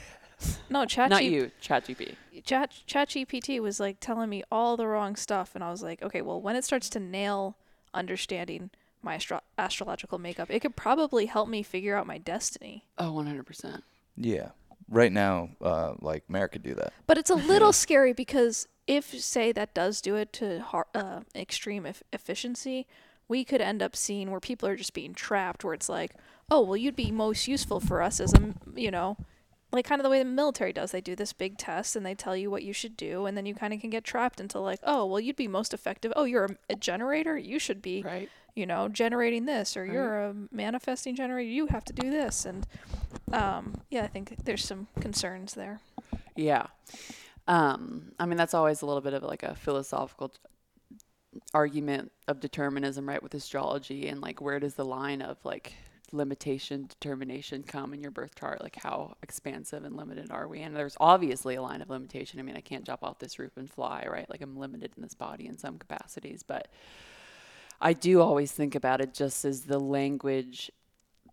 no 0.70 0.84
chat 0.84 1.10
Not 1.10 1.24
you, 1.24 1.50
ChatGPT. 1.62 2.14
Chat 2.44 2.72
ChatGPT 2.86 3.60
was 3.60 3.80
like 3.80 3.98
telling 4.00 4.30
me 4.30 4.42
all 4.50 4.76
the 4.76 4.86
wrong 4.86 5.16
stuff, 5.16 5.52
and 5.54 5.62
I 5.62 5.70
was 5.70 5.82
like, 5.82 6.02
okay, 6.02 6.22
well, 6.22 6.40
when 6.40 6.56
it 6.56 6.64
starts 6.64 6.88
to 6.90 7.00
nail 7.00 7.56
understanding 7.92 8.70
my 9.04 9.14
astro- 9.16 9.40
astrological 9.58 10.18
makeup, 10.18 10.50
it 10.50 10.60
could 10.60 10.76
probably 10.76 11.26
help 11.26 11.48
me 11.48 11.62
figure 11.62 11.96
out 11.96 12.06
my 12.06 12.18
destiny. 12.18 12.84
Oh, 12.98 13.12
100%. 13.12 13.82
Yeah. 14.16 14.50
Right 14.88 15.12
now, 15.12 15.50
uh, 15.62 15.94
like 16.00 16.28
Merrick 16.28 16.52
could 16.52 16.62
do 16.62 16.74
that. 16.74 16.92
But 17.06 17.18
it's 17.18 17.30
a 17.30 17.34
little 17.52 17.72
scary 17.72 18.12
because 18.12 18.66
if, 18.86 19.18
say, 19.20 19.52
that 19.52 19.74
does 19.74 20.00
do 20.00 20.16
it 20.16 20.32
to 20.34 20.60
har- 20.60 20.88
uh, 20.94 21.20
extreme 21.34 21.86
eff- 21.86 22.02
efficiency, 22.12 22.86
we 23.28 23.44
could 23.44 23.60
end 23.60 23.82
up 23.82 23.96
seeing 23.96 24.30
where 24.30 24.40
people 24.40 24.68
are 24.68 24.76
just 24.76 24.92
being 24.94 25.14
trapped, 25.14 25.64
where 25.64 25.74
it's 25.74 25.88
like, 25.88 26.12
oh, 26.50 26.60
well, 26.60 26.76
you'd 26.76 26.96
be 26.96 27.10
most 27.10 27.48
useful 27.48 27.80
for 27.80 28.02
us 28.02 28.20
as 28.20 28.34
a, 28.34 28.54
you 28.74 28.90
know, 28.90 29.16
like 29.74 29.84
kind 29.86 30.00
of 30.00 30.04
the 30.04 30.10
way 30.10 30.18
the 30.20 30.24
military 30.24 30.72
does. 30.72 30.92
They 30.92 31.00
do 31.00 31.14
this 31.16 31.32
big 31.32 31.58
test 31.58 31.96
and 31.96 32.04
they 32.06 32.14
tell 32.14 32.36
you 32.36 32.50
what 32.50 32.62
you 32.62 32.72
should 32.72 32.96
do, 32.96 33.26
and 33.26 33.36
then 33.36 33.46
you 33.46 33.54
kind 33.54 33.74
of 33.74 33.80
can 33.80 33.90
get 33.90 34.04
trapped 34.04 34.40
into 34.40 34.58
like, 34.60 34.80
oh, 34.84 35.04
well, 35.06 35.20
you'd 35.20 35.36
be 35.36 35.48
most 35.48 35.74
effective. 35.74 36.12
Oh, 36.16 36.24
you're 36.24 36.44
a, 36.44 36.56
a 36.70 36.76
generator. 36.76 37.36
You 37.36 37.58
should 37.58 37.82
be, 37.82 38.02
Right. 38.02 38.28
you 38.54 38.66
know, 38.66 38.88
generating 38.88 39.44
this, 39.46 39.76
or 39.76 39.82
Right. 39.82 39.92
you're 39.92 40.20
a 40.20 40.34
manifesting 40.50 41.14
generator. 41.16 41.48
You 41.50 41.66
have 41.66 41.84
to 41.86 41.92
do 41.92 42.10
this, 42.10 42.44
and 42.46 42.66
um, 43.32 43.82
yeah, 43.90 44.04
I 44.04 44.06
think 44.08 44.34
there's 44.44 44.64
some 44.64 44.86
concerns 45.00 45.54
there. 45.54 45.80
Yeah. 46.36 46.66
Um, 47.46 48.12
I 48.18 48.26
mean, 48.26 48.38
that's 48.38 48.54
always 48.54 48.80
a 48.82 48.86
little 48.86 49.02
bit 49.02 49.12
of 49.14 49.22
like 49.22 49.42
a 49.42 49.54
philosophical 49.54 50.30
t- 50.30 50.38
argument 51.52 52.12
of 52.28 52.40
determinism, 52.40 53.08
right, 53.08 53.22
with 53.22 53.34
astrology 53.34 54.08
and 54.08 54.20
like 54.20 54.40
where 54.40 54.58
does 54.60 54.74
the 54.74 54.84
line 54.84 55.20
of 55.20 55.36
like 55.44 55.74
limitation, 56.14 56.86
determination 56.86 57.62
come 57.62 57.92
in 57.92 58.00
your 58.00 58.10
birth 58.10 58.34
chart? 58.34 58.62
Like 58.62 58.76
how 58.82 59.16
expansive 59.22 59.84
and 59.84 59.96
limited 59.96 60.30
are 60.30 60.48
we? 60.48 60.62
And 60.62 60.74
there's 60.74 60.96
obviously 61.00 61.56
a 61.56 61.62
line 61.62 61.82
of 61.82 61.90
limitation. 61.90 62.40
I 62.40 62.42
mean, 62.42 62.56
I 62.56 62.60
can't 62.60 62.84
jump 62.84 63.02
off 63.02 63.18
this 63.18 63.38
roof 63.38 63.56
and 63.56 63.70
fly, 63.70 64.06
right? 64.10 64.28
Like 64.30 64.40
I'm 64.40 64.56
limited 64.56 64.92
in 64.96 65.02
this 65.02 65.14
body 65.14 65.46
in 65.46 65.58
some 65.58 65.78
capacities, 65.78 66.42
but 66.42 66.68
I 67.80 67.92
do 67.92 68.20
always 68.20 68.52
think 68.52 68.74
about 68.74 69.00
it 69.00 69.12
just 69.12 69.44
as 69.44 69.62
the 69.62 69.78
language 69.78 70.70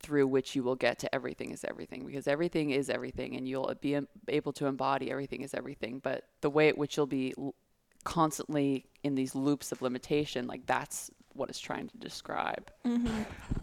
through 0.02 0.28
which 0.28 0.56
you 0.56 0.64
will 0.64 0.76
get 0.76 0.98
to 1.00 1.14
everything 1.14 1.52
is 1.52 1.64
everything 1.64 2.06
because 2.06 2.28
everything 2.28 2.72
is 2.72 2.90
everything 2.90 3.36
and 3.36 3.48
you'll 3.48 3.72
be 3.82 4.00
able 4.28 4.52
to 4.52 4.66
embody 4.66 5.12
everything 5.12 5.42
is 5.42 5.54
everything 5.54 6.00
but 6.00 6.26
the 6.42 6.50
way 6.50 6.68
at 6.70 6.78
which 6.78 6.98
you'll 6.98 7.06
be 7.06 7.36
constantly 8.02 8.86
in 9.04 9.16
these 9.16 9.36
loops 9.36 9.72
of 9.72 9.82
limitation 9.82 10.48
like 10.48 10.66
that's 10.66 11.12
what 11.34 11.50
it's 11.50 11.60
trying 11.60 11.88
to 11.88 11.98
describe. 11.98 12.72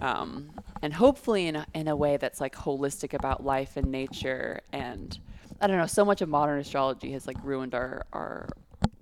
Um, 0.01 0.51
and 0.83 0.93
hopefully 0.93 1.47
in 1.49 1.57
a, 1.57 1.67
in 1.75 1.89
a 1.89 1.97
way 1.97 2.17
that's 2.17 2.41
like 2.41 2.55
holistic 2.55 3.15
about 3.15 3.45
life 3.45 3.77
and 3.77 3.91
nature 3.91 4.61
and 4.73 5.19
i 5.61 5.67
don't 5.67 5.77
know 5.77 5.87
so 5.87 6.05
much 6.05 6.23
of 6.23 6.29
modern 6.29 6.61
astrology 6.61 7.11
has 7.13 7.27
like 7.27 7.37
ruined 7.43 7.75
our 7.75 8.07
our 8.13 8.49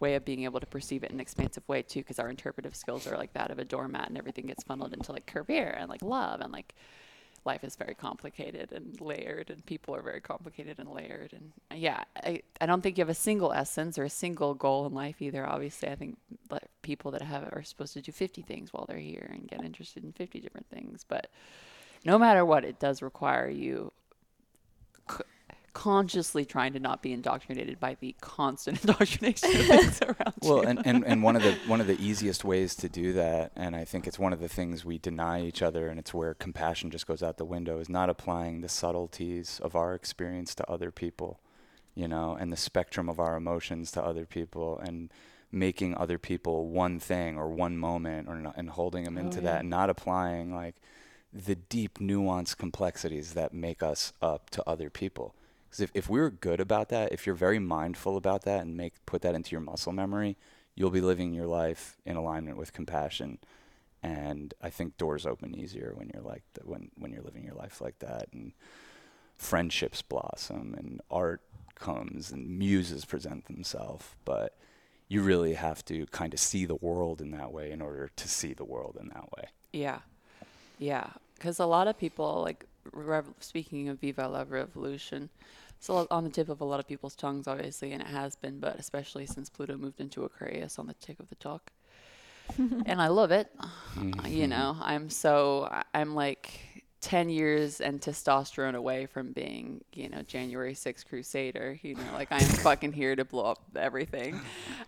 way 0.01 0.15
of 0.15 0.25
being 0.25 0.45
able 0.45 0.59
to 0.61 0.67
perceive 0.67 1.05
it 1.05 1.11
in 1.11 1.17
an 1.17 1.21
expansive 1.21 1.67
way 1.69 1.83
too 1.83 2.01
because 2.01 2.19
our 2.19 2.29
interpretive 2.29 2.75
skills 2.75 3.07
are 3.07 3.17
like 3.17 3.33
that 3.35 3.51
of 3.51 3.59
a 3.59 3.65
doormat 3.65 4.09
and 4.09 4.17
everything 4.17 4.47
gets 4.47 4.63
funneled 4.63 4.93
into 4.93 5.13
like 5.13 5.27
career 5.27 5.75
and 5.79 5.89
like 5.89 6.03
love 6.03 6.41
and 6.41 6.53
like 6.53 6.75
life 7.47 7.65
is 7.65 7.77
very 7.77 7.95
complicated 7.95 8.73
and 8.73 9.01
layered 9.01 9.51
and 9.51 9.65
people 9.65 9.95
are 9.95 10.03
very 10.03 10.21
complicated 10.21 10.79
and 10.79 10.91
layered 10.91 11.33
and 11.33 11.53
yeah 11.81 12.03
I, 12.23 12.43
I 12.61 12.67
don't 12.67 12.83
think 12.83 12.99
you 12.99 13.03
have 13.03 13.09
a 13.09 13.15
single 13.15 13.53
essence 13.53 13.99
or 13.99 14.05
a 14.05 14.11
single 14.11 14.55
goal 14.55 14.87
in 14.87 14.93
life 14.95 15.23
either. 15.23 15.47
Obviously 15.47 15.89
i 15.89 15.95
think 15.95 16.19
people 16.83 17.11
that 17.13 17.23
have 17.23 17.45
are 17.53 17.63
supposed 17.63 17.95
to 17.95 18.01
do 18.01 18.13
50 18.13 18.43
things 18.43 18.73
while 18.73 18.85
they're 18.89 18.99
here 18.99 19.29
and 19.33 19.49
get 19.49 19.65
interested 19.65 20.05
in 20.05 20.13
50 20.13 20.41
different 20.41 20.69
things 20.69 21.05
but 21.09 21.31
no 22.05 22.19
matter 22.19 22.45
what 22.45 22.65
it 22.65 22.79
does 22.79 23.03
require 23.03 23.49
you 23.49 23.93
consciously 25.77 26.47
trying 26.47 26.73
to 26.73 26.81
not 26.81 27.03
be 27.03 27.13
indoctrinated 27.13 27.79
by 27.79 27.95
the 28.01 28.17
constant 28.23 28.81
indoctrination 28.85 29.51
of 29.61 29.67
things 29.67 30.01
around 30.03 30.33
Well, 30.41 30.63
you 30.63 30.69
and, 30.71 30.87
and, 30.87 31.05
and 31.07 31.23
one 31.23 31.37
of 31.37 31.43
the 31.43 31.53
one 31.67 31.83
of 31.83 31.87
the 31.87 32.01
easiest 32.01 32.45
ways 32.47 32.75
to 32.77 32.89
do 32.89 33.13
that, 33.13 33.53
and 33.55 33.77
I 33.77 33.85
think 33.85 34.07
it's 34.07 34.19
one 34.19 34.33
of 34.33 34.41
the 34.41 34.49
things 34.49 34.87
we 34.87 34.97
deny 34.97 35.43
each 35.43 35.61
other, 35.61 35.89
and 35.89 35.99
it's 36.01 36.15
where 36.15 36.33
compassion 36.33 36.91
just 36.91 37.07
goes 37.07 37.23
out 37.23 37.37
the 37.37 37.45
window, 37.45 37.79
is 37.79 37.91
not 37.91 38.09
applying 38.09 38.63
the 38.63 38.71
subtleties 38.71 39.61
of 39.63 39.77
our 39.77 39.93
experience 39.95 40.55
to 40.55 40.71
other 40.71 40.91
people, 40.91 41.41
you 41.95 42.09
know, 42.09 42.35
and 42.41 42.51
the 42.51 42.57
spectrum 42.57 43.11
of 43.11 43.21
our 43.21 43.37
emotions 43.37 43.91
to 43.93 44.03
other 44.03 44.25
people, 44.25 44.79
and 44.79 45.13
making 45.53 45.95
other 45.95 46.17
people 46.19 46.69
one 46.69 46.99
thing 46.99 47.37
or 47.37 47.51
one 47.51 47.77
moment, 47.77 48.29
or 48.31 48.37
not, 48.37 48.55
and 48.57 48.71
holding 48.71 49.05
them 49.05 49.19
Oh, 49.19 49.21
into 49.21 49.41
yeah. 49.41 49.45
that, 49.53 49.61
and 49.61 49.69
not 49.71 49.91
applying 49.91 50.55
like 50.55 50.77
the 51.35 51.55
deep 51.55 51.99
nuanced 51.99 52.57
complexities 52.57 53.35
that 53.35 53.53
make 53.53 53.83
us 53.83 54.15
up 54.23 54.49
to 54.49 54.67
other 54.67 54.89
people. 54.89 55.35
Because 55.77 55.91
if, 55.91 56.05
if 56.05 56.09
we're 56.09 56.31
good 56.31 56.59
about 56.59 56.89
that, 56.89 57.13
if 57.13 57.27
you're 57.27 57.35
very 57.35 57.59
mindful 57.59 58.17
about 58.17 58.45
that 58.45 58.63
and 58.63 58.77
make 58.77 59.05
put 59.05 59.21
that 59.23 59.35
into 59.35 59.51
your 59.51 59.61
muscle 59.61 59.93
memory, 59.93 60.39
you'll 60.75 60.91
be 60.91 61.03
living 61.03 61.35
your 61.35 61.47
life 61.47 61.99
in 62.07 62.17
alignment 62.17 62.57
with 62.57 62.73
compassion. 62.73 63.39
And 64.03 64.55
I 64.63 64.71
think 64.71 64.97
doors 64.97 65.27
open 65.27 65.55
easier 65.55 65.93
when 65.95 66.11
you're 66.15 66.23
like 66.23 66.45
th- 66.55 66.67
when 66.67 66.91
when 66.97 67.13
you're 67.13 67.23
living 67.23 67.45
your 67.45 67.55
life 67.55 67.83
like 67.83 67.99
that, 67.99 68.29
and 68.33 68.53
friendships 69.37 70.01
blossom, 70.01 70.75
and 70.79 71.03
art 71.11 71.43
comes, 71.75 72.33
and 72.33 72.59
muses 72.59 73.05
present 73.05 73.45
themselves. 73.45 74.15
But 74.25 74.57
you 75.09 75.21
really 75.21 75.55
have 75.55 75.85
to 75.87 76.07
kind 76.07 76.33
of 76.33 76.41
see 76.41 76.65
the 76.65 76.77
world 76.77 77.21
in 77.21 77.33
that 77.33 77.53
way 77.53 77.71
in 77.71 77.83
order 77.83 78.11
to 78.17 78.29
see 78.29 78.55
the 78.55 78.65
world 78.65 78.97
in 78.99 79.09
that 79.09 79.31
way. 79.37 79.49
Yeah. 79.73 79.99
Yeah. 80.79 81.11
Because 81.35 81.59
a 81.59 81.67
lot 81.67 81.87
of 81.87 81.99
people, 81.99 82.43
like, 82.43 82.65
rev- 82.93 83.35
speaking 83.41 83.89
of 83.89 84.01
Viva 84.01 84.27
la 84.27 84.45
Revolution, 84.49 85.29
it's 85.79 85.89
on 85.91 86.25
the 86.25 86.31
tip 86.31 86.49
of 86.49 86.61
a 86.61 86.65
lot 86.65 86.81
of 86.81 86.89
people's 86.89 87.15
tongues, 87.15 87.47
obviously, 87.47 87.93
and 87.93 88.03
it 88.03 88.09
has 88.09 88.37
been, 88.37 88.59
but 88.59 88.79
especially 88.79 89.27
since 89.27 89.49
Pluto 89.49 89.77
moved 89.77 90.01
into 90.01 90.25
Aquarius 90.25 90.79
on 90.79 90.87
the 90.87 90.95
tick 90.95 91.21
of 91.21 91.29
the 91.29 91.35
talk. 91.37 91.71
and 92.59 93.01
I 93.01 93.09
love 93.09 93.31
it. 93.31 93.51
Mm-hmm. 93.97 94.27
You 94.27 94.47
know, 94.47 94.77
I'm 94.81 95.11
so, 95.11 95.69
I'm 95.93 96.15
like 96.15 96.66
10 97.07 97.29
years 97.29 97.81
and 97.81 98.01
testosterone 98.01 98.75
away 98.75 99.07
from 99.07 99.31
being, 99.31 99.81
you 99.93 100.09
know, 100.09 100.23
January 100.23 100.75
6th 100.75 101.07
crusader, 101.07 101.79
you 101.81 101.95
know, 101.95 102.03
like 102.15 102.27
I'm 102.33 102.41
fucking 102.67 102.93
here 102.95 103.15
to 103.15 103.25
blow 103.25 103.45
up 103.45 103.61
everything. 103.77 104.41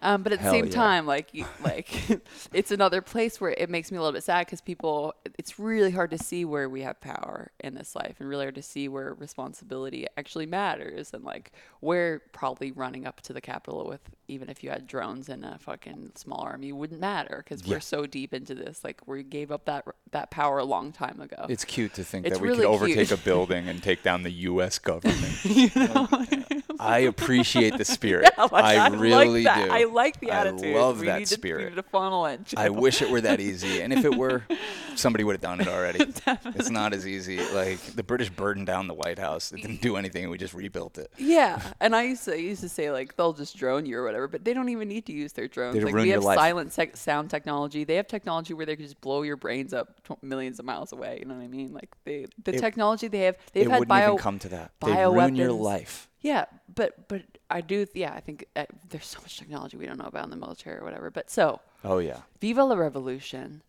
Um, 0.03 0.25
but 0.25 0.33
at 0.33 0.43
the 0.43 0.51
same 0.51 0.67
yeah. 0.67 0.73
time, 0.73 1.07
like, 1.07 1.33
you- 1.33 1.47
like 1.63 1.89
it's 2.53 2.73
another 2.73 3.03
place 3.03 3.41
where 3.41 3.53
it 3.53 3.71
makes 3.71 3.93
me 3.93 3.99
a 3.99 4.01
little 4.01 4.13
bit 4.13 4.25
sad 4.25 4.47
because 4.47 4.61
people, 4.61 5.15
it's 5.39 5.61
really 5.61 5.93
hard 5.93 6.11
to 6.11 6.19
see 6.19 6.45
where 6.45 6.69
we 6.69 6.83
have 6.83 7.01
power 7.01 7.53
in 7.61 7.75
this 7.77 7.95
life 7.95 8.17
and 8.19 8.29
really 8.29 8.47
hard 8.47 8.57
to 8.57 8.63
see 8.63 8.89
where 8.89 9.15
responsibility 9.15 10.05
actually 10.17 10.47
matters 10.47 11.15
and 11.15 11.23
like 11.23 11.53
where 11.79 12.21
probably 12.33 12.73
running 12.73 13.07
up 13.07 13.21
to 13.21 13.33
the 13.33 13.41
Capitol 13.41 13.87
with, 13.89 14.01
even 14.27 14.49
if 14.51 14.65
you 14.65 14.71
had 14.71 14.89
drones 14.89 15.29
and 15.29 15.45
a 15.45 15.57
fucking 15.61 16.11
small 16.17 16.41
army 16.41 16.73
wouldn't 16.73 17.01
matter 17.01 17.45
because 17.45 17.65
Yeah. 17.65 17.75
we're 17.77 17.81
so 17.81 18.07
deep 18.07 18.35
into 18.35 18.57
this. 18.57 18.83
Like 18.83 19.07
we 19.07 19.23
gave 19.23 19.53
up 19.53 19.67
that, 19.67 19.85
that 20.11 20.33
power 20.33 20.59
a 20.59 20.65
long 20.65 20.91
time 20.91 21.21
ago. 21.21 21.47
It's 21.49 21.65
cute 21.65 21.95
to 21.95 22.08
think 22.09 22.27
It's 22.27 22.37
that 22.37 22.43
we 22.43 22.49
really 22.49 22.63
could 22.63 22.71
overtake 22.75 23.09
cute. 23.09 23.13
a 23.13 23.23
building 23.23 23.69
and 23.69 23.83
take 23.83 24.03
down 24.03 24.23
the 24.23 24.31
U.S. 24.31 24.79
government. 24.91 26.65
I 26.97 27.01
appreciate 27.01 27.77
the 27.79 27.85
spirit. 27.85 28.31
Like, 28.51 28.79
I 28.79 28.89
really 28.89 29.45
like 29.45 29.67
do. 29.67 29.71
I 29.73 29.85
like 29.85 30.21
the 30.21 30.31
attitude. 30.31 30.75
I 30.75 30.81
love 30.81 31.01
we 31.01 31.07
that 31.07 31.19
To, 31.21 31.27
spirit. 31.27 31.69
need 31.71 31.75
to 31.77 31.83
funnel 31.83 32.25
it. 32.27 32.41
I 32.57 32.71
wish 32.71 33.03
it 33.03 33.11
were 33.11 33.21
that 33.21 33.41
easy. 33.41 33.83
And 33.83 33.93
if 33.93 34.05
it 34.05 34.15
were, 34.17 34.45
somebody 34.95 35.23
would 35.25 35.33
have 35.35 35.41
done 35.41 35.61
it 35.61 35.69
already. 35.69 36.07
it's 36.27 36.71
not 36.71 36.95
as 36.95 37.07
easy. 37.07 37.39
Like 37.53 37.79
the 37.95 38.03
British 38.03 38.31
burned 38.31 38.67
down 38.67 38.87
the 38.87 38.95
White 38.95 39.19
House. 39.19 39.53
It 39.53 39.61
didn't 39.61 39.83
do 39.83 39.97
anything. 39.97 40.31
We 40.31 40.39
just 40.39 40.55
rebuilt 40.55 40.99
it. 40.99 41.11
Yeah, 41.19 41.61
and 41.81 41.95
I 41.95 42.05
used 42.05 42.25
to 42.25 42.33
I 42.33 42.37
used 42.37 42.63
to 42.63 42.69
say 42.69 42.91
like 42.91 43.17
they'll 43.17 43.33
just 43.33 43.57
drone 43.57 43.85
you 43.87 43.99
or 43.99 44.05
whatever, 44.05 44.29
but 44.29 44.45
they 44.45 44.55
don't 44.55 44.69
even 44.71 44.89
need 44.89 45.05
to 45.07 45.13
use 45.13 45.33
their 45.33 45.49
drones. 45.49 45.75
They'd 45.75 45.85
like 45.85 45.95
ruin 45.95 46.05
we 46.05 46.11
your 46.11 46.19
have 46.19 46.25
life. 46.25 46.39
silent 46.39 46.73
sec- 46.73 46.97
sound 46.97 47.29
technology. 47.31 47.85
They 47.85 47.97
have 47.97 48.07
technology 48.09 48.55
where 48.55 48.67
they 48.67 48.77
can 48.77 48.85
just 48.85 49.01
blow 49.01 49.23
your 49.23 49.37
brains 49.37 49.75
up 49.75 50.03
tw- 50.05 50.23
millions 50.23 50.59
of 50.59 50.65
miles 50.65 50.93
away. 50.93 51.19
You 51.21 51.27
know 51.27 51.35
what 51.35 51.45
I 51.45 51.49
mean? 51.49 51.73
Like 51.75 51.91
they 52.05 52.27
the 52.45 52.55
It- 52.55 52.61
technology 52.61 53.09
they 53.09 53.21
have. 53.21 53.37
They've 53.53 53.67
it 53.67 53.71
had 53.71 53.81
wouldn't 53.81 53.89
bio 53.89 54.07
even 54.15 54.19
come 54.19 54.39
to 54.41 54.49
that. 54.51 54.73
They 54.81 54.93
ruin 55.05 55.35
your 55.37 55.53
life. 55.53 56.09
Yeah, 56.21 56.47
but 56.75 57.09
but 57.09 57.23
I 57.51 57.61
do. 57.61 57.87
Yeah, 57.95 58.13
I 58.13 58.21
think 58.21 58.45
uh, 58.57 58.67
there's 58.89 59.07
so 59.07 59.21
much 59.21 59.39
technology 59.39 59.77
we 59.77 59.87
don't 59.87 59.99
know 59.99 60.07
about 60.07 60.25
in 60.25 60.31
the 60.31 60.37
military 60.37 60.79
or 60.79 60.85
whatever. 60.85 61.11
But 61.11 61.31
so 61.31 61.61
Oh 61.85 61.99
yeah. 61.99 62.21
Viva 62.41 62.65
la 62.65 62.75
revolution. 62.75 63.63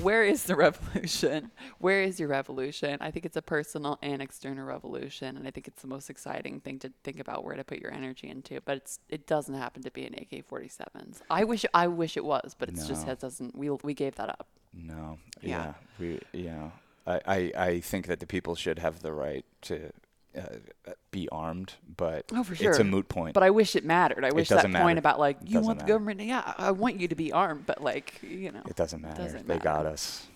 Where 0.00 0.24
is 0.24 0.44
the 0.44 0.56
revolution? 0.66 1.50
Where 1.78 2.00
is 2.02 2.18
your 2.18 2.28
revolution? 2.30 2.96
I 3.02 3.10
think 3.10 3.26
it's 3.26 3.36
a 3.36 3.42
personal 3.42 3.98
and 4.00 4.22
external 4.22 4.64
revolution, 4.64 5.36
and 5.36 5.46
I 5.46 5.50
think 5.50 5.68
it's 5.68 5.82
the 5.82 5.88
most 5.88 6.08
exciting 6.08 6.60
thing 6.60 6.78
to 6.78 6.92
think 7.04 7.20
about 7.20 7.44
where 7.44 7.54
to 7.56 7.64
put 7.64 7.78
your 7.78 7.92
energy 7.92 8.28
into. 8.30 8.60
But 8.64 8.76
it's 8.78 8.98
it 9.10 9.26
doesn't 9.26 9.54
happen 9.54 9.82
to 9.82 9.90
be 9.90 10.06
an 10.06 10.14
AK-47s. 10.14 11.20
I 11.30 11.44
wish 11.44 11.66
I 11.74 11.86
wish 11.88 12.16
it 12.16 12.24
was, 12.24 12.54
but 12.58 12.68
it's 12.70 12.86
just 12.86 13.06
No. 13.06 13.12
it 13.12 13.20
doesn't. 13.20 13.56
We 13.56 13.68
we 13.70 13.92
gave 13.92 14.14
that 14.14 14.30
up. 14.30 14.46
No. 14.72 15.18
Yeah. 15.42 15.74
Yeah. 15.98 16.18
We. 16.32 16.42
Know. 16.44 16.72
I, 17.06 17.20
I. 17.26 17.52
I 17.56 17.80
think 17.80 18.06
that 18.06 18.20
the 18.20 18.26
people 18.26 18.54
should 18.54 18.78
have 18.78 19.02
the 19.02 19.12
right 19.12 19.44
to 19.62 19.90
uh, 20.36 20.92
be 21.10 21.28
armed, 21.30 21.74
but 21.96 22.26
Oh, 22.32 22.42
for 22.44 22.54
sure. 22.54 22.70
it's 22.70 22.78
a 22.78 22.84
moot 22.84 23.08
point. 23.08 23.34
But 23.34 23.42
I 23.42 23.50
wish 23.50 23.76
it 23.76 23.84
mattered. 23.84 24.24
I 24.24 24.30
wish 24.32 24.48
that 24.48 24.62
point 24.62 24.72
matter. 24.72 24.98
about 24.98 25.18
like 25.18 25.38
you 25.44 25.60
want 25.60 25.78
the 25.78 25.84
matter. 25.84 25.94
government. 25.94 26.20
Yeah, 26.20 26.54
I 26.58 26.70
want 26.72 27.00
you 27.00 27.08
to 27.08 27.14
be 27.14 27.32
armed, 27.32 27.66
but 27.66 27.82
like 27.82 28.20
you 28.22 28.50
know. 28.52 28.62
It 28.68 28.76
doesn't 28.76 29.00
matter. 29.02 29.22
Doesn't 29.22 29.48
they 29.48 29.58
got 29.58 29.86
us. 29.86 30.26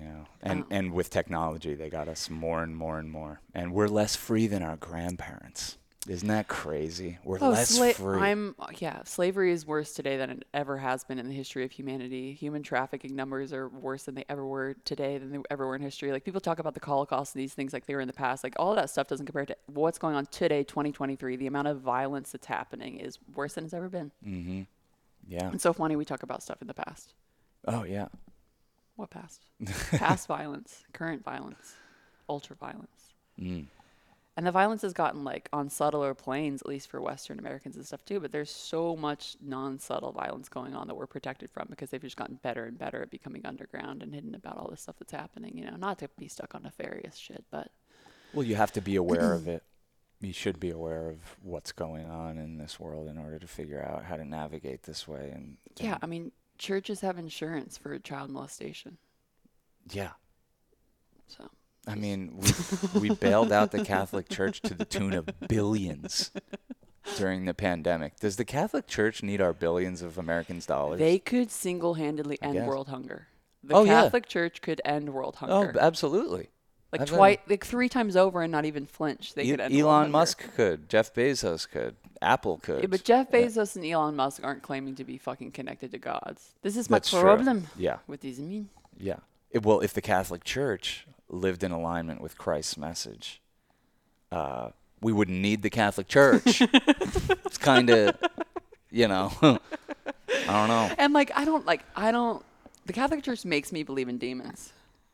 Yeah. 0.00 0.24
And 0.42 0.64
and 0.70 0.92
with 0.92 1.10
technology, 1.10 1.74
they 1.74 1.90
got 1.90 2.08
us 2.08 2.30
more 2.30 2.62
and 2.62 2.76
more 2.76 2.98
and 2.98 3.10
more. 3.10 3.40
And 3.54 3.72
we're 3.72 3.88
less 3.88 4.16
free 4.16 4.46
than 4.46 4.62
our 4.62 4.76
grandparents. 4.76 5.76
Isn't 6.06 6.28
that 6.28 6.48
crazy? 6.48 7.18
We're 7.24 7.38
Oh, 7.40 7.50
less 7.50 7.78
sla- 7.78 7.94
free. 7.94 8.18
I'm 8.20 8.54
yeah. 8.78 9.02
Slavery 9.04 9.52
is 9.52 9.66
worse 9.66 9.94
today 9.94 10.16
than 10.18 10.28
it 10.30 10.44
ever 10.52 10.76
has 10.76 11.02
been 11.02 11.18
in 11.18 11.28
the 11.28 11.34
history 11.34 11.64
of 11.64 11.72
humanity. 11.72 12.34
Human 12.34 12.62
trafficking 12.62 13.16
numbers 13.16 13.52
are 13.54 13.68
worse 13.70 14.02
than 14.02 14.14
they 14.14 14.24
ever 14.28 14.46
were 14.46 14.74
today 14.84 15.16
than 15.16 15.30
they 15.32 15.38
ever 15.50 15.66
were 15.66 15.74
in 15.74 15.80
history. 15.80 16.12
Like 16.12 16.22
people 16.24 16.42
talk 16.42 16.58
about 16.58 16.74
the 16.74 16.84
Holocaust 16.84 17.34
and 17.34 17.42
these 17.42 17.54
things 17.54 17.72
like 17.72 17.86
they 17.86 17.94
were 17.94 18.02
in 18.02 18.06
the 18.06 18.12
past. 18.12 18.44
Like 18.44 18.54
all 18.58 18.70
of 18.70 18.76
that 18.76 18.90
stuff 18.90 19.06
doesn't 19.08 19.24
compare 19.24 19.46
to 19.46 19.56
what's 19.66 19.98
going 19.98 20.14
on 20.14 20.26
today, 20.26 20.62
2023. 20.62 21.36
The 21.36 21.46
amount 21.46 21.68
of 21.68 21.80
violence 21.80 22.32
that's 22.32 22.46
happening 22.46 22.98
is 22.98 23.18
worse 23.34 23.54
than 23.54 23.64
it's 23.64 23.72
ever 23.74 23.88
been. 23.88 24.10
mm-hmm. 24.26 24.62
Yeah. 25.26 25.50
It's 25.54 25.62
so 25.62 25.72
funny 25.72 25.96
we 25.96 26.04
talk 26.04 26.22
about 26.22 26.42
stuff 26.42 26.58
in 26.60 26.66
the 26.68 26.74
past. 26.74 27.14
Oh 27.66 27.84
yeah. 27.84 28.08
What 28.96 29.08
past? 29.08 29.40
past 29.90 30.26
violence, 30.28 30.84
current 30.92 31.24
violence, 31.24 31.74
ultra 32.28 32.56
violence. 32.56 33.14
Mm. 33.40 33.66
And 34.36 34.44
the 34.44 34.52
violence 34.52 34.82
has 34.82 34.92
gotten 34.92 35.22
like 35.22 35.48
on 35.52 35.70
subtler 35.70 36.12
planes, 36.14 36.60
at 36.60 36.68
least 36.68 36.90
for 36.90 37.00
Western 37.00 37.38
Americans 37.38 37.76
and 37.76 37.86
stuff 37.86 38.04
too. 38.04 38.18
But 38.18 38.32
there's 38.32 38.50
so 38.50 38.96
much 38.96 39.36
non-subtle 39.40 40.12
violence 40.12 40.48
going 40.48 40.74
on 40.74 40.88
that 40.88 40.96
we're 40.96 41.06
protected 41.06 41.50
from 41.52 41.68
because 41.70 41.90
they've 41.90 42.02
just 42.02 42.16
gotten 42.16 42.40
better 42.42 42.64
and 42.64 42.76
better 42.76 43.02
at 43.02 43.10
becoming 43.10 43.46
underground 43.46 44.02
and 44.02 44.12
hidden 44.12 44.34
about 44.34 44.56
all 44.56 44.68
this 44.68 44.80
stuff 44.82 44.96
that's 44.98 45.12
happening. 45.12 45.56
You 45.56 45.66
know, 45.66 45.76
not 45.76 45.98
to 46.00 46.08
be 46.18 46.26
stuck 46.26 46.54
on 46.54 46.64
nefarious 46.64 47.16
shit, 47.16 47.44
but 47.50 47.70
Well, 48.32 48.44
you 48.44 48.56
have 48.56 48.72
to 48.72 48.80
be 48.80 48.96
aware 48.96 49.32
of 49.34 49.46
it. 49.48 49.62
You 50.20 50.32
should 50.32 50.58
be 50.58 50.70
aware 50.70 51.10
of 51.10 51.18
what's 51.42 51.70
going 51.72 52.10
on 52.10 52.38
in 52.38 52.58
this 52.58 52.80
world 52.80 53.08
in 53.08 53.18
order 53.18 53.38
to 53.38 53.46
figure 53.46 53.82
out 53.84 54.04
how 54.04 54.16
to 54.16 54.24
navigate 54.24 54.82
this 54.82 55.06
way. 55.06 55.30
And 55.32 55.58
yeah, 55.76 55.98
I 56.02 56.06
mean, 56.06 56.32
churches 56.58 57.02
have 57.02 57.18
insurance 57.18 57.76
for 57.76 57.98
child 57.98 58.30
molestation, 58.30 58.96
yeah. 59.92 60.12
so 61.26 61.50
I 61.86 61.94
mean, 61.94 62.38
we 62.94 63.00
we 63.08 63.14
bailed 63.14 63.52
out 63.52 63.70
the 63.70 63.84
Catholic 63.84 64.28
Church 64.28 64.60
to 64.62 64.74
the 64.74 64.84
tune 64.84 65.12
of 65.12 65.28
billions 65.48 66.30
during 67.16 67.44
the 67.44 67.54
pandemic. 67.54 68.16
Does 68.18 68.36
the 68.36 68.44
Catholic 68.44 68.86
Church 68.86 69.22
need 69.22 69.40
our 69.40 69.52
billions 69.52 70.00
of 70.02 70.16
Americans' 70.18 70.66
dollars? 70.66 70.98
they 70.98 71.18
could 71.18 71.50
single-handedly 71.50 72.38
I 72.42 72.46
end 72.46 72.54
guess. 72.54 72.66
world 72.68 72.88
hunger. 72.88 73.28
The 73.62 73.74
Oh, 73.74 73.84
yeah. 73.84 74.02
Catholic 74.04 74.26
Church 74.28 74.62
could 74.62 74.80
end 74.84 75.12
world 75.12 75.36
oh, 75.42 75.46
hunger. 75.46 75.72
b- 75.74 75.78
absolutely. 75.80 76.48
like 76.92 77.02
I've 77.02 77.08
been- 77.08 77.16
twice, 77.16 77.38
like 77.48 77.64
three 77.66 77.88
times 77.88 78.16
over, 78.16 78.40
and 78.42 78.50
not 78.52 78.64
even 78.64 78.86
flinch. 78.86 79.34
They 79.34 79.44
E- 79.44 79.50
could 79.50 79.60
end 79.60 79.74
world 79.74 79.82
Elon 79.84 80.00
hunger. 80.04 80.12
Musk 80.12 80.54
could. 80.54 80.88
Jeff 80.88 81.12
Bezos 81.12 81.68
could. 81.68 81.96
Apple 82.22 82.58
could. 82.58 82.80
Yeah, 82.80 82.86
but 82.86 83.04
Jeff. 83.04 83.30
Bezos 83.30 83.76
and 83.76 83.84
Elon 83.84 84.16
Musk 84.16 84.42
aren't 84.42 84.62
claiming 84.62 84.94
to 84.94 85.04
be 85.04 85.18
fucking 85.18 85.50
connected 85.52 85.92
to 85.92 85.98
gods. 85.98 86.54
This 86.62 86.76
is 86.78 86.88
my 86.88 86.96
That's 86.96 87.10
true. 87.10 87.20
problem 87.20 87.66
Yeah, 87.76 87.98
with 88.06 88.20
these. 88.22 88.38
Mean, 88.40 88.70
yeah. 88.98 89.16
It- 89.50 89.62
well, 89.62 89.80
if 89.80 89.92
the 89.92 90.00
Catholic 90.00 90.44
Church 90.44 91.06
lived 91.28 91.62
in 91.64 91.72
alignment 91.72 92.20
with 92.20 92.36
Christ's 92.38 92.76
message, 92.76 93.40
uh, 94.32 94.70
we 95.00 95.12
wouldn't 95.12 95.38
need 95.38 95.62
the 95.62 95.70
Catholic 95.70 96.08
Church. 96.08 96.62
it's 96.72 97.58
kind 97.58 97.90
of, 97.90 98.16
you 98.90 99.08
know, 99.08 99.32
I 99.42 99.58
don't 100.46 100.68
know. 100.68 100.90
and 100.98 101.12
like 101.12 101.30
I 101.36 101.44
don't 101.44 101.66
like 101.66 101.84
I 101.94 102.10
don't. 102.10 102.44
The 102.86 102.92
Catholic 102.92 103.22
Church 103.22 103.44
makes 103.44 103.72
me 103.72 103.82
believe 103.82 104.08
in 104.08 104.18
demons. 104.18 104.72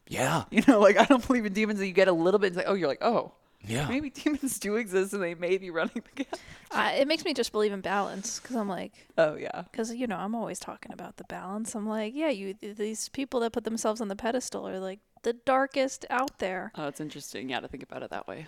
Yeah, 0.08 0.42
You 0.50 0.62
know, 0.66 0.80
like 0.80 0.96
I 0.98 1.04
don't 1.04 1.24
believe 1.24 1.46
in 1.46 1.52
demons. 1.52 1.78
And 1.78 1.86
you 1.86 1.94
get 1.94 2.08
a 2.08 2.12
little 2.12 2.40
bit. 2.40 2.48
It's 2.48 2.56
like, 2.56 2.66
oh, 2.68 2.74
you're 2.74 2.88
like, 2.88 3.02
oh, 3.02 3.30
yeah. 3.66 3.88
maybe 3.88 4.10
demons 4.10 4.58
do 4.58 4.76
exist, 4.76 5.12
and 5.12 5.22
they 5.22 5.34
may 5.34 5.58
be 5.58 5.70
running 5.70 6.02
the 6.14 6.24
Catholic. 6.24 6.40
I, 6.72 6.92
it 6.94 7.08
makes 7.08 7.24
me 7.24 7.34
just 7.34 7.52
believe 7.52 7.72
in 7.72 7.80
balance 7.80 8.40
because 8.40 8.56
I'm 8.56 8.68
like, 8.68 8.92
Oh 9.18 9.34
yeah. 9.36 9.62
because 9.70 9.92
you 9.94 10.06
know 10.06 10.16
I'm 10.16 10.34
always 10.34 10.58
talking 10.58 10.92
about 10.92 11.16
the 11.16 11.24
balance. 11.24 11.74
I'm 11.74 11.88
like, 11.88 12.14
yeah, 12.14 12.30
you 12.30 12.54
these 12.60 13.08
people 13.08 13.40
that 13.40 13.52
put 13.52 13.64
themselves 13.64 14.00
on 14.00 14.08
the 14.08 14.16
pedestal 14.16 14.66
are 14.68 14.78
like 14.78 15.00
the 15.22 15.32
darkest 15.34 16.06
out 16.10 16.38
there. 16.38 16.72
Oh, 16.76 16.86
it's 16.88 17.00
interesting. 17.00 17.48
Yeah, 17.50 17.60
to 17.60 17.68
think 17.68 17.82
about 17.82 18.02
it 18.02 18.10
that 18.10 18.26
way. 18.28 18.46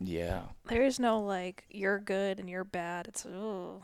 Yeah. 0.00 0.42
There 0.68 0.82
is 0.82 0.98
no 1.00 1.20
like 1.22 1.64
you're 1.70 1.98
good 1.98 2.38
and 2.40 2.48
you're 2.50 2.64
bad. 2.64 3.06
It's 3.08 3.24
oh 3.26 3.82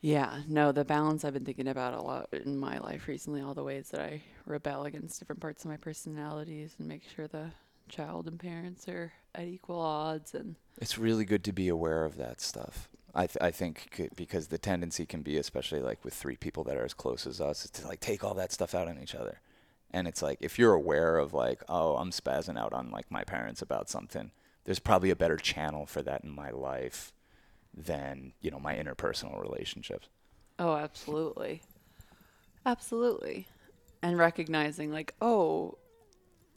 Yeah, 0.00 0.40
no, 0.48 0.70
the 0.72 0.84
balance 0.84 1.24
I've 1.24 1.32
been 1.32 1.44
thinking 1.46 1.68
about 1.68 1.94
a 1.94 2.00
lot 2.02 2.28
in 2.32 2.58
my 2.58 2.78
life 2.78 3.08
recently, 3.08 3.40
all 3.40 3.54
the 3.54 3.62
ways 3.64 3.88
that 3.90 4.00
I 4.00 4.22
rebel 4.46 4.84
against 4.84 5.18
different 5.18 5.40
parts 5.40 5.64
of 5.64 5.70
my 5.70 5.78
personalities 5.78 6.74
and 6.78 6.86
make 6.88 7.02
sure 7.16 7.26
the 7.26 7.50
child 7.88 8.26
and 8.26 8.38
parents 8.38 8.88
are 8.88 9.12
at 9.34 9.44
equal 9.46 9.80
odds 9.80 10.34
and 10.34 10.56
It's 10.80 10.98
really 10.98 11.24
good 11.24 11.44
to 11.44 11.52
be 11.52 11.68
aware 11.68 12.04
of 12.04 12.16
that 12.16 12.40
stuff. 12.40 12.88
I, 13.14 13.26
th- 13.26 13.38
I 13.40 13.50
think 13.52 13.92
c- 13.96 14.08
because 14.16 14.48
the 14.48 14.58
tendency 14.58 15.06
can 15.06 15.22
be, 15.22 15.36
especially 15.36 15.80
like 15.80 16.04
with 16.04 16.14
three 16.14 16.36
people 16.36 16.64
that 16.64 16.76
are 16.76 16.84
as 16.84 16.94
close 16.94 17.26
as 17.26 17.40
us, 17.40 17.64
is 17.64 17.70
to 17.72 17.86
like 17.86 18.00
take 18.00 18.24
all 18.24 18.34
that 18.34 18.50
stuff 18.52 18.74
out 18.74 18.88
on 18.88 19.00
each 19.00 19.14
other. 19.14 19.40
And 19.92 20.08
it's 20.08 20.20
like 20.22 20.38
if 20.40 20.58
you're 20.58 20.72
aware 20.74 21.18
of 21.18 21.32
like, 21.32 21.62
oh, 21.68 21.96
I'm 21.96 22.10
spazzing 22.10 22.58
out 22.58 22.72
on 22.72 22.90
like 22.90 23.10
my 23.10 23.22
parents 23.22 23.62
about 23.62 23.88
something, 23.88 24.32
there's 24.64 24.80
probably 24.80 25.10
a 25.10 25.16
better 25.16 25.36
channel 25.36 25.86
for 25.86 26.02
that 26.02 26.24
in 26.24 26.30
my 26.30 26.50
life 26.50 27.12
than 27.72 28.32
you 28.40 28.50
know 28.50 28.58
my 28.58 28.74
interpersonal 28.74 29.40
relationships. 29.40 30.08
Oh, 30.58 30.74
absolutely. 30.74 31.62
Absolutely. 32.66 33.46
And 34.02 34.18
recognizing, 34.18 34.90
like, 34.90 35.14
oh, 35.20 35.78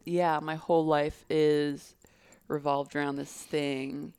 yeah, 0.08 0.39
my 0.41 0.55
whole 0.55 0.86
life 0.86 1.26
is 1.30 1.95
revolved 2.47 2.95
around 2.95 3.18
this 3.18 3.32
thing. 3.32 4.14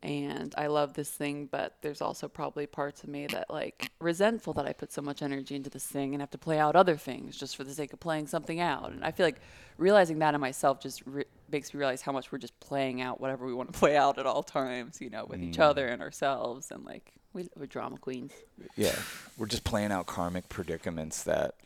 And 0.00 0.54
I 0.56 0.68
love 0.68 0.94
this 0.94 1.10
thing, 1.10 1.48
but 1.50 1.74
there's 1.82 2.00
also 2.00 2.28
probably 2.28 2.68
parts 2.68 3.02
of 3.02 3.08
me 3.08 3.26
that, 3.32 3.50
like, 3.50 3.90
resentful 3.98 4.52
that 4.52 4.64
I 4.64 4.72
put 4.72 4.92
so 4.92 5.02
much 5.02 5.22
energy 5.22 5.56
into 5.56 5.70
this 5.70 5.84
thing 5.84 6.14
and 6.14 6.22
have 6.22 6.30
to 6.30 6.38
play 6.38 6.56
out 6.56 6.76
other 6.76 6.96
things 6.96 7.36
just 7.36 7.56
for 7.56 7.64
the 7.64 7.74
sake 7.74 7.92
of 7.92 7.98
playing 7.98 8.28
something 8.28 8.60
out. 8.60 8.92
And 8.92 9.04
I 9.04 9.10
feel 9.10 9.26
like 9.26 9.40
realizing 9.76 10.20
that 10.20 10.36
in 10.36 10.40
myself 10.40 10.80
just 10.80 11.02
re- 11.04 11.24
makes 11.50 11.74
me 11.74 11.78
realize 11.78 12.00
how 12.00 12.12
much 12.12 12.30
we're 12.30 12.38
just 12.38 12.58
playing 12.60 13.00
out 13.00 13.20
whatever 13.20 13.44
we 13.44 13.52
want 13.52 13.72
to 13.72 13.78
play 13.78 13.96
out 13.96 14.18
at 14.18 14.26
all 14.26 14.44
times, 14.44 15.00
you 15.00 15.10
know, 15.10 15.24
with 15.24 15.42
each 15.42 15.56
mm. 15.56 15.64
other 15.64 15.88
and 15.88 16.00
ourselves. 16.00 16.70
And, 16.70 16.84
like, 16.84 17.10
we, 17.32 17.48
we're 17.56 17.66
drama 17.66 17.98
queens. 17.98 18.30
Yeah, 18.76 18.94
we're 19.36 19.46
just 19.46 19.64
playing 19.64 19.90
out 19.90 20.06
karmic 20.06 20.48
predicaments 20.48 21.24
that 21.24 21.56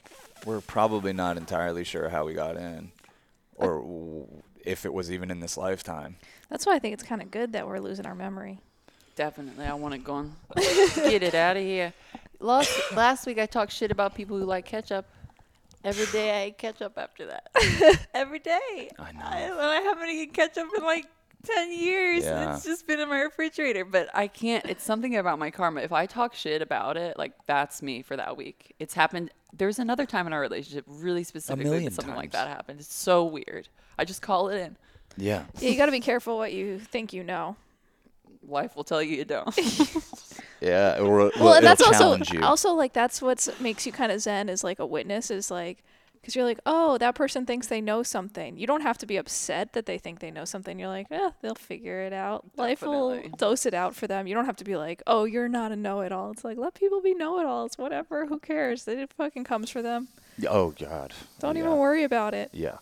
we're 0.46 0.62
probably 0.62 1.12
not 1.12 1.36
entirely 1.36 1.84
sure 1.84 2.08
how 2.08 2.24
we 2.24 2.32
got 2.32 2.56
in, 2.56 2.92
or 3.62 4.26
if 4.64 4.84
it 4.84 4.92
was 4.92 5.10
even 5.10 5.30
in 5.30 5.40
this 5.40 5.56
lifetime. 5.56 6.16
That's 6.48 6.66
why 6.66 6.74
I 6.74 6.78
think 6.78 6.94
it's 6.94 7.02
kind 7.02 7.22
of 7.22 7.30
good 7.30 7.52
that 7.52 7.66
we're 7.66 7.78
losing 7.78 8.06
our 8.06 8.14
memory. 8.14 8.60
Definitely, 9.14 9.66
I 9.66 9.74
want 9.74 9.94
it 9.94 10.04
gone. 10.04 10.36
Get 10.56 11.22
it 11.22 11.34
out 11.34 11.56
of 11.56 11.62
here. 11.62 11.92
Last 12.40 12.92
last 12.94 13.26
week 13.26 13.38
I 13.38 13.46
talked 13.46 13.72
shit 13.72 13.90
about 13.90 14.14
people 14.14 14.38
who 14.38 14.44
like 14.44 14.64
ketchup. 14.64 15.06
Every 15.84 16.06
day 16.06 16.42
I 16.42 16.48
eat 16.48 16.58
ketchup 16.58 16.94
after 16.96 17.26
that. 17.26 18.06
Every 18.14 18.38
day. 18.38 18.90
I 18.98 19.12
know. 19.12 19.20
I, 19.22 19.78
I 19.78 19.80
haven't 19.80 20.10
eaten 20.10 20.32
ketchup 20.32 20.68
in 20.76 20.84
like 20.84 21.06
ten 21.42 21.72
years. 21.72 22.24
Yeah. 22.24 22.54
It's 22.54 22.64
just 22.64 22.86
been 22.86 23.00
in 23.00 23.08
my 23.08 23.20
refrigerator. 23.20 23.84
But 23.84 24.08
I 24.14 24.26
can't. 24.28 24.64
It's 24.66 24.84
something 24.84 25.16
about 25.16 25.38
my 25.38 25.50
karma. 25.50 25.80
If 25.80 25.92
I 25.92 26.06
talk 26.06 26.34
shit 26.34 26.62
about 26.62 26.96
it, 26.96 27.18
like 27.18 27.32
that's 27.46 27.82
me 27.82 28.02
for 28.02 28.16
that 28.16 28.36
week. 28.36 28.74
It's 28.78 28.94
happened. 28.94 29.30
There's 29.52 29.78
another 29.78 30.06
time 30.06 30.26
in 30.26 30.32
our 30.32 30.40
relationship, 30.40 30.84
really 30.88 31.24
specifically, 31.24 31.84
that 31.84 31.92
something 31.92 32.14
like 32.14 32.32
that 32.32 32.48
happened. 32.48 32.80
It's 32.80 32.94
so 32.94 33.24
weird. 33.24 33.68
I 33.98 34.04
just 34.04 34.22
call 34.22 34.48
it 34.48 34.58
in. 34.58 34.76
Yeah. 35.18 35.44
Yeah, 35.60 35.70
you 35.70 35.76
got 35.76 35.86
to 35.86 35.92
be 35.92 36.00
careful 36.00 36.38
what 36.38 36.52
you 36.54 36.78
think 36.78 37.12
you 37.12 37.22
know. 37.22 37.56
Life 38.48 38.74
will 38.74 38.84
tell 38.84 39.02
you 39.02 39.16
you 39.16 39.24
don't. 39.24 39.54
Yeah. 40.60 40.98
Or, 41.00 41.16
well, 41.16 41.30
Well, 41.40 41.54
and 41.54 41.66
that's 41.66 41.82
also 41.82 42.16
you. 42.32 42.40
also 42.44 42.72
like 42.72 42.92
that's 42.92 43.20
what 43.20 43.46
makes 43.60 43.84
you 43.84 43.90
kind 43.90 44.12
of 44.12 44.20
zen 44.20 44.48
is 44.48 44.62
like 44.62 44.78
a 44.78 44.86
witness 44.86 45.28
is 45.30 45.50
like 45.50 45.82
because 46.22 46.36
you're 46.36 46.44
like 46.44 46.60
oh 46.64 46.96
that 46.98 47.14
person 47.14 47.44
thinks 47.44 47.66
they 47.66 47.80
know 47.80 48.02
something. 48.02 48.56
You 48.56 48.66
don't 48.66 48.80
have 48.82 48.96
to 48.98 49.06
be 49.06 49.16
upset 49.16 49.72
that 49.72 49.86
they 49.86 49.98
think 49.98 50.20
they 50.20 50.30
know 50.30 50.44
something. 50.44 50.78
You're 50.78 50.88
like 50.88 51.08
eh, 51.10 51.30
they'll 51.42 51.54
figure 51.54 52.00
it 52.00 52.12
out. 52.12 52.44
Life 52.56 52.82
will 52.82 53.20
dose 53.36 53.66
it 53.66 53.74
out 53.74 53.94
for 53.94 54.06
them. 54.06 54.26
You 54.26 54.34
don't 54.34 54.46
have 54.46 54.56
to 54.56 54.64
be 54.64 54.76
like 54.76 55.02
oh 55.06 55.24
you're 55.24 55.48
not 55.48 55.72
a 55.72 55.76
know-it-all. 55.76 56.30
It's 56.30 56.44
like 56.44 56.58
let 56.58 56.74
people 56.74 57.02
be 57.02 57.14
know-it-alls. 57.14 57.76
Whatever. 57.76 58.26
Who 58.26 58.38
cares? 58.38 58.86
It 58.88 59.12
fucking 59.16 59.44
comes 59.44 59.68
for 59.68 59.82
them. 59.82 60.08
oh 60.48 60.70
God. 60.70 61.12
Don't 61.40 61.56
yeah. 61.56 61.62
even 61.62 61.76
worry 61.76 62.04
about 62.04 62.34
it. 62.34 62.50
Yeah. 62.52 62.78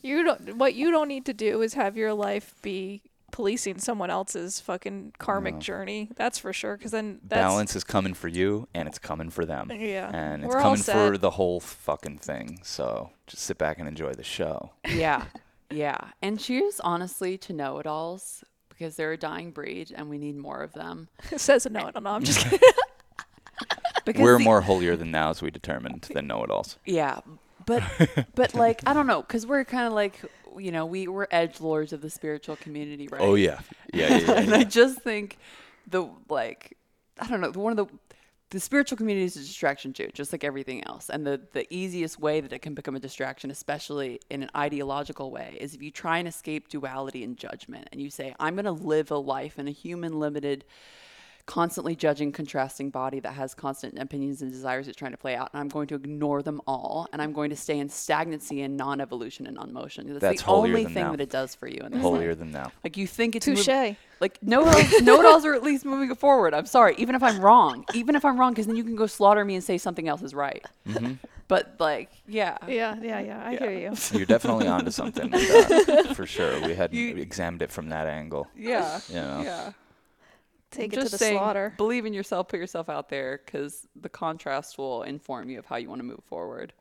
You 0.00 0.22
don't. 0.22 0.56
What 0.56 0.74
you 0.74 0.90
don't 0.90 1.08
need 1.08 1.26
to 1.26 1.34
do 1.34 1.60
is 1.62 1.74
have 1.74 1.96
your 1.96 2.14
life 2.14 2.54
be 2.62 3.02
policing 3.30 3.78
someone 3.78 4.10
else's 4.10 4.58
fucking 4.60 5.12
karmic 5.18 5.54
No. 5.54 5.60
journey. 5.60 6.10
That's 6.16 6.38
for 6.38 6.52
sure. 6.52 6.76
Because 6.76 6.90
then 6.92 7.20
that's, 7.22 7.40
Balance 7.40 7.76
is 7.76 7.84
coming 7.84 8.14
for 8.14 8.28
you, 8.28 8.68
and 8.74 8.88
it's 8.88 8.98
coming 8.98 9.30
for 9.30 9.44
them. 9.44 9.70
Yeah, 9.70 10.10
And 10.12 10.44
it's 10.44 10.54
we're 10.54 10.60
coming 10.60 10.82
for 10.82 11.18
the 11.18 11.30
whole 11.30 11.60
fucking 11.60 12.18
thing. 12.18 12.60
So 12.62 13.10
just 13.26 13.42
sit 13.44 13.58
back 13.58 13.78
and 13.78 13.86
enjoy 13.88 14.14
the 14.14 14.24
show. 14.24 14.70
Yeah. 14.88 15.24
Yeah. 15.70 15.98
And 16.22 16.40
cheers, 16.40 16.80
honestly, 16.82 17.36
to 17.38 17.52
know 17.52 17.78
it 17.78 17.86
alls 17.86 18.42
because 18.70 18.96
they're 18.96 19.12
a 19.12 19.16
dying 19.18 19.50
breed 19.50 19.92
and 19.94 20.08
we 20.08 20.16
need 20.18 20.36
more 20.36 20.62
of 20.62 20.72
them. 20.72 21.08
It 21.30 21.40
says 21.40 21.66
a 21.66 21.68
no. 21.70 21.80
I 21.86 21.90
don't 21.90 22.04
know. 22.04 22.10
I'm 22.10 22.24
just 22.24 22.40
kidding. 22.48 22.58
Because 24.04 24.22
We're 24.22 24.38
the- 24.38 24.44
more 24.44 24.62
holier 24.62 24.96
than 24.96 25.12
thou, 25.12 25.30
as 25.30 25.42
we 25.42 25.50
determined, 25.50 26.08
than 26.14 26.26
know-it-alls. 26.28 26.78
Yeah. 26.86 27.20
But, 27.66 27.82
but 28.34 28.54
like, 28.54 28.80
I 28.86 28.94
don't 28.94 29.06
know, 29.06 29.20
because 29.20 29.46
we're 29.46 29.64
kind 29.66 29.86
of 29.86 29.92
like, 29.92 30.18
you 30.58 30.72
know, 30.72 30.86
we, 30.86 31.08
we're 31.08 31.26
edge 31.30 31.60
lords 31.60 31.92
of 31.92 32.00
the 32.00 32.10
spiritual 32.10 32.56
community, 32.56 33.08
right? 33.08 33.20
Oh 33.20 33.34
yeah. 33.34 33.60
Yeah. 33.92 34.08
Yeah. 34.08 34.18
yeah, 34.18 34.32
and. 34.40 34.54
I 34.54 34.64
just 34.64 35.00
think 35.00 35.38
the, 35.86 36.08
like, 36.28 36.76
I 37.18 37.26
don't 37.28 37.40
know, 37.40 37.50
one 37.50 37.78
of 37.78 37.88
the, 37.88 37.94
the 38.50 38.60
spiritual 38.60 38.96
community 38.96 39.26
is 39.26 39.36
a 39.36 39.40
distraction 39.40 39.92
too, 39.92 40.08
just 40.14 40.32
like 40.32 40.42
everything 40.42 40.82
else. 40.86 41.10
And 41.10 41.26
the, 41.26 41.40
the 41.52 41.66
easiest 41.72 42.18
way 42.18 42.40
that 42.40 42.52
it 42.52 42.60
can 42.60 42.74
become 42.74 42.96
a 42.96 43.00
distraction, 43.00 43.50
especially 43.50 44.20
in 44.30 44.42
an 44.42 44.50
ideological 44.56 45.30
way, 45.30 45.58
is 45.60 45.74
if 45.74 45.82
you 45.82 45.90
try 45.90 46.18
and 46.18 46.26
escape 46.26 46.68
duality 46.68 47.24
and 47.24 47.36
judgment 47.36 47.88
and 47.92 48.00
you 48.00 48.10
say, 48.10 48.34
I'm 48.40 48.54
going 48.54 48.64
to 48.64 48.72
live 48.72 49.10
a 49.10 49.18
life 49.18 49.58
in 49.58 49.68
a 49.68 49.70
human 49.72 50.18
limited, 50.18 50.64
constantly 51.48 51.96
judging, 51.96 52.30
contrasting 52.30 52.90
body 52.90 53.20
that 53.20 53.32
has 53.32 53.54
constant 53.54 53.98
opinions 53.98 54.42
and 54.42 54.52
desires 54.52 54.86
it's 54.86 54.96
trying 54.96 55.12
to 55.12 55.16
play 55.16 55.34
out. 55.34 55.48
And 55.54 55.60
I'm 55.60 55.68
going 55.68 55.88
to 55.88 55.94
ignore 55.94 56.42
them 56.42 56.60
all. 56.66 57.08
And 57.12 57.22
I'm 57.22 57.32
going 57.32 57.48
to 57.48 57.56
stay 57.56 57.78
in 57.78 57.88
stagnancy 57.88 58.60
and 58.60 58.76
non 58.76 59.00
evolution 59.00 59.46
and 59.46 59.56
non 59.56 59.72
motion. 59.72 60.06
That's, 60.08 60.20
That's 60.20 60.42
the 60.42 60.50
only 60.50 60.84
thing 60.84 60.94
thou. 60.94 61.10
that 61.12 61.20
it 61.22 61.30
does 61.30 61.54
for 61.54 61.66
you. 61.66 61.80
In 61.80 61.92
this 61.92 62.02
world. 62.02 62.16
holier 62.16 62.28
life. 62.28 62.38
than 62.38 62.52
thou. 62.52 62.70
Like 62.84 62.98
you 62.98 63.06
think 63.06 63.34
it's 63.34 63.46
Touche. 63.46 63.66
mov- 63.66 63.96
like 64.20 64.38
no 64.42 64.64
no, 65.02 65.20
it 65.20 65.26
alls 65.26 65.44
are 65.46 65.54
at 65.54 65.62
least 65.62 65.84
moving 65.86 66.14
forward. 66.14 66.52
I'm 66.52 66.66
sorry, 66.66 66.94
even 66.98 67.14
if 67.14 67.22
I'm 67.22 67.40
wrong, 67.40 67.84
even 67.94 68.14
if 68.14 68.24
I'm 68.26 68.38
wrong, 68.38 68.52
because 68.52 68.66
then 68.66 68.76
you 68.76 68.84
can 68.84 68.94
go 68.96 69.06
slaughter 69.06 69.42
me 69.44 69.54
and 69.54 69.64
say 69.64 69.78
something 69.78 70.06
else 70.06 70.22
is 70.22 70.34
right. 70.34 70.64
Mm-hmm. 70.86 71.14
But 71.46 71.76
like, 71.78 72.10
yeah, 72.26 72.58
yeah, 72.66 72.94
yeah, 73.00 73.20
yeah. 73.20 73.42
I 73.46 73.56
hear 73.56 73.70
you. 73.70 73.94
You're 74.12 74.26
definitely 74.26 74.66
onto 74.66 74.90
something 74.90 75.30
with 75.30 75.86
that, 75.86 76.14
for 76.14 76.26
sure. 76.26 76.60
We 76.60 76.74
hadn't 76.74 76.94
You- 76.98 77.16
examined 77.16 77.62
it 77.62 77.70
from 77.72 77.88
that 77.88 78.06
angle. 78.06 78.48
yeah, 78.54 79.00
You 79.08 79.14
know. 79.14 79.40
yeah. 79.42 79.72
Take 80.70 80.92
it 80.92 80.96
Just 80.96 81.06
to 81.06 81.12
the 81.12 81.18
saying, 81.18 81.38
slaughter. 81.38 81.74
Believe 81.76 82.04
in 82.04 82.12
yourself, 82.12 82.48
put 82.48 82.60
yourself 82.60 82.88
out 82.88 83.08
there, 83.08 83.40
because 83.44 83.86
the 84.00 84.08
contrast 84.08 84.76
will 84.76 85.02
inform 85.02 85.48
you 85.48 85.58
of 85.58 85.66
how 85.66 85.76
you 85.76 85.88
want 85.88 86.00
to 86.00 86.04
move 86.04 86.22
forward. 86.24 86.72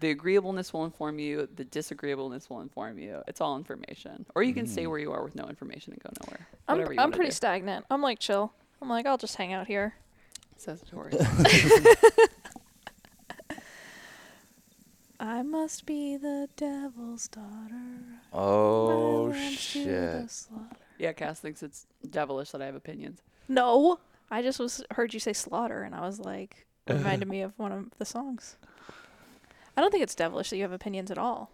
The 0.00 0.10
agreeableness 0.10 0.72
will 0.72 0.84
inform 0.84 1.18
you. 1.18 1.48
The 1.54 1.64
disagreeableness 1.64 2.48
will 2.50 2.60
inform 2.60 2.98
you. 2.98 3.22
It's 3.26 3.40
all 3.40 3.56
information. 3.56 4.26
Or 4.34 4.42
you 4.42 4.54
can 4.54 4.66
stay 4.66 4.84
mm. 4.84 4.90
where 4.90 4.98
you 4.98 5.12
are 5.12 5.24
with 5.24 5.34
no 5.34 5.46
information 5.48 5.92
and 5.92 6.02
go 6.02 6.10
nowhere. 6.24 6.46
I'm, 6.68 6.80
you 6.92 6.98
I'm 6.98 7.10
pretty 7.10 7.30
do. 7.30 7.34
stagnant. 7.34 7.84
I'm 7.90 8.02
like 8.02 8.18
chill. 8.20 8.52
I'm 8.80 8.88
like 8.88 9.06
I'll 9.06 9.18
just 9.18 9.36
hang 9.36 9.52
out 9.52 9.66
here. 9.66 9.94
Says 10.56 10.82
Tori. 10.88 11.12
I 15.20 15.42
must 15.42 15.84
be 15.84 16.16
the 16.16 16.48
devil's 16.56 17.26
daughter. 17.26 18.20
Oh 18.32 19.30
My 19.30 19.34
to 19.34 19.40
the 19.40 19.56
shit. 19.56 20.46
Slaughter. 20.98 21.04
yeah, 21.04 21.12
Cass 21.12 21.40
thinks 21.40 21.62
it's 21.62 21.86
devilish 22.08 22.50
that 22.50 22.62
I 22.62 22.66
have 22.66 22.74
opinions. 22.74 23.20
No, 23.48 23.98
I 24.30 24.42
just 24.42 24.58
was 24.58 24.84
heard 24.92 25.14
you 25.14 25.20
say 25.20 25.32
slaughter, 25.32 25.82
and 25.82 25.94
I 25.94 26.00
was 26.00 26.18
like, 26.20 26.66
reminded 26.88 27.28
me 27.28 27.42
of 27.42 27.52
one 27.58 27.72
of 27.72 27.86
the 27.98 28.04
songs. 28.04 28.56
I 29.76 29.80
don't 29.80 29.90
think 29.90 30.02
it's 30.02 30.14
devilish 30.14 30.50
that 30.50 30.56
you 30.56 30.62
have 30.62 30.72
opinions 30.72 31.10
at 31.10 31.18
all. 31.18 31.50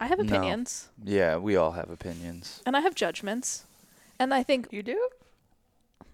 I 0.00 0.06
have 0.06 0.18
No. 0.18 0.24
opinions, 0.24 0.88
Yeah, 1.02 1.36
we 1.38 1.56
all 1.56 1.72
have 1.72 1.90
opinions. 1.90 2.62
and 2.66 2.76
I 2.76 2.80
have 2.80 2.94
judgments, 2.94 3.64
and 4.18 4.32
I 4.34 4.42
think 4.42 4.68
You 4.70 4.82
do? 4.82 5.08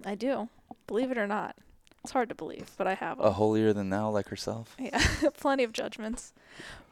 I 0.05 0.15
do. 0.15 0.49
Believe 0.87 1.11
it 1.11 1.19
or 1.19 1.27
not, 1.27 1.57
it's 2.03 2.13
hard 2.13 2.29
to 2.29 2.35
believe, 2.35 2.71
but 2.77 2.87
I 2.87 2.95
have 2.95 3.19
'em. 3.19 3.25
A 3.27 3.31
holier 3.33 3.73
than 3.73 3.91
thou, 3.91 4.11
like 4.11 4.29
herself. 4.29 4.75
Yeah, 4.79 4.99
plenty 5.37 5.65
of 5.65 5.73
judgments. 5.73 6.33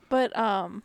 But 0.08 0.34
um 0.36 0.82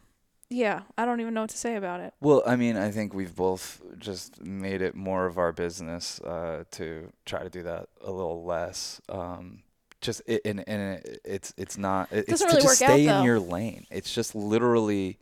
yeah, 0.49 0.81
I 0.97 1.05
don't 1.05 1.19
even 1.19 1.33
know 1.33 1.41
what 1.41 1.49
to 1.51 1.57
say 1.57 1.75
about 1.75 1.99
it. 1.99 2.13
Well, 2.21 2.41
I 2.45 2.55
mean, 2.55 2.77
I 2.77 2.89
think 2.91 3.13
we've 3.13 3.35
both 3.35 3.81
just 3.99 4.41
made 4.41 4.81
it 4.81 4.95
more 4.95 5.25
of 5.25 5.37
our 5.37 5.51
business 5.51 6.19
uh, 6.21 6.63
to 6.71 7.11
try 7.25 7.43
to 7.43 7.49
do 7.49 7.63
that 7.63 7.89
a 8.01 8.11
little 8.11 8.43
less. 8.43 9.01
Um, 9.09 9.63
just 9.99 10.21
it, 10.27 10.41
and 10.45 10.63
and 10.67 10.99
it, 10.99 11.21
it's 11.25 11.53
it's 11.57 11.77
not 11.77 12.11
it- 12.11 12.25
it's 12.29 12.41
to 12.41 12.45
really 12.47 12.61
just 12.61 12.81
work 12.81 12.89
out, 12.89 12.93
stay 12.95 13.07
in 13.07 13.23
your 13.23 13.39
lane. 13.39 13.85
It's 13.89 14.13
just 14.13 14.35
literally 14.35 15.17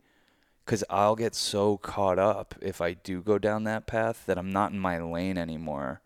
because 0.64 0.84
I'll 0.90 1.16
get 1.16 1.34
so 1.34 1.76
caught 1.78 2.18
up 2.18 2.54
if 2.60 2.80
I 2.80 2.92
do 2.94 3.22
go 3.22 3.38
down 3.38 3.64
that 3.64 3.86
path 3.86 4.24
that 4.26 4.36
I'm 4.36 4.52
not 4.52 4.72
in 4.72 4.78
my 4.78 4.98
lane 5.00 5.38
anymore. 5.38 6.00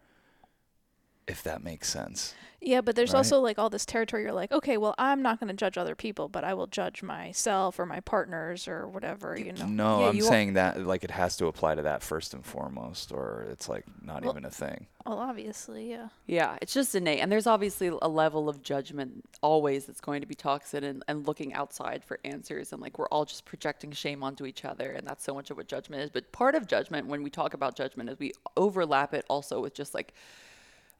If 1.31 1.43
that 1.45 1.63
makes 1.63 1.89
sense. 1.89 2.35
Yeah, 2.63 2.83
but 2.83 2.95
there's 2.95 3.13
Right. 3.15 3.21
also 3.21 3.41
like 3.41 3.59
all 3.59 3.71
this 3.71 3.87
territory 3.87 4.23
you're 4.23 4.33
like, 4.35 4.53
okay, 4.53 4.77
well, 4.77 4.95
I'm 4.99 5.23
not 5.23 5.41
going 5.41 5.49
to 5.49 5.55
judge 5.55 5.79
other 5.79 5.95
people, 5.95 6.29
but 6.29 6.45
I 6.45 6.53
will 6.53 6.67
judge 6.67 7.03
myself 7.03 7.79
or 7.79 7.87
my 7.87 8.01
partners 8.01 8.69
or 8.69 8.87
whatever, 8.87 9.35
you 9.39 9.55
know. 9.55 9.65
No, 9.65 10.01
Yeah, 10.01 10.07
I'm 10.09 10.17
you 10.17 10.25
al- 10.25 10.29
saying 10.29 10.53
that 10.55 10.79
like 10.85 11.03
it 11.03 11.11
has 11.11 11.39
to 11.39 11.47
apply 11.47 11.77
to 11.77 11.83
that 11.83 12.03
first 12.03 12.35
and 12.35 12.45
foremost, 12.45 13.13
or 13.13 13.47
it's 13.51 13.67
like 13.67 13.87
not 14.03 14.23
Well- 14.25 14.33
even 14.33 14.45
a 14.45 14.51
thing. 14.51 14.89
Well, 15.07 15.19
obviously, 15.19 15.89
yeah. 15.89 16.09
Yeah, 16.27 16.59
it's 16.61 16.75
just 16.75 16.95
innate. 16.95 17.21
And 17.21 17.33
there's 17.33 17.47
obviously 17.47 17.87
a 18.03 18.09
level 18.09 18.51
of 18.51 18.63
judgment 18.63 19.25
always 19.41 19.87
that's 19.87 20.03
going 20.03 20.21
to 20.21 20.27
be 20.27 20.35
toxic 20.35 20.85
and, 20.85 21.03
and 21.09 21.27
looking 21.27 21.55
outside 21.55 22.05
for 22.05 22.19
answers. 22.25 22.75
And 22.75 22.83
like 22.83 22.99
we're 22.99 23.09
all 23.09 23.25
just 23.25 23.47
projecting 23.47 23.91
shame 23.93 24.23
onto 24.23 24.45
each 24.45 24.67
other. 24.67 24.91
And 24.91 25.07
that's 25.07 25.25
so 25.25 25.33
much 25.33 25.51
of 25.51 25.57
what 25.57 25.67
judgment 25.67 26.03
is. 26.03 26.11
But 26.11 26.31
part 26.31 26.55
of 26.55 26.67
judgment, 26.67 27.07
when 27.07 27.23
we 27.23 27.31
talk 27.31 27.55
about 27.55 27.75
judgment, 27.75 28.11
is 28.11 28.19
we 28.19 28.33
overlap 28.59 29.15
it 29.15 29.25
also 29.31 29.63
with 29.63 29.73
just 29.73 29.95
like 29.95 30.13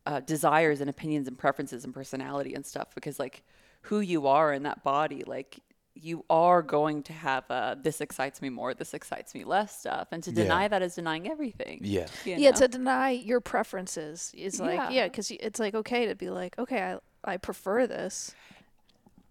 uh, 0.07 0.21
desires 0.21 0.81
and 0.81 0.89
opinions 0.91 1.29
and 1.29 1.39
preferences 1.39 1.85
and 1.85 1.93
personality 1.95 2.55
and 2.55 2.65
stuff. 2.67 2.95
Because 2.95 3.19
like 3.19 3.43
who 3.83 4.01
you 4.01 4.27
are 4.27 4.53
in 4.53 4.63
that 4.65 4.83
body, 4.85 5.23
like 5.27 5.61
you 5.95 6.25
are 6.31 6.63
going 6.63 7.03
to 7.03 7.13
have 7.13 7.45
uh, 7.51 7.75
this 7.83 8.01
excites 8.01 8.41
me 8.41 8.49
more, 8.49 8.73
this 8.75 8.95
excites 8.95 9.35
me 9.35 9.45
less 9.45 9.79
stuff. 9.81 10.09
And 10.13 10.23
to 10.23 10.31
Yeah. 10.31 10.45
deny 10.45 10.69
that 10.69 10.83
is 10.83 10.95
denying 10.95 11.29
everything. 11.29 11.81
Yeah. 11.83 12.07
you 12.25 12.37
Yeah, 12.39 12.53
to 12.53 12.69
deny 12.69 13.11
your 13.11 13.41
preferences 13.41 14.33
is 14.35 14.59
like, 14.61 14.79
Yeah. 14.79 14.91
yeah, 14.91 15.05
because 15.09 15.31
it's 15.31 15.59
like 15.61 15.75
okay 15.75 16.07
to 16.07 16.15
be 16.15 16.31
like, 16.31 16.59
okay, 16.59 16.81
I, 16.83 16.99
I 17.25 17.37
prefer 17.37 17.87
this. 17.87 18.35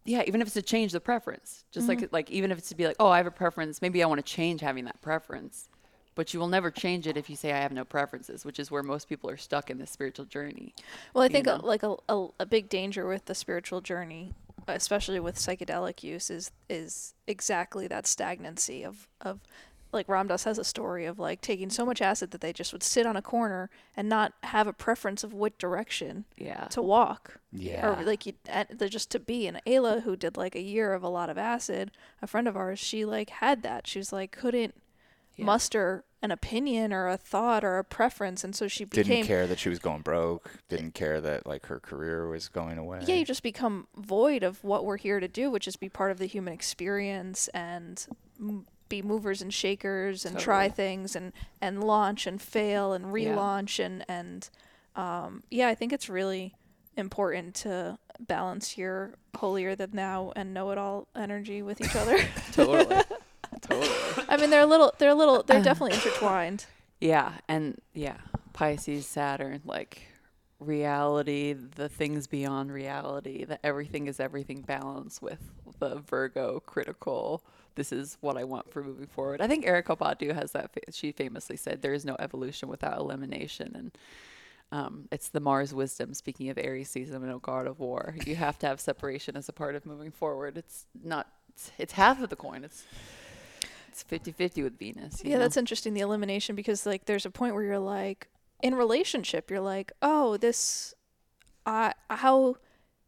yeah 0.06 0.24
even 0.28 0.42
if 0.42 0.48
it's 0.48 0.54
to 0.56 0.62
change 0.62 0.92
the 0.92 1.00
preference 1.00 1.66
just 1.72 1.88
Mm-hmm. 1.88 2.02
like 2.02 2.14
like 2.14 2.32
even 2.32 2.52
if 2.52 2.58
it's 2.58 2.70
to 2.70 2.76
be 2.76 2.86
like 2.88 2.96
oh 3.00 3.10
i 3.10 3.18
have 3.18 3.28
a 3.28 3.32
preference 3.32 3.82
maybe 3.82 4.02
i 4.02 4.06
want 4.08 4.18
to 4.26 4.34
change 4.34 4.62
having 4.62 4.86
that 4.86 5.00
preference 5.02 5.70
but 6.20 6.34
you 6.34 6.40
will 6.42 6.50
never 6.50 6.70
change 6.70 7.08
it 7.08 7.16
if 7.16 7.30
you 7.30 7.36
say 7.38 7.54
i 7.54 7.58
have 7.66 7.72
no 7.72 7.86
preferences 7.86 8.44
which 8.44 8.60
is 8.60 8.70
where 8.70 8.84
most 8.84 9.08
people 9.08 9.30
are 9.30 9.38
stuck 9.38 9.70
in 9.70 9.78
this 9.78 9.90
spiritual 9.90 10.26
journey 10.26 10.74
Well, 11.14 11.24
I 11.24 11.30
think 11.30 11.48
a, 11.48 11.58
know? 11.58 11.66
like 11.74 11.84
a, 11.84 11.96
a 12.10 12.28
a 12.42 12.46
big 12.46 12.68
danger 12.68 13.08
with 13.08 13.24
the 13.26 13.36
spiritual 13.36 13.80
journey, 13.82 14.34
especially 14.68 15.20
with 15.22 15.36
psychedelic 15.36 16.04
use, 16.04 16.30
is 16.30 16.52
is 16.70 17.14
exactly 17.26 17.88
that 17.88 18.06
stagnancy 18.06 18.84
of 18.84 19.08
of 19.22 19.40
like 19.94 20.08
Ram 20.10 20.28
Dass 20.28 20.44
has 20.44 20.60
a 20.60 20.64
story 20.76 21.06
of 21.06 21.18
like 21.28 21.40
taking 21.42 21.70
so 21.70 21.86
much 21.86 22.02
acid 22.02 22.32
that 22.32 22.42
they 22.42 22.54
just 22.54 22.74
would 22.74 22.84
sit 22.84 23.06
on 23.08 23.16
a 23.16 23.22
corner 23.22 23.70
and 23.98 24.08
not 24.10 24.34
have 24.44 24.68
a 24.68 24.74
preference 24.74 25.24
of 25.24 25.34
what 25.34 25.58
direction 25.58 26.26
Yeah. 26.38 26.66
to 26.76 26.82
walk 26.82 27.40
Yeah. 27.52 27.88
or 28.02 28.04
like 28.06 28.26
you 28.26 28.34
they're 28.78 28.90
just 29.00 29.10
to 29.12 29.20
be 29.20 29.48
and 29.48 29.60
ayla 29.66 30.04
who 30.04 30.16
did 30.16 30.38
like 30.38 30.56
a 30.56 30.62
year 30.76 30.94
of 30.94 31.02
a 31.04 31.10
lot 31.20 31.30
of 31.30 31.38
acid 31.38 31.92
a 32.22 32.28
friend 32.28 32.48
of 32.48 32.56
ours 32.58 32.78
she 32.80 33.06
like 33.06 33.30
had 33.44 33.64
that 33.64 33.88
she 33.88 33.98
was 34.00 34.12
like 34.14 34.32
couldn't 34.32 34.76
Yeah. 35.38 35.46
muster 35.46 36.04
an 36.22 36.32
opinion 36.32 36.92
or 36.92 37.08
a 37.08 37.16
thought 37.18 37.64
or 37.64 37.78
a 37.78 37.84
preference 37.84 38.44
and 38.44 38.54
so 38.56 38.68
she 38.68 38.84
became 38.84 39.04
didn't 39.06 39.26
care 39.28 39.48
that 39.48 39.58
she 39.60 39.70
was 39.70 39.80
going 39.80 40.02
broke. 40.02 40.52
Didn't 40.68 40.94
care 40.94 41.22
that 41.22 41.46
like 41.48 41.66
her 41.68 41.80
career 41.80 42.28
was 42.28 42.50
going 42.50 42.78
away. 42.78 43.00
yeah 43.08 43.16
you 43.16 43.26
just 43.26 43.42
become 43.44 43.88
void 43.96 44.44
of 44.44 44.64
what 44.64 44.84
we're 44.86 44.98
here 44.98 45.20
to 45.20 45.28
do 45.28 45.50
which 45.50 45.68
is 45.68 45.76
be 45.78 45.88
part 45.90 46.12
of 46.12 46.18
the 46.18 46.26
human 46.26 46.54
experience 46.54 47.48
and 47.50 48.06
m- 48.40 48.66
be 48.90 49.02
movers 49.02 49.42
and 49.42 49.54
shakers 49.54 50.26
and 50.26 50.38
try 50.40 50.68
things 50.68 51.16
and 51.16 51.32
and 51.62 51.84
launch 51.84 52.26
and 52.28 52.42
fail 52.42 52.92
and 52.92 53.06
Yeah. 53.06 53.36
relaunch 53.36 53.80
and 53.84 54.04
and 54.10 54.50
um 54.96 55.44
yeah 55.50 55.68
i 55.70 55.76
think 55.76 55.94
it's 55.94 56.10
really 56.10 56.56
important 56.98 57.54
to 57.56 57.98
balance 58.20 58.78
your 58.78 59.14
holier 59.38 59.74
than 59.76 59.92
thou 59.92 60.34
and 60.36 60.54
know-it-all 60.54 61.08
energy 61.16 61.62
with 61.62 61.80
each 61.80 61.96
other 61.96 62.18
totally. 62.52 63.02
Totally. 63.62 64.26
i 64.30 64.38
mean 64.38 64.50
they're 64.50 64.62
a 64.62 64.66
little 64.66 64.94
they're 64.98 65.10
a 65.10 65.16
little 65.16 65.44
they're 65.44 65.62
definitely 65.64 65.96
intertwined 65.96 66.66
Yeah, 67.00 67.32
and 67.48 67.80
yeah, 67.94 68.18
Pisces, 68.54 69.06
Saturn, 69.06 69.62
like 69.64 70.02
reality, 70.60 71.54
the 71.54 71.88
things 71.88 72.28
beyond 72.28 72.72
reality, 72.74 73.46
that 73.46 73.62
everything 73.64 74.08
is 74.08 74.20
everything 74.20 74.62
balance 74.62 75.22
with 75.22 75.40
the 75.80 76.00
Virgo 76.10 76.60
critical. 76.66 77.42
This 77.76 77.94
is 77.94 78.18
what 78.20 78.38
I 78.38 78.44
want 78.44 78.70
for 78.72 78.84
moving 78.84 79.08
forward. 79.08 79.40
I 79.42 79.48
think 79.48 79.66
Erykah 79.66 79.98
Badu 79.98 80.34
has 80.36 80.52
that. 80.52 80.74
Fa- 80.74 80.92
she 80.92 81.14
famously 81.14 81.56
said, 81.56 81.82
"There 81.82 81.94
is 81.94 82.04
no 82.04 82.18
evolution 82.20 82.68
without 82.68 82.98
elimination," 83.00 83.74
and 83.76 83.98
um, 84.72 85.08
it's 85.12 85.30
the 85.30 85.40
Mars 85.40 85.74
wisdom. 85.74 86.14
Speaking 86.14 86.50
of 86.50 86.58
Aries 86.58 86.90
season 86.90 87.24
and 87.24 87.32
a 87.34 87.40
God 87.40 87.66
of 87.68 87.80
War, 87.80 88.16
you 88.26 88.36
have 88.36 88.60
to 88.60 88.68
have 88.68 88.82
separation 88.82 89.38
as 89.38 89.48
a 89.48 89.54
part 89.54 89.76
of 89.76 89.86
moving 89.86 90.12
forward. 90.12 90.58
It's 90.58 90.86
not. 91.02 91.28
It's, 91.50 91.72
it's 91.78 91.94
half 91.94 92.22
of 92.22 92.30
the 92.30 92.36
coin. 92.36 92.66
It's 92.66 92.84
it's 93.92 94.04
50-50 94.04 94.64
with 94.64 94.78
Venus. 94.78 95.22
yeah 95.24 95.34
know? 95.36 95.40
that's 95.40 95.58
interesting 95.58 95.94
the 95.94 96.02
elimination 96.02 96.56
because 96.56 96.86
like 96.86 97.06
there's 97.06 97.26
a 97.26 97.32
point 97.32 97.54
where 97.56 97.64
you're 97.64 97.80
like 97.80 98.28
in 98.62 98.76
relationship 98.76 99.50
you're 99.50 99.60
like 99.60 99.92
oh 100.02 100.38
this 100.38 100.94
i 101.66 101.94
how 102.10 102.56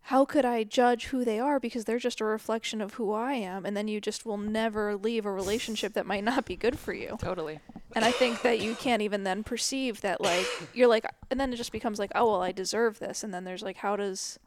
how 0.05 0.25
could 0.25 0.45
i 0.45 0.63
judge 0.63 1.05
who 1.07 1.23
they 1.23 1.39
are 1.39 1.59
because 1.59 1.85
they're 1.85 1.99
just 1.99 2.21
a 2.21 2.25
reflection 2.25 2.81
of 2.81 2.95
who 2.95 3.11
i 3.11 3.33
am 3.33 3.65
and 3.65 3.77
then 3.77 3.87
you 3.87 4.01
just 4.01 4.25
will 4.25 4.37
never 4.37 4.95
leave 4.95 5.25
a 5.25 5.31
relationship 5.31 5.93
that 5.93 6.05
might 6.05 6.23
not 6.23 6.45
be 6.45 6.55
good 6.55 6.79
for 6.79 6.93
you 6.93 7.17
totally. 7.19 7.59
and 7.95 8.03
i 8.03 8.11
think 8.11 8.41
that 8.41 8.59
you 8.59 8.73
can't 8.75 9.01
even 9.01 9.23
then 9.23 9.43
perceive 9.43 10.01
that 10.01 10.19
like 10.21 10.45
you're 10.73 10.87
like 10.87 11.05
and 11.29 11.39
then 11.39 11.53
it 11.53 11.57
just 11.57 11.71
becomes 11.71 11.99
like 11.99 12.11
oh 12.15 12.25
well 12.31 12.41
i 12.41 12.51
deserve 12.51 12.97
this 12.99 13.23
and 13.23 13.33
then 13.33 13.43
there's 13.43 13.61
like 13.61 13.77
how 13.77 13.95
does 13.95 14.39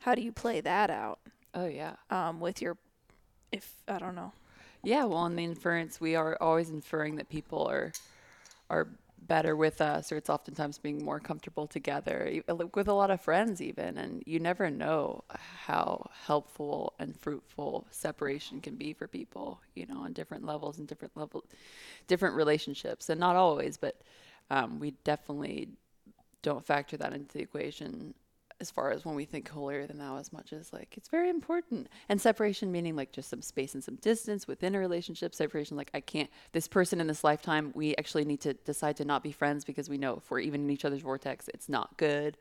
how 0.00 0.14
do 0.14 0.22
you 0.22 0.32
play 0.32 0.60
that 0.60 0.90
out 0.90 1.18
Oh 1.54 1.66
yeah. 1.66 1.94
um 2.10 2.40
with 2.40 2.60
your 2.60 2.76
if 3.52 3.74
i 3.88 3.98
don't 3.98 4.14
know 4.14 4.32
Yeah, 4.82 5.04
well, 5.04 5.26
in 5.26 5.36
the 5.36 5.44
inference, 5.44 6.00
we 6.00 6.14
are 6.14 6.36
always 6.40 6.70
inferring 6.70 7.16
that 7.16 7.28
people 7.28 7.66
are 7.68 7.92
are 8.70 8.88
better 9.28 9.56
with 9.56 9.80
us, 9.80 10.12
or 10.12 10.16
it's 10.16 10.30
oftentimes 10.30 10.78
being 10.78 11.04
more 11.04 11.20
comfortable 11.20 11.66
together, 11.66 12.26
e- 12.28 12.42
with 12.74 12.88
a 12.88 12.92
lot 12.94 13.10
of 13.10 13.20
friends, 13.20 13.60
even. 13.62 13.98
And 13.98 14.22
you 14.26 14.40
never 14.40 14.70
know 14.70 15.24
how 15.66 16.10
helpful 16.26 16.94
and 17.00 17.16
fruitful 17.18 17.86
separation 17.90 18.60
can 18.60 18.76
be 18.76 18.92
for 18.94 19.08
people, 19.08 19.60
you 19.74 19.86
know, 19.86 19.98
on 20.00 20.12
different 20.14 20.44
levels 20.46 20.78
and 20.78 20.88
different 20.88 21.16
level, 21.16 21.44
different 22.08 22.36
relationships, 22.36 23.08
and 23.10 23.20
not 23.20 23.36
always, 23.36 23.76
but 23.76 24.02
um, 24.50 24.80
we 24.80 24.92
definitely 25.04 25.70
don't 26.42 26.64
factor 26.66 26.96
that 26.96 27.12
into 27.14 27.34
the 27.38 27.42
equation 27.42 28.14
as 28.60 28.70
far 28.70 28.90
as 28.90 29.04
when 29.04 29.14
we 29.14 29.24
think 29.24 29.48
holier 29.48 29.86
than 29.86 29.98
thou 29.98 30.16
as 30.16 30.32
much 30.32 30.52
as 30.52 30.72
like 30.72 30.94
it's 30.96 31.08
very 31.08 31.28
important. 31.28 31.88
And 32.08 32.20
separation 32.20 32.72
meaning 32.72 32.96
like 32.96 33.12
just 33.12 33.28
some 33.28 33.42
space 33.42 33.74
and 33.74 33.84
some 33.84 33.96
distance 33.96 34.46
within 34.46 34.74
a 34.74 34.78
relationship 34.78 35.34
separation 35.34 35.76
like 35.76 35.90
i 35.94 36.00
can't 36.00 36.30
this 36.52 36.68
person 36.68 37.00
in 37.00 37.06
this 37.06 37.24
lifetime 37.24 37.72
we 37.74 37.94
actually 37.96 38.24
need 38.24 38.40
to 38.40 38.54
decide 38.54 38.96
to 38.96 39.04
not 39.04 39.22
be 39.22 39.32
friends 39.32 39.64
because 39.64 39.88
we 39.88 39.98
know 39.98 40.16
if 40.16 40.30
we're 40.30 40.40
even 40.40 40.62
in 40.62 40.70
each 40.70 40.84
other's 40.84 41.02
vortex 41.02 41.48
it's 41.54 41.68
not 41.68 41.96
good 41.96 42.36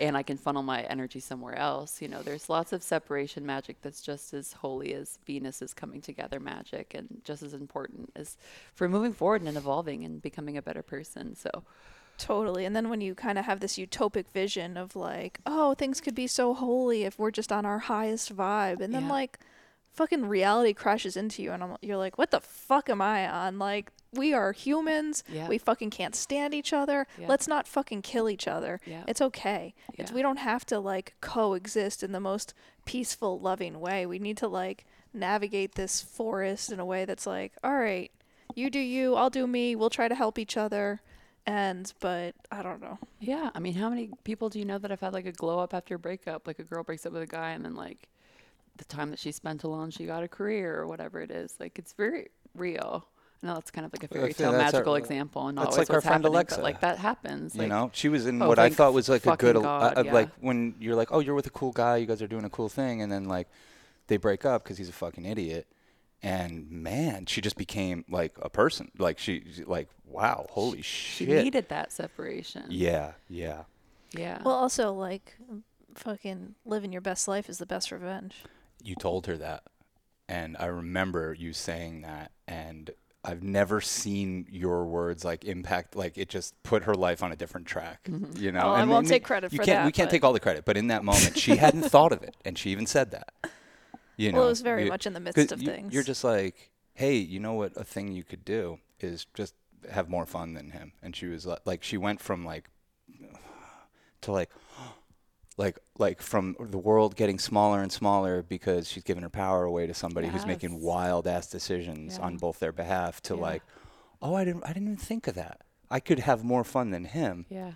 and 0.00 0.16
i 0.16 0.22
can 0.22 0.36
funnel 0.36 0.62
my 0.62 0.82
energy 0.82 1.20
somewhere 1.20 1.56
else. 1.56 2.00
You 2.02 2.08
know 2.08 2.22
there's 2.22 2.48
lots 2.48 2.72
of 2.72 2.82
separation 2.82 3.44
magic 3.46 3.76
that's 3.82 4.02
just 4.02 4.34
as 4.34 4.52
holy 4.52 4.94
as 4.94 5.18
venus 5.26 5.62
is 5.62 5.74
coming 5.74 6.00
together 6.00 6.40
magic 6.40 6.94
and 6.94 7.20
just 7.24 7.42
as 7.42 7.54
important 7.54 8.10
as 8.16 8.36
for 8.74 8.88
moving 8.88 9.12
forward 9.12 9.42
and 9.42 9.56
evolving 9.56 10.04
and 10.04 10.20
becoming 10.22 10.56
a 10.56 10.62
better 10.62 10.82
person. 10.82 11.34
So 11.34 11.64
Totally. 12.18 12.64
And 12.64 12.74
then 12.76 12.88
when 12.88 13.00
you 13.00 13.14
kind 13.14 13.38
of 13.38 13.44
have 13.46 13.60
this 13.60 13.76
utopic 13.78 14.28
vision 14.28 14.76
of 14.76 14.94
like, 14.94 15.40
oh, 15.46 15.74
things 15.74 16.00
could 16.00 16.14
be 16.14 16.26
so 16.26 16.54
holy 16.54 17.02
if 17.04 17.18
we're 17.18 17.30
just 17.30 17.50
on 17.52 17.64
our 17.66 17.80
highest 17.80 18.34
vibe. 18.36 18.80
And 18.80 18.94
then 18.94 19.04
Yeah. 19.04 19.10
like 19.12 19.38
fucking 19.92 20.26
reality 20.26 20.72
crashes 20.72 21.16
into 21.16 21.42
you 21.42 21.52
and 21.52 21.62
I'm, 21.62 21.76
you're 21.82 21.96
like, 21.96 22.16
what 22.18 22.30
the 22.30 22.40
fuck 22.40 22.88
am 22.88 23.02
I 23.02 23.28
on? 23.28 23.58
Like 23.58 23.90
we 24.12 24.32
are 24.32 24.52
humans. 24.52 25.24
Yeah. 25.28 25.48
We 25.48 25.58
fucking 25.58 25.90
can't 25.90 26.14
stand 26.14 26.54
each 26.54 26.72
other. 26.72 27.06
Yeah. 27.18 27.28
Let's 27.28 27.48
not 27.48 27.66
fucking 27.66 28.02
kill 28.02 28.28
each 28.28 28.46
other. 28.46 28.80
Yeah. 28.86 29.04
It's 29.08 29.20
okay. 29.20 29.74
It's 29.94 30.12
we 30.12 30.22
don't 30.22 30.38
have 30.38 30.64
to 30.66 30.78
like 30.78 31.14
coexist 31.20 32.02
in 32.02 32.12
the 32.12 32.20
most 32.20 32.54
peaceful, 32.84 33.38
loving 33.40 33.80
way. 33.80 34.06
We 34.06 34.18
need 34.18 34.36
to 34.38 34.48
like 34.48 34.84
navigate 35.14 35.74
this 35.74 36.00
forest 36.00 36.70
in 36.72 36.78
a 36.80 36.84
way 36.86 37.04
that's 37.04 37.26
like, 37.26 37.52
all 37.64 37.74
right, 37.76 38.10
you 38.54 38.70
do 38.70 38.78
you, 38.78 39.14
I'll 39.14 39.30
do 39.30 39.46
me. 39.46 39.74
We'll 39.74 39.90
try 39.90 40.08
to 40.08 40.14
help 40.14 40.38
each 40.38 40.56
other. 40.56 41.00
And 41.46 41.92
but 42.00 42.34
I 42.50 42.62
don't 42.62 42.80
know. 42.80 42.98
Yeah, 43.20 43.50
I 43.54 43.58
mean, 43.58 43.74
how 43.74 43.88
many 43.88 44.10
people 44.24 44.48
do 44.48 44.58
you 44.58 44.64
know 44.64 44.78
that 44.78 44.90
have 44.90 45.00
had 45.00 45.12
like 45.12 45.26
a 45.26 45.32
glow 45.32 45.58
up 45.58 45.74
after 45.74 45.96
a 45.96 45.98
breakup? 45.98 46.46
Like 46.46 46.58
a 46.58 46.64
girl 46.64 46.84
breaks 46.84 47.04
up 47.04 47.12
with 47.12 47.22
a 47.22 47.26
guy, 47.26 47.50
and 47.50 47.64
then 47.64 47.74
like 47.74 48.08
the 48.76 48.84
time 48.84 49.10
that 49.10 49.18
she 49.18 49.32
spent 49.32 49.64
alone, 49.64 49.90
she 49.90 50.06
got 50.06 50.22
a 50.22 50.28
career 50.28 50.78
or 50.78 50.86
whatever 50.86 51.20
it 51.20 51.30
is. 51.30 51.54
Like 51.58 51.78
it's 51.78 51.92
very 51.94 52.28
real. 52.54 53.06
I 53.42 53.48
know 53.48 53.54
that's 53.54 53.72
kind 53.72 53.84
of 53.84 53.92
like 53.92 54.04
a 54.04 54.08
fairy 54.08 54.32
tale 54.32 54.52
that's 54.52 54.72
our- 54.72 54.72
magical 54.72 54.94
example, 54.94 55.48
and 55.48 55.56
not 55.56 55.64
that's 55.64 55.76
always 55.76 55.88
like 55.88 55.94
our 55.94 55.96
what's 55.96 56.06
friend 56.06 56.24
happening, 56.24 56.32
Alexa. 56.32 56.56
But 56.56 56.62
like 56.62 56.80
that 56.80 56.98
happens. 56.98 57.54
You 57.56 57.62
like, 57.62 57.68
know, 57.70 57.90
she 57.92 58.08
was 58.08 58.26
in 58.26 58.40
oh, 58.40 58.46
what 58.46 58.60
I 58.60 58.70
thought 58.70 58.92
was 58.92 59.08
like 59.08 59.26
a 59.26 59.36
good, 59.36 59.56
uh, 59.56 59.60
God, 59.60 59.98
uh, 59.98 60.02
yeah. 60.04 60.12
like 60.12 60.30
when 60.40 60.76
you're 60.78 60.94
like, 60.94 61.08
oh, 61.10 61.18
you're 61.18 61.34
with 61.34 61.46
a 61.46 61.50
cool 61.50 61.72
guy, 61.72 61.96
you 61.96 62.06
guys 62.06 62.22
are 62.22 62.28
doing 62.28 62.44
a 62.44 62.50
cool 62.50 62.68
thing, 62.68 63.02
and 63.02 63.10
then 63.10 63.24
like 63.24 63.48
they 64.06 64.16
break 64.16 64.44
up 64.44 64.62
because 64.62 64.78
he's 64.78 64.88
a 64.88 64.92
fucking 64.92 65.24
idiot, 65.24 65.66
and 66.22 66.70
man, 66.70 67.26
she 67.26 67.40
just 67.40 67.56
became 67.56 68.04
like 68.08 68.32
a 68.40 68.48
person. 68.48 68.90
Like 68.98 69.18
she, 69.18 69.44
like 69.66 69.88
wow, 70.06 70.46
holy 70.50 70.82
she 70.82 71.24
shit. 71.24 71.28
She 71.28 71.42
needed 71.44 71.68
that 71.70 71.92
separation. 71.92 72.64
yeah, 72.68 73.12
yeah. 73.28 73.62
Yeah. 74.14 74.42
Well, 74.44 74.54
also 74.54 74.92
like 74.92 75.36
fucking 75.94 76.54
living 76.64 76.92
your 76.92 77.00
best 77.00 77.26
life 77.28 77.48
is 77.48 77.58
the 77.58 77.66
best 77.66 77.90
revenge. 77.90 78.36
You 78.82 78.94
told 78.94 79.26
her 79.26 79.36
that, 79.38 79.62
and 80.28 80.56
I 80.58 80.66
remember 80.66 81.32
you 81.34 81.52
saying 81.52 82.02
that, 82.02 82.32
and 82.46 82.90
I've 83.24 83.42
never 83.42 83.80
seen 83.80 84.46
your 84.50 84.84
words 84.84 85.24
like 85.24 85.44
impact 85.44 85.94
like 85.96 86.18
it 86.18 86.28
just 86.28 86.60
put 86.62 86.84
her 86.84 86.94
life 86.94 87.22
on 87.22 87.30
a 87.32 87.36
different 87.36 87.66
track. 87.66 88.04
Mm-hmm. 88.04 88.36
You 88.42 88.52
know, 88.52 88.60
Well, 88.66 88.72
I 88.74 88.84
won't 88.84 89.06
then 89.06 89.12
take 89.14 89.24
credit 89.24 89.52
you 89.52 89.58
for 89.58 89.64
can't, 89.64 89.78
that, 89.78 89.86
We 89.86 89.92
can't 89.92 90.08
but- 90.08 90.12
take 90.12 90.24
all 90.24 90.32
the 90.32 90.40
credit, 90.40 90.64
but 90.64 90.76
in 90.76 90.88
that 90.88 91.04
moment, 91.04 91.38
she 91.38 91.56
hadn't 91.56 91.82
thought 91.90 92.12
of 92.12 92.22
it, 92.22 92.36
and 92.44 92.58
she 92.58 92.70
even 92.70 92.86
said 92.86 93.12
that. 93.12 93.32
You 94.16 94.32
know, 94.32 94.38
Well, 94.38 94.46
it 94.46 94.50
was 94.50 94.60
very 94.60 94.84
you- 94.84 94.90
much 94.90 95.06
in 95.06 95.12
the 95.14 95.20
midst 95.20 95.52
of 95.52 95.60
you- 95.62 95.68
things. 95.68 95.92
You're 95.94 96.02
just 96.02 96.22
like, 96.24 96.70
hey, 96.94 97.16
you 97.16 97.40
know 97.40 97.54
what? 97.54 97.76
A 97.76 97.84
thing 97.84 98.12
you 98.12 98.24
could 98.24 98.44
do 98.44 98.78
is 99.00 99.26
just 99.34 99.54
have 99.90 100.08
more 100.08 100.26
fun 100.26 100.54
than 100.54 100.70
him. 100.70 100.92
And 101.02 101.16
she 101.16 101.26
was 101.26 101.46
like, 101.46 101.60
like 101.64 101.82
she 101.82 101.96
went 101.96 102.20
from 102.20 102.44
like 102.44 102.68
to 104.22 104.32
like 104.32 104.50
like 105.58 105.78
like 105.98 106.22
from 106.22 106.56
the 106.60 106.78
world 106.78 107.16
getting 107.16 107.38
smaller 107.38 107.82
and 107.82 107.92
smaller 107.92 108.42
because 108.42 108.88
she's 108.88 109.02
giving 109.02 109.22
her 109.22 109.28
power 109.28 109.64
away 109.64 109.86
to 109.86 109.94
somebody 109.94 110.28
who's 110.28 110.46
making 110.46 110.80
wild 110.80 111.26
ass 111.26 111.48
decisions 111.48 112.16
Yeah. 112.18 112.24
on 112.24 112.36
both 112.38 112.58
their 112.58 112.72
behalf 112.72 113.20
to 113.22 113.34
Yeah. 113.34 113.40
like 113.40 113.62
oh 114.22 114.34
I 114.34 114.44
didn't 114.44 114.64
I 114.64 114.68
didn't 114.68 114.88
even 114.88 114.96
think 114.96 115.26
of 115.26 115.34
that. 115.34 115.60
I 115.90 116.00
could 116.00 116.20
have 116.20 116.42
more 116.42 116.64
fun 116.64 116.90
than 116.90 117.04
him 117.04 117.44
yeah. 117.50 117.72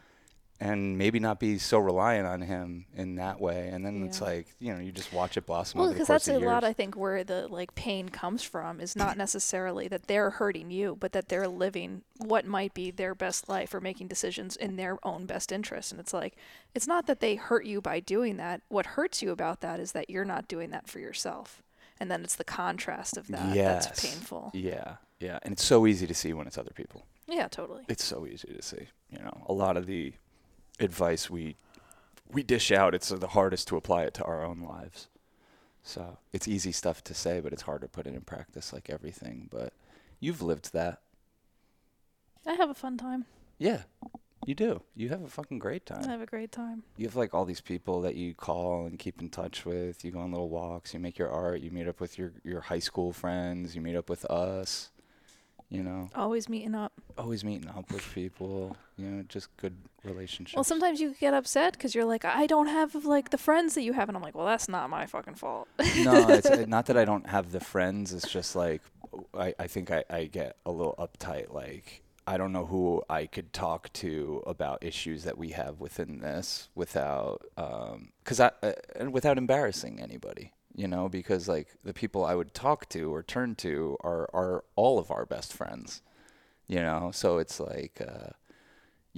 And 0.61 0.97
maybe 0.97 1.19
not 1.21 1.39
be 1.39 1.59
so 1.59 1.79
reliant 1.79 2.27
on 2.27 2.41
him 2.41 2.87
in 2.95 3.17
that 3.17 3.41
way 3.41 3.69
and 3.69 3.85
then 3.85 4.03
it's 4.03 4.21
like 4.21 4.47
you 4.59 4.73
know 4.73 4.81
you 4.81 4.93
just 4.93 5.13
watch 5.13 5.37
it 5.37 5.47
blossom 5.47 5.81
Well, 5.81 5.93
because 5.93 6.09
that's 6.09 6.29
a 6.29 6.39
lot. 6.39 6.65
I 6.65 6.73
think, 6.73 6.97
where 6.97 7.25
the 7.25 7.49
like 7.49 7.75
pain 7.75 8.09
comes 8.09 8.43
from 8.43 8.81
is 8.81 8.97
not 8.97 9.17
necessarily 9.17 9.89
that 9.89 10.07
they're 10.07 10.31
hurting 10.31 10.71
you, 10.71 10.97
but 10.99 11.13
that 11.13 11.29
they're 11.29 11.49
living 11.49 12.03
what 12.19 12.47
might 12.47 12.75
be 12.75 12.91
their 12.91 13.15
best 13.15 13.49
life 13.49 13.75
or 13.75 13.81
making 13.81 14.09
decisions 14.09 14.57
in 14.57 14.77
their 14.77 14.99
own 15.03 15.27
best 15.27 15.53
interest. 15.53 15.93
And 15.93 16.01
it's 16.01 16.13
like, 16.13 16.37
it's 16.75 16.87
not 16.87 17.07
that 17.07 17.21
they 17.21 17.35
hurt 17.37 17.67
you 17.67 17.81
by 17.81 18.01
doing 18.01 18.37
that. 18.37 18.63
What 18.69 18.87
hurts 18.87 19.23
you 19.23 19.31
about 19.31 19.61
that 19.61 19.81
is 19.81 19.93
that 19.93 20.11
you're 20.11 20.25
not 20.25 20.49
doing 20.49 20.71
that 20.71 20.89
for 20.89 20.99
yourself. 20.99 21.63
And 21.99 22.11
then 22.11 22.23
it's 22.23 22.37
the 22.37 22.45
contrast 22.45 23.17
of 23.17 23.29
that 23.29 23.55
yes. 23.55 23.87
that's 23.87 24.05
painful. 24.05 24.51
Yeah, 24.53 24.97
yeah, 25.19 25.39
and 25.43 25.53
it's 25.53 25.65
so 25.65 25.87
easy 25.87 26.07
to 26.07 26.15
see 26.15 26.33
when 26.33 26.47
it's 26.47 26.59
other 26.59 26.73
people. 26.75 27.07
Yeah, 27.27 27.49
totally. 27.49 27.85
It's 27.89 28.05
so 28.05 28.27
easy 28.27 28.49
to 28.49 28.63
see. 28.63 28.89
You 29.11 29.19
know, 29.19 29.45
a 29.47 29.53
lot 29.53 29.77
of 29.77 29.87
the 29.87 30.13
advice 30.79 31.31
we 31.31 31.57
we 32.33 32.43
dish 32.43 32.73
out, 32.73 32.95
it's 32.95 33.09
the 33.09 33.29
hardest 33.29 33.69
to 33.69 33.77
apply 33.77 34.03
it 34.03 34.15
to 34.15 34.25
our 34.25 34.45
own 34.45 34.61
lives. 34.61 35.09
So 35.83 36.19
it's 36.33 36.49
easy 36.49 36.73
stuff 36.73 37.05
to 37.05 37.15
say, 37.15 37.41
but 37.41 37.53
it's 37.53 37.63
hard 37.63 37.83
to 37.83 37.89
put 37.89 38.07
it 38.07 38.15
in 38.15 38.23
practice, 38.23 38.73
like 38.73 38.91
everything. 38.91 39.49
But 39.51 39.73
you've 40.19 40.43
lived 40.43 40.73
that. 40.73 41.01
I 42.45 42.55
have 42.55 42.71
a 42.71 42.75
fun 42.75 42.97
time. 42.99 43.27
Yeah, 43.59 43.83
you 44.45 44.55
do. 44.55 44.83
You 44.97 45.09
have 45.11 45.23
a 45.23 45.29
fucking 45.29 45.61
great 45.61 45.87
time. 45.87 46.05
I 46.05 46.11
have 46.11 46.21
a 46.21 46.27
great 46.27 46.53
time. 46.53 46.83
You 46.97 47.07
have 47.07 47.17
like 47.17 47.35
all 47.35 47.45
these 47.45 47.61
people 47.61 48.01
that 48.03 48.17
you 48.17 48.35
call 48.35 48.87
and 48.87 48.99
keep 48.99 49.21
in 49.21 49.29
touch 49.29 49.65
with. 49.65 50.05
You 50.05 50.11
go 50.11 50.19
on 50.19 50.33
little 50.33 50.49
walks. 50.49 50.93
You 50.93 51.01
make 51.01 51.19
your 51.19 51.31
art. 51.31 51.61
You 51.61 51.71
meet 51.71 51.89
up 51.89 52.01
with 52.01 52.19
your 52.19 52.33
your 52.45 52.63
high 52.63 52.81
school 52.81 53.13
friends. 53.13 53.75
You 53.75 53.81
meet 53.81 53.97
up 53.97 54.11
with 54.11 54.25
us. 54.27 54.91
You 55.69 55.83
know, 55.83 56.09
Always 56.15 56.49
meeting 56.49 56.77
up. 56.77 56.93
always 57.19 57.43
meeting 57.45 57.69
up 57.69 57.91
with 57.93 58.05
people. 58.15 58.77
You 58.97 59.07
know, 59.07 59.23
just 59.29 59.55
good 59.57 59.77
relationships. 60.05 60.55
Well, 60.55 60.63
sometimes 60.65 61.01
you 61.01 61.15
get 61.19 61.35
upset 61.35 61.73
because 61.73 61.93
you're 61.95 62.05
like, 62.05 62.25
I 62.25 62.47
don't 62.47 62.69
have 62.69 63.05
like 63.05 63.31
the 63.31 63.39
friends 63.39 63.75
that 63.75 63.83
you 63.83 63.93
have, 63.93 64.09
and 64.09 64.17
I'm 64.17 64.23
like, 64.23 64.37
well, 64.37 64.47
that's 64.47 64.69
not 64.69 64.89
my 64.91 65.07
fucking 65.07 65.35
fault. 65.35 65.67
no, 66.05 66.29
it's 66.29 66.47
uh, 66.51 66.65
not 66.69 66.87
that 66.87 66.97
I 66.97 67.05
don't 67.05 67.27
have 67.27 67.51
the 67.51 67.59
friends. 67.61 68.13
It's 68.13 68.29
just 68.31 68.55
like 68.55 68.81
I, 69.35 69.55
I 69.59 69.67
think 69.67 69.91
I, 69.91 70.05
I 70.09 70.25
get 70.27 70.57
a 70.65 70.71
little 70.71 70.95
uptight. 71.01 71.53
Like 71.53 72.03
I 72.29 72.37
don't 72.37 72.53
know 72.53 72.67
who 72.67 73.03
I 73.11 73.27
could 73.27 73.53
talk 73.53 73.93
to 73.95 74.45
about 74.47 74.85
issues 74.85 75.25
that 75.25 75.37
we 75.37 75.51
have 75.51 75.81
within 75.81 76.19
this 76.21 76.69
without, 76.77 77.43
um, 77.57 78.11
because 78.23 78.39
I 78.39 78.53
uh, 78.63 78.73
and 78.95 79.13
without 79.13 79.37
embarrassing 79.37 80.01
anybody. 80.01 80.53
You 80.77 80.87
know, 80.87 81.09
because 81.09 81.49
like 81.49 81.69
the 81.83 81.95
people 81.95 82.25
I 82.25 82.35
would 82.37 82.55
talk 82.55 82.89
to 82.91 83.13
or 83.13 83.23
turn 83.23 83.55
to 83.57 83.97
are 84.05 84.29
are 84.33 84.65
all 84.77 84.99
of 84.99 85.11
our 85.11 85.27
best 85.27 85.53
friends. 85.53 86.03
You 86.69 86.81
know, 86.81 87.11
so 87.13 87.39
it's 87.39 87.59
like. 87.61 88.01
Uh, 88.07 88.31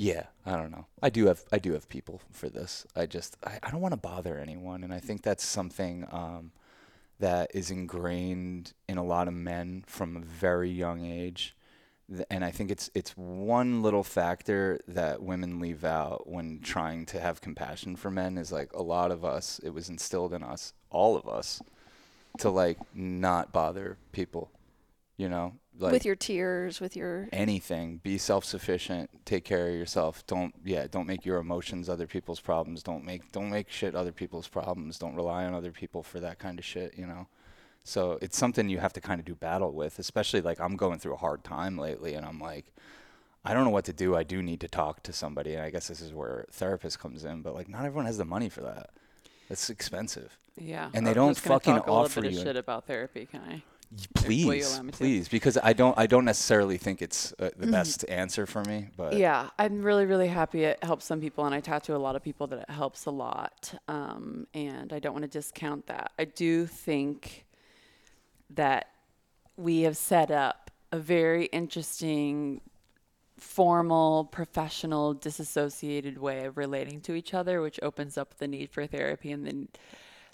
yeah, 0.00 0.26
I 0.46 0.52
don't 0.52 0.70
know. 0.70 0.86
I 1.02 1.10
do 1.10 1.26
have 1.26 1.42
I 1.50 1.58
do 1.58 1.72
have 1.72 1.88
people 1.88 2.20
for 2.30 2.48
this. 2.48 2.86
I 2.94 3.06
just 3.06 3.36
I, 3.44 3.58
I 3.64 3.70
don't 3.72 3.80
want 3.80 3.94
to 3.94 4.00
bother 4.00 4.38
anyone, 4.38 4.84
and 4.84 4.94
I 4.94 5.00
think 5.00 5.22
that's 5.22 5.44
something 5.44 6.06
um, 6.12 6.52
that 7.18 7.50
is 7.52 7.72
ingrained 7.72 8.74
in 8.88 8.96
a 8.96 9.04
lot 9.04 9.26
of 9.26 9.34
men 9.34 9.82
from 9.88 10.16
a 10.16 10.20
very 10.20 10.70
young 10.70 11.04
age. 11.04 11.56
And 12.30 12.44
I 12.44 12.52
think 12.52 12.70
it's 12.70 12.90
it's 12.94 13.10
one 13.16 13.82
little 13.82 14.04
factor 14.04 14.78
that 14.86 15.20
women 15.20 15.58
leave 15.58 15.84
out 15.84 16.28
when 16.28 16.60
trying 16.60 17.04
to 17.06 17.20
have 17.20 17.40
compassion 17.40 17.96
for 17.96 18.08
men 18.08 18.38
is 18.38 18.52
like 18.52 18.72
a 18.72 18.82
lot 18.82 19.10
of 19.10 19.24
us 19.24 19.60
it 19.64 19.70
was 19.70 19.88
instilled 19.88 20.32
in 20.32 20.44
us, 20.44 20.74
all 20.90 21.16
of 21.16 21.28
us, 21.28 21.60
to 22.38 22.50
like 22.50 22.78
not 22.94 23.52
bother 23.52 23.96
people, 24.12 24.50
you 25.16 25.28
know, 25.28 25.54
like 25.78 25.92
with 25.92 26.04
your 26.04 26.16
tears, 26.16 26.80
with 26.80 26.96
your 26.96 27.28
anything. 27.32 28.00
Be 28.02 28.18
self-sufficient. 28.18 29.10
Take 29.24 29.44
care 29.44 29.68
of 29.68 29.74
yourself. 29.74 30.26
Don't 30.26 30.54
yeah 30.64 30.86
don't 30.90 31.06
make 31.06 31.24
your 31.24 31.38
emotions 31.38 31.88
other 31.88 32.06
people's 32.06 32.40
problems. 32.40 32.82
Don't 32.82 33.04
make 33.04 33.30
don't 33.32 33.50
make 33.50 33.70
shit 33.70 33.94
other 33.94 34.12
people's 34.12 34.48
problems. 34.48 34.98
Don't 34.98 35.14
rely 35.14 35.44
on 35.44 35.54
other 35.54 35.72
people 35.72 36.02
for 36.02 36.20
that 36.20 36.38
kind 36.38 36.58
of 36.58 36.64
shit 36.64 36.94
you 36.96 37.06
know? 37.06 37.28
So 37.84 38.18
it's 38.20 38.36
something 38.36 38.68
you 38.68 38.78
have 38.78 38.92
to 38.94 39.00
kind 39.00 39.18
of 39.18 39.24
do 39.24 39.34
battle 39.34 39.72
with 39.72 39.98
especially 39.98 40.40
like 40.40 40.60
i'm 40.60 40.76
going 40.76 40.98
through 40.98 41.14
a 41.14 41.18
hard 41.18 41.42
time 41.44 41.78
lately 41.78 42.14
and 42.14 42.26
i'm 42.26 42.40
like 42.40 42.66
i 43.44 43.54
don't 43.54 43.64
know 43.64 43.70
what 43.70 43.86
to 43.86 43.92
do. 43.92 44.14
I 44.14 44.24
do 44.24 44.42
need 44.42 44.60
to 44.60 44.68
talk 44.68 45.02
to 45.04 45.12
somebody 45.12 45.54
and 45.54 45.62
i 45.62 45.70
guess 45.70 45.88
this 45.88 46.00
is 46.00 46.12
where 46.12 46.44
therapist 46.50 46.98
comes 46.98 47.24
in 47.24 47.40
but 47.42 47.54
like 47.54 47.68
not 47.68 47.84
everyone 47.84 48.06
has 48.06 48.18
the 48.18 48.24
money 48.24 48.48
for 48.48 48.62
that. 48.62 48.90
It's 49.48 49.70
expensive 49.70 50.38
Yeah. 50.60 50.90
And 50.94 51.06
they 51.06 51.10
I'm 51.10 51.16
don't 51.16 51.34
just 51.34 51.40
fucking 51.46 51.74
talk 51.74 51.86
a 51.86 51.90
little 51.90 52.04
offer 52.04 52.20
bit 52.22 52.32
you- 52.32 52.38
of 52.40 52.44
shit 52.46 52.56
about 52.56 52.86
therapy, 52.86 53.26
can 53.26 53.40
I? 53.42 53.62
please 54.14 54.70
allow 54.74 54.82
me 54.82 54.92
to? 54.92 54.98
please 54.98 55.28
because 55.30 55.56
i 55.62 55.72
don't 55.72 55.98
i 55.98 56.06
don't 56.06 56.26
necessarily 56.26 56.76
think 56.76 57.00
it's 57.00 57.32
uh, 57.38 57.48
the 57.56 57.66
best 57.68 58.04
answer 58.10 58.44
for 58.44 58.62
me 58.64 58.88
but 58.98 59.14
Yeah, 59.16 59.48
I'm 59.58 59.80
really, 59.82 60.04
really 60.04 60.28
happy 60.28 60.64
it 60.64 60.84
helps 60.84 61.06
some 61.06 61.22
people, 61.22 61.46
and 61.46 61.54
I 61.54 61.60
talk 61.60 61.84
to 61.84 61.96
a 61.96 62.02
lot 62.06 62.14
of 62.14 62.22
people 62.22 62.46
that 62.48 62.58
it 62.58 62.70
helps 62.70 63.06
a 63.06 63.10
lot. 63.10 63.72
Um, 63.88 64.46
and 64.52 64.92
I 64.92 64.98
don't 64.98 65.14
want 65.14 65.22
to 65.22 65.28
discount 65.30 65.86
that. 65.86 66.12
I 66.18 66.26
do 66.26 66.66
think 66.66 67.46
that 68.50 68.88
we 69.56 69.80
have 69.82 69.96
set 69.96 70.30
up 70.30 70.70
a 70.92 70.98
very 70.98 71.46
interesting, 71.46 72.60
formal, 73.38 74.24
professional, 74.24 75.14
disassociated 75.14 76.18
way 76.18 76.44
of 76.44 76.56
relating 76.58 77.00
to 77.02 77.14
each 77.14 77.32
other, 77.34 77.60
which 77.62 77.78
opens 77.82 78.18
up 78.18 78.36
the 78.38 78.48
need 78.48 78.70
for 78.70 78.86
therapy 78.86 79.32
and 79.32 79.46
then 79.46 79.68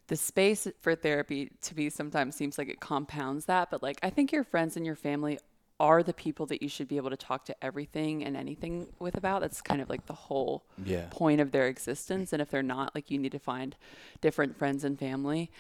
the 0.09 0.17
space 0.17 0.67
for 0.81 0.95
therapy 0.95 1.51
to 1.63 1.75
me 1.75 1.89
sometimes 1.91 2.35
seems 2.37 2.59
like 2.59 2.69
it 2.69 2.81
compounds 2.81 3.47
that 3.47 3.71
but 3.71 3.83
like 3.83 3.99
i 4.03 4.11
think 4.11 4.33
your 4.33 4.45
friends 4.45 4.77
and 4.77 4.85
your 4.85 4.97
family 4.97 5.39
are 5.81 6.05
the 6.05 6.15
people 6.15 6.47
that 6.47 6.63
you 6.63 6.69
should 6.69 6.87
be 6.87 6.97
able 6.97 7.11
to 7.11 7.17
talk 7.17 7.45
to 7.45 7.55
everything 7.65 8.23
and 8.25 8.37
anything 8.37 8.87
with 9.01 9.17
about. 9.17 9.41
That's 9.41 9.61
kind 9.61 9.81
of 9.83 9.89
like 9.91 10.07
the 10.07 10.13
whole 10.13 10.65
Yeah. 10.85 11.07
point 11.11 11.41
of 11.41 11.51
their 11.51 11.67
existence 11.67 12.33
and 12.33 12.41
if 12.41 12.49
they're 12.49 12.63
not 12.63 12.95
like 12.95 13.11
you 13.11 13.19
need 13.19 13.33
to 13.33 13.41
find 13.41 13.75
different 14.21 14.57
friends 14.57 14.85
and 14.85 14.97
family. 14.97 15.51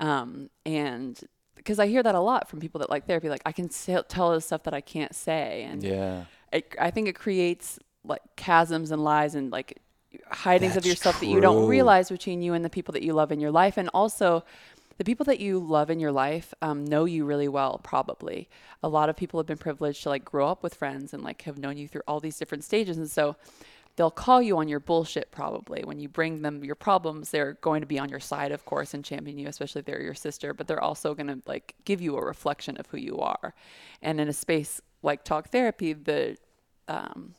Um, 0.00 0.50
and 0.66 1.18
because 1.54 1.78
i 1.78 1.86
hear 1.86 2.02
that 2.02 2.16
a 2.16 2.20
lot 2.20 2.48
from 2.48 2.58
people 2.58 2.80
that 2.80 2.90
like 2.90 3.06
therapy 3.06 3.28
like 3.28 3.42
i 3.46 3.52
can 3.52 3.68
tell 3.68 4.32
the 4.32 4.40
stuff 4.40 4.64
that 4.64 4.74
i 4.74 4.80
can't 4.80 5.14
say 5.14 5.62
and 5.62 5.84
yeah. 5.84 6.24
it, 6.52 6.74
I 6.80 6.90
think 6.90 7.06
it 7.06 7.14
creates 7.14 7.78
like 8.04 8.22
chasms 8.36 8.90
and 8.90 9.04
lies 9.04 9.36
and 9.36 9.52
like 9.52 9.78
hidings 10.28 10.76
of 10.76 10.82
That's 10.82 10.88
yourself 10.88 11.20
that 11.20 11.26
you 11.26 11.40
don't 11.40 11.66
realize 11.66 12.08
between 12.08 12.42
you 12.42 12.54
and 12.54 12.64
the 12.64 12.70
people 12.70 12.92
that 12.92 13.02
you 13.02 13.12
love 13.12 13.32
in 13.32 13.40
your 13.40 13.50
life. 13.50 13.76
And 13.76 13.88
also, 13.94 14.44
the 14.98 15.04
people 15.04 15.24
that 15.24 15.40
you 15.40 15.58
love 15.58 15.90
in 15.90 16.00
your 16.00 16.12
life 16.12 16.54
um, 16.62 16.84
know 16.84 17.04
you 17.04 17.24
really 17.24 17.48
well, 17.48 17.80
probably. 17.82 18.48
A 18.82 18.88
lot 18.88 19.08
of 19.08 19.16
people 19.16 19.40
have 19.40 19.46
been 19.46 19.58
privileged 19.58 20.02
to 20.04 20.08
like 20.08 20.24
grow 20.24 20.48
up 20.48 20.62
with 20.62 20.74
friends 20.74 21.12
and 21.14 21.22
like 21.22 21.42
have 21.42 21.58
known 21.58 21.76
you 21.76 21.88
through 21.88 22.02
all 22.06 22.20
these 22.20 22.38
different 22.38 22.64
stages. 22.64 22.98
And 22.98 23.10
so, 23.10 23.36
they'll 23.96 24.10
call 24.10 24.40
you 24.40 24.56
on 24.58 24.68
your 24.68 24.80
bullshit 24.80 25.30
probably 25.30 25.82
when 25.84 25.98
you 25.98 26.08
bring 26.08 26.42
them 26.42 26.64
your 26.64 26.74
problems 26.74 27.30
they're 27.30 27.54
going 27.54 27.80
to 27.80 27.86
be 27.86 27.98
on 27.98 28.08
your 28.08 28.20
side 28.20 28.52
of 28.52 28.64
course 28.64 28.94
and 28.94 29.04
champion 29.04 29.38
you 29.38 29.46
especially 29.48 29.80
if 29.80 29.84
they're 29.84 30.02
your 30.02 30.14
sister 30.14 30.54
but 30.54 30.66
they're 30.66 30.82
also 30.82 31.14
going 31.14 31.26
to 31.26 31.40
like 31.46 31.74
give 31.84 32.00
you 32.00 32.16
a 32.16 32.24
reflection 32.24 32.76
of 32.78 32.86
who 32.86 32.96
you 32.96 33.18
are 33.18 33.54
and 34.00 34.20
in 34.20 34.28
a 34.28 34.32
space 34.32 34.80
like 35.02 35.24
talk 35.24 35.50
therapy 35.50 35.92
the 35.92 36.36
um, 36.88 37.34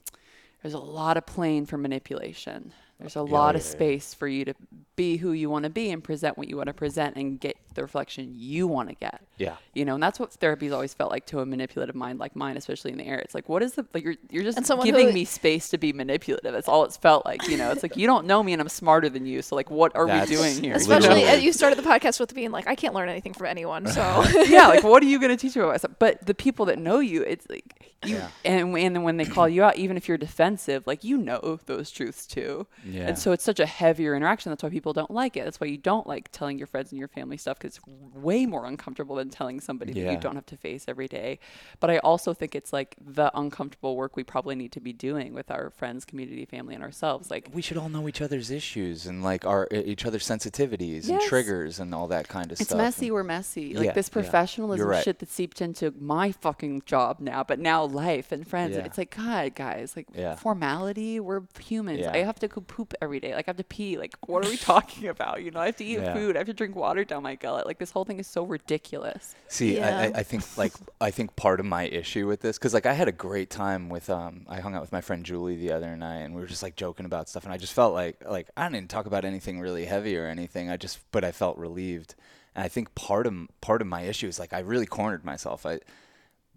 there's 0.64 0.74
a 0.74 0.80
lot 0.80 1.18
of 1.18 1.26
plane 1.26 1.66
for 1.68 1.78
manipulation 1.78 2.74
there's 3.04 3.16
a 3.16 3.22
lot 3.22 3.56
of 3.56 3.62
yeah, 3.62 3.68
yeah. 3.68 3.72
space 3.72 4.14
for 4.14 4.28
you 4.28 4.45
to 4.45 4.54
be 4.95 5.18
who 5.18 5.32
you 5.32 5.49
want 5.49 5.64
to 5.64 5.70
be 5.72 5.89
and 5.89 6.04
present 6.04 6.38
what 6.38 6.47
you 6.47 6.56
want 6.56 6.68
to 6.68 6.74
present 6.74 7.16
and 7.16 7.39
get 7.39 7.58
the 7.74 7.82
reflection 7.82 8.32
you 8.36 8.68
want 8.68 8.89
to 8.89 8.95
get 8.95 9.22
Yeah. 9.39 9.56
you 9.74 9.86
know 9.86 9.95
and 9.95 10.04
that's 10.04 10.20
what 10.20 10.32
therapy's 10.34 10.72
always 10.72 10.93
felt 10.93 11.10
like 11.10 11.26
to 11.28 11.39
a 11.39 11.45
manipulative 11.47 11.95
mind 11.95 12.20
like 12.20 12.36
mine 12.36 12.58
especially 12.58 12.91
in 12.91 12.99
the 12.99 13.08
air 13.08 13.18
it's 13.18 13.34
like 13.34 13.49
what 13.49 13.64
is 13.64 13.74
the 13.74 13.86
like 13.95 14.04
you're, 14.04 14.14
you're 14.30 14.43
just 14.43 14.60
giving 14.84 15.08
who- 15.08 15.14
me 15.14 15.26
space 15.26 15.70
to 15.70 15.80
be 15.80 15.91
manipulative 15.93 16.54
that's 16.54 16.68
all 16.68 16.86
it's 16.86 16.95
felt 16.97 17.26
like 17.26 17.47
you 17.47 17.58
know 17.58 17.72
it's 17.72 17.82
like 17.82 17.97
you 17.97 18.06
don't 18.06 18.28
know 18.28 18.43
me 18.43 18.54
and 18.54 18.62
i'm 18.62 18.70
smarter 18.70 19.10
than 19.10 19.26
you 19.26 19.41
so 19.41 19.56
like 19.56 19.72
what 19.72 19.95
are 19.95 20.06
we 20.06 20.24
doing 20.28 20.62
here 20.64 20.76
Especially, 20.76 21.10
Literally. 21.10 21.30
uh, 21.30 21.36
you 21.41 21.51
started 21.54 21.80
the 21.80 21.84
podcast 21.89 22.20
with 22.20 22.34
being 22.36 22.51
like, 22.51 22.68
I 22.68 22.76
can't 22.76 22.93
learn 22.93 23.10
anything 23.10 23.34
from 23.34 23.47
anyone. 23.47 23.88
So 23.88 24.01
yeah, 24.47 24.68
like 24.68 24.84
what 24.84 25.01
are 25.04 25.06
you 25.06 25.20
going 25.20 25.30
to 25.32 25.38
teach 25.38 25.56
me 25.56 25.62
about 25.62 25.72
myself? 25.74 25.93
But 25.99 26.26
the 26.26 26.34
people 26.34 26.66
that 26.66 26.78
know 26.80 26.99
you, 26.99 27.24
it's 27.24 27.47
like 27.49 27.91
you, 28.06 28.16
Yeah. 28.18 28.28
and 28.45 28.76
and 28.78 28.95
then 28.95 29.04
when 29.04 29.18
they 29.18 29.26
call 29.26 29.47
you 29.49 29.64
out, 29.64 29.78
even 29.78 29.97
if 29.97 30.08
you're 30.08 30.18
defensive, 30.18 30.86
like 30.88 31.04
you 31.04 31.18
know 31.18 31.60
those 31.66 31.89
truths 31.91 32.26
too. 32.28 32.68
Yeah. 32.86 32.93
And 32.94 33.18
so 33.18 33.32
it's 33.32 33.44
such 33.44 33.60
a 33.60 33.66
heavier 33.66 34.16
interaction. 34.16 34.52
That's 34.52 34.64
why 34.64 34.70
people 34.70 34.94
don't 34.94 35.12
like 35.12 35.36
it. 35.38 35.44
That's 35.44 35.60
why 35.60 35.68
you 35.68 35.78
don't 35.78 36.08
like 36.08 36.32
telling 36.32 36.58
your 36.58 36.68
friends 36.68 36.91
and 36.91 37.00
your 37.00 37.08
family 37.08 37.38
stuff 37.38 37.58
because 37.60 37.78
it's 37.78 37.86
way 38.16 38.46
more 38.46 38.66
uncomfortable 38.66 39.16
than 39.16 39.30
telling 39.30 39.60
somebody 39.60 39.94
that 39.94 40.12
you 40.12 40.18
don't 40.20 40.36
have 40.36 40.46
to 40.48 40.58
face 40.58 40.86
every 40.88 41.08
day. 41.08 41.39
But 41.80 41.89
I 41.89 41.98
also 42.00 42.34
think 42.34 42.56
it's 42.56 42.72
like 42.74 42.96
the 43.06 43.32
uncomfortable 43.38 43.96
work 43.96 44.16
we 44.16 44.24
probably 44.24 44.56
need 44.56 44.72
to 44.74 44.80
be 44.80 44.94
doing 44.94 45.34
with 45.34 45.50
our 45.52 45.70
friends, 45.70 46.06
community, 46.06 46.46
family, 46.46 46.76
and 46.76 46.84
ourselves. 46.84 47.30
Like 47.32 47.50
we 47.54 47.62
should 47.62 47.78
all 47.78 47.89
know 47.89 48.08
each 48.08 48.22
other's 48.22 48.52
issues 48.52 49.06
and 49.06 49.24
like 49.24 49.46
our 49.46 49.68
each 49.72 50.06
other's 50.06 50.26
sensitivities 50.26 51.10
and 51.10 51.20
triggers 51.22 51.80
and 51.80 51.94
all 51.94 52.08
that 52.08 52.28
kind 52.28 52.48
of 52.48 52.54
It's 52.54 52.70
stuff. 52.70 52.78
It's 52.80 52.84
messy. 52.98 53.08
and- 53.08 53.14
We're 53.16 53.24
messy. 53.24 53.74
Like 53.74 53.86
Yeah, 53.88 53.91
this 53.94 54.10
professionalism 54.10 54.88
right. 54.88 55.04
shit 55.04 55.20
that 55.20 55.30
seeped 55.30 55.62
into 55.62 55.94
my 56.00 56.32
fucking 56.32 56.84
job 56.86 57.20
now, 57.20 57.44
but 57.44 57.60
now 57.60 57.84
life 57.86 58.32
and 58.32 58.48
friends. 58.48 58.76
Yeah. 58.76 58.86
It's 58.86 58.98
like 58.98 59.16
God, 59.16 59.56
guys. 59.56 59.96
Like 59.96 60.08
Yeah. 60.14 60.36
formality. 60.36 61.20
We're 61.20 61.41
humans. 61.60 62.00
Yeah. 62.02 62.12
I 62.14 62.18
have 62.18 62.39
to 62.39 62.48
go 62.48 62.62
poop 62.84 62.94
every 63.02 63.20
day. 63.20 63.34
Like 63.36 63.48
I 63.48 63.50
have 63.50 63.58
to 63.58 63.64
pee. 63.64 63.98
Like 63.98 64.14
what 64.26 64.46
are 64.46 64.50
we 64.50 64.58
talking 64.72 65.08
about? 65.08 65.42
You 65.42 65.52
know, 65.52 65.60
I 65.60 65.68
have 65.68 65.78
to 65.78 65.86
eat 65.86 66.00
Yeah. 66.00 66.14
food. 66.14 66.36
I 66.36 66.40
have 66.40 66.48
to 66.48 66.54
drink 66.54 66.76
water 66.76 67.04
down 67.04 67.24
my 67.24 67.36
gullet. 67.36 67.66
Like 67.66 67.78
this 67.80 67.92
whole 67.92 68.06
thing 68.06 68.20
is 68.20 68.28
so 68.28 68.44
ridiculous. 68.44 69.36
See, 69.48 69.80
I, 69.80 70.06
I, 70.06 70.12
I 70.16 70.24
think 70.24 70.58
like 70.58 70.74
I 71.00 71.12
think 71.12 71.36
part 71.36 71.60
of 71.60 71.66
my 71.66 71.84
issue 71.86 72.28
with 72.28 72.42
this, 72.42 72.58
because 72.58 72.74
like 72.74 72.86
I 72.86 72.94
had 72.94 73.08
a 73.08 73.12
great 73.12 73.50
time 73.50 73.90
with 73.90 74.10
um 74.10 74.46
I 74.50 74.60
hung 74.60 74.76
out 74.76 74.82
with 74.82 74.92
my 74.92 75.02
friend 75.02 75.26
Julie 75.26 75.56
the 75.56 75.72
other 75.72 75.96
night, 75.96 76.20
and 76.22 76.34
we 76.36 76.42
were 76.42 76.48
just 76.48 76.64
like 76.64 76.76
joking 76.76 77.06
about 77.06 77.30
stuff, 77.30 77.44
and 77.46 77.54
I 77.54 77.58
just 77.58 77.74
felt 77.74 77.94
like 77.94 78.18
like 78.28 78.50
I 78.58 78.70
didn't 78.70 78.90
talk 78.90 79.06
about 79.06 79.26
anything 79.26 79.60
really 79.60 79.86
heavy 79.86 80.18
or 80.18 80.26
anything. 80.28 80.70
I 80.70 80.78
just 80.78 80.99
but 81.12 81.24
I 81.24 81.32
felt 81.32 81.57
relieved, 81.57 82.16
and 82.56 82.64
I 82.64 82.68
think 82.68 82.94
part 82.95 83.28
of 83.28 83.34
part 83.62 83.82
of 83.82 83.88
my 83.88 84.02
issue 84.02 84.28
is 84.28 84.40
like 84.40 84.53
I 84.53 84.60
really 84.60 84.86
cornered 84.86 85.24
myself. 85.24 85.66
I 85.66 85.80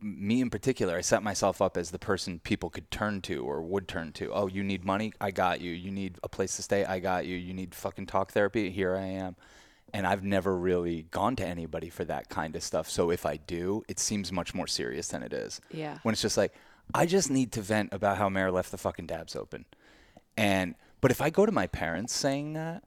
me 0.00 0.40
in 0.40 0.50
particular, 0.50 0.96
I 0.96 1.00
set 1.00 1.22
myself 1.22 1.62
up 1.62 1.76
as 1.76 1.90
the 1.90 1.98
person 1.98 2.38
people 2.38 2.70
could 2.70 2.90
turn 2.90 3.22
to 3.22 3.44
or 3.44 3.62
would 3.62 3.88
turn 3.88 4.12
to. 4.12 4.32
Oh, 4.32 4.46
you 4.46 4.62
need 4.62 4.84
money? 4.84 5.12
I 5.20 5.30
got 5.30 5.60
you. 5.60 5.72
You 5.72 5.90
need 5.90 6.18
a 6.22 6.28
place 6.28 6.56
to 6.56 6.62
stay? 6.62 6.84
I 6.84 6.98
got 6.98 7.26
you. 7.26 7.36
You 7.36 7.54
need 7.54 7.74
fucking 7.74 8.06
talk 8.06 8.32
therapy? 8.32 8.70
Here 8.70 8.96
I 8.96 9.06
am. 9.06 9.36
And 9.94 10.06
I've 10.06 10.24
never 10.24 10.56
really 10.56 11.02
gone 11.10 11.36
to 11.36 11.46
anybody 11.46 11.88
for 11.88 12.04
that 12.04 12.28
kind 12.28 12.56
of 12.56 12.62
stuff. 12.62 12.90
So 12.90 13.10
if 13.10 13.24
I 13.24 13.36
do, 13.36 13.84
it 13.88 13.98
seems 13.98 14.32
much 14.32 14.54
more 14.54 14.66
serious 14.66 15.08
than 15.08 15.22
it 15.22 15.32
is. 15.32 15.60
Yeah. 15.70 15.98
When 16.02 16.12
it's 16.12 16.22
just 16.22 16.36
like, 16.36 16.54
I 16.94 17.06
just 17.06 17.30
need 17.30 17.52
to 17.52 17.62
vent 17.62 17.92
about 17.92 18.18
how 18.18 18.28
Mare 18.28 18.52
left 18.52 18.70
the 18.70 18.78
fucking 18.78 19.06
dabs 19.06 19.34
open. 19.34 19.64
And 20.36 20.74
but 21.00 21.10
if 21.10 21.20
I 21.20 21.30
go 21.30 21.46
to 21.46 21.52
my 21.52 21.66
parents 21.66 22.12
saying 22.12 22.54
that, 22.54 22.84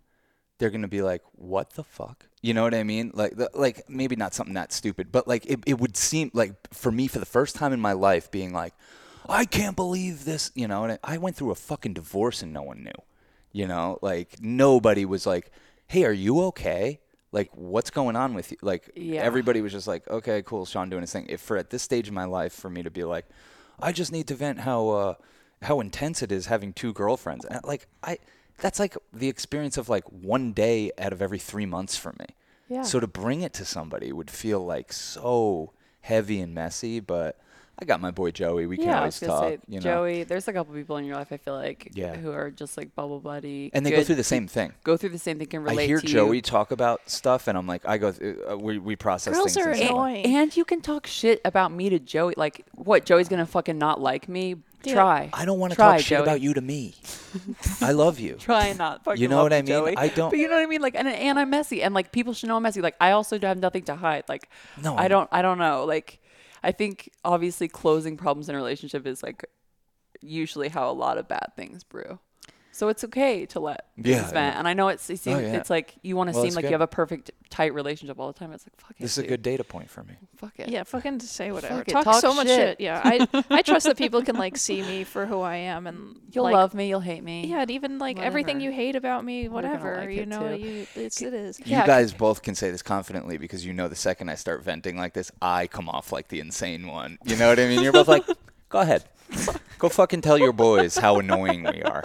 they're 0.57 0.69
gonna 0.69 0.88
be 0.88 1.02
like, 1.02 1.22
"What 1.34 1.73
the 1.73 1.84
fuck?" 1.84 2.27
You 2.41 2.53
know 2.53 2.63
what 2.63 2.73
I 2.73 2.83
mean? 2.83 3.11
Like, 3.13 3.33
like 3.53 3.89
maybe 3.89 4.15
not 4.15 4.33
something 4.33 4.53
that 4.55 4.71
stupid, 4.71 5.11
but 5.11 5.27
like 5.27 5.45
it, 5.45 5.59
it 5.65 5.79
would 5.79 5.97
seem 5.97 6.31
like 6.33 6.53
for 6.73 6.91
me 6.91 7.07
for 7.07 7.19
the 7.19 7.25
first 7.25 7.55
time 7.55 7.73
in 7.73 7.79
my 7.81 7.91
life, 7.93 8.31
being 8.31 8.53
like, 8.53 8.73
I 9.27 9.45
can't 9.45 9.75
believe 9.75 10.23
this, 10.25 10.51
you 10.55 10.67
know. 10.67 10.83
And 10.85 10.93
I 10.93 11.15
I 11.15 11.17
went 11.17 11.35
through 11.35 11.51
a 11.51 11.55
fucking 11.55 11.93
divorce 11.93 12.41
and 12.41 12.53
no 12.53 12.61
one 12.63 12.83
knew, 12.83 12.99
you 13.51 13.67
know. 13.67 13.99
Like 14.01 14.37
nobody 14.41 15.03
was 15.05 15.25
like, 15.27 15.51
"Hey, 15.87 16.05
are 16.05 16.13
you 16.13 16.41
okay?" 16.45 16.99
Like, 17.31 17.49
what's 17.53 17.91
going 17.91 18.15
on 18.15 18.33
with 18.33 18.51
you? 18.51 18.57
Like, 18.61 18.89
Yeah. 18.95 19.21
everybody 19.21 19.61
was 19.61 19.71
just 19.73 19.85
like, 19.87 20.09
"Okay, 20.09 20.41
cool, 20.41 20.65
Sean 20.65 20.89
doing 20.89 21.01
his 21.01 21.11
thing." 21.11 21.25
If 21.29 21.41
for 21.41 21.57
at 21.57 21.69
this 21.69 21.83
stage 21.83 22.07
in 22.07 22.13
my 22.13 22.25
life, 22.25 22.53
for 22.53 22.69
me 22.69 22.81
to 22.83 22.89
be 22.89 23.03
like, 23.03 23.25
I 23.79 23.91
just 23.91 24.11
need 24.11 24.27
to 24.27 24.35
vent 24.35 24.61
how 24.61 24.87
uh, 24.89 25.13
how 25.61 25.79
intense 25.81 26.23
it 26.23 26.31
is 26.31 26.45
having 26.45 26.71
two 26.73 26.93
girlfriends. 26.93 27.43
And, 27.45 27.59
like, 27.65 27.87
I 28.01 28.17
that's 28.61 28.80
like 28.80 28.98
the 29.14 29.27
experience 29.30 29.77
of 29.77 29.90
like 29.90 30.03
one 30.11 30.52
day 30.53 30.91
out 30.98 31.14
of 31.14 31.22
every 31.22 31.40
three 31.40 31.65
months 31.65 31.95
for 31.98 32.14
me. 32.19 32.26
Yeah. 32.69 32.84
So 32.84 32.99
to 32.99 33.07
bring 33.07 33.41
it 33.41 33.53
to 33.53 33.65
somebody 33.65 34.11
would 34.11 34.30
feel 34.30 34.64
like 34.65 34.94
so 34.94 35.72
heavy 36.02 36.40
and 36.40 36.53
messy, 36.53 36.99
but 36.99 37.38
I 37.81 37.86
got 37.86 38.02
my 38.02 38.11
boy 38.11 38.31
Joey. 38.31 38.65
We 38.68 38.76
can 38.76 38.88
yeah, 38.88 38.95
I 38.95 38.99
always 38.99 39.22
was 39.22 39.27
talk. 39.27 39.44
say, 39.44 39.57
you 39.68 39.80
know? 39.80 39.84
Joey. 39.84 40.23
There's 40.23 40.48
a 40.49 40.53
couple 40.53 40.76
people 40.76 40.98
in 40.98 41.06
your 41.06 41.15
life 41.15 41.30
I 41.31 41.38
feel 41.38 41.56
like 41.56 41.90
Yeah. 41.94 42.15
who 42.15 42.31
are 42.31 42.52
just 42.52 42.77
like 42.77 42.94
bubble 42.94 43.19
buddy, 43.22 43.72
and 43.73 43.86
they 43.86 43.91
go 43.91 44.03
through 44.03 44.15
the 44.15 44.23
same 44.23 44.48
thing. 44.48 44.73
Go 44.84 44.98
through 44.98 45.10
the 45.10 45.18
same 45.18 45.40
thing. 45.40 45.48
Can 45.48 45.64
relate 45.64 45.84
I 45.84 45.88
hear 45.88 46.02
to 46.02 46.06
Joey 46.06 46.36
you. 46.38 46.41
talk 46.41 46.72
about 46.72 47.10
stuff, 47.10 47.48
and 47.48 47.57
I'm 47.57 47.65
like, 47.68 47.88
I 47.88 47.98
go, 47.98 48.11
th- 48.11 48.38
uh, 48.52 48.57
we 48.57 48.77
we 48.80 48.95
process 48.98 49.34
Girls 49.34 49.53
things. 49.53 49.65
are 49.65 49.72
the 49.72 49.77
same 49.77 49.88
way. 49.88 49.91
annoying. 50.22 50.26
And 50.26 50.56
you 50.57 50.65
can 50.65 50.81
talk 50.81 51.07
shit 51.07 51.40
about 51.45 51.72
me 51.72 51.90
to 51.90 51.99
Joey. 51.99 52.34
Like, 52.36 52.65
what? 52.76 53.06
Joey's 53.06 53.30
gonna 53.30 53.45
fucking 53.45 53.77
not 53.77 54.02
like 54.02 54.27
me? 54.27 54.57
Yeah. 54.84 54.93
Try. 54.93 55.30
I 55.34 55.43
don't 55.45 55.60
want 55.60 55.72
to 55.72 55.76
Try, 55.76 55.97
talk 55.97 55.99
shit 55.99 56.18
Joey. 56.18 56.23
about 56.23 56.41
you 56.41 56.53
to 56.53 56.61
me. 56.61 56.95
I 57.81 57.91
love 57.91 58.19
you. 58.19 58.35
Try 58.35 58.73
not 58.73 59.03
fucking. 59.03 59.22
You 59.22 59.27
know 59.27 59.38
love 59.38 59.45
what 59.45 59.53
I 59.53 59.57
mean? 59.57 59.65
Joey. 59.68 59.97
I 59.97 60.07
don't- 60.07 60.30
But 60.30 60.39
you 60.39 60.47
know 60.47 60.56
what 60.56 60.64
I 60.64 60.68
mean? 60.68 60.81
Like, 60.81 60.95
and 60.95 61.07
and 61.07 61.38
I'm 61.38 61.49
messy, 61.49 61.84
and 61.84 61.93
like 61.93 62.11
people 62.11 62.34
should 62.34 62.47
know 62.47 62.56
I'm 62.57 62.64
messy. 62.64 62.81
Like, 62.81 62.95
I 63.01 63.11
also 63.11 63.38
have 63.39 63.57
nothing 63.60 63.84
to 63.84 63.95
hide. 63.95 64.23
Like, 64.30 64.49
No, 64.81 64.95
I 64.95 65.03
I- 65.03 65.07
don't. 65.10 65.27
I 65.31 65.41
don't 65.41 65.57
know. 65.57 65.84
Like, 65.85 66.19
I 66.64 66.72
think 66.72 67.10
obviously 67.26 67.68
closing 67.68 68.15
problems 68.18 68.47
in 68.49 68.56
a 68.56 68.57
relationship 68.57 69.06
is 69.06 69.22
like 69.22 69.43
usually 70.22 70.69
how 70.69 70.89
a 70.89 70.93
lot 70.93 71.18
of 71.18 71.27
bad 71.27 71.51
things 71.56 71.84
brew. 71.84 72.19
So 72.80 72.88
it's 72.88 73.03
okay 73.03 73.45
to 73.47 73.60
let 73.60 73.88
things 73.97 74.07
Yeah, 74.07 74.22
vent. 74.22 74.34
yeah. 74.34 74.57
And 74.57 74.65
I 74.65 74.73
know 74.73 74.88
it's 74.88 75.10
it 75.10 75.19
seems, 75.19 75.35
Oh, 75.38 75.41
yeah. 75.41 75.57
it's 75.57 75.69
like 75.69 75.95
you 76.01 76.15
want 76.15 76.30
to 76.30 76.34
Well, 76.34 76.45
seem 76.45 76.53
like 76.53 76.64
good. 76.64 76.69
you 76.69 76.73
have 76.76 76.80
a 76.80 76.88
perfect 76.88 77.30
tight 77.49 77.73
relationship 77.73 78.18
all 78.18 78.27
the 78.31 78.39
time. 78.39 78.53
It's 78.53 78.65
like 78.65 78.80
fuck 78.80 78.91
it. 78.91 79.01
This 79.01 79.18
is 79.18 79.26
a 79.26 79.27
good 79.27 79.41
data 79.41 79.65
point 79.65 79.89
for 79.89 80.01
me. 80.03 80.14
Fuck 80.38 80.53
it. 80.60 80.69
Yeah, 80.69 80.84
fucking 80.84 81.19
say 81.19 81.51
whatever. 81.51 81.84
Fuck 81.84 81.88
Talk, 81.88 82.03
talk 82.06 82.22
so 82.22 82.34
much 82.34 82.47
shit. 82.47 82.57
shit. 82.57 82.80
Yeah, 82.80 83.01
I 83.03 83.27
I 83.49 83.64
trust 83.64 83.85
that 83.85 83.97
people 83.97 84.22
can 84.22 84.38
like 84.38 84.56
see 84.56 84.81
me 84.81 85.03
for 85.03 85.26
who 85.26 85.41
I 85.41 85.57
am 85.57 85.88
and 85.88 86.15
You'll 86.31 86.45
like, 86.45 86.53
love 86.53 86.73
me. 86.73 86.88
You'll 86.88 87.01
hate 87.01 87.22
me. 87.22 87.47
Yeah, 87.47 87.64
and 87.64 87.69
even 87.72 87.99
like 87.99 88.18
everything 88.18 88.61
you 88.61 88.72
hate 88.72 88.95
about 88.95 89.26
me, 89.26 89.49
whatever. 89.49 89.97
like 89.97 90.11
you 90.11 90.22
it 90.22 90.30
know, 90.30 90.53
you 90.53 90.88
it's 90.95 91.22
it 91.22 91.34
is. 91.34 91.60
Yeah, 91.65 91.81
you 91.81 91.85
guys 91.88 92.14
both 92.14 92.43
can 92.43 92.56
say 92.56 92.72
this 92.72 92.81
confidently 92.81 93.38
because 93.38 93.65
you 93.65 93.73
know 93.73 93.89
the 93.89 93.95
second 93.97 94.30
I 94.30 94.35
start 94.35 94.64
venting 94.64 94.95
like 94.95 95.14
this, 95.14 95.34
I 95.41 95.68
come 95.68 95.89
off 95.89 96.14
like 96.14 96.30
the 96.30 96.39
insane 96.39 96.88
one. 96.88 97.18
You 97.26 97.35
know 97.35 97.49
what 97.49 97.60
I 97.60 97.68
mean? 97.68 97.84
You're 97.84 97.91
both 97.91 98.07
like, 98.07 98.23
go 98.69 98.80
ahead. 98.80 99.03
Go 99.80 99.89
fucking 99.89 100.22
tell 100.22 100.38
your 100.38 100.53
boys 100.53 100.97
how 100.97 101.18
annoying 101.19 101.64
we 101.64 101.81
are. 101.84 102.03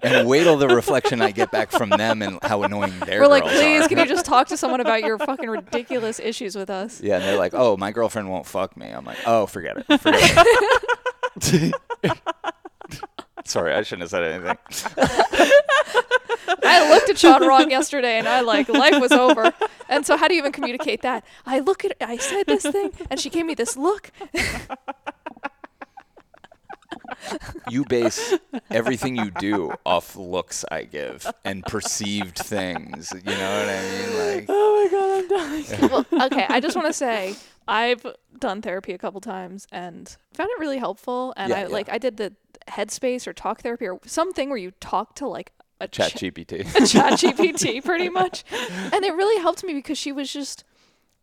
And 0.00 0.28
wait 0.28 0.44
till 0.44 0.56
the 0.56 0.68
reflection 0.68 1.20
I 1.20 1.32
get 1.32 1.50
back 1.50 1.72
from 1.72 1.90
them 1.90 2.22
and 2.22 2.38
how 2.42 2.62
annoying 2.62 2.96
their 3.00 3.20
We're 3.20 3.26
like, 3.26 3.42
girls 3.42 3.56
please, 3.56 3.82
are. 3.84 3.88
can 3.88 3.98
you 3.98 4.06
just 4.06 4.24
talk 4.24 4.46
to 4.48 4.56
someone 4.56 4.80
about 4.80 5.02
your 5.02 5.18
fucking 5.18 5.50
ridiculous 5.50 6.20
issues 6.20 6.54
with 6.54 6.70
us? 6.70 7.00
Yeah, 7.00 7.16
and 7.16 7.24
they're 7.24 7.36
like, 7.36 7.52
"Oh, 7.54 7.76
my 7.76 7.90
girlfriend 7.90 8.30
won't 8.30 8.46
fuck 8.46 8.76
me." 8.76 8.86
I'm 8.86 9.04
like, 9.04 9.18
"Oh, 9.26 9.46
forget 9.46 9.76
it." 9.88 10.00
Forget 10.00 10.46
it. 11.42 11.74
Sorry, 13.44 13.74
I 13.74 13.82
shouldn't 13.82 14.02
have 14.02 14.10
said 14.10 14.22
anything. 14.24 14.56
I 16.62 16.90
looked 16.90 17.10
at 17.10 17.18
Sean 17.18 17.46
wrong 17.46 17.70
yesterday, 17.70 18.18
and 18.18 18.28
I 18.28 18.40
like 18.40 18.68
life 18.68 19.00
was 19.00 19.10
over. 19.12 19.52
And 19.88 20.06
so, 20.06 20.16
how 20.16 20.28
do 20.28 20.34
you 20.34 20.40
even 20.40 20.52
communicate 20.52 21.02
that? 21.02 21.24
I 21.46 21.58
look 21.60 21.84
at, 21.84 21.96
I 22.00 22.18
said 22.18 22.44
this 22.46 22.62
thing, 22.62 22.92
and 23.10 23.18
she 23.18 23.30
gave 23.30 23.46
me 23.46 23.54
this 23.54 23.76
look. 23.76 24.12
You 27.70 27.84
base 27.84 28.34
everything 28.70 29.16
you 29.16 29.30
do 29.30 29.72
off 29.84 30.16
looks 30.16 30.64
I 30.70 30.84
give 30.84 31.26
and 31.44 31.64
perceived 31.64 32.38
things. 32.38 33.12
You 33.12 33.32
know 33.36 33.58
what 33.58 33.68
I 33.68 33.82
mean? 33.82 34.18
Like, 34.36 34.46
Oh 34.48 34.82
my 34.84 34.90
god, 34.90 35.10
I'm 35.18 35.28
dying. 35.80 36.06
well, 36.10 36.26
okay, 36.26 36.46
I 36.48 36.60
just 36.60 36.76
want 36.76 36.88
to 36.88 36.92
say 36.92 37.34
I've 37.66 38.04
done 38.38 38.62
therapy 38.62 38.92
a 38.92 38.98
couple 38.98 39.20
times 39.20 39.66
and 39.72 40.14
found 40.34 40.50
it 40.50 40.58
really 40.58 40.78
helpful. 40.78 41.34
And 41.36 41.50
Yeah, 41.50 41.56
I 41.56 41.60
yeah. 41.62 41.66
like 41.68 41.88
I 41.90 41.98
did 41.98 42.16
the 42.16 42.34
headspace 42.68 43.26
or 43.26 43.32
talk 43.32 43.60
therapy 43.62 43.88
or 43.88 44.00
something 44.06 44.48
where 44.48 44.58
you 44.58 44.72
talk 44.80 45.14
to 45.16 45.26
like 45.26 45.52
a 45.80 45.86
Chat 45.88 46.12
ch- 46.12 46.22
GPT. 46.22 46.64
ChatGPT 46.66 47.84
pretty 47.84 48.08
much. 48.08 48.44
And 48.92 49.04
it 49.04 49.14
really 49.14 49.40
helped 49.40 49.62
me 49.64 49.74
because 49.74 49.96
she 49.98 50.12
was 50.12 50.32
just 50.32 50.64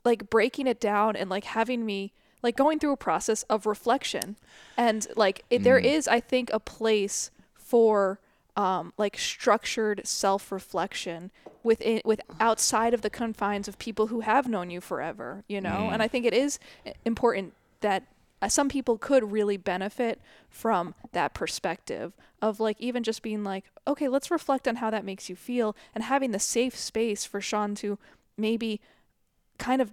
like 0.05 0.29
breaking 0.29 0.67
it 0.67 0.79
down 0.79 1.15
and 1.15 1.29
like 1.29 1.43
having 1.43 1.85
me 1.85 2.13
like 2.45 2.55
going 2.55 2.77
through 2.77 2.93
a 2.93 2.97
process 2.97 3.41
of 3.43 3.65
reflection. 3.65 4.35
And 4.77 5.05
like 5.15 5.43
it, 5.49 5.63
there 5.63 5.79
is 5.79 6.07
I 6.07 6.19
think 6.19 6.49
a 6.53 6.59
place 6.59 7.31
for 7.55 8.19
um 8.55 8.93
like 8.97 9.17
structured 9.17 10.01
self-reflection 10.05 11.31
within 11.63 12.01
with 12.05 12.21
outside 12.39 12.93
of 12.93 13.01
the 13.01 13.09
confines 13.09 13.67
of 13.67 13.79
people 13.79 14.07
who 14.07 14.21
have 14.21 14.47
known 14.47 14.69
you 14.69 14.79
forever, 14.79 15.43
you 15.47 15.59
know? 15.59 15.89
And 15.91 16.03
I 16.03 16.07
think 16.07 16.25
it 16.25 16.33
is 16.35 16.59
important 17.03 17.53
that 17.81 18.03
uh, 18.41 18.47
some 18.47 18.69
people 18.69 18.97
could 18.99 19.31
really 19.31 19.57
benefit 19.57 20.21
from 20.49 20.93
that 21.13 21.33
perspective 21.33 22.13
of 22.41 22.59
like 22.59 22.79
even 22.79 23.01
just 23.01 23.23
being 23.23 23.43
like 23.43 23.63
okay 23.87 24.07
let's 24.07 24.29
reflect 24.29 24.67
on 24.67 24.75
how 24.75 24.91
that 24.91 25.03
makes 25.03 25.29
you 25.29 25.35
feel 25.35 25.75
and 25.95 26.03
having 26.03 26.31
the 26.31 26.39
safe 26.39 26.75
space 26.75 27.25
for 27.25 27.41
sean 27.41 27.73
to 27.73 27.97
maybe 28.37 28.79
kind 29.57 29.81
of 29.81 29.91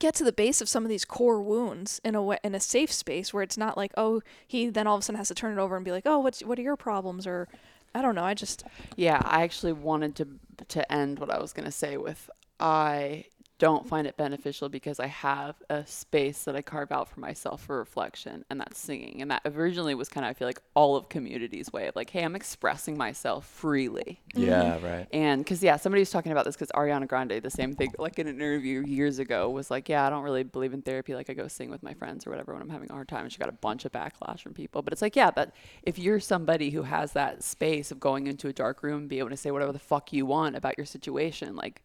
get 0.00 0.14
to 0.16 0.24
the 0.24 0.32
base 0.32 0.60
of 0.60 0.68
some 0.68 0.82
of 0.82 0.88
these 0.88 1.04
core 1.04 1.40
wounds 1.40 2.00
in 2.02 2.16
a 2.16 2.22
way 2.22 2.38
in 2.42 2.54
a 2.56 2.60
safe 2.60 2.90
space 2.92 3.32
where 3.32 3.44
it's 3.44 3.56
not 3.56 3.76
like 3.76 3.92
oh 3.96 4.20
he 4.44 4.68
then 4.68 4.88
all 4.88 4.96
of 4.96 5.00
a 5.00 5.02
sudden 5.04 5.18
has 5.18 5.28
to 5.28 5.34
turn 5.34 5.56
it 5.56 5.60
over 5.60 5.76
and 5.76 5.84
be 5.84 5.92
like 5.92 6.06
oh 6.06 6.18
what's 6.18 6.42
what 6.42 6.58
are 6.58 6.62
your 6.62 6.76
problems? 6.76 7.26
Or 7.26 7.46
i 7.94 8.02
don't 8.02 8.16
know 8.16 8.24
i 8.24 8.34
just 8.34 8.64
Yeah, 8.96 9.20
I 9.24 9.42
actually 9.42 9.72
wanted 9.72 10.16
to 10.16 10.26
to 10.68 10.92
end 10.92 11.18
what 11.20 11.30
I 11.30 11.38
was 11.38 11.52
gonna 11.52 11.70
say 11.70 11.96
with 11.96 12.28
I 12.58 13.26
don't 13.60 13.86
find 13.86 14.06
it 14.06 14.16
beneficial 14.16 14.70
because 14.70 14.98
I 14.98 15.06
have 15.06 15.54
a 15.68 15.86
space 15.86 16.44
that 16.44 16.56
I 16.56 16.62
carve 16.62 16.90
out 16.90 17.08
for 17.08 17.20
myself 17.20 17.62
for 17.62 17.78
reflection, 17.78 18.42
and 18.48 18.58
that's 18.58 18.78
singing. 18.78 19.20
And 19.20 19.30
that 19.30 19.42
originally 19.44 19.94
was 19.94 20.08
kind 20.08 20.24
of 20.24 20.30
I 20.30 20.32
feel 20.32 20.48
like 20.48 20.62
all 20.74 20.96
of 20.96 21.10
community's 21.10 21.70
way 21.70 21.86
of 21.86 21.94
like, 21.94 22.08
hey, 22.08 22.24
I'm 22.24 22.34
expressing 22.34 22.96
myself 22.96 23.46
freely. 23.46 24.18
yeah, 24.34 24.62
mm-hmm. 24.62 24.86
right. 24.86 25.06
And 25.12 25.44
because, 25.44 25.62
yeah, 25.62 25.76
somebody 25.76 26.00
was 26.00 26.10
talking 26.10 26.32
about 26.32 26.46
this 26.46 26.56
because 26.56 26.70
Ariana 26.74 27.06
Grande, 27.06 27.42
the 27.42 27.50
same 27.50 27.74
thing, 27.74 27.92
like 27.98 28.18
in 28.18 28.26
an 28.26 28.36
interview 28.36 28.82
years 28.86 29.18
ago, 29.18 29.50
was 29.50 29.70
like, 29.70 29.90
yeah, 29.90 30.06
I 30.06 30.10
don't 30.10 30.22
really 30.22 30.42
believe 30.42 30.72
in 30.72 30.80
therapy. 30.80 31.14
Like, 31.14 31.28
I 31.28 31.34
go 31.34 31.46
sing 31.46 31.68
with 31.70 31.82
my 31.82 31.92
friends 31.92 32.26
or 32.26 32.30
whatever 32.30 32.54
when 32.54 32.62
I'm 32.62 32.70
having 32.70 32.90
a 32.90 32.94
hard 32.94 33.08
time. 33.08 33.24
And 33.24 33.32
she 33.32 33.38
got 33.38 33.50
a 33.50 33.52
bunch 33.52 33.84
of 33.84 33.92
backlash 33.92 34.40
from 34.40 34.54
people. 34.54 34.80
But 34.80 34.94
it's 34.94 35.02
like, 35.02 35.16
yeah, 35.16 35.30
but 35.30 35.54
if 35.82 35.98
you're 35.98 36.18
somebody 36.18 36.70
who 36.70 36.84
has 36.84 37.12
that 37.12 37.44
space 37.44 37.90
of 37.90 38.00
going 38.00 38.26
into 38.26 38.48
a 38.48 38.54
dark 38.54 38.82
room 38.82 39.00
and 39.00 39.08
be 39.08 39.18
able 39.18 39.28
to 39.28 39.36
say 39.36 39.50
whatever 39.50 39.72
the 39.72 39.78
fuck 39.78 40.14
you 40.14 40.24
want 40.24 40.56
about 40.56 40.78
your 40.78 40.86
situation, 40.86 41.56
like, 41.56 41.82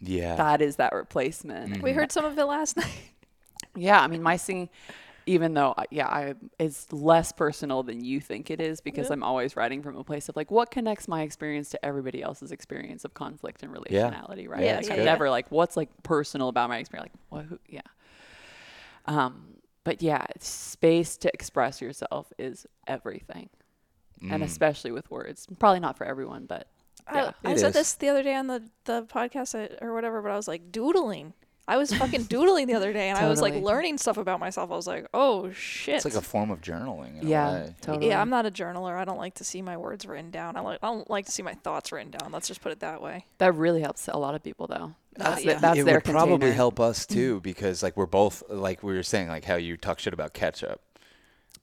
Yeah. 0.00 0.36
that 0.36 0.60
is 0.62 0.76
that 0.76 0.92
replacement. 0.92 1.82
we 1.82 1.92
heard 1.92 2.12
some 2.12 2.24
of 2.24 2.38
it 2.38 2.44
last 2.44 2.76
night 2.78 2.88
Yeah, 3.74 4.00
I 4.00 4.06
mean, 4.06 4.22
my 4.22 4.36
singing, 4.36 4.68
even 5.26 5.54
though 5.54 5.72
uh, 5.76 5.84
yeah, 5.90 6.06
I 6.06 6.34
it's 6.58 6.92
less 6.92 7.32
personal 7.32 7.82
than 7.82 8.04
you 8.04 8.20
think 8.20 8.50
it 8.50 8.60
is 8.60 8.80
because 8.80 9.08
Yeah. 9.08 9.14
I'm 9.14 9.22
always 9.22 9.56
writing 9.56 9.82
from 9.82 9.96
a 9.96 10.04
place 10.04 10.28
of 10.28 10.36
like 10.36 10.50
what 10.50 10.70
connects 10.70 11.08
my 11.08 11.22
experience 11.22 11.68
to 11.70 11.84
everybody 11.84 12.22
else's 12.22 12.52
experience 12.52 13.04
of 13.04 13.12
conflict 13.14 13.62
and 13.62 13.72
relationality, 13.74 14.48
right? 14.48 14.64
Yeah, 14.64 14.76
like 14.76 14.86
yeah, 14.86 14.92
I'm 14.94 14.98
yeah. 15.00 15.04
never 15.04 15.28
like 15.30 15.50
what's 15.50 15.76
like 15.76 15.90
personal 16.02 16.48
about 16.48 16.68
my 16.68 16.78
experience, 16.78 17.10
like 17.12 17.20
what, 17.28 17.44
who, 17.46 17.58
yeah. 17.68 17.80
Um, 19.06 19.56
but 19.84 20.02
yeah, 20.02 20.24
space 20.40 21.16
to 21.18 21.30
express 21.32 21.80
yourself 21.80 22.32
is 22.38 22.66
everything, 22.86 23.50
and 24.32 24.42
especially 24.42 24.90
with 24.92 25.10
words. 25.10 25.46
Probably 25.58 25.80
not 25.80 25.96
for 25.96 26.04
everyone, 26.04 26.46
but 26.46 26.66
yeah. 27.12 27.32
I, 27.44 27.52
I 27.52 27.56
said 27.56 27.68
is. 27.68 27.74
this 27.74 27.94
the 27.94 28.08
other 28.08 28.22
day 28.22 28.34
on 28.34 28.46
the 28.46 28.62
the 28.84 29.02
podcast 29.04 29.54
I- 29.58 29.84
or 29.84 29.94
whatever, 29.94 30.22
but 30.22 30.30
I 30.30 30.36
was 30.36 30.48
like 30.48 30.70
doodling. 30.72 31.32
I 31.68 31.78
was 31.78 31.92
fucking 31.92 32.24
doodling 32.24 32.68
the 32.68 32.74
other 32.74 32.92
day, 32.92 33.08
and 33.08 33.18
I 33.18 33.28
was 33.28 33.42
like 33.42 33.54
learning 33.54 33.98
stuff 33.98 34.18
about 34.18 34.38
myself. 34.38 34.70
I 34.70 34.76
was 34.76 34.86
like, 34.86 35.08
oh 35.12 35.50
shit. 35.50 35.96
It's 35.96 36.04
like 36.04 36.14
a 36.14 36.20
form 36.20 36.52
of 36.52 36.60
journaling. 36.60 37.20
In 37.20 37.26
Yeah, 37.26 37.48
A 37.48 37.52
way. 37.64 37.74
totally. 37.80 38.06
yeah, 38.08 38.20
I'm 38.20 38.30
not 38.30 38.46
a 38.46 38.52
journaler. 38.52 38.96
I 38.96 39.04
don't 39.04 39.18
like 39.18 39.34
to 39.34 39.44
see 39.44 39.62
my 39.62 39.76
words 39.76 40.06
written 40.06 40.30
down. 40.30 40.56
I 40.56 40.60
like 40.60 40.78
I 40.80 40.86
don't 40.86 41.10
like 41.10 41.26
to 41.26 41.32
see 41.32 41.42
my 41.42 41.54
thoughts 41.54 41.90
written 41.90 42.12
down. 42.12 42.30
Let's 42.30 42.46
just 42.46 42.60
put 42.60 42.70
it 42.70 42.78
that 42.80 43.02
way. 43.02 43.24
That 43.38 43.56
really 43.56 43.80
helps 43.80 44.06
a 44.06 44.16
lot 44.16 44.36
of 44.36 44.44
people, 44.44 44.68
though. 44.68 44.94
Uh, 45.18 45.30
that's, 45.30 45.44
yeah. 45.44 45.54
the- 45.54 45.60
that's 45.60 45.78
it 45.80 45.86
their 45.86 45.94
would 45.96 46.04
probably 46.04 46.52
help 46.52 46.78
us 46.78 47.04
too 47.16 47.40
because 47.40 47.82
like 47.82 47.96
we're 47.96 48.06
both 48.06 48.44
like 48.48 48.84
we 48.84 48.94
were 48.94 49.02
saying 49.02 49.26
like 49.26 49.44
how 49.44 49.56
you 49.56 49.76
talk 49.76 49.98
shit 49.98 50.12
about 50.14 50.34
ketchup 50.34 50.80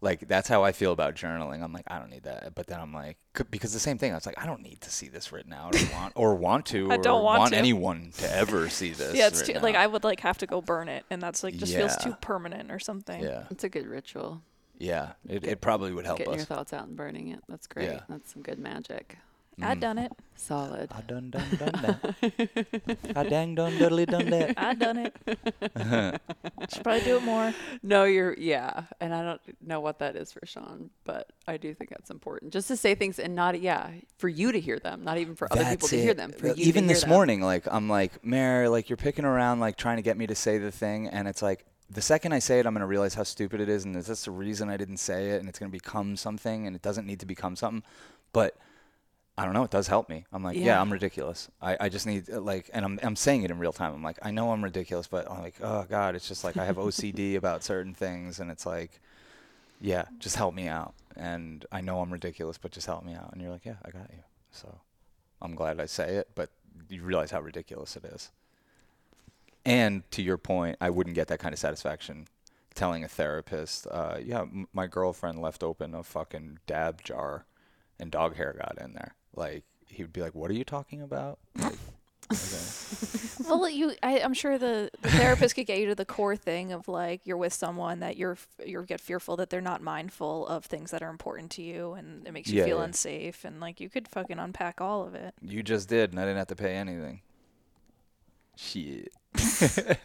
like 0.04 0.28
that's 0.28 0.48
how 0.48 0.64
i 0.64 0.72
feel 0.72 0.92
about 0.92 1.16
journaling 1.16 1.64
i'm 1.64 1.72
like 1.74 1.86
i 1.88 1.98
don't 1.98 2.10
need 2.12 2.24
that 2.24 2.54
but 2.54 2.68
then 2.68 2.80
i'm 2.80 2.94
like 2.94 3.18
because 3.50 3.74
the 3.74 3.80
same 3.80 3.98
thing 3.98 4.12
i 4.12 4.16
was 4.16 4.26
like 4.26 4.38
i 4.38 4.46
don't 4.46 4.62
need 4.62 4.80
to 4.82 4.92
see 4.92 5.08
this 5.08 5.32
written 5.32 5.54
out 5.54 5.74
or 5.76 5.94
want 5.94 6.14
or 6.16 6.36
want 6.36 6.66
to 6.68 6.88
I 6.92 6.96
or 6.96 7.02
don't 7.02 7.24
want 7.24 7.54
to. 7.54 7.58
anyone 7.58 8.12
to 8.18 8.36
ever 8.36 8.70
see 8.70 8.92
this 8.94 9.16
yeah, 9.16 9.28
it's 9.28 9.42
too, 9.42 9.48
written 9.54 9.64
like. 9.64 9.76
I 9.76 9.88
would 9.88 10.04
like 10.04 10.20
have 10.20 10.38
to 10.40 10.46
go 10.46 10.62
burn 10.62 10.90
it, 10.90 11.06
and 11.10 11.22
that's 11.22 11.44
like 11.44 11.56
just 11.56 11.74
feels 11.74 11.96
too 11.98 12.16
permanent 12.22 12.72
or 12.72 12.80
something. 12.80 13.24
yeah 13.24 13.46
It's 13.50 13.64
a 13.64 13.70
good 13.70 13.88
ritual. 13.88 14.42
yeah 14.78 15.14
it, 15.28 15.44
it 15.46 15.62
probably 15.62 15.94
would 15.94 16.06
help 16.06 16.18
Getting 16.20 16.34
your 16.36 16.46
thoughts 16.46 16.74
out 16.74 16.86
and 16.88 16.96
burning 16.98 17.30
it. 17.30 17.40
That's 17.48 17.68
great. 17.68 17.90
Yeah. 17.90 18.02
That's 18.10 18.34
some 18.34 18.42
good 18.44 18.60
magic. 18.60 19.18
I 19.62 19.76
mm. 19.76 19.80
done 19.80 19.98
it. 19.98 20.12
Solid. 20.36 20.92
I 20.92 21.02
done 21.02 21.30
done 21.30 21.48
done 21.58 21.82
that. 21.84 23.16
I 23.16 23.24
dang 23.24 23.56
done 23.56 23.78
dudley 23.78 24.06
done 24.06 24.30
that. 24.32 24.54
I 24.58 24.74
done 24.74 24.98
it. 24.98 26.22
Should 26.74 26.84
probably 26.84 27.02
do 27.02 27.18
it 27.18 27.24
more. 27.24 27.54
No, 27.84 28.04
you're 28.06 28.34
yeah, 28.38 28.84
and 29.00 29.14
I 29.14 29.24
don't 29.24 29.42
know 29.62 29.80
what 29.80 30.00
that 30.00 30.16
is 30.16 30.32
for 30.32 30.46
Sean, 30.46 30.90
but 31.04 31.32
I 31.48 31.58
do 31.58 31.74
think 31.74 31.92
that's 31.92 32.10
important. 32.10 32.52
Just 32.52 32.68
to 32.70 32.76
say 32.76 32.96
things 32.96 33.20
and 33.20 33.36
not 33.36 33.62
yeah, 33.62 33.92
for 34.18 34.28
you 34.28 34.52
to 34.52 34.60
hear 34.60 34.80
them, 34.80 35.04
not 35.04 35.18
even 35.18 35.36
for 35.36 35.48
other 35.52 35.64
people 35.64 35.88
That's 35.88 35.90
to 35.92 36.02
hear 36.02 36.14
them. 36.14 36.32
For 36.32 36.48
you 36.48 36.56
to 36.56 36.62
Even 36.62 36.88
this 36.88 37.02
them. 37.02 37.12
morning, 37.12 37.42
like 37.42 37.68
I'm 37.72 37.88
like, 37.88 38.26
Mare, 38.26 38.70
like 38.70 38.90
you're 38.90 38.98
picking 38.98 39.26
around, 39.26 39.60
like 39.60 39.78
trying 39.78 39.98
to 39.98 40.04
get 40.04 40.18
me 40.18 40.28
to 40.28 40.36
say 40.36 40.58
the 40.58 40.72
thing, 40.72 41.08
and 41.08 41.28
it's 41.28 41.42
like 41.44 41.66
the 41.90 42.02
second 42.02 42.34
I 42.34 42.40
say 42.40 42.60
it, 42.60 42.66
I'm 42.66 42.74
gonna 42.74 42.88
realize 42.88 43.14
how 43.14 43.24
stupid 43.24 43.62
it 43.62 43.70
is, 43.70 43.86
and 43.86 43.96
is 43.96 44.08
this 44.08 44.26
the 44.26 44.32
reason 44.32 44.70
I 44.70 44.78
didn't 44.78 44.98
say 44.98 45.30
it, 45.30 45.40
and 45.40 45.48
it's 45.48 45.60
gonna 45.60 45.70
become 45.70 46.18
something, 46.18 46.66
and 46.66 46.76
it 46.76 46.82
doesn't 46.82 47.06
need 47.06 47.20
to 47.20 47.28
become 47.28 47.56
something, 47.56 47.84
but. 48.34 48.58
I 49.38 49.46
don't 49.46 49.54
know. 49.54 49.64
It 49.64 49.72
does 49.72 49.88
help 49.88 50.10
me. 50.10 50.26
I'm 50.32 50.44
like, 50.44 50.58
yeah, 50.58 50.66
Yeah. 50.66 50.82
I'm 50.82 50.92
ridiculous. 50.94 51.50
I, 51.62 51.76
I 51.80 51.90
just 51.90 52.06
need 52.06 52.30
like, 52.30 52.70
and 52.74 52.86
I'm 52.86 53.00
I'm 53.02 53.16
saying 53.16 53.44
it 53.44 53.52
in 53.52 53.58
real 53.58 53.74
time. 53.74 53.94
I'm 53.94 54.04
like, 54.04 54.20
I 54.22 54.30
know 54.32 54.52
I'm 54.52 54.64
ridiculous, 54.64 55.08
but 55.08 55.30
I'm 55.30 55.42
like, 55.42 55.56
oh 55.62 55.86
god, 55.90 56.16
it's 56.16 56.28
just 56.28 56.44
like 56.44 56.56
I 56.58 56.66
have 56.66 56.76
OCD 56.86 57.36
about 57.36 57.64
certain 57.64 57.94
things, 57.96 58.40
and 58.40 58.52
it's 58.52 58.66
like, 58.66 59.00
yeah, 59.82 60.06
just 60.20 60.36
help 60.36 60.54
me 60.54 60.68
out. 60.68 60.94
And 61.16 61.66
I 61.72 61.82
know 61.82 62.00
I'm 62.02 62.12
ridiculous, 62.14 62.58
but 62.58 62.72
just 62.72 62.86
help 62.88 63.04
me 63.04 63.14
out. 63.16 63.32
And 63.34 63.42
you're 63.42 63.52
like, 63.52 63.66
yeah, 63.66 63.76
I 63.84 63.90
got 63.92 64.10
you. 64.12 64.24
So 64.52 64.80
I'm 65.42 65.56
glad 65.56 65.80
I 65.80 65.88
say 65.88 66.16
it, 66.16 66.30
but 66.36 66.50
you 66.90 67.02
realize 67.04 67.32
how 67.32 67.42
ridiculous 67.42 67.96
it 67.96 68.06
is. 68.06 68.30
And 69.66 70.10
to 70.12 70.22
your 70.22 70.38
point, 70.38 70.78
I 70.82 70.90
wouldn't 70.90 71.16
get 71.16 71.28
that 71.30 71.40
kind 71.40 71.54
of 71.54 71.60
satisfaction 71.60 72.28
telling 72.76 73.04
a 73.04 73.08
therapist, 73.08 73.88
uh, 73.90 74.18
yeah, 74.24 74.42
m- 74.42 74.68
my 74.74 74.88
girlfriend 74.88 75.40
left 75.42 75.64
open 75.64 75.94
a 75.96 76.04
fucking 76.04 76.60
dab 76.68 77.04
jar 77.04 77.46
and 78.00 78.12
dog 78.12 78.36
hair 78.36 78.54
got 78.58 78.78
in 78.84 78.94
there. 78.94 79.16
Like, 79.36 79.64
he 79.88 80.04
would 80.04 80.14
be 80.14 80.22
like, 80.22 80.36
what 80.36 80.50
are 80.50 80.56
you 80.56 80.64
talking 80.64 81.02
about? 81.02 81.40
Like, 81.58 81.74
okay. 82.32 83.50
Well, 83.50 83.70
you, 83.70 83.94
I, 84.02 84.22
I'm 84.22 84.34
sure 84.34 84.58
the, 84.58 84.90
the 85.02 85.12
therapist 85.12 85.56
could 85.56 85.66
get 85.68 85.80
you 85.80 85.88
to 85.88 85.96
the 85.96 86.06
core 86.06 86.36
thing 86.36 86.72
of 86.72 86.88
like 86.88 87.26
you're 87.26 87.38
with 87.38 87.54
someone 87.54 88.00
that 88.00 88.16
you're 88.18 88.38
you 88.66 88.82
get 88.84 89.02
fearful 89.02 89.36
that 89.38 89.50
they're 89.50 89.62
not 89.62 89.82
mindful 89.82 90.48
of 90.48 90.66
things 90.66 90.92
that 90.92 91.04
are 91.04 91.10
important 91.10 91.52
to 91.52 91.62
you, 91.62 91.94
and 91.94 92.26
it 92.26 92.32
makes 92.32 92.50
you 92.50 92.60
Yeah, 92.60 92.66
feel 92.66 92.78
yeah. 92.80 92.86
unsafe, 92.86 93.44
and 93.46 93.60
like 93.60 93.80
you 93.80 93.90
could 93.90 94.08
fucking 94.08 94.40
unpack 94.40 94.80
all 94.82 95.06
of 95.06 95.14
it. 95.16 95.34
You 95.42 95.62
just 95.64 95.90
did, 95.90 96.12
and 96.12 96.20
I 96.20 96.24
didn't 96.24 96.38
have 96.38 96.48
to 96.48 96.56
pay 96.56 96.76
anything. 96.76 97.22
Shit. 98.56 99.12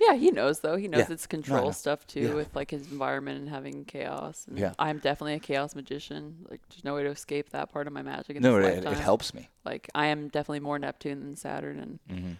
Yeah, 0.00 0.14
he 0.14 0.30
knows 0.30 0.60
though. 0.60 0.76
He 0.76 0.88
knows 0.88 1.00
Yeah. 1.08 1.12
it's 1.14 1.26
control 1.26 1.66
know. 1.66 1.70
stuff 1.72 2.06
too 2.06 2.20
Yeah. 2.20 2.34
with 2.34 2.54
like 2.56 2.70
his 2.70 2.90
environment 2.90 3.38
and 3.40 3.48
having 3.48 3.84
chaos. 3.84 4.46
And 4.48 4.58
Yeah. 4.58 4.72
I'm 4.78 4.98
definitely 4.98 5.34
a 5.34 5.38
chaos 5.40 5.74
magician. 5.74 6.46
Like 6.50 6.60
there's 6.70 6.84
no 6.84 6.94
way 6.94 7.02
to 7.02 7.10
escape 7.10 7.50
that 7.50 7.70
part 7.70 7.86
of 7.86 7.92
my 7.92 8.02
magic 8.02 8.36
in 8.36 8.42
No, 8.42 8.56
this 8.60 8.66
it, 8.66 8.78
it 8.78 8.84
lifetime. 8.84 9.02
helps 9.04 9.34
me. 9.34 9.48
Like 9.64 9.90
I 9.94 10.06
am 10.06 10.28
definitely 10.28 10.60
more 10.60 10.78
Neptune 10.78 11.20
than 11.20 11.36
Saturn 11.36 11.78
and 11.78 11.98
Mm-hmm. 12.10 12.32